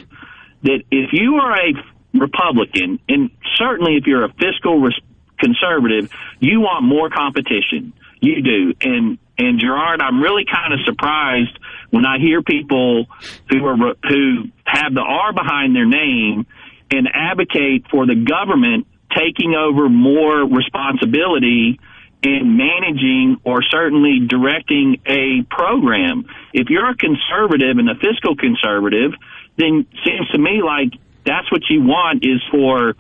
that 0.62 0.82
if 0.90 1.10
you 1.12 1.36
are 1.36 1.52
a 1.52 1.72
Republican, 2.18 2.98
and 3.08 3.30
certainly 3.56 3.96
if 3.96 4.06
you're 4.06 4.24
a 4.24 4.32
fiscal 4.32 4.80
res- 4.80 5.00
conservative, 5.38 6.10
you 6.40 6.60
want 6.60 6.84
more 6.84 7.10
competition. 7.10 7.92
You 8.20 8.42
do, 8.42 8.74
and 8.80 9.18
and 9.38 9.60
Gerard, 9.60 10.00
I'm 10.00 10.22
really 10.22 10.46
kind 10.50 10.72
of 10.72 10.80
surprised 10.86 11.58
when 11.90 12.06
I 12.06 12.18
hear 12.18 12.42
people 12.42 13.06
who 13.50 13.66
are 13.66 13.76
who 14.08 14.44
have 14.64 14.94
the 14.94 15.02
R 15.02 15.32
behind 15.34 15.76
their 15.76 15.86
name 15.86 16.46
and 16.90 17.08
advocate 17.12 17.86
for 17.90 18.06
the 18.06 18.14
government 18.14 18.86
taking 19.14 19.54
over 19.54 19.88
more 19.88 20.44
responsibility 20.44 21.78
in 22.22 22.56
managing 22.56 23.40
or 23.44 23.62
certainly 23.62 24.26
directing 24.26 25.00
a 25.06 25.42
program. 25.48 26.24
If 26.52 26.70
you're 26.70 26.90
a 26.90 26.96
conservative 26.96 27.78
and 27.78 27.88
a 27.88 27.94
fiscal 27.94 28.36
conservative, 28.36 29.12
then 29.56 29.86
seems 30.04 30.28
to 30.30 30.38
me 30.38 30.62
like 30.62 30.92
that's 31.24 31.50
what 31.50 31.62
you 31.68 31.82
want 31.82 32.24
is 32.24 32.42
for 32.50 32.94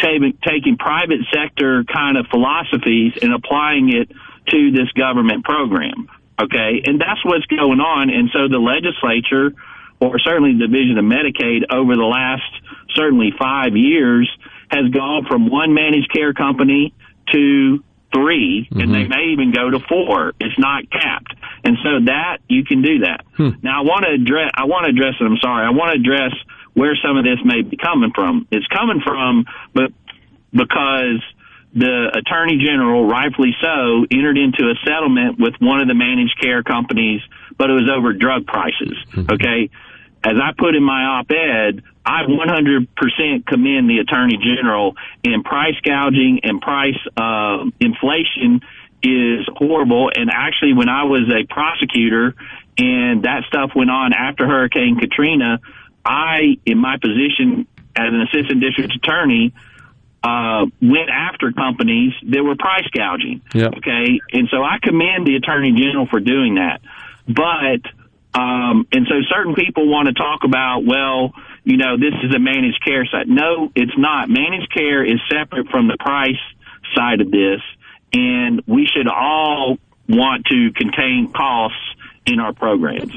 taking, 0.00 0.38
taking 0.46 0.76
private 0.76 1.20
sector 1.32 1.84
kind 1.84 2.16
of 2.16 2.26
philosophies 2.28 3.14
and 3.20 3.32
applying 3.34 3.94
it 3.94 4.10
to 4.48 4.70
this 4.72 4.90
government 4.92 5.44
program. 5.44 6.08
Okay. 6.40 6.82
And 6.84 7.00
that's 7.00 7.24
what's 7.24 7.46
going 7.46 7.80
on. 7.80 8.10
And 8.10 8.30
so 8.32 8.48
the 8.48 8.58
legislature 8.58 9.54
or 10.00 10.18
certainly 10.20 10.52
the 10.52 10.66
division 10.66 10.96
of 10.98 11.04
Medicaid 11.04 11.74
over 11.74 11.96
the 11.96 12.06
last 12.06 12.50
certainly 12.94 13.32
five 13.38 13.76
years 13.76 14.30
has 14.70 14.90
gone 14.90 15.24
from 15.26 15.50
one 15.50 15.74
managed 15.74 16.12
care 16.12 16.32
company 16.32 16.94
to 17.32 17.82
3 18.14 18.68
Mm-hmm. 18.70 18.80
and 18.80 18.94
they 18.94 19.06
may 19.06 19.32
even 19.32 19.52
go 19.52 19.70
to 19.70 19.80
four. 19.80 20.32
It's 20.40 20.58
not 20.58 20.90
capped, 20.90 21.34
and 21.64 21.76
so 21.82 22.04
that 22.06 22.38
you 22.48 22.64
can 22.64 22.82
do 22.82 23.00
that. 23.00 23.24
Hmm. 23.36 23.50
Now 23.62 23.80
I 23.80 23.84
want 23.84 24.04
to 24.06 24.12
address. 24.12 24.50
I 24.54 24.64
want 24.64 24.84
to 24.86 24.90
address 24.90 25.14
it. 25.20 25.24
I'm 25.24 25.36
sorry. 25.38 25.66
I 25.66 25.70
want 25.70 25.92
to 25.92 26.00
address 26.00 26.32
where 26.74 26.96
some 27.04 27.16
of 27.16 27.24
this 27.24 27.38
may 27.44 27.62
be 27.62 27.76
coming 27.76 28.12
from. 28.14 28.46
It's 28.50 28.66
coming 28.68 29.00
from, 29.04 29.44
but 29.74 29.92
because 30.52 31.22
the 31.74 32.10
attorney 32.14 32.58
general, 32.64 33.06
rightfully 33.06 33.54
so, 33.60 34.06
entered 34.10 34.38
into 34.38 34.64
a 34.70 34.74
settlement 34.86 35.38
with 35.38 35.54
one 35.60 35.80
of 35.80 35.88
the 35.88 35.94
managed 35.94 36.40
care 36.40 36.62
companies, 36.62 37.20
but 37.58 37.68
it 37.70 37.74
was 37.74 37.90
over 37.94 38.12
drug 38.12 38.46
prices. 38.46 38.96
Okay. 39.30 39.70
As 40.24 40.34
I 40.42 40.52
put 40.56 40.74
in 40.74 40.82
my 40.82 41.04
op-ed, 41.04 41.82
I 42.04 42.22
100% 42.24 43.46
commend 43.46 43.88
the 43.88 43.98
attorney 43.98 44.38
general 44.38 44.96
and 45.24 45.44
price 45.44 45.76
gouging 45.84 46.40
and 46.42 46.60
price 46.60 46.98
uh, 47.16 47.64
inflation 47.80 48.62
is 49.02 49.46
horrible. 49.54 50.10
And 50.14 50.30
actually, 50.32 50.72
when 50.72 50.88
I 50.88 51.04
was 51.04 51.22
a 51.30 51.46
prosecutor 51.52 52.34
and 52.78 53.22
that 53.24 53.44
stuff 53.48 53.72
went 53.76 53.90
on 53.90 54.12
after 54.12 54.46
Hurricane 54.46 54.98
Katrina, 54.98 55.60
I, 56.04 56.58
in 56.64 56.78
my 56.78 56.96
position 56.96 57.66
as 57.94 58.08
an 58.08 58.22
assistant 58.22 58.60
district 58.60 58.94
attorney, 58.94 59.52
uh, 60.22 60.66
went 60.80 61.10
after 61.10 61.52
companies 61.52 62.12
that 62.28 62.42
were 62.42 62.56
price 62.56 62.86
gouging. 62.92 63.42
Yep. 63.54 63.74
Okay. 63.78 64.20
And 64.32 64.48
so 64.50 64.62
I 64.62 64.78
commend 64.82 65.26
the 65.26 65.36
attorney 65.36 65.72
general 65.72 66.06
for 66.06 66.20
doing 66.20 66.56
that. 66.56 66.80
But, 67.26 67.82
um, 68.38 68.86
and 68.92 69.06
so 69.08 69.16
certain 69.34 69.54
people 69.54 69.90
want 69.90 70.06
to 70.06 70.14
talk 70.14 70.40
about, 70.44 70.82
well, 70.86 71.32
you 71.64 71.76
know, 71.76 71.96
this 71.96 72.14
is 72.22 72.32
a 72.34 72.38
managed 72.38 72.84
care 72.84 73.04
side. 73.10 73.26
No, 73.26 73.72
it's 73.74 73.96
not. 73.98 74.28
Managed 74.28 74.72
care 74.72 75.04
is 75.04 75.18
separate 75.28 75.68
from 75.70 75.88
the 75.88 75.96
price 75.98 76.38
side 76.94 77.20
of 77.20 77.32
this. 77.32 77.60
And 78.12 78.62
we 78.66 78.86
should 78.86 79.08
all 79.08 79.78
want 80.08 80.46
to 80.46 80.70
contain 80.76 81.32
costs 81.34 81.76
in 82.26 82.38
our 82.38 82.52
programs. 82.52 83.12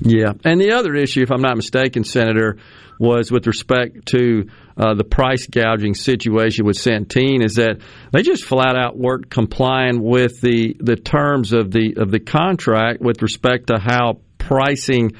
Yeah. 0.00 0.32
And 0.44 0.60
the 0.60 0.72
other 0.72 0.94
issue, 0.94 1.22
if 1.22 1.30
I'm 1.30 1.42
not 1.42 1.56
mistaken, 1.56 2.02
Senator, 2.02 2.58
was 2.98 3.30
with 3.30 3.46
respect 3.46 4.06
to 4.06 4.48
uh, 4.76 4.94
the 4.94 5.04
price 5.04 5.46
gouging 5.46 5.94
situation 5.94 6.64
with 6.64 6.76
Centene, 6.76 7.44
is 7.44 7.54
that 7.54 7.80
they 8.12 8.22
just 8.22 8.44
flat 8.44 8.74
out 8.76 8.96
weren't 8.96 9.30
complying 9.30 10.02
with 10.02 10.40
the, 10.40 10.74
the 10.80 10.96
terms 10.96 11.52
of 11.52 11.70
the 11.70 11.94
of 11.98 12.10
the 12.10 12.20
contract 12.20 13.00
with 13.00 13.22
respect 13.22 13.68
to 13.68 13.78
how 13.78 14.20
pricing 14.46 15.12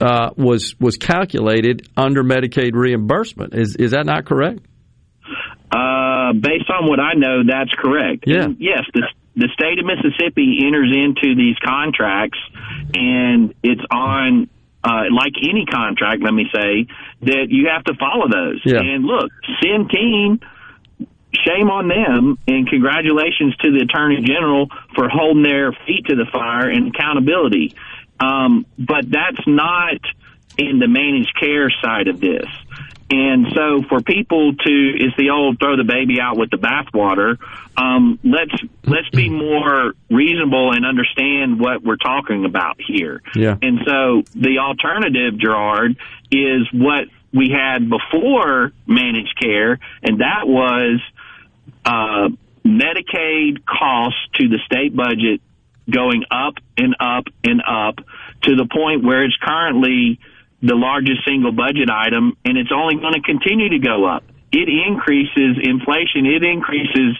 uh, 0.00 0.30
was 0.36 0.74
was 0.80 0.96
calculated 0.96 1.88
under 1.96 2.24
Medicaid 2.24 2.72
reimbursement. 2.74 3.54
Is 3.54 3.76
is 3.76 3.90
that 3.92 4.06
not 4.06 4.24
correct? 4.24 4.60
Uh, 5.70 6.32
based 6.32 6.68
on 6.68 6.88
what 6.88 7.00
I 7.00 7.14
know, 7.14 7.42
that's 7.46 7.72
correct. 7.72 8.24
Yeah. 8.26 8.44
And 8.44 8.56
yes, 8.58 8.82
the 8.94 9.06
the 9.36 9.48
state 9.54 9.78
of 9.78 9.86
Mississippi 9.86 10.60
enters 10.66 10.92
into 10.92 11.34
these 11.36 11.56
contracts, 11.64 12.38
and 12.94 13.54
it's 13.62 13.80
on 13.90 14.48
uh, 14.84 15.04
like 15.14 15.32
any 15.42 15.64
contract. 15.66 16.22
Let 16.22 16.34
me 16.34 16.46
say 16.52 16.86
that 17.22 17.46
you 17.48 17.68
have 17.72 17.84
to 17.84 17.94
follow 17.94 18.28
those. 18.28 18.60
Yeah. 18.64 18.80
And 18.80 19.04
look, 19.04 19.30
Centene. 19.62 20.42
Shame 21.48 21.70
on 21.70 21.88
them, 21.88 22.36
and 22.46 22.68
congratulations 22.68 23.56
to 23.64 23.72
the 23.72 23.80
Attorney 23.88 24.20
General 24.20 24.68
for 24.94 25.08
holding 25.08 25.42
their 25.42 25.72
feet 25.86 26.04
to 26.12 26.14
the 26.14 26.26
fire 26.30 26.68
and 26.68 26.94
accountability. 26.94 27.74
Um, 28.22 28.66
but 28.78 29.10
that's 29.10 29.46
not 29.46 29.98
in 30.56 30.78
the 30.78 30.86
managed 30.86 31.34
care 31.38 31.70
side 31.82 32.08
of 32.08 32.20
this. 32.20 32.46
And 33.10 33.46
so 33.54 33.82
for 33.88 34.00
people 34.00 34.54
to, 34.54 34.92
it's 34.96 35.16
the 35.18 35.30
old 35.30 35.58
throw 35.58 35.76
the 35.76 35.84
baby 35.84 36.18
out 36.20 36.38
with 36.38 36.50
the 36.50 36.56
bathwater. 36.56 37.36
Um, 37.76 38.18
let's 38.24 38.54
let's 38.86 39.10
be 39.10 39.28
more 39.28 39.92
reasonable 40.10 40.72
and 40.72 40.86
understand 40.86 41.60
what 41.60 41.82
we're 41.82 41.96
talking 41.96 42.46
about 42.46 42.80
here. 42.80 43.20
Yeah. 43.34 43.56
And 43.60 43.80
so 43.84 44.22
the 44.34 44.58
alternative, 44.60 45.38
Gerard, 45.38 45.96
is 46.30 46.66
what 46.72 47.08
we 47.34 47.50
had 47.50 47.90
before 47.90 48.72
managed 48.86 49.38
care, 49.38 49.78
and 50.02 50.20
that 50.20 50.46
was 50.46 51.00
uh, 51.84 52.28
Medicaid 52.64 53.64
costs 53.66 54.20
to 54.34 54.48
the 54.48 54.58
state 54.64 54.94
budget 54.96 55.42
going 55.90 56.24
up 56.30 56.54
and 56.76 56.94
up 57.00 57.24
and 57.44 57.62
up 57.66 57.96
to 58.42 58.56
the 58.56 58.66
point 58.66 59.04
where 59.04 59.24
it's 59.24 59.36
currently 59.42 60.18
the 60.62 60.74
largest 60.74 61.24
single 61.26 61.52
budget 61.52 61.90
item, 61.90 62.36
and 62.44 62.56
it's 62.56 62.70
only 62.72 62.94
going 62.96 63.14
to 63.14 63.22
continue 63.22 63.70
to 63.70 63.78
go 63.78 64.04
up. 64.04 64.22
It 64.52 64.68
increases 64.68 65.58
inflation. 65.60 66.26
It 66.26 66.44
increases 66.44 67.16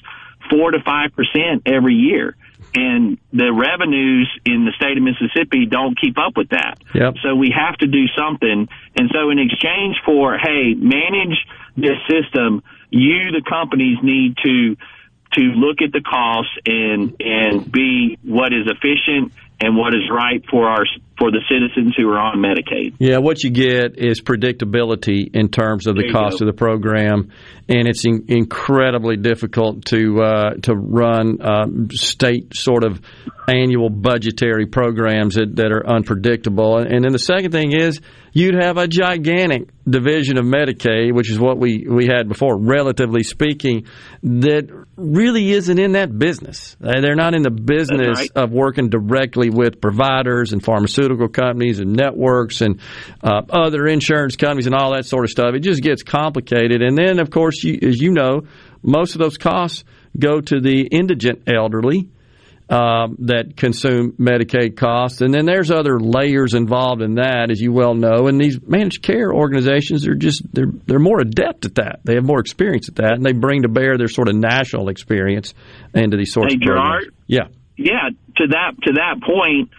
four 0.50 0.70
to 0.70 0.80
five 0.84 1.12
percent 1.14 1.62
every 1.66 1.94
year, 1.94 2.36
and 2.74 3.18
the 3.32 3.52
revenues 3.52 4.30
in 4.44 4.64
the 4.64 4.72
state 4.76 4.96
of 4.96 5.02
Mississippi 5.02 5.66
don't 5.66 5.98
keep 5.98 6.18
up 6.18 6.36
with 6.36 6.50
that. 6.50 6.78
Yep. 6.94 7.14
So 7.22 7.34
we 7.34 7.50
have 7.50 7.76
to 7.78 7.86
do 7.86 8.06
something. 8.16 8.68
And 8.96 9.10
so 9.12 9.30
in 9.30 9.38
exchange 9.38 9.96
for, 10.04 10.38
hey, 10.38 10.74
manage 10.74 11.46
this 11.76 11.98
system, 12.08 12.62
you, 12.90 13.32
the 13.32 13.42
companies, 13.48 13.98
need 14.02 14.36
to 14.44 14.76
to 15.34 15.40
look 15.40 15.78
at 15.82 15.92
the 15.92 16.00
costs 16.00 16.52
and 16.66 17.16
and 17.20 17.70
be 17.70 18.18
what 18.22 18.52
is 18.52 18.66
efficient 18.66 19.32
and 19.62 19.76
what 19.76 19.94
is 19.94 20.02
right 20.10 20.44
for 20.50 20.66
our 20.68 20.84
for 21.18 21.30
the 21.30 21.40
citizens 21.48 21.94
who 21.96 22.08
are 22.08 22.18
on 22.18 22.38
Medicaid. 22.38 22.94
Yeah, 22.98 23.18
what 23.18 23.44
you 23.44 23.50
get 23.50 23.96
is 23.96 24.20
predictability 24.20 25.34
in 25.34 25.50
terms 25.50 25.86
of 25.86 25.94
the 25.94 26.10
cost 26.10 26.40
go. 26.40 26.46
of 26.46 26.52
the 26.52 26.58
program, 26.58 27.30
and 27.68 27.86
it's 27.86 28.04
in, 28.04 28.24
incredibly 28.26 29.16
difficult 29.16 29.84
to 29.86 30.20
uh, 30.20 30.50
to 30.62 30.74
run 30.74 31.38
um, 31.40 31.88
state 31.92 32.56
sort 32.56 32.82
of 32.82 33.00
annual 33.48 33.88
budgetary 33.88 34.66
programs 34.66 35.34
that, 35.34 35.56
that 35.56 35.72
are 35.72 35.86
unpredictable. 35.86 36.78
And 36.78 37.04
then 37.04 37.12
the 37.12 37.18
second 37.18 37.52
thing 37.52 37.72
is 37.72 38.00
you'd 38.32 38.60
have 38.60 38.78
a 38.78 38.88
gigantic 38.88 39.68
division 39.88 40.38
of 40.38 40.44
Medicaid, 40.44 41.14
which 41.14 41.30
is 41.30 41.38
what 41.38 41.58
we, 41.58 41.86
we 41.88 42.06
had 42.06 42.28
before, 42.28 42.56
relatively 42.56 43.22
speaking, 43.22 43.86
that 44.22 44.81
really 45.02 45.50
isn't 45.52 45.78
in 45.78 45.92
that 45.92 46.16
business. 46.18 46.76
They're 46.80 47.14
not 47.14 47.34
in 47.34 47.42
the 47.42 47.50
business 47.50 48.18
right. 48.18 48.30
of 48.34 48.52
working 48.52 48.88
directly 48.88 49.50
with 49.50 49.80
providers 49.80 50.52
and 50.52 50.62
pharmaceutical 50.62 51.28
companies 51.28 51.80
and 51.80 51.92
networks 51.92 52.60
and 52.60 52.80
uh, 53.22 53.42
other 53.50 53.86
insurance 53.86 54.36
companies 54.36 54.66
and 54.66 54.74
all 54.74 54.94
that 54.94 55.06
sort 55.06 55.24
of 55.24 55.30
stuff. 55.30 55.54
It 55.54 55.60
just 55.60 55.82
gets 55.82 56.02
complicated. 56.02 56.82
And 56.82 56.96
then, 56.96 57.18
of 57.18 57.30
course, 57.30 57.62
you, 57.62 57.78
as 57.82 58.00
you 58.00 58.12
know, 58.12 58.42
most 58.82 59.14
of 59.14 59.20
those 59.20 59.36
costs 59.36 59.84
go 60.18 60.40
to 60.40 60.60
the 60.60 60.86
indigent 60.86 61.42
elderly 61.46 62.08
um, 62.72 63.16
that 63.20 63.54
consume 63.54 64.12
Medicaid 64.12 64.76
costs. 64.78 65.20
And 65.20 65.34
then 65.34 65.44
there's 65.44 65.70
other 65.70 66.00
layers 66.00 66.54
involved 66.54 67.02
in 67.02 67.16
that, 67.16 67.50
as 67.50 67.60
you 67.60 67.70
well 67.70 67.94
know. 67.94 68.28
And 68.28 68.40
these 68.40 68.58
managed 68.66 69.02
care 69.02 69.30
organizations 69.30 70.08
are 70.08 70.14
just 70.14 70.42
they're 70.54 70.72
they're 70.86 70.98
more 70.98 71.20
adept 71.20 71.66
at 71.66 71.74
that. 71.74 72.00
They 72.04 72.14
have 72.14 72.24
more 72.24 72.40
experience 72.40 72.88
at 72.88 72.94
that, 72.96 73.12
and 73.12 73.26
they 73.26 73.32
bring 73.32 73.62
to 73.62 73.68
bear 73.68 73.98
their 73.98 74.08
sort 74.08 74.28
of 74.28 74.36
national 74.36 74.88
experience 74.88 75.52
into 75.94 76.16
these 76.16 76.32
sorts 76.32 76.54
Hey, 76.54 76.56
of 76.56 76.62
programs. 76.62 77.04
Gerard? 77.04 77.14
Yeah. 77.26 77.48
Yeah, 77.76 78.08
to 78.36 78.46
that 78.48 78.72
to 78.84 78.92
that 78.94 79.20
point, 79.22 79.70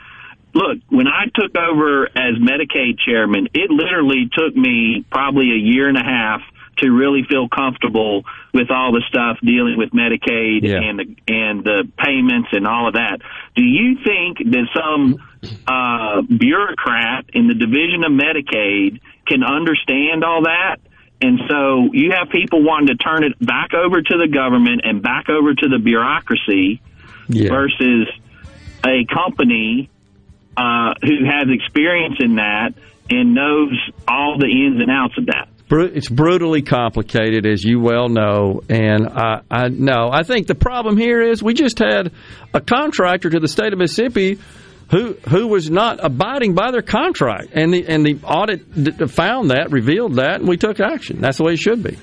look, 0.53 0.77
when 0.89 1.07
I 1.07 1.25
took 1.33 1.55
over 1.57 2.05
as 2.05 2.38
Medicaid 2.38 2.99
chairman, 3.03 3.47
it 3.55 3.72
literally 3.72 4.30
took 4.31 4.55
me 4.55 5.03
probably 5.11 5.49
a 5.51 5.59
year 5.59 5.88
and 5.88 5.97
a 5.97 6.03
half 6.03 6.41
to 6.77 6.90
really 6.92 7.24
feel 7.30 7.48
comfortable 7.50 8.24
with 8.53 8.72
all 8.72 8.92
the 8.92 9.02
stuff 9.08 9.38
dealing 9.43 9.77
with 9.77 9.92
Medicaid 9.92 10.64
Yeah. 10.64 10.82
and 10.82 11.00
the 11.00 11.16
and 11.27 11.64
the 11.64 11.88
payments 11.98 12.50
and 12.52 12.68
all 12.68 12.88
of 12.88 12.93
that. 12.95 13.19
Do 13.56 13.64
you 13.64 13.98
think 14.03 14.38
that 14.40 14.68
some 14.76 15.19
uh, 15.68 16.22
bureaucrat 16.22 17.26
in 17.34 17.48
the 17.48 17.53
division 17.53 18.03
of 18.03 18.11
Medicaid 18.11 19.00
can 19.27 19.43
understand 19.43 20.24
all 20.24 20.43
that? 20.43 20.77
And 21.22 21.40
so 21.50 21.90
you 21.93 22.11
have 22.11 22.30
people 22.30 22.64
wanting 22.64 22.88
to 22.88 22.95
turn 22.95 23.24
it 23.24 23.34
back 23.40 23.74
over 23.74 24.02
to 24.02 24.18
the 24.18 24.27
government 24.27 24.82
and 24.84 25.02
back 25.02 25.30
over 25.30 25.53
to 25.53 25.69
the 25.69 25.80
bureaucracy 25.80 26.82
versus 27.50 28.08
a 28.85 29.06
company 29.06 29.90
uh, 30.58 30.93
who 31.02 31.24
has 31.26 31.48
experience 31.50 32.18
in 32.19 32.35
that 32.35 32.74
and 33.10 33.34
knows 33.34 33.72
all 34.08 34.38
the 34.38 34.48
ins 34.48 34.82
and 34.82 34.92
outs 34.92 35.18
of 35.18 35.27
that. 35.27 35.48
It's 35.72 36.09
brutally 36.09 36.61
complicated, 36.61 37.45
as 37.48 37.64
you 37.64 37.80
well 37.80 38.08
know, 38.09 38.61
and 38.69 39.08
I, 39.08 39.42
I 39.50 39.67
know. 39.69 40.09
I 40.11 40.22
think 40.24 40.45
the 40.48 40.56
problem 40.56 40.98
here 40.98 41.22
is 41.22 41.42
we 41.42 41.53
just 41.56 41.80
had 41.80 42.11
a 42.53 42.61
contractor 42.61 43.30
to 43.32 43.40
the 43.40 43.48
state 43.48 43.74
of 43.74 43.80
Mississippi 43.80 44.38
who 44.92 45.14
who 45.30 45.48
was 45.48 45.72
not 45.72 46.03
abiding 46.03 46.53
by 46.53 46.69
their 46.72 46.83
contract, 46.83 47.50
and 47.53 47.74
the 47.74 47.88
and 47.88 48.06
the 48.06 48.19
audit 48.24 49.09
found 49.09 49.50
that, 49.50 49.72
revealed 49.72 50.16
that, 50.16 50.42
and 50.42 50.48
we 50.48 50.58
took 50.58 50.80
action. 50.80 51.22
That's 51.22 51.38
the 51.38 51.43
way 51.43 51.53
it 51.53 51.59
should 51.59 51.82
be. 51.82 51.98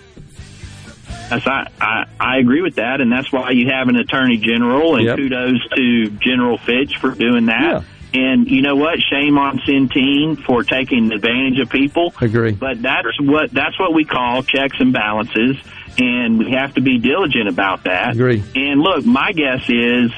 That's, 1.29 1.47
I, 1.47 1.69
I, 1.81 2.05
I 2.19 2.39
agree 2.39 2.63
with 2.63 2.77
that, 2.77 3.01
and 3.01 3.13
that's 3.13 3.31
why 3.33 3.51
you 3.53 3.69
have 3.71 3.87
an 3.87 3.95
attorney 3.97 4.39
general, 4.39 4.97
and 4.97 5.05
Yep. 5.05 5.17
kudos 5.17 5.69
to 5.77 6.11
General 6.21 6.59
Fitch 6.59 6.97
for 7.01 7.13
doing 7.13 7.47
that. 7.47 7.85
And 8.13 8.49
you 8.51 8.63
know 8.63 8.77
what? 8.77 8.99
Shame 9.01 9.39
on 9.39 9.59
Centene 9.61 10.43
for 10.45 10.65
taking 10.65 11.13
advantage 11.13 11.61
of 11.61 11.71
people. 11.71 12.13
Agree. 12.21 12.53
But 12.53 12.83
that's 12.83 13.21
what 13.21 13.53
that's 13.53 13.79
what 13.79 13.95
we 13.95 14.05
call 14.05 14.43
checks 14.43 14.77
and 14.81 14.93
balances, 14.93 15.57
and 15.99 16.39
we 16.39 16.51
have 16.53 16.75
to 16.75 16.81
be 16.81 16.99
diligent 16.99 17.49
about 17.49 17.85
that. 17.85 18.15
Agree. 18.15 18.43
And 18.55 18.81
look, 18.81 19.05
my 19.05 19.33
guess 19.33 19.63
is 19.69 20.11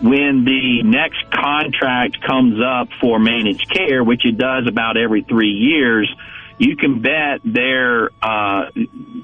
when 0.00 0.44
the 0.44 0.82
next 0.84 1.30
contract 1.30 2.20
comes 2.22 2.60
up 2.60 2.88
for 3.00 3.18
managed 3.18 3.70
care, 3.70 4.02
which 4.02 4.24
it 4.24 4.36
does 4.36 4.66
about 4.66 4.96
every 4.96 5.22
three 5.22 5.52
years, 5.52 6.12
you 6.58 6.76
can 6.76 7.02
bet 7.02 7.40
they're 7.44 8.10
uh, 8.22 8.70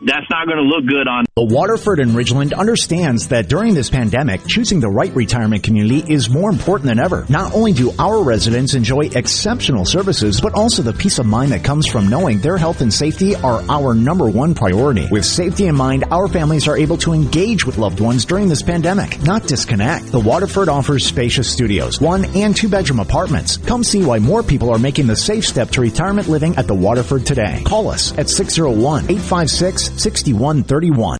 that's 0.02 0.26
not 0.30 0.46
going 0.46 0.58
to 0.58 0.64
look 0.64 0.86
good 0.86 1.06
on 1.06 1.24
The 1.36 1.44
Waterford 1.44 2.00
and 2.00 2.12
Ridgeland 2.12 2.56
understands 2.56 3.28
that 3.28 3.48
during 3.48 3.74
this 3.74 3.90
pandemic, 3.90 4.46
choosing 4.46 4.80
the 4.80 4.88
right 4.88 5.14
retirement 5.14 5.62
community 5.62 6.12
is 6.12 6.30
more 6.30 6.50
important 6.50 6.88
than 6.88 6.98
ever. 6.98 7.26
Not 7.28 7.54
only 7.54 7.72
do 7.72 7.92
our 7.98 8.22
residents 8.22 8.74
enjoy 8.74 9.10
exceptional 9.14 9.84
services, 9.84 10.40
but 10.40 10.54
also 10.54 10.82
the 10.82 10.92
peace 10.92 11.18
of 11.18 11.26
mind 11.26 11.52
that 11.52 11.64
comes 11.64 11.86
from 11.86 12.08
knowing 12.08 12.38
their 12.38 12.56
health 12.56 12.80
and 12.80 12.92
safety 12.92 13.36
are 13.36 13.62
our 13.68 13.94
number 13.94 14.28
one 14.28 14.54
priority. 14.54 15.06
With 15.10 15.24
safety 15.24 15.66
in 15.66 15.76
mind, 15.76 16.04
our 16.10 16.28
families 16.28 16.66
are 16.66 16.76
able 16.76 16.96
to 16.98 17.12
engage 17.12 17.66
with 17.66 17.78
loved 17.78 18.00
ones 18.00 18.24
during 18.24 18.48
this 18.48 18.62
pandemic, 18.62 19.22
not 19.22 19.46
disconnect. 19.46 20.06
The 20.06 20.20
Waterford 20.20 20.68
offers 20.68 21.06
spacious 21.06 21.50
studios, 21.50 22.00
one 22.00 22.24
and 22.36 22.56
two 22.56 22.68
bedroom 22.68 23.00
apartments. 23.00 23.56
Come 23.58 23.84
see 23.84 24.04
why 24.04 24.18
more 24.18 24.42
people 24.42 24.70
are 24.70 24.78
making 24.78 25.06
the 25.06 25.16
safe 25.16 25.46
step 25.46 25.70
to 25.70 25.80
retirement 25.80 26.28
living 26.28 26.56
at 26.56 26.66
the 26.66 26.74
Waterford 26.74 27.19
today. 27.24 27.62
Call 27.64 27.88
us 27.88 28.16
at 28.18 28.28
601 28.28 29.04
856 29.04 30.02
6131. 30.02 31.19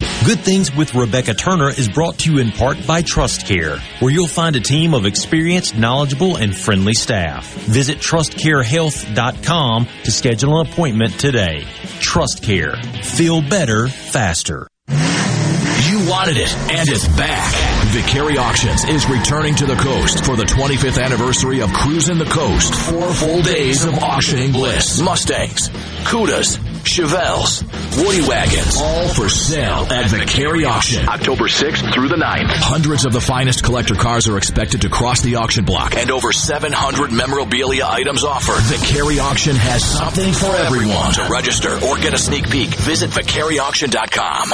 Good 0.23 0.41
Things 0.41 0.73
with 0.75 0.93
Rebecca 0.93 1.33
Turner 1.33 1.69
is 1.69 1.89
brought 1.89 2.19
to 2.19 2.31
you 2.31 2.37
in 2.39 2.51
part 2.51 2.85
by 2.85 3.01
Trust 3.01 3.47
Care, 3.47 3.79
where 3.99 4.11
you'll 4.11 4.27
find 4.27 4.55
a 4.55 4.59
team 4.59 4.93
of 4.93 5.07
experienced, 5.07 5.75
knowledgeable, 5.75 6.37
and 6.37 6.55
friendly 6.55 6.93
staff. 6.93 7.51
Visit 7.65 7.97
trustcarehealth.com 7.97 9.87
to 10.03 10.11
schedule 10.11 10.59
an 10.59 10.67
appointment 10.67 11.19
today. 11.19 11.65
Trust 11.99 12.43
Care. 12.43 12.75
Feel 13.01 13.41
better, 13.41 13.87
faster. 13.87 14.67
You 14.89 16.07
wanted 16.07 16.37
it, 16.37 16.53
and 16.69 16.87
it's 16.87 17.07
back. 17.17 17.51
Vicari 17.87 18.37
Auctions 18.37 18.83
is 18.85 19.09
returning 19.09 19.55
to 19.55 19.65
the 19.65 19.75
coast 19.75 20.23
for 20.23 20.35
the 20.35 20.43
25th 20.43 21.03
anniversary 21.03 21.61
of 21.61 21.73
Cruising 21.73 22.19
the 22.19 22.25
Coast. 22.25 22.75
Four 22.75 23.11
full 23.11 23.41
days 23.41 23.83
of 23.85 23.95
auctioning 23.95 24.51
bliss. 24.51 25.01
Mustangs, 25.01 25.69
Cudas, 26.05 26.59
Chevelles, 26.83 27.63
Woody 28.03 28.27
Wagons, 28.27 28.77
all 28.77 29.07
for 29.09 29.29
sale 29.29 29.85
at 29.91 30.05
Vicari 30.05 30.67
Auction. 30.67 31.07
October 31.07 31.45
6th 31.45 31.93
through 31.93 32.07
the 32.09 32.15
9th. 32.15 32.47
Hundreds 32.47 33.05
of 33.05 33.13
the 33.13 33.21
finest 33.21 33.63
collector 33.63 33.95
cars 33.95 34.27
are 34.27 34.37
expected 34.37 34.81
to 34.81 34.89
cross 34.89 35.21
the 35.21 35.35
auction 35.35 35.65
block 35.65 35.95
and 35.95 36.11
over 36.11 36.31
700 36.31 37.11
memorabilia 37.11 37.85
items 37.85 38.23
offered. 38.23 38.61
Vicari 38.63 39.21
Auction 39.21 39.55
has 39.55 39.83
something 39.83 40.33
for 40.33 40.55
everyone. 40.55 41.13
To 41.13 41.27
register 41.31 41.73
or 41.85 41.97
get 41.97 42.13
a 42.13 42.17
sneak 42.17 42.49
peek, 42.49 42.69
visit 42.69 43.09
vicariauction.com. 43.11 44.53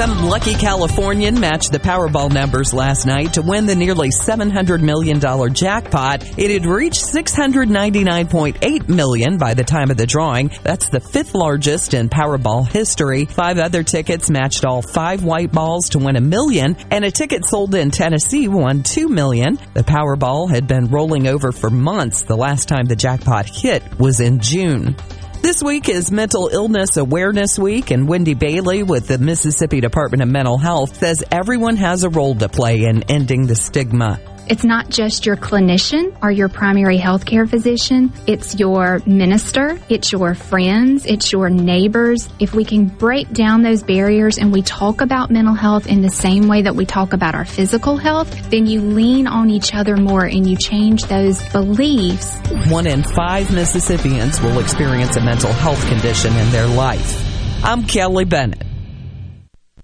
Some 0.00 0.24
lucky 0.24 0.54
Californian 0.54 1.38
matched 1.40 1.72
the 1.72 1.78
Powerball 1.78 2.32
numbers 2.32 2.72
last 2.72 3.04
night 3.04 3.34
to 3.34 3.42
win 3.42 3.66
the 3.66 3.74
nearly 3.74 4.08
$700 4.08 4.80
million 4.80 5.20
jackpot. 5.52 6.38
It 6.38 6.50
had 6.50 6.64
reached 6.64 7.04
699.8 7.04 8.88
million 8.88 9.36
by 9.36 9.52
the 9.52 9.62
time 9.62 9.90
of 9.90 9.98
the 9.98 10.06
drawing. 10.06 10.52
That's 10.62 10.88
the 10.88 11.00
fifth 11.00 11.34
largest 11.34 11.92
in 11.92 12.08
Powerball 12.08 12.66
history. 12.66 13.26
Five 13.26 13.58
other 13.58 13.82
tickets 13.82 14.30
matched 14.30 14.64
all 14.64 14.80
five 14.80 15.22
white 15.22 15.52
balls 15.52 15.90
to 15.90 15.98
win 15.98 16.16
a 16.16 16.22
million, 16.22 16.78
and 16.90 17.04
a 17.04 17.10
ticket 17.10 17.44
sold 17.44 17.74
in 17.74 17.90
Tennessee 17.90 18.48
won 18.48 18.82
2 18.82 19.06
million. 19.06 19.58
The 19.74 19.84
Powerball 19.84 20.48
had 20.48 20.66
been 20.66 20.86
rolling 20.86 21.26
over 21.26 21.52
for 21.52 21.68
months. 21.68 22.22
The 22.22 22.38
last 22.38 22.68
time 22.68 22.86
the 22.86 22.96
jackpot 22.96 23.50
hit 23.50 23.82
was 24.00 24.20
in 24.20 24.40
June. 24.40 24.96
This 25.42 25.62
week 25.62 25.88
is 25.88 26.12
Mental 26.12 26.50
Illness 26.52 26.98
Awareness 26.98 27.58
Week, 27.58 27.90
and 27.90 28.06
Wendy 28.06 28.34
Bailey 28.34 28.82
with 28.82 29.08
the 29.08 29.16
Mississippi 29.16 29.80
Department 29.80 30.22
of 30.22 30.28
Mental 30.28 30.58
Health 30.58 30.96
says 30.96 31.24
everyone 31.30 31.76
has 31.76 32.04
a 32.04 32.10
role 32.10 32.34
to 32.34 32.48
play 32.50 32.84
in 32.84 33.04
ending 33.04 33.46
the 33.46 33.54
stigma. 33.56 34.20
It's 34.50 34.64
not 34.64 34.88
just 34.88 35.26
your 35.26 35.36
clinician 35.36 36.18
or 36.20 36.32
your 36.32 36.48
primary 36.48 36.98
healthcare 36.98 37.48
physician. 37.48 38.12
It's 38.26 38.58
your 38.58 39.00
minister. 39.06 39.78
It's 39.88 40.10
your 40.10 40.34
friends. 40.34 41.06
It's 41.06 41.30
your 41.30 41.48
neighbors. 41.48 42.28
If 42.40 42.52
we 42.52 42.64
can 42.64 42.86
break 42.86 43.30
down 43.32 43.62
those 43.62 43.84
barriers 43.84 44.38
and 44.38 44.52
we 44.52 44.62
talk 44.62 45.02
about 45.02 45.30
mental 45.30 45.54
health 45.54 45.86
in 45.86 46.02
the 46.02 46.10
same 46.10 46.48
way 46.48 46.62
that 46.62 46.74
we 46.74 46.84
talk 46.84 47.12
about 47.12 47.36
our 47.36 47.44
physical 47.44 47.96
health, 47.96 48.50
then 48.50 48.66
you 48.66 48.80
lean 48.80 49.28
on 49.28 49.50
each 49.50 49.72
other 49.72 49.96
more 49.96 50.24
and 50.24 50.50
you 50.50 50.56
change 50.56 51.04
those 51.04 51.40
beliefs. 51.50 52.36
One 52.68 52.88
in 52.88 53.04
five 53.04 53.54
Mississippians 53.54 54.40
will 54.40 54.58
experience 54.58 55.16
a 55.16 55.20
mental 55.20 55.52
health 55.52 55.86
condition 55.86 56.34
in 56.34 56.50
their 56.50 56.66
life. 56.66 57.24
I'm 57.64 57.84
Kelly 57.84 58.24
Bennett. 58.24 58.69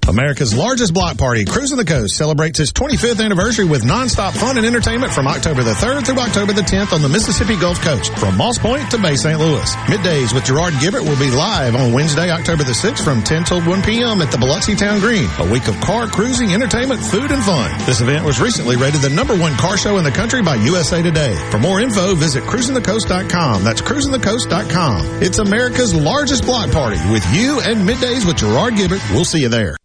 America's 0.09 0.57
largest 0.57 0.95
block 0.95 1.19
party, 1.19 1.45
Cruising 1.45 1.79
the 1.79 1.85
Coast, 1.85 2.17
celebrates 2.17 2.61
its 2.61 2.71
25th 2.71 3.25
anniversary 3.25 3.65
with 3.65 3.83
nonstop 3.83 4.37
fun 4.37 4.57
and 4.57 4.65
entertainment 4.65 5.13
from 5.13 5.27
October 5.27 5.65
the 5.65 5.73
3rd 5.73 6.07
through 6.07 6.19
October 6.19 6.53
the 6.53 6.63
10th 6.63 6.93
on 6.93 7.03
the 7.03 7.09
Mississippi 7.09 7.57
Gulf 7.57 7.81
Coast, 7.81 8.17
from 8.17 8.37
Moss 8.37 8.57
Point 8.57 8.89
to 8.93 8.99
Bay 8.99 9.17
St. 9.17 9.39
Louis. 9.39 9.75
Middays 9.91 10.33
with 10.33 10.45
Gerard 10.45 10.75
Gibert 10.75 11.03
will 11.03 11.19
be 11.19 11.31
live 11.31 11.75
on 11.75 11.93
Wednesday, 11.93 12.31
October 12.31 12.63
the 12.63 12.73
6th 12.73 13.03
from 13.03 13.23
10 13.23 13.45
till 13.45 13.61
1 13.63 13.83
p.m. 13.83 14.23
at 14.23 14.31
the 14.31 14.39
Biloxi 14.39 14.77
Town 14.77 15.01
Green. 15.01 15.29
A 15.39 15.51
week 15.51 15.67
of 15.67 15.81
car 15.81 16.07
cruising, 16.07 16.55
entertainment, 16.55 17.03
food, 17.03 17.33
and 17.33 17.43
fun. 17.43 17.77
This 17.85 18.01
event 18.01 18.25
was 18.25 18.41
recently 18.41 18.77
rated 18.77 19.01
the 19.01 19.11
number 19.11 19.37
one 19.37 19.57
car 19.57 19.77
show 19.77 19.99
in 19.99 20.05
the 20.05 20.13
country 20.13 20.43
by 20.43 20.55
USA 20.55 21.03
Today. 21.03 21.35
For 21.51 21.59
more 21.59 21.81
info, 21.81 22.15
visit 22.15 22.45
cruisingthecoast.com. 22.45 23.65
That's 23.65 23.83
cruisingthecoast.com. 23.83 25.23
It's 25.23 25.39
America's 25.39 25.95
largest 25.95 26.45
block 26.45 26.71
party 26.71 26.99
with 27.11 27.27
you 27.35 27.61
and 27.61 27.89
Middays 27.89 28.25
with 28.25 28.37
Gerard 28.37 28.75
Gibert. 28.75 29.03
We'll 29.11 29.25
see 29.25 29.41
you 29.41 29.49
there. 29.49 29.77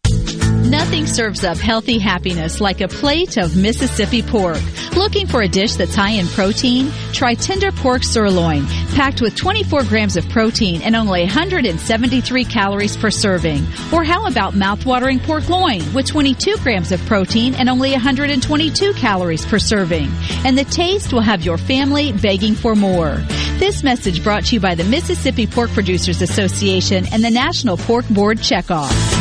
Nothing 0.71 1.05
serves 1.05 1.43
up 1.43 1.57
healthy 1.57 1.99
happiness 1.99 2.61
like 2.61 2.79
a 2.79 2.87
plate 2.87 3.35
of 3.35 3.57
Mississippi 3.57 4.21
pork. 4.21 4.61
Looking 4.95 5.27
for 5.27 5.41
a 5.41 5.47
dish 5.49 5.75
that's 5.75 5.93
high 5.93 6.11
in 6.11 6.27
protein? 6.27 6.93
Try 7.11 7.33
tender 7.33 7.73
pork 7.73 8.03
sirloin, 8.03 8.65
packed 8.95 9.19
with 9.19 9.35
24 9.35 9.83
grams 9.83 10.15
of 10.15 10.29
protein 10.29 10.81
and 10.81 10.95
only 10.95 11.23
173 11.23 12.45
calories 12.45 12.95
per 12.95 13.11
serving. 13.11 13.65
Or 13.91 14.05
how 14.05 14.27
about 14.27 14.53
mouthwatering 14.53 15.21
pork 15.23 15.49
loin 15.49 15.81
with 15.93 16.07
22 16.07 16.55
grams 16.59 16.93
of 16.93 17.05
protein 17.05 17.53
and 17.55 17.67
only 17.67 17.91
122 17.91 18.93
calories 18.93 19.45
per 19.45 19.59
serving? 19.59 20.09
And 20.45 20.57
the 20.57 20.63
taste 20.63 21.11
will 21.11 21.19
have 21.19 21.43
your 21.43 21.57
family 21.57 22.13
begging 22.13 22.55
for 22.55 22.75
more. 22.75 23.17
This 23.59 23.83
message 23.83 24.23
brought 24.23 24.45
to 24.45 24.55
you 24.55 24.61
by 24.61 24.75
the 24.75 24.85
Mississippi 24.85 25.47
Pork 25.47 25.71
Producers 25.71 26.21
Association 26.21 27.07
and 27.11 27.21
the 27.21 27.29
National 27.29 27.75
Pork 27.75 28.07
Board 28.07 28.37
Checkoff. 28.37 29.20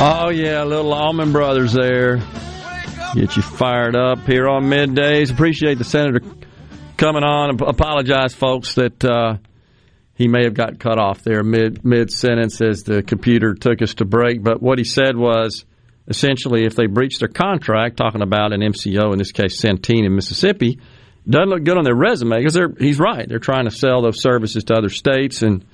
Oh 0.00 0.28
yeah, 0.30 0.62
little 0.62 0.94
Allman 0.94 1.32
Brothers 1.32 1.72
there. 1.72 2.18
Get 3.14 3.36
you 3.36 3.42
fired 3.42 3.96
up 3.96 4.20
here 4.26 4.48
on 4.48 4.64
middays. 4.64 5.32
Appreciate 5.32 5.78
the 5.78 5.84
senator 5.84 6.20
coming 6.96 7.24
on. 7.24 7.60
Apologize, 7.60 8.32
folks, 8.32 8.74
that 8.74 9.04
uh, 9.04 9.38
he 10.14 10.28
may 10.28 10.44
have 10.44 10.54
got 10.54 10.78
cut 10.78 10.98
off 10.98 11.22
there 11.22 11.42
mid 11.42 11.84
mid 11.84 12.12
sentence 12.12 12.60
as 12.60 12.84
the 12.84 13.02
computer 13.02 13.54
took 13.54 13.82
us 13.82 13.94
to 13.94 14.04
break. 14.04 14.40
But 14.42 14.62
what 14.62 14.78
he 14.78 14.84
said 14.84 15.16
was 15.16 15.64
essentially, 16.06 16.64
if 16.64 16.76
they 16.76 16.86
breach 16.86 17.18
their 17.18 17.28
contract, 17.28 17.96
talking 17.96 18.22
about 18.22 18.52
an 18.52 18.60
MCO 18.60 19.12
in 19.12 19.18
this 19.18 19.32
case, 19.32 19.60
Centene 19.60 20.06
in 20.06 20.14
Mississippi, 20.14 20.78
doesn't 21.28 21.48
look 21.48 21.64
good 21.64 21.76
on 21.76 21.84
their 21.84 21.96
resume 21.96 22.38
because 22.38 22.58
he's 22.78 23.00
right. 23.00 23.28
They're 23.28 23.40
trying 23.40 23.64
to 23.64 23.70
sell 23.72 24.00
those 24.02 24.22
services 24.22 24.64
to 24.64 24.74
other 24.74 24.90
states 24.90 25.42
and 25.42 25.64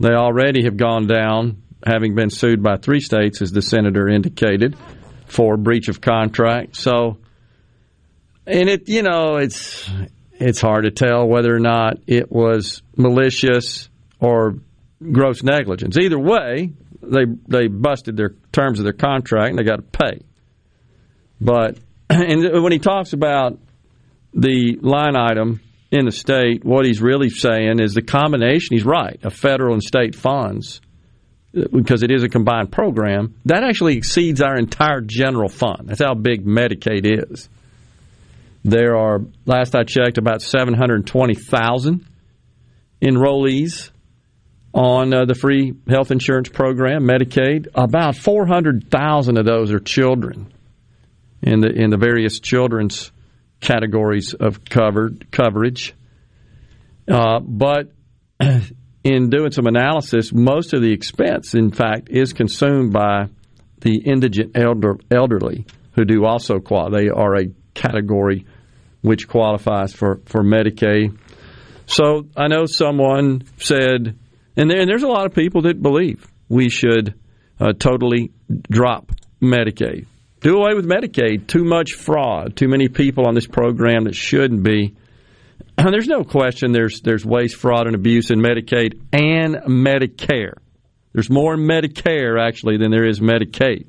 They 0.00 0.12
already 0.14 0.62
have 0.64 0.76
gone 0.76 1.08
down, 1.08 1.62
having 1.86 2.14
been 2.14 2.30
sued 2.30 2.62
by 2.62 2.76
three 2.76 3.00
states, 3.00 3.42
as 3.42 3.52
the 3.52 3.62
senator 3.62 4.08
indicated, 4.08 4.76
for 5.26 5.56
breach 5.56 5.88
of 5.88 6.00
contract. 6.00 6.76
So, 6.76 7.18
and 8.46 8.68
it, 8.68 8.88
you 8.88 9.02
know, 9.02 9.36
it's 9.36 9.88
it's 10.32 10.60
hard 10.60 10.84
to 10.84 10.90
tell 10.90 11.26
whether 11.26 11.54
or 11.54 11.60
not 11.60 11.98
it 12.06 12.30
was 12.30 12.82
malicious 12.96 13.88
or 14.20 14.56
gross 15.12 15.42
negligence. 15.42 15.96
Either 15.98 16.18
way, 16.18 16.72
they 17.02 17.24
they 17.46 17.68
busted 17.68 18.16
their 18.16 18.34
terms 18.52 18.78
of 18.78 18.84
their 18.84 18.92
contract 18.92 19.50
and 19.50 19.58
they 19.58 19.64
got 19.64 19.76
to 19.76 19.82
pay. 19.82 20.20
But 21.40 21.78
and 22.10 22.62
when 22.62 22.72
he 22.72 22.78
talks 22.78 23.12
about 23.12 23.58
the 24.34 24.78
line 24.80 25.16
item 25.16 25.60
in 25.90 26.04
the 26.04 26.12
state, 26.12 26.64
what 26.64 26.84
he's 26.84 27.00
really 27.00 27.30
saying 27.30 27.80
is 27.80 27.94
the 27.94 28.02
combination. 28.02 28.76
He's 28.76 28.84
right 28.84 29.18
of 29.22 29.34
federal 29.34 29.74
and 29.74 29.82
state 29.82 30.14
funds 30.14 30.80
because 31.52 32.02
it 32.02 32.10
is 32.10 32.22
a 32.22 32.28
combined 32.28 32.70
program 32.70 33.34
that 33.46 33.64
actually 33.64 33.96
exceeds 33.96 34.40
our 34.40 34.56
entire 34.56 35.00
general 35.00 35.48
fund. 35.48 35.88
That's 35.88 36.02
how 36.02 36.14
big 36.14 36.44
Medicaid 36.44 37.04
is. 37.04 37.48
There 38.64 38.96
are, 38.96 39.20
last 39.46 39.74
I 39.74 39.84
checked, 39.84 40.18
about 40.18 40.42
720,000 40.42 42.04
enrollees 43.00 43.90
on 44.74 45.14
uh, 45.14 45.24
the 45.24 45.34
free 45.34 45.74
health 45.88 46.10
insurance 46.10 46.48
program, 46.48 47.04
Medicaid. 47.04 47.68
About 47.74 48.16
400,000 48.16 49.38
of 49.38 49.46
those 49.46 49.72
are 49.72 49.80
children 49.80 50.52
in 51.40 51.60
the 51.60 51.68
in 51.68 51.90
the 51.90 51.96
various 51.96 52.40
children's 52.40 53.12
categories 53.60 54.34
of 54.34 54.64
covered 54.64 55.30
coverage. 55.30 55.94
Uh, 57.08 57.40
but 57.40 57.92
in 59.04 59.30
doing 59.30 59.52
some 59.52 59.66
analysis, 59.66 60.32
most 60.32 60.74
of 60.74 60.82
the 60.82 60.92
expense, 60.92 61.54
in 61.54 61.70
fact, 61.70 62.08
is 62.10 62.32
consumed 62.32 62.92
by 62.92 63.28
the 63.80 63.98
indigent 63.98 64.56
elder, 64.56 64.98
elderly 65.10 65.66
who 65.92 66.04
do 66.04 66.24
also 66.24 66.58
qualify. 66.58 66.98
They 66.98 67.08
are 67.08 67.36
a 67.36 67.46
category 67.74 68.46
which 69.02 69.28
qualifies 69.28 69.92
for, 69.92 70.20
for 70.26 70.42
Medicaid. 70.42 71.18
So 71.86 72.26
I 72.36 72.48
know 72.48 72.66
someone 72.66 73.44
said, 73.58 74.18
and, 74.56 74.70
there, 74.70 74.80
and 74.80 74.88
there's 74.88 75.04
a 75.04 75.08
lot 75.08 75.26
of 75.26 75.34
people 75.34 75.62
that 75.62 75.80
believe 75.80 76.26
we 76.48 76.68
should 76.68 77.14
uh, 77.60 77.72
totally 77.72 78.32
drop 78.68 79.12
Medicaid. 79.40 80.06
Do 80.40 80.56
away 80.56 80.74
with 80.74 80.86
Medicaid. 80.86 81.46
Too 81.48 81.64
much 81.64 81.94
fraud. 81.94 82.56
Too 82.56 82.68
many 82.68 82.88
people 82.88 83.26
on 83.26 83.34
this 83.34 83.46
program 83.46 84.04
that 84.04 84.14
shouldn't 84.14 84.62
be. 84.62 84.94
And 85.78 85.86
there's 85.94 86.08
no 86.08 86.24
question 86.24 86.72
there's 86.72 87.00
there's 87.00 87.24
waste, 87.24 87.56
fraud, 87.56 87.86
and 87.86 87.94
abuse 87.94 88.30
in 88.30 88.40
Medicaid 88.40 89.00
and 89.12 89.54
Medicare. 89.66 90.58
There's 91.12 91.30
more 91.30 91.54
in 91.54 91.60
Medicare 91.60 92.38
actually 92.40 92.76
than 92.76 92.90
there 92.90 93.06
is 93.06 93.20
Medicaid. 93.20 93.88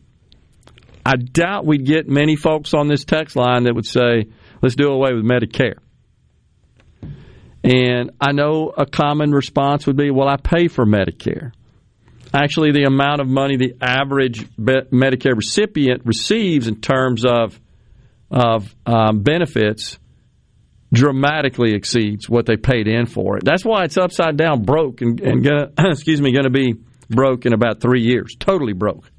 I 1.06 1.16
doubt 1.16 1.66
we'd 1.66 1.86
get 1.86 2.08
many 2.08 2.36
folks 2.36 2.74
on 2.74 2.88
this 2.88 3.04
text 3.04 3.36
line 3.36 3.64
that 3.64 3.74
would 3.74 3.86
say, 3.86 4.28
let's 4.62 4.76
do 4.76 4.90
away 4.90 5.14
with 5.14 5.24
Medicare. 5.24 5.80
And 7.64 8.12
I 8.22 8.32
know 8.32 8.74
a 8.76 8.86
common 8.86 9.32
response 9.32 9.86
would 9.86 9.98
be, 9.98 10.12
well, 10.12 10.28
I 10.28 10.38
pay 10.38 10.68
for 10.70 10.86
Medicare. 10.86 11.52
Actually, 12.34 12.72
the 12.72 12.84
amount 12.84 13.22
of 13.22 13.28
money 13.28 13.58
the 13.58 13.76
average 13.82 14.48
Medicare 14.58 15.36
recipient 15.36 16.06
receives 16.06 16.68
in 16.68 16.80
terms 16.80 17.26
of 17.26 17.60
of 18.32 18.74
um, 18.86 19.22
benefits 19.22 19.99
dramatically 20.92 21.74
exceeds 21.74 22.30
what 22.30 22.46
they 22.46 22.58
paid 22.58 22.88
in 22.88 23.06
for 23.06 23.38
it. 23.38 23.46
That's 23.46 23.64
why 23.64 23.84
it's 23.84 23.98
upside 23.98 24.38
down 24.38 24.64
broke 24.64 25.02
and, 25.02 25.20
and 25.20 25.44
gonna, 25.44 25.72
excuse 25.92 26.22
me, 26.22 26.32
going 26.32 26.46
to 26.46 26.50
be 26.50 26.76
broke 27.10 27.46
in 27.46 27.54
about 27.54 27.82
three 27.82 28.02
years, 28.02 28.36
totally 28.40 28.74
broke. 28.74 29.12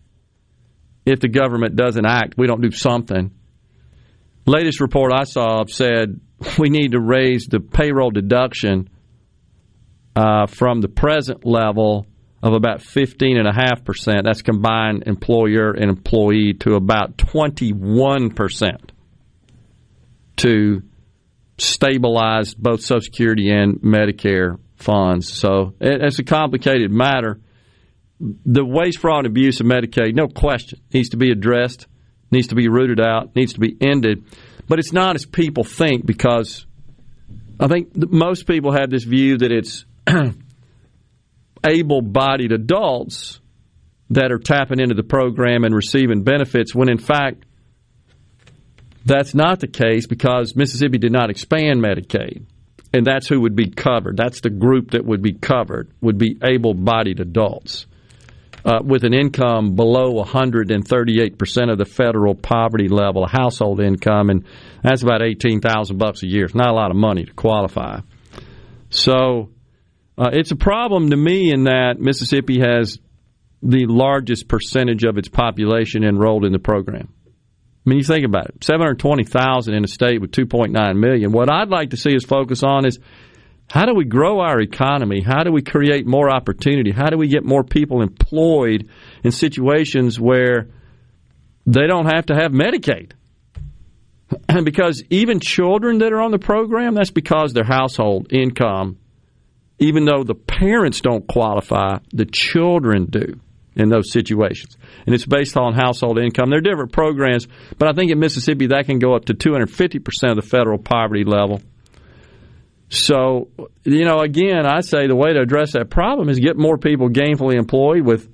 If 1.07 1.21
the 1.21 1.29
government 1.29 1.77
doesn't 1.77 2.07
act, 2.07 2.35
we 2.37 2.47
don't 2.47 2.61
do 2.61 2.71
something 2.71 3.33
latest 4.51 4.81
report 4.81 5.13
I 5.13 5.25
saw 5.25 5.65
said 5.67 6.21
we 6.59 6.71
need 6.71 6.93
to 6.93 7.01
raise 7.01 7.47
the 7.47 7.61
payroll 7.61 8.11
deduction 8.11 8.89
uh, 10.17 10.47
from 10.47 10.81
the 10.81 10.89
present 10.89 11.47
level 11.47 12.07
of 12.43 12.55
about 12.55 12.81
15.5%. 12.81 14.25
That's 14.25 14.43
combined 14.43 15.05
employer 15.07 15.73
and 15.73 15.91
employee 15.91 16.55
to 16.61 16.75
about 16.75 17.17
21% 17.17 18.91
to 20.37 20.83
stabilize 21.61 22.55
both 22.55 22.81
Social 22.81 23.01
Security 23.01 23.51
and 23.51 23.81
Medicare 23.81 24.59
funds. 24.77 25.33
So 25.33 25.75
it's 25.81 26.19
a 26.19 26.25
complicated 26.25 26.91
matter. 26.91 27.41
The 28.19 28.65
waste, 28.65 28.99
fraud, 28.99 29.25
and 29.25 29.27
abuse 29.27 29.61
of 29.61 29.67
Medicaid, 29.67 30.15
no 30.15 30.29
question, 30.29 30.81
needs 30.93 31.11
to 31.11 31.17
be 31.17 31.31
addressed 31.31 31.87
needs 32.31 32.49
to 32.49 32.55
be 32.55 32.69
rooted 32.69 33.01
out, 33.01 33.35
needs 33.35 33.55
to 33.55 33.61
be 33.61 33.77
ended. 33.81 34.25
But 34.69 34.79
it's 34.79 34.93
not 34.93 35.17
as 35.17 35.27
people 35.27 35.65
think 35.65 36.07
because 36.07 36.67
I 37.59 37.67
think 37.67 37.91
most 37.95 38.47
people 38.47 38.73
have 38.73 38.91
this 38.91 39.05
view 39.05 39.39
that 39.39 39.51
it's 39.51 39.85
able 41.65 42.03
bodied 42.03 42.53
adults 42.53 43.41
that 44.11 44.33
are 44.33 44.39
tapping 44.39 44.81
into 44.81 44.95
the 44.95 45.03
program 45.03 45.65
and 45.65 45.75
receiving 45.75 46.23
benefits 46.23 46.75
when 46.75 46.89
in 46.89 46.99
fact 46.99 47.45
that's 49.05 49.35
not 49.35 49.61
the 49.61 49.67
case 49.67 50.07
because 50.07 50.55
Mississippi 50.55 50.99
did 50.99 51.13
not 51.13 51.31
expand 51.31 51.81
Medicaid. 51.81 52.45
And 52.93 53.07
that's 53.07 53.29
who 53.29 53.41
would 53.43 53.55
be 53.55 53.71
covered. 53.71 54.17
That's 54.17 54.41
the 54.41 54.51
group 54.51 54.93
that 54.93 55.05
would 55.05 55.23
be 55.23 55.33
covered, 55.33 55.93
would 56.01 56.19
be 56.19 56.39
able 56.43 56.75
bodied 56.75 57.21
adults 57.21 57.87
uh, 58.65 58.81
with 58.85 59.05
an 59.05 59.15
income 59.15 59.75
below 59.75 60.23
138% 60.23 61.73
of 61.73 61.79
the 61.79 61.85
federal 61.85 62.35
poverty 62.35 62.89
level 62.89 63.27
household 63.27 63.81
income, 63.81 64.31
and 64.31 64.45
that's 64.83 65.03
about 65.03 65.23
18,000 65.23 65.99
bucks 65.99 66.23
a 66.23 66.27
year. 66.27 66.45
It's 66.45 66.55
not 66.55 66.69
a 66.69 66.75
lot 66.75 66.91
of 66.91 66.97
money 66.97 67.25
to 67.25 67.33
qualify. 67.33 68.01
So 68.91 69.51
uh, 70.19 70.31
it's 70.33 70.51
a 70.51 70.57
problem 70.57 71.11
to 71.11 71.17
me 71.17 71.53
in 71.53 71.65
that 71.65 72.01
Mississippi 72.01 72.61
has 72.61 72.99
the 73.63 73.87
largest 73.87 74.49
percentage 74.49 75.05
of 75.05 75.17
its 75.19 75.29
population 75.29 76.03
enrolled 76.03 76.45
in 76.45 76.53
the 76.53 76.59
program. 76.59 77.13
I 77.87 77.89
mean, 77.89 77.99
you 77.99 78.05
think 78.05 78.27
about 78.27 78.51
it 78.51 78.63
720,000 78.63 79.75
in 79.75 79.85
a 79.85 79.89
state 79.89 80.21
with 80.21 80.33
2.9 80.33 80.97
million. 80.99 81.33
What 81.33 81.51
I'd 81.51 81.71
like 81.71 81.91
to 81.91 81.97
see 81.97 82.15
us 82.15 82.25
focus 82.25 82.63
on 82.63 82.85
is 82.85 82.99
how 83.71 83.87
do 83.87 83.95
we 83.95 84.05
grow 84.05 84.41
our 84.41 84.61
economy? 84.61 85.23
How 85.23 85.45
do 85.45 85.53
we 85.53 85.63
create 85.63 86.07
more 86.07 86.31
opportunity? 86.31 86.91
How 86.91 87.09
do 87.09 87.17
we 87.17 87.29
get 87.29 87.45
more 87.45 87.65
people 87.65 88.03
employed 88.03 88.91
in 89.25 89.31
situations 89.31 90.21
where 90.21 90.69
they 91.67 91.87
don't 91.87 92.07
have 92.07 92.27
to 92.27 92.35
have 92.35 92.53
Medicaid? 92.53 93.13
And 94.49 94.65
because 94.65 95.03
even 95.09 95.41
children 95.41 95.99
that 95.99 96.13
are 96.13 96.21
on 96.21 96.33
the 96.33 96.39
program, 96.39 96.95
that's 96.95 97.11
because 97.11 97.55
their 97.55 97.65
household 97.65 98.31
income, 98.31 98.99
even 99.79 100.05
though 100.05 100.23
the 100.23 100.35
parents 100.35 101.01
don't 101.01 101.27
qualify, 101.27 101.99
the 102.13 102.27
children 102.27 103.07
do 103.07 103.41
in 103.77 103.89
those 103.89 104.13
situations. 104.13 104.77
And 105.07 105.15
it's 105.15 105.27
based 105.27 105.57
on 105.57 105.75
household 105.75 106.19
income. 106.19 106.51
There 106.51 106.59
are 106.59 106.63
different 106.63 106.93
programs, 106.93 107.47
but 107.79 107.89
I 107.89 107.93
think 107.93 108.11
in 108.11 108.19
Mississippi 108.19 108.69
that 108.69 108.87
can 108.87 108.99
go 108.99 109.15
up 109.15 109.27
to 109.27 109.35
250% 109.35 110.31
of 110.31 110.37
the 110.37 110.43
federal 110.43 110.79
poverty 110.79 111.25
level. 111.25 111.63
So, 112.89 113.49
you 113.85 114.05
know, 114.05 114.19
again, 114.19 114.67
I 114.67 114.81
say 114.81 115.07
the 115.07 115.15
way 115.15 115.33
to 115.33 115.41
address 115.41 115.73
that 115.73 115.91
problem 115.91 116.29
is 116.29 116.41
get 116.41 116.57
more 116.57 116.77
people 116.77 117.09
gainfully 117.09 117.55
employed 117.55 118.03
with 118.03 118.29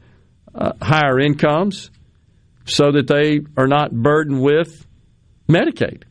uh, 0.54 0.72
higher 0.80 1.20
incomes 1.20 1.90
so 2.64 2.90
that 2.92 3.06
they 3.06 3.40
are 3.56 3.68
not 3.68 3.92
burdened 3.92 4.40
with 4.40 4.86
Medicaid 5.48 6.04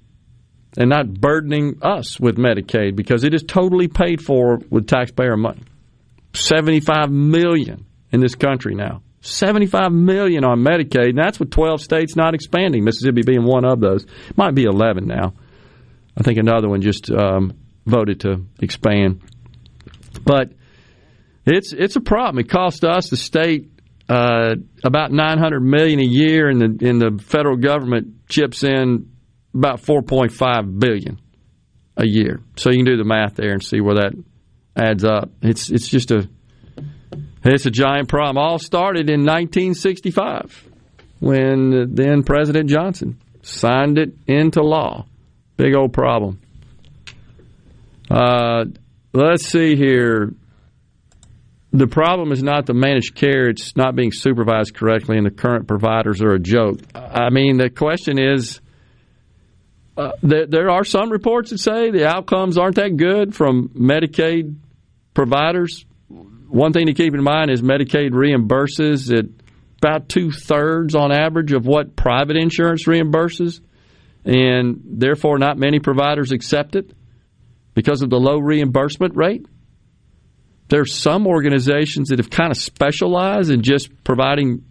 and 0.78 0.90
not 0.90 1.12
burdening 1.12 1.80
us 1.82 2.20
with 2.20 2.38
Medicaid 2.38 2.96
because 2.96 3.24
it 3.24 3.34
is 3.34 3.44
totally 3.44 3.88
paid 3.88 4.22
for 4.22 4.60
with 4.70 4.88
taxpayer 4.88 5.36
money. 5.36 5.64
75 6.34 7.10
million 7.12 7.86
in 8.12 8.20
this 8.20 8.36
country 8.36 8.76
now. 8.76 9.02
75 9.26 9.92
million 9.92 10.44
on 10.44 10.60
Medicaid, 10.64 11.10
and 11.10 11.18
that's 11.18 11.40
with 11.40 11.50
12 11.50 11.82
states 11.82 12.16
not 12.16 12.34
expanding, 12.34 12.84
Mississippi 12.84 13.24
being 13.26 13.44
one 13.44 13.66
of 13.66 13.80
those. 13.80 14.06
Might 14.36 14.56
be 14.56 14.64
11 14.64 15.08
now. 15.08 15.34
I 16.18 16.24
think 16.24 16.38
another 16.38 16.70
one 16.70 16.82
just 16.82 17.12
um, 17.12 17.54
voted 17.86 18.22
to 18.22 18.46
expand. 18.62 19.22
But 20.24 20.54
it's 21.46 21.74
it's 21.74 21.96
a 21.96 22.02
problem. 22.02 22.40
It 22.40 22.50
costs 22.50 22.84
us, 22.84 23.10
the 23.10 23.18
state, 23.18 23.70
uh, 24.10 24.56
about 24.84 25.12
nine 25.12 25.38
hundred 25.38 25.62
million 25.62 26.00
a 26.00 26.04
year, 26.04 26.50
and 26.50 26.62
the 26.62 26.88
and 26.88 27.02
the 27.02 27.24
federal 27.24 27.58
government 27.58 28.28
chips 28.30 28.64
in 28.64 29.12
about 29.54 29.82
four 29.82 30.02
point 30.02 30.32
five 30.32 30.80
billion 30.80 31.20
a 31.98 32.08
year. 32.08 32.42
So 32.56 32.70
you 32.70 32.78
can 32.78 32.86
do 32.86 32.98
the 32.98 33.04
math 33.04 33.36
there 33.36 33.52
and 33.52 33.64
see 33.64 33.82
where 33.82 33.96
that 33.96 34.14
adds 34.76 35.04
up. 35.04 35.32
It's 35.42 35.70
it's 35.70 35.88
just 35.88 36.12
a 36.12 36.30
it's 37.54 37.66
a 37.66 37.72
giant 37.72 38.10
problem. 38.10 38.38
All 38.38 38.60
started 38.60 39.10
in 39.10 39.22
1965 39.22 40.68
when 41.20 41.94
then 41.94 42.24
President 42.24 42.70
Johnson 42.70 43.20
signed 43.42 43.98
it 43.98 44.14
into 44.28 44.62
law. 44.62 45.06
Big 45.58 45.76
old 45.76 45.94
problem. 45.94 46.40
Uh, 48.10 48.66
let's 49.14 49.46
see 49.46 49.76
here. 49.76 50.34
the 51.72 51.88
problem 51.88 52.32
is 52.32 52.44
not 52.44 52.66
the 52.66 52.74
managed 52.74 53.16
care; 53.16 53.50
it's 53.50 53.76
not 53.76 53.96
being 53.96 54.12
supervised 54.12 54.74
correctly, 54.76 55.18
and 55.18 55.26
the 55.26 55.32
current 55.32 55.68
providers 55.68 56.22
are 56.22 56.34
a 56.34 56.40
joke. 56.40 56.80
I 56.94 57.30
mean, 57.30 57.58
the 57.58 57.70
question 57.70 58.20
is. 58.20 58.60
Uh, 59.98 60.12
there, 60.22 60.46
there 60.46 60.70
are 60.70 60.84
some 60.84 61.10
reports 61.10 61.52
that 61.52 61.58
say 61.58 61.90
the 61.90 62.06
outcomes 62.06 62.58
aren't 62.58 62.76
that 62.76 62.98
good 62.98 63.34
from 63.34 63.70
Medicaid 63.70 64.54
providers. 65.14 65.86
One 66.48 66.74
thing 66.74 66.88
to 66.88 66.94
keep 66.94 67.14
in 67.14 67.24
mind 67.24 67.52
is 67.52 67.62
Medicaid 67.62 68.12
reimburses 68.12 69.12
at 69.16 69.26
about 69.82 70.10
two 70.10 70.32
thirds 70.32 70.96
on 70.96 71.12
average 71.12 71.52
of 71.52 71.66
what 71.66 71.96
private 71.96 72.38
insurance 72.38 72.88
reimburses, 72.88 73.60
and 74.24 74.82
therefore 74.84 75.38
not 75.38 75.58
many 75.58 75.80
providers 75.80 76.32
accept 76.32 76.76
it 76.76 76.92
because 77.74 78.02
of 78.02 78.10
the 78.10 78.20
low 78.20 78.40
reimbursement 78.40 79.16
rate. 79.16 79.46
There's 80.70 80.96
some 80.96 81.28
organizations 81.28 82.10
that 82.10 82.20
have 82.20 82.30
kind 82.30 82.52
of 82.52 82.58
specialized 82.58 83.52
in 83.52 83.62
just 83.62 84.04
providing 84.04 84.64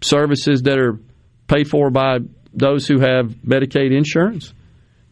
services 0.00 0.62
that 0.62 0.78
are 0.78 0.98
paid 1.46 1.68
for 1.68 1.90
by 1.90 2.18
those 2.52 2.88
who 2.88 2.98
have 2.98 3.26
Medicaid 3.46 3.96
insurance. 3.96 4.52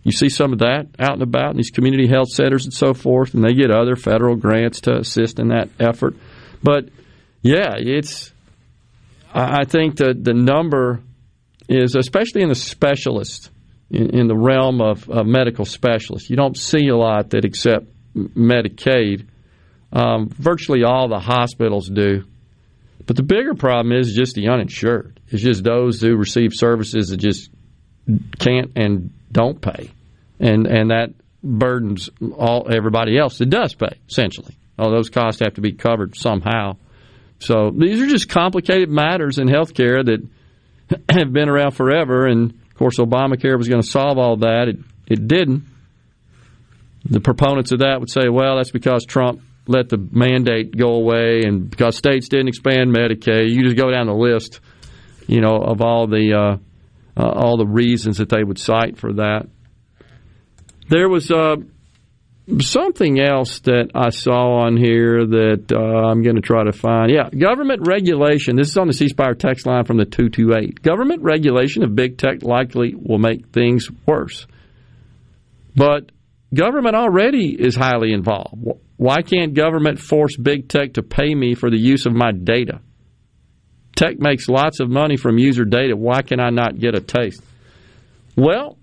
You 0.02 0.12
see 0.12 0.28
some 0.28 0.52
of 0.52 0.60
that 0.60 0.86
out 0.98 1.14
and 1.14 1.22
about 1.22 1.50
in 1.50 1.56
these 1.56 1.70
community 1.70 2.06
health 2.06 2.28
centers 2.28 2.64
and 2.64 2.72
so 2.72 2.94
forth, 2.94 3.34
and 3.34 3.44
they 3.44 3.54
get 3.54 3.70
other 3.70 3.96
federal 3.96 4.36
grants 4.36 4.82
to 4.82 4.96
assist 4.96 5.38
in 5.38 5.48
that 5.48 5.68
effort. 5.78 6.14
But 6.62 6.88
yeah, 7.42 7.74
it's. 7.76 8.32
I 9.34 9.64
think 9.64 9.96
that 9.96 10.24
the 10.24 10.32
number 10.32 11.02
is, 11.68 11.94
especially 11.94 12.42
in 12.42 12.48
the 12.48 12.54
specialists, 12.54 13.50
in, 13.90 14.18
in 14.18 14.26
the 14.26 14.36
realm 14.36 14.80
of, 14.80 15.08
of, 15.10 15.26
medical 15.26 15.66
specialists, 15.66 16.30
you 16.30 16.36
don't 16.36 16.56
see 16.56 16.88
a 16.88 16.96
lot 16.96 17.30
that 17.30 17.44
accept 17.44 17.86
Medicaid. 18.16 19.26
Um, 19.92 20.28
virtually 20.28 20.82
all 20.82 21.08
the 21.08 21.20
hospitals 21.20 21.88
do. 21.88 22.24
But 23.06 23.16
the 23.16 23.22
bigger 23.22 23.54
problem 23.54 23.92
is 23.98 24.14
just 24.14 24.34
the 24.34 24.48
uninsured. 24.48 25.20
It's 25.28 25.42
just 25.42 25.62
those 25.62 26.00
who 26.00 26.16
receive 26.16 26.52
services 26.54 27.08
that 27.08 27.18
just 27.18 27.50
can't 28.38 28.72
and 28.76 29.12
don't 29.30 29.60
pay, 29.60 29.90
and 30.40 30.66
and 30.66 30.90
that 30.90 31.10
burdens 31.42 32.10
all 32.36 32.68
everybody 32.70 33.18
else 33.18 33.38
that 33.38 33.50
does 33.50 33.74
pay. 33.74 33.98
Essentially, 34.08 34.56
all 34.78 34.90
those 34.90 35.10
costs 35.10 35.40
have 35.40 35.54
to 35.54 35.60
be 35.60 35.72
covered 35.72 36.16
somehow. 36.16 36.76
So 37.40 37.70
these 37.70 38.00
are 38.00 38.06
just 38.06 38.28
complicated 38.28 38.88
matters 38.88 39.38
in 39.38 39.46
healthcare 39.46 40.04
that 40.04 40.26
have 41.08 41.32
been 41.32 41.48
around 41.48 41.72
forever, 41.72 42.26
and 42.26 42.50
of 42.50 42.74
course, 42.74 42.98
Obamacare 42.98 43.56
was 43.56 43.68
going 43.68 43.82
to 43.82 43.88
solve 43.88 44.18
all 44.18 44.38
that. 44.38 44.68
It 44.68 44.78
it 45.06 45.28
didn't. 45.28 45.64
The 47.04 47.20
proponents 47.20 47.72
of 47.72 47.78
that 47.78 48.00
would 48.00 48.10
say, 48.10 48.28
well, 48.28 48.56
that's 48.56 48.72
because 48.72 49.06
Trump 49.06 49.40
let 49.66 49.88
the 49.88 49.98
mandate 49.98 50.76
go 50.76 50.94
away, 50.94 51.42
and 51.44 51.70
because 51.70 51.96
states 51.96 52.28
didn't 52.28 52.48
expand 52.48 52.94
Medicaid. 52.94 53.50
You 53.50 53.62
just 53.62 53.76
go 53.76 53.90
down 53.90 54.06
the 54.06 54.14
list, 54.14 54.60
you 55.26 55.40
know, 55.40 55.56
of 55.56 55.80
all 55.80 56.06
the 56.06 56.34
uh, 56.34 56.56
uh, 57.18 57.28
all 57.28 57.56
the 57.56 57.66
reasons 57.66 58.18
that 58.18 58.28
they 58.28 58.44
would 58.44 58.58
cite 58.58 58.96
for 58.96 59.14
that. 59.14 59.48
There 60.88 61.08
was 61.08 61.30
uh, 61.30 61.56
something 62.60 63.20
else 63.20 63.60
that 63.60 63.90
I 63.94 64.10
saw 64.10 64.60
on 64.64 64.76
here 64.76 65.26
that 65.26 65.72
uh, 65.72 65.78
I'm 65.78 66.22
going 66.22 66.36
to 66.36 66.42
try 66.42 66.64
to 66.64 66.72
find. 66.72 67.10
Yeah, 67.10 67.28
government 67.28 67.86
regulation. 67.86 68.56
This 68.56 68.68
is 68.68 68.78
on 68.78 68.86
the 68.86 68.92
C 68.92 69.08
Spire 69.08 69.34
text 69.34 69.66
line 69.66 69.84
from 69.84 69.98
the 69.98 70.04
228. 70.04 70.80
Government 70.80 71.22
regulation 71.22 71.82
of 71.82 71.94
big 71.94 72.16
tech 72.16 72.42
likely 72.42 72.94
will 72.94 73.18
make 73.18 73.48
things 73.48 73.88
worse. 74.06 74.46
But 75.76 76.10
government 76.54 76.96
already 76.96 77.54
is 77.58 77.76
highly 77.76 78.12
involved. 78.12 78.54
Why 78.96 79.22
can't 79.22 79.54
government 79.54 79.98
force 79.98 80.36
big 80.36 80.68
tech 80.68 80.94
to 80.94 81.02
pay 81.02 81.34
me 81.34 81.54
for 81.54 81.70
the 81.70 81.78
use 81.78 82.06
of 82.06 82.14
my 82.14 82.32
data? 82.32 82.80
Tech 83.96 84.18
makes 84.18 84.48
lots 84.48 84.80
of 84.80 84.88
money 84.88 85.16
from 85.16 85.38
user 85.38 85.64
data. 85.64 85.96
Why 85.96 86.22
can 86.22 86.40
I 86.40 86.50
not 86.50 86.78
get 86.78 86.94
a 86.94 87.00
taste? 87.00 87.42
Well, 88.36 88.78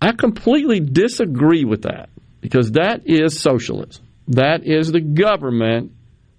I 0.00 0.12
completely 0.12 0.80
disagree 0.80 1.64
with 1.64 1.82
that 1.82 2.08
because 2.40 2.72
that 2.72 3.02
is 3.06 3.40
socialism. 3.40 4.04
That 4.28 4.64
is 4.64 4.92
the 4.92 5.00
government 5.00 5.92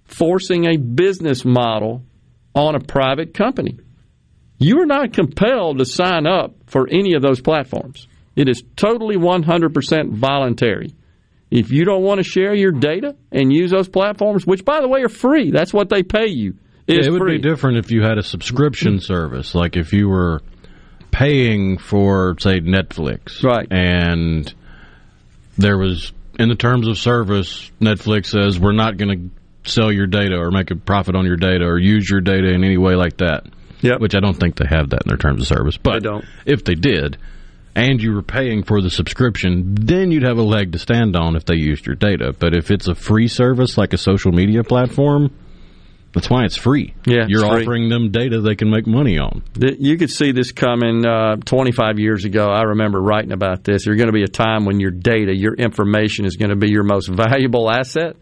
forcing 0.04 0.66
a 0.66 0.76
business 0.76 1.44
model 1.44 2.02
on 2.54 2.74
a 2.74 2.80
private 2.80 3.34
company. 3.34 3.78
You 4.58 4.80
are 4.80 4.86
not 4.86 5.12
compelled 5.12 5.78
to 5.78 5.84
sign 5.84 6.26
up 6.26 6.54
for 6.66 6.88
any 6.88 7.14
of 7.14 7.22
those 7.22 7.40
platforms. 7.40 8.06
It 8.36 8.48
is 8.48 8.62
totally 8.76 9.16
100% 9.16 10.12
voluntary. 10.12 10.94
If 11.50 11.70
you 11.70 11.84
don't 11.84 12.02
want 12.02 12.18
to 12.18 12.24
share 12.24 12.54
your 12.54 12.72
data 12.72 13.16
and 13.30 13.52
use 13.52 13.70
those 13.70 13.88
platforms, 13.88 14.46
which 14.46 14.64
by 14.64 14.80
the 14.80 14.88
way 14.88 15.02
are 15.02 15.08
free, 15.08 15.50
that's 15.50 15.72
what 15.72 15.88
they 15.88 16.02
pay 16.02 16.28
you 16.28 16.54
it 16.86 17.10
would 17.10 17.20
free. 17.20 17.38
be 17.38 17.42
different 17.42 17.78
if 17.78 17.90
you 17.90 18.02
had 18.02 18.18
a 18.18 18.22
subscription 18.22 19.00
service, 19.00 19.54
like 19.54 19.76
if 19.76 19.92
you 19.92 20.08
were 20.08 20.42
paying 21.10 21.78
for, 21.78 22.36
say, 22.38 22.60
Netflix, 22.60 23.42
right? 23.42 23.66
And 23.70 24.52
there 25.56 25.78
was 25.78 26.12
in 26.38 26.48
the 26.48 26.56
terms 26.56 26.88
of 26.88 26.98
service, 26.98 27.70
Netflix 27.80 28.26
says 28.26 28.58
we're 28.58 28.72
not 28.72 28.96
going 28.96 29.30
to 29.64 29.70
sell 29.70 29.92
your 29.92 30.06
data 30.06 30.36
or 30.36 30.50
make 30.50 30.70
a 30.70 30.76
profit 30.76 31.14
on 31.14 31.24
your 31.24 31.36
data 31.36 31.64
or 31.64 31.78
use 31.78 32.08
your 32.08 32.20
data 32.20 32.48
in 32.48 32.64
any 32.64 32.76
way 32.76 32.94
like 32.94 33.18
that. 33.18 33.44
Yep. 33.80 34.00
Which 34.00 34.14
I 34.14 34.20
don't 34.20 34.34
think 34.34 34.56
they 34.56 34.66
have 34.66 34.90
that 34.90 35.02
in 35.04 35.08
their 35.08 35.18
terms 35.18 35.42
of 35.42 35.46
service. 35.46 35.76
But 35.76 36.04
if 36.46 36.64
they 36.64 36.74
did, 36.74 37.18
and 37.74 38.00
you 38.00 38.14
were 38.14 38.22
paying 38.22 38.62
for 38.62 38.80
the 38.80 38.88
subscription, 38.88 39.74
then 39.74 40.10
you'd 40.10 40.22
have 40.22 40.38
a 40.38 40.42
leg 40.42 40.72
to 40.72 40.78
stand 40.78 41.16
on 41.16 41.36
if 41.36 41.44
they 41.44 41.56
used 41.56 41.86
your 41.86 41.96
data. 41.96 42.34
But 42.38 42.54
if 42.54 42.70
it's 42.70 42.88
a 42.88 42.94
free 42.94 43.28
service 43.28 43.76
like 43.76 43.92
a 43.92 43.98
social 43.98 44.32
media 44.32 44.64
platform, 44.64 45.30
that's 46.14 46.30
why 46.30 46.44
it's 46.44 46.56
free. 46.56 46.94
Yeah, 47.06 47.24
you're 47.26 47.40
free. 47.40 47.62
offering 47.62 47.88
them 47.88 48.12
data 48.12 48.40
they 48.40 48.54
can 48.54 48.70
make 48.70 48.86
money 48.86 49.18
on. 49.18 49.42
You 49.56 49.98
could 49.98 50.10
see 50.10 50.30
this 50.30 50.52
coming 50.52 51.04
uh, 51.04 51.36
25 51.44 51.98
years 51.98 52.24
ago. 52.24 52.46
I 52.46 52.62
remember 52.62 53.00
writing 53.00 53.32
about 53.32 53.64
this. 53.64 53.84
There's 53.84 53.96
going 53.96 54.06
to 54.06 54.12
be 54.12 54.22
a 54.22 54.28
time 54.28 54.64
when 54.64 54.78
your 54.78 54.92
data, 54.92 55.34
your 55.34 55.54
information, 55.54 56.24
is 56.24 56.36
going 56.36 56.50
to 56.50 56.56
be 56.56 56.70
your 56.70 56.84
most 56.84 57.08
valuable 57.08 57.68
asset, 57.68 58.16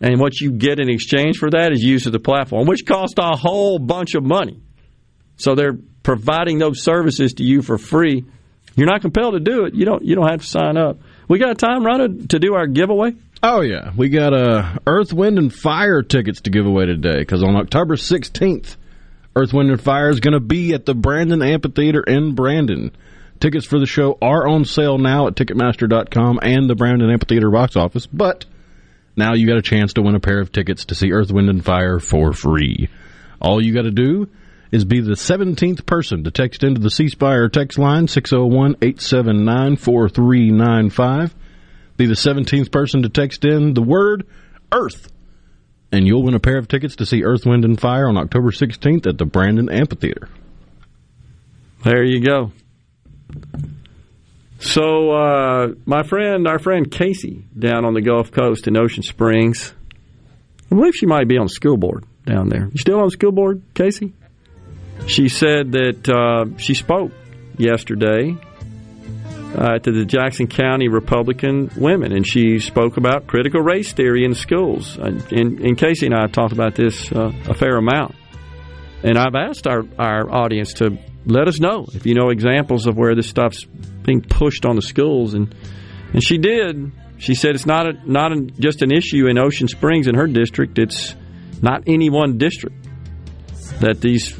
and 0.00 0.20
what 0.20 0.40
you 0.40 0.52
get 0.52 0.78
in 0.78 0.88
exchange 0.88 1.38
for 1.38 1.50
that 1.50 1.72
is 1.72 1.82
use 1.82 2.06
of 2.06 2.12
the 2.12 2.20
platform, 2.20 2.68
which 2.68 2.86
costs 2.86 3.16
a 3.18 3.36
whole 3.36 3.80
bunch 3.80 4.14
of 4.14 4.22
money. 4.22 4.60
So 5.36 5.56
they're 5.56 5.76
providing 6.04 6.58
those 6.58 6.82
services 6.82 7.34
to 7.34 7.42
you 7.42 7.60
for 7.60 7.76
free. 7.76 8.24
You're 8.76 8.86
not 8.86 9.00
compelled 9.00 9.34
to 9.34 9.40
do 9.40 9.64
it. 9.64 9.74
You 9.74 9.84
don't. 9.84 10.04
You 10.04 10.14
don't 10.14 10.28
have 10.28 10.42
to 10.42 10.46
sign 10.46 10.76
up. 10.76 11.00
We 11.28 11.40
got 11.40 11.58
time, 11.58 11.84
running 11.84 12.28
to 12.28 12.38
do 12.38 12.54
our 12.54 12.68
giveaway. 12.68 13.14
Oh 13.42 13.60
yeah, 13.60 13.92
we 13.96 14.08
got 14.08 14.32
uh, 14.32 14.78
Earth, 14.86 15.12
Wind, 15.12 15.38
and 15.38 15.54
Fire 15.54 16.02
tickets 16.02 16.40
to 16.42 16.50
give 16.50 16.66
away 16.66 16.86
today 16.86 17.18
because 17.18 17.42
on 17.42 17.56
October 17.56 17.96
sixteenth, 17.96 18.76
Earth, 19.34 19.52
Wind, 19.52 19.70
and 19.70 19.80
Fire 19.80 20.08
is 20.08 20.20
going 20.20 20.32
to 20.32 20.40
be 20.40 20.72
at 20.72 20.86
the 20.86 20.94
Brandon 20.94 21.42
Amphitheater 21.42 22.02
in 22.02 22.34
Brandon. 22.34 22.90
Tickets 23.38 23.66
for 23.66 23.78
the 23.78 23.86
show 23.86 24.16
are 24.22 24.48
on 24.48 24.64
sale 24.64 24.96
now 24.96 25.26
at 25.26 25.34
Ticketmaster.com 25.34 26.40
and 26.42 26.70
the 26.70 26.74
Brandon 26.74 27.10
Amphitheater 27.10 27.50
box 27.50 27.76
office, 27.76 28.06
but 28.06 28.46
now 29.14 29.34
you 29.34 29.46
got 29.46 29.58
a 29.58 29.62
chance 29.62 29.92
to 29.94 30.02
win 30.02 30.14
a 30.14 30.20
pair 30.20 30.40
of 30.40 30.52
tickets 30.52 30.86
to 30.86 30.94
see 30.94 31.12
Earth, 31.12 31.30
Wind, 31.30 31.50
and 31.50 31.62
Fire 31.62 31.98
for 31.98 32.32
free. 32.32 32.88
All 33.38 33.62
you 33.62 33.74
got 33.74 33.82
to 33.82 33.90
do 33.90 34.28
is 34.72 34.86
be 34.86 35.00
the 35.00 35.12
17th 35.12 35.84
person 35.84 36.24
to 36.24 36.30
text 36.30 36.64
into 36.64 36.80
the 36.80 36.90
C 36.90 37.08
Spire 37.08 37.50
text 37.50 37.78
line 37.78 38.08
601 38.08 38.76
879 38.80 39.76
4395 39.76 41.34
be 41.96 42.06
the 42.06 42.14
17th 42.14 42.70
person 42.70 43.02
to 43.02 43.08
text 43.08 43.44
in 43.44 43.74
the 43.74 43.82
word 43.82 44.26
Earth, 44.72 45.10
and 45.92 46.06
you'll 46.06 46.22
win 46.22 46.34
a 46.34 46.40
pair 46.40 46.58
of 46.58 46.68
tickets 46.68 46.96
to 46.96 47.06
see 47.06 47.22
Earth, 47.22 47.46
Wind, 47.46 47.64
and 47.64 47.80
Fire 47.80 48.08
on 48.08 48.16
October 48.16 48.50
16th 48.50 49.06
at 49.06 49.18
the 49.18 49.24
Brandon 49.24 49.70
Amphitheater. 49.70 50.28
There 51.84 52.04
you 52.04 52.24
go. 52.24 52.52
So, 54.58 55.12
uh, 55.12 55.68
my 55.84 56.02
friend, 56.02 56.48
our 56.48 56.58
friend 56.58 56.90
Casey 56.90 57.44
down 57.56 57.84
on 57.84 57.94
the 57.94 58.00
Gulf 58.00 58.32
Coast 58.32 58.66
in 58.66 58.76
Ocean 58.76 59.02
Springs, 59.02 59.74
I 60.70 60.74
believe 60.74 60.94
she 60.94 61.06
might 61.06 61.28
be 61.28 61.38
on 61.38 61.46
the 61.46 61.50
school 61.50 61.76
board 61.76 62.04
down 62.24 62.48
there. 62.48 62.64
You 62.64 62.78
still 62.78 62.98
on 62.98 63.04
the 63.04 63.10
school 63.10 63.32
board, 63.32 63.62
Casey? 63.74 64.14
She 65.06 65.28
said 65.28 65.72
that 65.72 66.08
uh, 66.08 66.58
she 66.58 66.74
spoke 66.74 67.12
yesterday 67.58 68.36
uh, 69.56 69.78
to 69.78 69.90
the 69.90 70.04
Jackson 70.04 70.46
County 70.46 70.88
Republican 70.88 71.70
women, 71.76 72.12
and 72.12 72.26
she 72.26 72.58
spoke 72.58 72.96
about 72.96 73.26
critical 73.26 73.60
race 73.60 73.92
theory 73.92 74.24
in 74.24 74.34
schools. 74.34 74.96
And, 74.98 75.32
and, 75.32 75.60
and 75.60 75.78
Casey 75.78 76.06
and 76.06 76.14
I 76.14 76.26
talked 76.26 76.52
about 76.52 76.74
this 76.74 77.10
uh, 77.10 77.32
a 77.48 77.54
fair 77.54 77.76
amount. 77.76 78.14
And 79.02 79.16
I've 79.18 79.34
asked 79.34 79.66
our, 79.66 79.84
our 79.98 80.30
audience 80.30 80.74
to 80.74 80.98
let 81.24 81.48
us 81.48 81.58
know 81.58 81.86
if 81.92 82.06
you 82.06 82.14
know 82.14 82.30
examples 82.30 82.86
of 82.86 82.96
where 82.96 83.14
this 83.14 83.28
stuff's 83.28 83.64
being 83.64 84.22
pushed 84.22 84.66
on 84.66 84.76
the 84.76 84.82
schools. 84.82 85.34
And 85.34 85.54
and 86.12 86.22
she 86.22 86.38
did. 86.38 86.92
She 87.18 87.34
said 87.34 87.54
it's 87.54 87.66
not 87.66 87.86
a, 87.86 88.10
not 88.10 88.32
just 88.58 88.82
an 88.82 88.92
issue 88.92 89.26
in 89.26 89.38
Ocean 89.38 89.68
Springs 89.68 90.06
in 90.06 90.14
her 90.14 90.26
district. 90.26 90.78
It's 90.78 91.14
not 91.62 91.84
any 91.86 92.10
one 92.10 92.38
district 92.38 92.76
that 93.80 94.00
these 94.00 94.38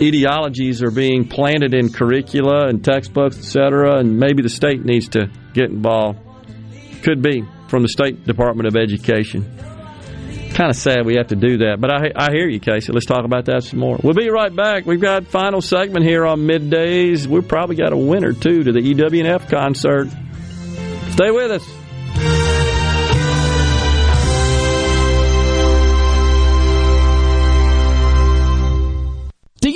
ideologies 0.00 0.82
are 0.82 0.90
being 0.90 1.28
planted 1.28 1.74
in 1.74 1.92
curricula 1.92 2.68
and 2.68 2.84
textbooks, 2.84 3.38
etc., 3.38 3.98
and 3.98 4.18
maybe 4.18 4.42
the 4.42 4.48
state 4.48 4.84
needs 4.84 5.08
to 5.10 5.30
get 5.54 5.70
involved. 5.70 6.18
Could 7.02 7.22
be 7.22 7.44
from 7.68 7.82
the 7.82 7.88
State 7.88 8.24
Department 8.24 8.68
of 8.68 8.76
Education. 8.76 9.44
kind 10.54 10.70
of 10.70 10.76
sad 10.76 11.04
we 11.04 11.16
have 11.16 11.28
to 11.28 11.36
do 11.36 11.58
that. 11.58 11.78
But 11.80 11.90
I, 11.90 12.12
I 12.16 12.32
hear 12.32 12.48
you, 12.48 12.60
Casey. 12.60 12.92
Let's 12.92 13.06
talk 13.06 13.24
about 13.24 13.46
that 13.46 13.62
some 13.64 13.78
more. 13.78 13.98
We'll 14.02 14.14
be 14.14 14.28
right 14.30 14.54
back. 14.54 14.86
We've 14.86 15.00
got 15.00 15.26
final 15.26 15.60
segment 15.60 16.04
here 16.04 16.26
on 16.26 16.40
middays. 16.40 17.26
We've 17.26 17.46
probably 17.46 17.76
got 17.76 17.92
a 17.92 17.96
winner 17.96 18.32
too 18.32 18.64
to 18.64 18.72
the 18.72 18.80
EWNF 18.80 19.48
concert. 19.48 20.08
Stay 21.12 21.30
with 21.30 21.50
us. 21.50 21.85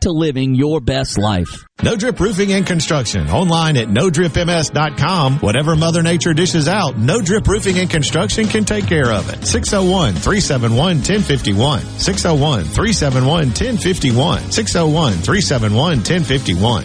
to 0.00 0.10
living 0.10 0.54
your 0.54 0.80
best 0.80 1.18
life. 1.18 1.64
No 1.82 1.96
Drip 1.96 2.18
Roofing 2.20 2.52
and 2.52 2.66
Construction. 2.66 3.28
Online 3.28 3.76
at 3.76 3.88
NoDripMS.com. 3.88 5.38
Whatever 5.38 5.76
Mother 5.76 6.02
Nature 6.02 6.34
dishes 6.34 6.68
out, 6.68 6.98
No 6.98 7.20
Drip 7.20 7.46
Roofing 7.46 7.78
and 7.78 7.88
Construction 7.88 8.46
can 8.46 8.64
take 8.64 8.86
care 8.86 9.10
of 9.12 9.28
it. 9.32 9.44
601 9.44 10.14
371 10.14 10.96
1051. 10.96 11.80
601 11.98 12.64
371 12.64 13.46
1051. 13.48 14.50
601 14.50 15.12
371 15.12 15.98
1051. 15.98 16.84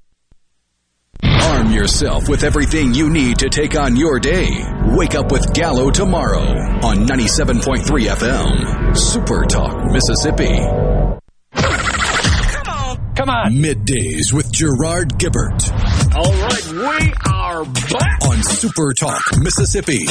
Yourself 1.85 2.29
with 2.29 2.43
everything 2.43 2.93
you 2.93 3.09
need 3.09 3.39
to 3.39 3.49
take 3.49 3.75
on 3.75 3.95
your 3.95 4.19
day. 4.19 4.51
Wake 4.95 5.15
up 5.15 5.31
with 5.31 5.51
Gallo 5.51 5.89
tomorrow 5.89 6.43
on 6.83 7.07
97.3 7.07 7.81
FM. 8.05 8.95
Super 8.95 9.45
Talk, 9.45 9.83
Mississippi. 9.91 10.59
Come 11.55 12.67
on. 12.67 13.15
Come 13.15 13.29
on. 13.29 13.53
Middays 13.53 14.31
with 14.31 14.51
Gerard 14.51 15.13
Gibert 15.17 15.71
All 16.15 16.31
right, 16.31 16.67
we 16.71 17.13
are 17.31 17.65
back. 17.65 18.25
on 18.29 18.43
Super 18.43 18.93
Talk, 18.93 19.23
Mississippi. 19.39 20.05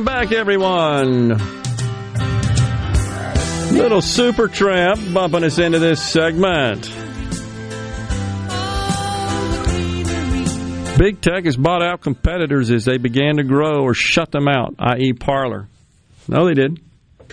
Welcome 0.00 0.28
back, 0.28 0.32
everyone. 0.32 1.28
Little 3.76 4.00
Supertramp 4.00 5.12
bumping 5.12 5.44
us 5.44 5.58
into 5.58 5.78
this 5.78 6.02
segment. 6.02 6.84
Big 10.96 11.20
Tech 11.20 11.44
has 11.44 11.58
bought 11.58 11.82
out 11.82 12.00
competitors 12.00 12.70
as 12.70 12.86
they 12.86 12.96
began 12.96 13.36
to 13.36 13.42
grow 13.42 13.82
or 13.82 13.92
shut 13.92 14.30
them 14.30 14.48
out, 14.48 14.74
i.e., 14.78 15.12
Parler. 15.12 15.68
No, 16.26 16.46
they 16.46 16.54
did. 16.54 16.80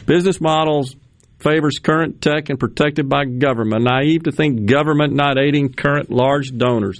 Business 0.05 0.41
models 0.41 0.93
favors 1.39 1.79
current 1.79 2.21
tech 2.21 2.49
and 2.49 2.59
protected 2.59 3.07
by 3.07 3.23
government. 3.23 3.85
Naive 3.85 4.23
to 4.23 4.33
think 4.33 4.65
government 4.65 5.13
not 5.13 5.37
aiding 5.37 5.71
current 5.71 6.09
large 6.09 6.51
donors. 6.57 6.99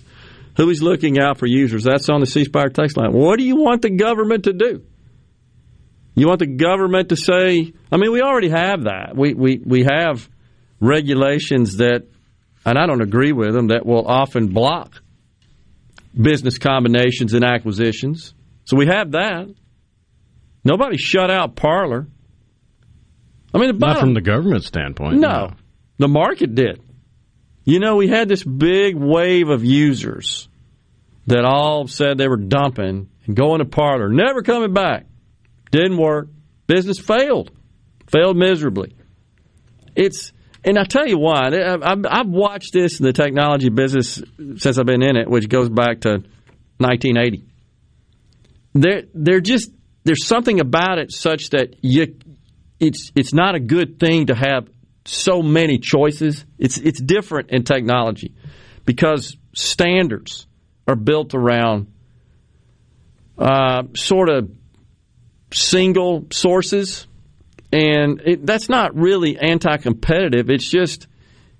Who 0.55 0.69
is 0.69 0.81
looking 0.81 1.19
out 1.19 1.39
for 1.39 1.45
users? 1.45 1.83
That's 1.83 2.07
on 2.07 2.21
the 2.21 2.25
C 2.25 2.45
Spire 2.45 2.69
text 2.69 2.95
line. 2.95 3.11
What 3.11 3.37
do 3.37 3.43
you 3.43 3.57
want 3.57 3.81
the 3.81 3.89
government 3.89 4.45
to 4.45 4.53
do? 4.53 4.81
You 6.17 6.25
want 6.25 6.39
the 6.39 6.47
government 6.47 7.09
to 7.09 7.15
say, 7.15 7.71
I 7.91 7.97
mean, 7.97 8.11
we 8.11 8.21
already 8.21 8.49
have 8.49 8.85
that. 8.85 9.15
We, 9.15 9.35
we, 9.35 9.61
we 9.63 9.83
have 9.83 10.27
regulations 10.79 11.77
that, 11.77 12.07
and 12.65 12.75
I 12.75 12.87
don't 12.87 13.01
agree 13.01 13.33
with 13.33 13.53
them, 13.53 13.67
that 13.67 13.85
will 13.85 14.07
often 14.07 14.47
block 14.47 14.95
business 16.19 16.57
combinations 16.57 17.35
and 17.35 17.45
acquisitions. 17.45 18.33
So 18.65 18.77
we 18.77 18.87
have 18.87 19.11
that. 19.11 19.53
Nobody 20.63 20.97
shut 20.97 21.29
out 21.29 21.55
Parler. 21.55 22.07
I 23.53 23.57
mean, 23.59 23.67
the 23.67 23.85
Not 23.85 23.99
from 23.99 24.15
the 24.15 24.21
government 24.21 24.63
standpoint. 24.63 25.19
no, 25.19 25.51
the 25.99 26.07
market 26.07 26.55
did. 26.55 26.81
You 27.63 27.79
know, 27.79 27.95
we 27.95 28.07
had 28.07 28.27
this 28.27 28.43
big 28.43 28.95
wave 28.95 29.49
of 29.49 29.63
users 29.63 30.49
that 31.27 31.45
all 31.45 31.87
said 31.87 32.17
they 32.17 32.27
were 32.27 32.37
dumping 32.37 33.09
and 33.27 33.35
going 33.35 33.59
to 33.59 33.65
Parler, 33.65 34.09
never 34.09 34.41
coming 34.41 34.73
back. 34.73 35.05
Didn't 35.71 35.97
work. 35.97 36.29
Business 36.67 36.99
failed, 36.99 37.51
failed 38.07 38.37
miserably. 38.37 38.95
It's 39.95 40.31
and 40.63 40.77
I 40.77 40.83
tell 40.83 41.07
you 41.07 41.17
why. 41.17 41.49
I've, 41.81 42.27
watched 42.27 42.73
this 42.73 42.99
in 42.99 43.05
the 43.05 43.13
technology 43.13 43.69
business 43.69 44.21
since 44.57 44.77
I've 44.77 44.85
been 44.85 45.01
in 45.01 45.15
it, 45.15 45.29
which 45.29 45.47
goes 45.47 45.69
back 45.69 46.01
to 46.01 46.23
1980. 46.79 47.45
There, 48.73 49.03
they're 49.13 49.39
just 49.39 49.71
there's 50.03 50.25
something 50.25 50.59
about 50.59 50.99
it 50.99 51.11
such 51.11 51.51
that 51.51 51.75
you, 51.81 52.17
it's 52.79 53.11
it's 53.15 53.33
not 53.33 53.55
a 53.55 53.59
good 53.59 53.99
thing 53.99 54.27
to 54.27 54.35
have 54.35 54.67
so 55.05 55.41
many 55.41 55.79
choices. 55.79 56.45
It's 56.57 56.77
it's 56.77 57.01
different 57.01 57.51
in 57.51 57.63
technology 57.63 58.35
because 58.85 59.37
standards 59.53 60.47
are 60.87 60.95
built 60.95 61.33
around 61.33 61.91
uh, 63.37 63.83
sort 63.95 64.29
of 64.29 64.51
single 65.51 66.27
sources, 66.31 67.07
and 67.71 68.21
it, 68.21 68.45
that's 68.45 68.69
not 68.69 68.95
really 68.95 69.37
anti-competitive. 69.37 70.49
It's 70.49 70.69
just, 70.69 71.07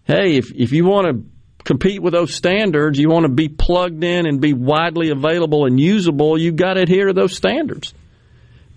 hey, 0.05 0.37
if 0.37 0.51
if 0.53 0.71
you 0.71 0.85
want 0.85 1.07
to 1.07 1.25
compete 1.63 2.01
with 2.01 2.13
those 2.13 2.33
standards, 2.33 2.97
you 2.97 3.09
want 3.09 3.25
to 3.25 3.31
be 3.31 3.49
plugged 3.49 4.03
in 4.03 4.25
and 4.25 4.39
be 4.39 4.53
widely 4.53 5.09
available 5.09 5.65
and 5.65 5.79
usable, 5.79 6.37
you've 6.37 6.55
got 6.55 6.75
to 6.75 6.81
adhere 6.81 7.07
to 7.07 7.13
those 7.13 7.35
standards. 7.35 7.93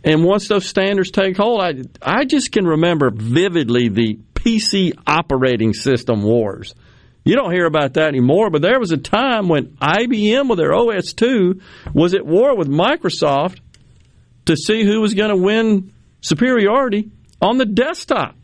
And 0.02 0.24
once 0.24 0.48
those 0.48 0.66
standards 0.66 1.10
take 1.10 1.36
hold, 1.36 1.60
I 1.60 1.74
I 2.02 2.24
just 2.24 2.52
can 2.52 2.66
remember 2.66 3.10
vividly 3.10 3.88
the 3.88 4.18
PC 4.34 4.92
operating 5.06 5.74
system 5.74 6.22
wars. 6.22 6.74
You 7.22 7.36
don't 7.36 7.52
hear 7.52 7.66
about 7.66 7.94
that 7.94 8.08
anymore, 8.08 8.48
but 8.50 8.62
there 8.62 8.80
was 8.80 8.92
a 8.92 8.96
time 8.96 9.48
when 9.48 9.76
IBM 9.76 10.48
with 10.48 10.58
their 10.58 10.72
OS2 10.72 11.60
was 11.92 12.14
at 12.14 12.24
war 12.24 12.56
with 12.56 12.68
Microsoft 12.68 13.58
to 14.50 14.56
see 14.56 14.84
who 14.84 15.00
was 15.00 15.14
going 15.14 15.30
to 15.30 15.36
win 15.36 15.92
superiority 16.20 17.10
on 17.40 17.58
the 17.58 17.64
desktop. 17.64 18.34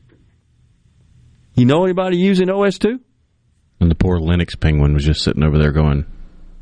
You 1.54 1.66
know 1.66 1.84
anybody 1.84 2.18
using 2.18 2.48
OS2? 2.48 3.00
And 3.80 3.90
the 3.90 3.94
poor 3.94 4.18
Linux 4.18 4.58
penguin 4.58 4.94
was 4.94 5.04
just 5.04 5.22
sitting 5.22 5.42
over 5.42 5.58
there 5.58 5.72
going, 5.72 6.06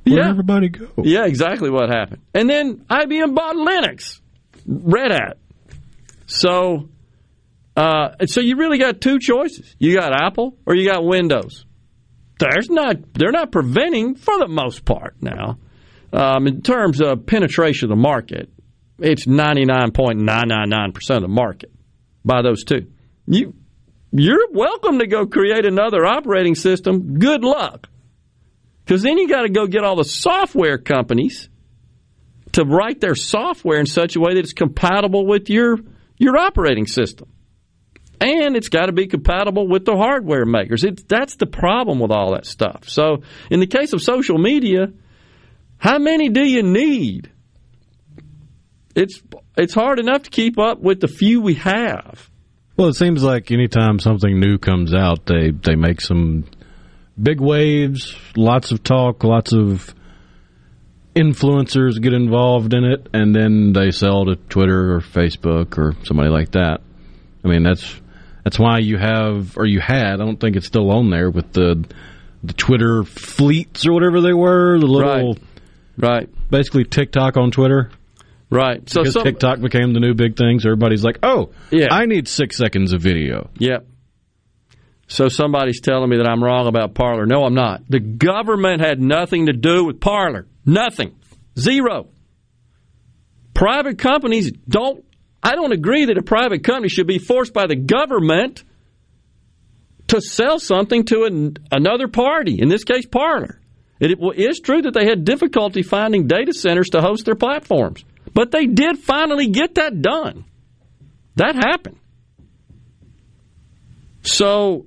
Where'd 0.05 0.19
yeah. 0.19 0.29
everybody 0.29 0.69
go? 0.69 0.89
Yeah, 0.99 1.27
exactly 1.27 1.71
what 1.71 1.89
happened. 1.89 2.23
And 2.35 2.49
then 2.49 2.85
IBM 2.91 3.35
bought 3.35 3.57
Linux, 3.57 4.21
Red 4.67 5.13
Hat. 5.13 5.39
So, 6.27 6.89
uh, 7.77 8.25
so 8.27 8.41
you 8.41 8.57
really 8.57 8.79
got 8.79 9.01
two 9.01 9.19
choices. 9.19 9.75
You 9.79 9.95
got 9.95 10.13
Apple 10.13 10.57
or 10.67 10.75
you 10.75 10.89
got 10.89 11.05
Windows. 11.05 11.65
There's 12.39 12.69
not, 12.69 12.97
they're 13.15 13.31
not 13.31 13.53
preventing 13.53 14.17
for 14.17 14.39
the 14.39 14.49
most 14.49 14.85
part 14.85 15.17
now. 15.21 15.59
Um, 16.13 16.47
in 16.47 16.63
terms 16.63 17.01
of 17.01 17.27
penetration 17.27 17.87
of 17.87 17.97
the 17.97 18.01
market, 18.01 18.49
it's 18.99 19.27
99.999% 19.27 21.17
of 21.17 21.23
the 21.23 21.29
market 21.29 21.73
by 22.25 22.43
those 22.43 22.65
two. 22.65 22.91
You, 23.27 23.55
you're 24.13 24.49
welcome 24.53 25.01
to 25.01 25.07
go 25.07 25.27
create 25.27 25.67
another 25.67 26.05
operating 26.07 26.55
system. 26.55 27.19
Good 27.19 27.43
luck. 27.43 27.89
Because 28.85 29.03
then 29.03 29.19
you 29.19 29.29
got 29.29 29.43
to 29.43 29.49
go 29.49 29.67
get 29.67 29.83
all 29.83 29.97
the 29.97 30.05
software 30.05 30.79
companies 30.79 31.49
to 32.53 32.65
write 32.65 33.01
their 33.01 33.15
software 33.15 33.81
in 33.81 33.87
such 33.87 34.15
a 34.15 34.21
way 34.21 34.35
that 34.35 34.41
it's 34.41 34.53
compatible 34.53 35.27
with 35.27 35.51
your 35.51 35.79
your 36.17 36.37
operating 36.37 36.87
system. 36.87 37.29
And 38.21 38.57
it's 38.57 38.69
got 38.69 38.87
to 38.87 38.93
be 38.93 39.09
compatible 39.09 39.67
with 39.67 39.85
the 39.85 39.97
hardware 39.97 40.47
makers. 40.47 40.85
It, 40.85 41.09
that's 41.09 41.35
the 41.37 41.47
problem 41.47 41.99
with 41.99 42.13
all 42.13 42.33
that 42.33 42.47
stuff. 42.47 42.89
So, 42.89 43.23
in 43.51 43.59
the 43.59 43.67
case 43.67 43.93
of 43.93 44.01
social 44.01 44.39
media, 44.39 44.93
how 45.79 45.99
many 45.99 46.29
do 46.29 46.43
you 46.43 46.63
need? 46.63 47.31
It's 48.95 49.23
it's 49.57 49.75
hard 49.75 49.99
enough 49.99 50.25
to 50.25 50.31
keep 50.31 50.59
up 50.59 50.81
with 50.81 51.01
the 51.01 51.09
few 51.09 51.41
we 51.41 51.55
have. 51.55 52.31
Well, 52.77 52.89
it 52.89 52.95
seems 52.95 53.23
like 53.23 53.51
anytime 53.53 53.99
something 54.01 54.41
new 54.41 54.59
comes 54.59 54.93
out, 54.93 55.27
they, 55.27 55.53
they 55.53 55.77
make 55.77 56.01
some 56.01 56.45
big 57.21 57.41
waves, 57.41 58.17
lots 58.37 58.73
of 58.73 58.83
talk, 58.83 59.23
lots 59.23 59.53
of 59.53 59.95
influencers 61.15 62.03
get 62.03 62.13
involved 62.13 62.75
in 62.75 62.83
it, 62.83 63.09
and 63.15 63.35
then 63.35 63.73
they 63.73 63.93
sell 63.93 64.25
to 64.25 64.35
Twitter 64.35 64.95
or 64.95 65.01
Facebook 65.01 65.79
or 65.79 65.95
somebody 66.05 66.31
like 66.31 66.53
that. 66.53 66.81
I 67.45 67.49
mean, 67.49 67.63
that's 67.63 68.01
that's 68.43 68.59
why 68.59 68.79
you 68.79 68.99
have 68.99 69.57
or 69.57 69.67
you 69.67 69.81
had. 69.81 70.15
I 70.15 70.17
don't 70.17 70.41
think 70.41 70.57
it's 70.57 70.67
still 70.67 70.91
on 70.91 71.11
there 71.11 71.31
with 71.31 71.53
the 71.53 71.85
the 72.43 72.53
Twitter 72.53 73.05
fleets 73.05 73.87
or 73.87 73.93
whatever 73.93 74.21
they 74.21 74.35
were. 74.35 74.79
The 74.81 74.87
little 74.87 75.39
right, 75.97 76.29
basically 76.51 76.85
TikTok 76.85 77.37
on 77.37 77.53
Twitter. 77.53 77.91
Right. 78.51 78.89
So 78.89 79.03
because 79.03 79.15
some- 79.15 79.25
TikTok 79.25 79.61
became 79.61 79.93
the 79.93 80.01
new 80.01 80.15
big 80.15 80.37
thing, 80.37 80.61
so 80.61 80.69
everybody's 80.69 81.03
like, 81.05 81.19
"Oh, 81.23 81.51
Yeah. 81.71 81.89
I 81.91 82.07
need 82.07 82.29
six 82.29 82.57
seconds 82.57 82.93
of 82.93 83.01
video." 83.01 83.51
Yep. 83.59 83.87
So 85.07 85.29
somebody's 85.29 85.81
telling 85.81 86.09
me 86.09 86.17
that 86.19 86.27
I'm 86.27 86.43
wrong 86.43 86.67
about 86.67 86.95
Parler. 86.95 87.27
No, 87.27 87.45
I'm 87.45 87.55
not. 87.55 87.83
The 87.89 88.01
government 88.01 88.81
had 88.81 89.01
nothing 89.01 89.47
to 89.47 89.53
do 89.53 89.85
with 89.85 90.01
Parler. 90.01 90.47
Nothing. 90.65 91.15
Zero. 91.59 92.09
Private 93.53 93.99
companies 93.99 94.51
don't. 94.69 95.05
I 95.43 95.55
don't 95.57 95.73
agree 95.73 96.07
that 96.07 96.17
a 96.17 96.23
private 96.23 96.65
company 96.65 96.89
should 96.89 97.07
be 97.07 97.19
forced 97.19 97.53
by 97.53 97.67
the 97.67 97.77
government 97.77 98.65
to 100.09 100.21
sell 100.21 100.59
something 100.59 101.05
to 101.05 101.25
an, 101.25 101.57
another 101.71 102.09
party. 102.09 102.59
In 102.61 102.69
this 102.69 102.85
case, 102.85 103.07
Parler. 103.07 103.61
It, 104.01 104.19
it 104.21 104.39
is 104.51 104.61
true 104.61 104.83
that 104.83 104.93
they 104.95 105.07
had 105.07 105.25
difficulty 105.25 105.83
finding 105.83 106.27
data 106.27 106.53
centers 106.53 106.89
to 106.91 107.01
host 107.01 107.27
their 107.27 107.37
platforms, 107.37 108.05
but 108.35 108.51
they 108.51 108.67
did 108.67 108.99
finally 108.99 109.49
get 109.49 109.77
that 109.77 110.03
done. 110.03 110.45
That 111.37 111.55
happened. 111.55 111.99
So 114.23 114.87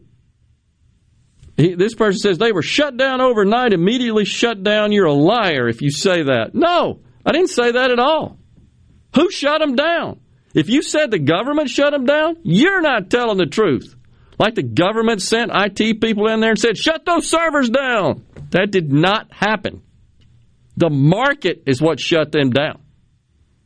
he, 1.56 1.74
this 1.74 1.95
person 1.95 2.19
says 2.19 2.38
they 2.38 2.51
were 2.51 2.61
shut 2.61 2.98
down 2.98 3.22
overnight, 3.22 3.74
immediately 3.74 4.26
shut 4.26 4.64
down. 4.64 4.92
You're 4.92 5.06
a 5.06 5.14
liar 5.14 5.67
if 5.67 5.82
you 5.82 5.92
say 5.92 6.24
that. 6.24 6.53
No, 6.53 7.00
I 7.26 7.32
didn't 7.32 7.50
say 7.50 7.72
that 7.72 7.92
at 7.92 8.00
all. 8.00 8.38
Who 9.16 9.32
shut 9.32 9.59
them 9.59 9.76
down? 9.76 10.19
If 10.53 10.69
you 10.69 10.82
said 10.82 11.11
the 11.11 11.19
government 11.19 11.69
shut 11.69 11.92
them 11.92 12.06
down, 12.06 12.38
you're 12.43 12.82
not 12.82 13.09
telling 13.09 13.38
the 13.38 13.45
truth. 13.45 13.95
Like 14.40 14.56
the 14.56 14.64
government 14.64 15.22
sent 15.22 15.51
IT 15.53 16.00
people 16.00 16.27
in 16.27 16.40
there 16.40 16.51
and 16.51 16.59
said, 16.59 16.77
shut 16.77 17.06
those 17.06 17.27
servers 17.27 17.69
down. 17.69 18.24
That 18.51 18.72
did 18.72 18.92
not 18.92 19.32
happen. 19.34 19.82
The 20.77 20.90
market 20.92 21.64
is 21.66 21.82
what 21.82 22.00
shut 22.00 22.32
them 22.32 22.51
down. 22.51 22.82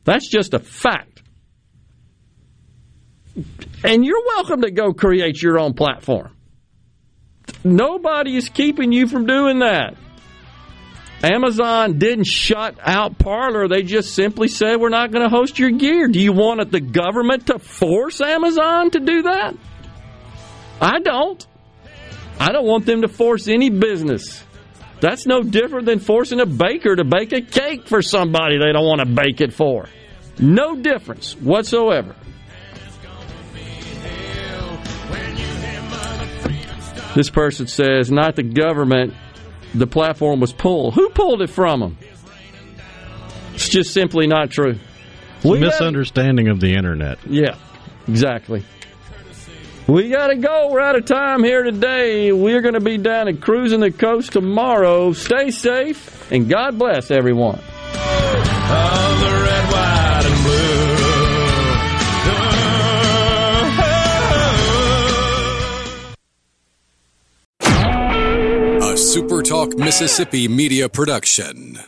That's 0.04 0.28
just 0.28 0.54
a 0.54 0.58
fact. 0.58 1.22
And 3.84 4.04
you're 4.04 4.22
welcome 4.36 4.62
to 4.62 4.70
go 4.70 4.92
create 4.92 5.42
your 5.42 5.58
own 5.58 5.74
platform. 5.74 6.36
Nobody 7.64 8.36
is 8.36 8.48
keeping 8.48 8.92
you 8.92 9.06
from 9.06 9.26
doing 9.26 9.60
that. 9.60 9.96
Amazon 11.22 11.98
didn't 11.98 12.26
shut 12.26 12.76
out 12.82 13.18
Parler. 13.18 13.68
They 13.68 13.82
just 13.82 14.14
simply 14.14 14.48
said, 14.48 14.80
we're 14.80 14.88
not 14.88 15.12
going 15.12 15.22
to 15.22 15.28
host 15.28 15.58
your 15.58 15.70
gear. 15.70 16.08
Do 16.08 16.18
you 16.18 16.32
want 16.32 16.70
the 16.70 16.80
government 16.80 17.46
to 17.46 17.60
force 17.60 18.20
Amazon 18.20 18.90
to 18.90 19.00
do 19.00 19.22
that? 19.22 19.54
I 20.80 20.98
don't. 20.98 21.46
I 22.40 22.50
don't 22.50 22.66
want 22.66 22.86
them 22.86 23.02
to 23.02 23.08
force 23.08 23.46
any 23.46 23.70
business. 23.70 24.42
That's 25.02 25.26
no 25.26 25.42
different 25.42 25.86
than 25.86 25.98
forcing 25.98 26.38
a 26.38 26.46
baker 26.46 26.94
to 26.94 27.02
bake 27.02 27.32
a 27.32 27.40
cake 27.40 27.88
for 27.88 28.02
somebody 28.02 28.58
they 28.58 28.72
don't 28.72 28.86
want 28.86 29.00
to 29.00 29.06
bake 29.06 29.40
it 29.40 29.52
for. 29.52 29.88
No 30.38 30.76
difference 30.76 31.34
whatsoever. 31.34 32.14
This 37.16 37.30
person 37.30 37.66
says, 37.66 38.12
not 38.12 38.36
the 38.36 38.44
government, 38.44 39.14
the 39.74 39.88
platform 39.88 40.38
was 40.38 40.52
pulled. 40.52 40.94
Who 40.94 41.10
pulled 41.10 41.42
it 41.42 41.50
from 41.50 41.80
them? 41.80 41.98
It's 43.54 43.68
just 43.68 43.92
simply 43.92 44.28
not 44.28 44.50
true. 44.50 44.78
It's 45.38 45.44
a 45.44 45.58
misunderstanding 45.58 46.46
of 46.46 46.60
the 46.60 46.74
internet. 46.74 47.18
Yeah, 47.26 47.56
exactly. 48.06 48.64
We 49.88 50.08
got 50.10 50.28
to 50.28 50.36
go. 50.36 50.70
We're 50.70 50.80
out 50.80 50.96
of 50.96 51.04
time 51.06 51.42
here 51.42 51.64
today. 51.64 52.30
We're 52.32 52.60
going 52.60 52.74
to 52.74 52.80
be 52.80 52.98
down 52.98 53.28
at 53.28 53.40
Cruising 53.40 53.80
the 53.80 53.90
Coast 53.90 54.32
tomorrow. 54.32 55.12
Stay 55.12 55.50
safe 55.50 56.30
and 56.30 56.48
God 56.48 56.78
bless 56.78 57.10
everyone. 57.10 57.60
A 68.80 68.94
SuperTalk 68.94 69.76
Mississippi 69.76 70.48
media 70.48 70.88
production. 70.88 71.78